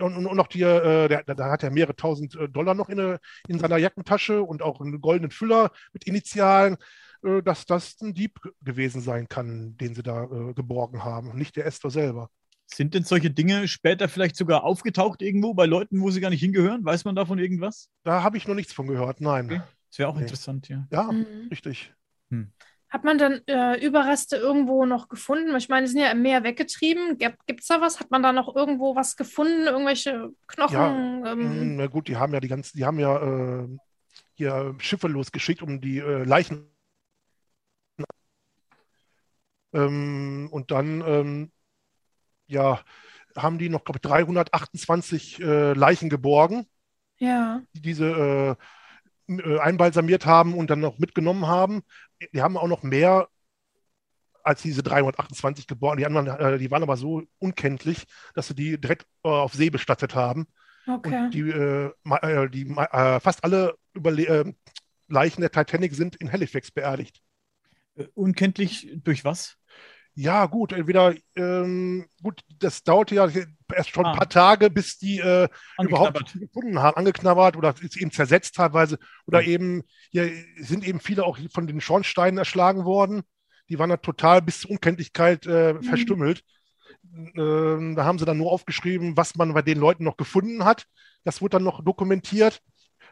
Und, 0.00 0.16
und, 0.16 0.26
und 0.26 0.38
auch 0.38 0.46
die, 0.46 0.62
äh, 0.62 1.08
der, 1.08 1.24
da 1.24 1.50
hat 1.50 1.64
er 1.64 1.72
mehrere 1.72 1.96
tausend 1.96 2.36
äh, 2.36 2.48
Dollar 2.48 2.74
noch 2.74 2.88
in, 2.88 3.18
in 3.48 3.58
seiner 3.58 3.78
Jackentasche 3.78 4.44
und 4.44 4.62
auch 4.62 4.80
einen 4.80 5.00
goldenen 5.00 5.32
Füller 5.32 5.72
mit 5.92 6.04
Initialen, 6.06 6.76
äh, 7.24 7.42
dass 7.42 7.66
das 7.66 8.00
ein 8.00 8.14
Dieb 8.14 8.38
gewesen 8.62 9.00
sein 9.00 9.28
kann, 9.28 9.76
den 9.76 9.96
sie 9.96 10.04
da 10.04 10.22
äh, 10.22 10.54
geborgen 10.54 11.02
haben, 11.02 11.36
nicht 11.36 11.56
der 11.56 11.66
Esto 11.66 11.90
selber. 11.90 12.30
Sind 12.66 12.94
denn 12.94 13.04
solche 13.04 13.30
Dinge 13.30 13.68
später 13.68 14.08
vielleicht 14.08 14.36
sogar 14.36 14.64
aufgetaucht 14.64 15.22
irgendwo 15.22 15.54
bei 15.54 15.66
Leuten, 15.66 16.00
wo 16.00 16.10
sie 16.10 16.20
gar 16.20 16.30
nicht 16.30 16.40
hingehören? 16.40 16.84
Weiß 16.84 17.04
man 17.04 17.14
davon 17.14 17.38
irgendwas? 17.38 17.88
Da 18.02 18.22
habe 18.22 18.36
ich 18.36 18.48
noch 18.48 18.54
nichts 18.54 18.72
von 18.72 18.86
gehört, 18.86 19.20
nein. 19.20 19.46
Okay. 19.46 19.60
Das 19.90 19.98
wäre 19.98 20.08
auch 20.08 20.16
nee. 20.16 20.22
interessant, 20.22 20.68
ja. 20.68 20.86
Ja, 20.90 21.12
mhm. 21.12 21.48
richtig. 21.50 21.92
Hm. 22.30 22.50
Hat 22.88 23.04
man 23.04 23.18
dann 23.18 23.40
äh, 23.46 23.84
Überreste 23.84 24.36
irgendwo 24.36 24.86
noch 24.86 25.08
gefunden? 25.08 25.54
Ich 25.56 25.68
meine, 25.68 25.86
die 25.86 25.92
sind 25.92 26.00
ja 26.00 26.10
im 26.10 26.22
Meer 26.22 26.44
weggetrieben. 26.44 27.18
Gibt 27.18 27.60
es 27.60 27.66
da 27.66 27.80
was? 27.80 28.00
Hat 28.00 28.10
man 28.10 28.22
da 28.22 28.32
noch 28.32 28.54
irgendwo 28.54 28.96
was 28.96 29.16
gefunden? 29.16 29.66
Irgendwelche 29.66 30.30
Knochen? 30.46 30.74
Ja, 30.74 31.32
ähm? 31.32 31.40
Hm, 31.40 31.76
na 31.76 31.86
gut, 31.86 32.08
die 32.08 32.16
haben 32.16 32.32
ja 32.32 32.40
die 32.40 32.48
ganzen, 32.48 32.76
die 32.76 32.84
haben 32.84 32.98
ja 32.98 33.62
äh, 33.62 33.68
hier 34.34 34.74
Schiffe 34.78 35.08
losgeschickt, 35.08 35.62
um 35.62 35.80
die 35.80 35.98
äh, 35.98 36.24
Leichen 36.24 36.74
Ähm, 39.74 40.48
und 40.52 40.70
dann, 40.70 41.02
ähm, 41.04 41.52
ja, 42.46 42.80
haben 43.36 43.58
die 43.58 43.68
noch, 43.68 43.84
glaube 43.84 43.98
ich, 43.98 44.02
328 44.02 45.40
äh, 45.40 45.72
Leichen 45.72 46.08
geborgen, 46.08 46.66
Ja. 47.18 47.62
die 47.74 47.80
diese 47.82 48.58
äh, 49.28 49.32
äh, 49.32 49.58
einbalsamiert 49.58 50.26
haben 50.26 50.54
und 50.54 50.70
dann 50.70 50.80
noch 50.80 50.98
mitgenommen 50.98 51.46
haben. 51.46 51.82
Die 52.32 52.42
haben 52.42 52.56
auch 52.56 52.68
noch 52.68 52.82
mehr 52.82 53.28
als 54.42 54.62
diese 54.62 54.82
328 54.82 55.66
geborgen. 55.66 55.98
Die 55.98 56.06
anderen, 56.06 56.26
äh, 56.26 56.58
die 56.58 56.70
waren 56.70 56.82
aber 56.82 56.96
so 56.96 57.22
unkenntlich, 57.38 58.04
dass 58.34 58.48
sie 58.48 58.54
die 58.54 58.78
direkt 58.78 59.06
äh, 59.24 59.28
auf 59.28 59.54
See 59.54 59.70
bestattet 59.70 60.14
haben. 60.14 60.46
Okay. 60.86 61.24
Und 61.24 61.30
die, 61.30 61.40
äh, 61.40 62.48
die 62.50 62.68
äh, 62.68 63.20
fast 63.20 63.42
alle 63.42 63.74
Überle 63.94 64.26
äh, 64.26 64.52
Leichen 65.08 65.40
der 65.40 65.50
Titanic 65.50 65.94
sind 65.94 66.16
in 66.16 66.30
Halifax 66.30 66.70
beerdigt. 66.70 67.20
Unkenntlich 68.14 68.90
durch 69.02 69.24
was? 69.24 69.56
Ja, 70.16 70.46
gut, 70.46 70.72
entweder, 70.72 71.12
ähm, 71.34 72.06
gut, 72.22 72.40
das 72.60 72.84
dauerte 72.84 73.16
ja 73.16 73.28
erst 73.74 73.90
schon 73.90 74.06
Ah. 74.06 74.12
ein 74.12 74.16
paar 74.18 74.28
Tage, 74.28 74.70
bis 74.70 74.96
die 74.98 75.18
äh, 75.18 75.48
überhaupt 75.82 76.32
gefunden 76.38 76.78
haben, 76.78 76.96
angeknabbert 76.96 77.56
oder 77.56 77.74
ist 77.80 77.96
eben 77.96 78.12
zersetzt 78.12 78.54
teilweise. 78.54 78.98
Oder 79.26 79.42
Mhm. 79.42 79.48
eben, 79.48 79.82
hier 80.10 80.30
sind 80.60 80.84
eben 80.86 81.00
viele 81.00 81.24
auch 81.24 81.36
von 81.52 81.66
den 81.66 81.80
Schornsteinen 81.80 82.38
erschlagen 82.38 82.84
worden. 82.84 83.22
Die 83.68 83.78
waren 83.78 83.90
dann 83.90 84.02
total 84.02 84.40
bis 84.40 84.60
zur 84.60 84.70
Unkenntlichkeit 84.72 85.46
äh, 85.46 85.82
verstümmelt. 85.82 86.42
Ähm, 87.36 87.94
da 87.96 88.04
haben 88.04 88.18
sie 88.18 88.24
dann 88.24 88.38
nur 88.38 88.52
aufgeschrieben, 88.52 89.16
was 89.16 89.34
man 89.36 89.52
bei 89.54 89.62
den 89.62 89.78
Leuten 89.78 90.04
noch 90.04 90.16
gefunden 90.16 90.64
hat. 90.64 90.86
Das 91.24 91.40
wurde 91.40 91.52
dann 91.56 91.64
noch 91.64 91.84
dokumentiert. 91.84 92.60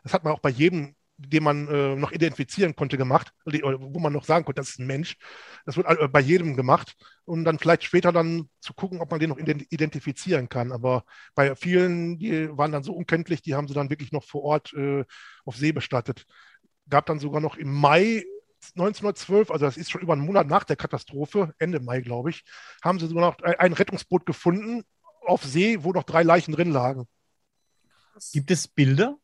Das 0.04 0.12
hat 0.14 0.24
man 0.24 0.32
auch 0.32 0.40
bei 0.40 0.50
jedem, 0.50 0.94
den 1.28 1.42
man 1.42 1.68
äh, 1.68 1.96
noch 1.96 2.12
identifizieren 2.12 2.74
konnte, 2.76 2.96
gemacht, 2.96 3.32
wo 3.44 3.98
man 3.98 4.12
noch 4.12 4.24
sagen 4.24 4.44
konnte, 4.44 4.60
das 4.60 4.70
ist 4.70 4.78
ein 4.80 4.86
Mensch. 4.86 5.16
Das 5.64 5.76
wird 5.76 5.86
äh, 5.88 6.08
bei 6.08 6.20
jedem 6.20 6.56
gemacht, 6.56 6.94
um 7.24 7.44
dann 7.44 7.58
vielleicht 7.58 7.84
später 7.84 8.12
dann 8.12 8.48
zu 8.60 8.74
gucken, 8.74 9.00
ob 9.00 9.10
man 9.10 9.20
den 9.20 9.30
noch 9.30 9.38
ident- 9.38 9.66
identifizieren 9.70 10.48
kann. 10.48 10.72
Aber 10.72 11.04
bei 11.34 11.54
vielen, 11.54 12.18
die 12.18 12.48
waren 12.56 12.72
dann 12.72 12.82
so 12.82 12.92
unkenntlich, 12.92 13.42
die 13.42 13.54
haben 13.54 13.68
sie 13.68 13.74
dann 13.74 13.90
wirklich 13.90 14.12
noch 14.12 14.24
vor 14.24 14.42
Ort 14.42 14.72
äh, 14.74 15.04
auf 15.44 15.56
See 15.56 15.72
bestattet. 15.72 16.26
Gab 16.88 17.06
dann 17.06 17.18
sogar 17.20 17.40
noch 17.40 17.56
im 17.56 17.72
Mai 17.72 18.24
1912, 18.76 19.50
also 19.50 19.64
das 19.66 19.76
ist 19.76 19.90
schon 19.90 20.02
über 20.02 20.12
einen 20.12 20.24
Monat 20.24 20.46
nach 20.46 20.64
der 20.64 20.76
Katastrophe, 20.76 21.52
Ende 21.58 21.80
Mai, 21.80 22.00
glaube 22.00 22.30
ich, 22.30 22.44
haben 22.82 22.98
sie 23.00 23.08
sogar 23.08 23.30
noch 23.30 23.38
ein 23.42 23.54
ein 23.58 23.72
Rettungsboot 23.72 24.24
gefunden 24.24 24.84
auf 25.24 25.44
See, 25.44 25.82
wo 25.82 25.92
noch 25.92 26.04
drei 26.04 26.22
Leichen 26.22 26.52
drin 26.52 26.70
lagen. 26.70 27.06
Gibt 28.32 28.50
es 28.50 28.68
Bilder? 28.68 29.18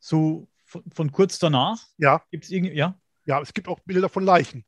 So 0.00 0.48
von, 0.68 0.84
von 0.94 1.10
kurz 1.10 1.38
danach? 1.38 1.82
Ja, 1.96 2.22
Gibt 2.30 2.44
es 2.44 2.50
irgendwie, 2.50 2.74
ja? 2.74 2.98
ja, 3.24 3.40
es 3.40 3.52
gibt 3.52 3.68
auch 3.68 3.80
Bilder 3.80 4.08
von 4.08 4.24
Leichen. 4.24 4.64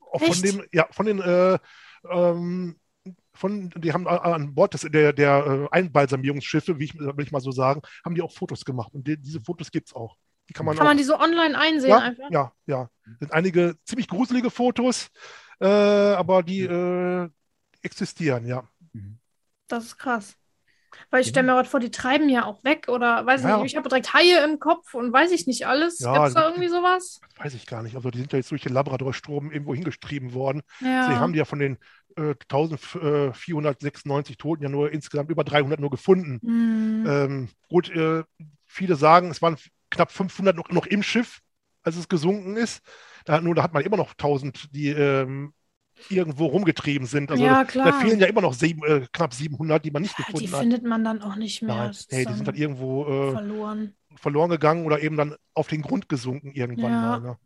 Auch 0.00 0.20
von 0.20 0.30
Echt? 0.30 0.44
dem, 0.44 0.64
ja, 0.72 0.86
von 0.90 1.06
den, 1.06 1.20
äh, 1.20 1.58
ähm, 2.08 2.76
von, 3.34 3.70
die 3.76 3.92
haben 3.92 4.08
an 4.08 4.54
Bord 4.54 4.74
des, 4.74 4.82
der, 4.82 5.12
der 5.12 5.46
äh, 5.46 5.76
Einbalsamierungsschiffe, 5.76 6.78
wie 6.78 6.84
ich, 6.84 6.94
will 6.98 7.24
ich 7.24 7.32
mal 7.32 7.40
so 7.40 7.50
sagen, 7.50 7.82
haben 8.04 8.14
die 8.14 8.22
auch 8.22 8.32
Fotos 8.32 8.64
gemacht. 8.64 8.94
Und 8.94 9.06
die, 9.06 9.16
diese 9.16 9.40
Fotos 9.40 9.70
gibt 9.70 9.88
es 9.88 9.94
auch. 9.94 10.16
Die 10.48 10.52
kann 10.52 10.64
man 10.64 10.76
Kann 10.76 10.86
auch, 10.86 10.90
man 10.90 10.96
die 10.96 11.04
so 11.04 11.18
online 11.18 11.58
einsehen 11.58 11.90
ja, 11.90 11.98
einfach? 11.98 12.30
ja, 12.30 12.52
ja. 12.66 12.88
Sind 13.18 13.32
einige 13.32 13.76
ziemlich 13.84 14.08
gruselige 14.08 14.50
Fotos, 14.50 15.08
äh, 15.60 15.66
aber 15.66 16.42
die 16.42 16.62
äh, 16.62 17.28
existieren, 17.82 18.46
ja. 18.46 18.68
Das 19.68 19.84
ist 19.84 19.98
krass. 19.98 20.36
Weil 21.10 21.22
ich 21.22 21.28
stelle 21.28 21.46
mir 21.46 21.52
gerade 21.54 21.68
vor, 21.68 21.80
die 21.80 21.90
treiben 21.90 22.28
ja 22.28 22.44
auch 22.44 22.62
weg 22.64 22.88
oder 22.88 23.24
weiß 23.26 23.42
Ja. 23.42 23.56
nicht, 23.58 23.72
ich 23.72 23.76
habe 23.76 23.88
direkt 23.88 24.14
Haie 24.14 24.44
im 24.44 24.58
Kopf 24.58 24.94
und 24.94 25.12
weiß 25.12 25.30
ich 25.32 25.46
nicht 25.46 25.66
alles. 25.66 26.00
Ja, 26.00 26.14
Gibt 26.14 26.28
es 26.28 26.34
da 26.34 26.48
irgendwie 26.48 26.68
sowas? 26.68 27.20
Weiß 27.36 27.54
ich 27.54 27.66
gar 27.66 27.82
nicht. 27.82 27.96
Also 27.96 28.10
die 28.10 28.18
sind 28.18 28.32
ja 28.32 28.38
jetzt 28.38 28.50
durch 28.50 28.62
den 28.62 28.72
Labradorstrom 28.72 29.50
irgendwo 29.50 29.74
hingestrieben 29.74 30.34
worden. 30.34 30.62
Ja. 30.80 31.08
Sie 31.08 31.14
haben 31.16 31.32
die 31.32 31.38
ja 31.38 31.44
von 31.44 31.58
den 31.58 31.78
äh, 32.16 32.34
1496 32.48 34.36
Toten 34.36 34.62
ja 34.62 34.68
nur 34.68 34.92
insgesamt 34.92 35.30
über 35.30 35.44
300 35.44 35.80
nur 35.80 35.90
gefunden. 35.90 36.40
Hm. 36.42 37.04
Ähm, 37.08 37.48
gut, 37.68 37.90
äh, 37.90 38.24
viele 38.64 38.96
sagen, 38.96 39.30
es 39.30 39.42
waren 39.42 39.56
knapp 39.90 40.10
500 40.10 40.56
noch, 40.56 40.68
noch 40.70 40.86
im 40.86 41.02
Schiff, 41.02 41.40
als 41.82 41.96
es 41.96 42.08
gesunken 42.08 42.56
ist. 42.56 42.82
Da, 43.24 43.40
nur 43.40 43.54
da 43.54 43.62
hat 43.62 43.74
man 43.74 43.84
immer 43.84 43.96
noch 43.96 44.12
1000, 44.12 44.74
die 44.74 44.88
ähm, 44.88 45.52
irgendwo 46.10 46.46
rumgetrieben 46.46 47.06
sind. 47.06 47.30
Also 47.30 47.44
Ja, 47.44 47.54
da 47.58 47.64
klar. 47.64 48.00
fehlen 48.00 48.20
ja 48.20 48.26
immer 48.26 48.40
noch 48.42 48.52
sieben, 48.54 48.82
äh, 48.84 49.06
knapp 49.12 49.32
700, 49.34 49.84
die 49.84 49.90
man 49.90 50.02
nicht 50.02 50.16
die 50.18 50.22
gefunden 50.24 50.52
hat. 50.52 50.60
findet 50.60 50.84
man 50.84 51.04
dann 51.04 51.22
auch 51.22 51.36
nicht 51.36 51.62
mehr. 51.62 51.74
Nein, 51.74 51.88
Das 51.88 52.06
nee, 52.10 52.24
die 52.24 52.32
sind 52.34 52.46
dann 52.46 52.54
irgendwo 52.54 53.04
äh, 53.06 53.32
verloren. 53.32 53.94
verloren 54.16 54.50
gegangen 54.50 54.84
oder 54.86 55.02
eben 55.02 55.16
dann 55.16 55.34
auf 55.54 55.68
den 55.68 55.82
Grund 55.82 56.08
gesunken 56.08 56.52
irgendwann 56.52 56.92
Ja. 56.92 57.00
mal. 57.00 57.20
Ne? 57.20 57.36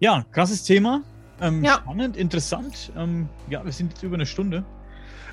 Ja, 0.00 0.24
krasses 0.30 0.62
Thema. 0.62 1.02
Ähm, 1.40 1.64
Ja. 1.64 1.74
Spannend, 1.82 2.16
interessant. 2.16 2.92
Ähm, 2.96 3.28
ja, 3.50 3.64
wir 3.64 3.72
sind 3.72 3.92
jetzt 3.92 4.02
über 4.04 4.14
eine 4.14 4.26
Stunde. 4.26 4.64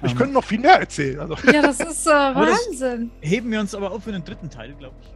Ich 0.04 0.12
Ähm, 0.12 0.18
könnte 0.18 0.34
noch 0.34 0.44
viel 0.44 0.60
mehr 0.60 0.80
erzählen. 0.80 1.20
Also, 1.20 1.36
Ja, 1.52 1.62
das 1.62 1.80
ist 1.80 2.08
äh, 2.08 2.10
das- 2.34 2.36
Wahnsinn. 2.68 3.12
heben 3.22 3.52
wir 3.52 3.60
uns 3.60 3.76
aber 3.76 3.92
auf 3.92 4.04
für 4.04 4.12
den 4.12 4.24
dritten 4.24 4.50
Teil, 4.50 4.74
glaube 4.74 4.96
ich. 5.02 5.15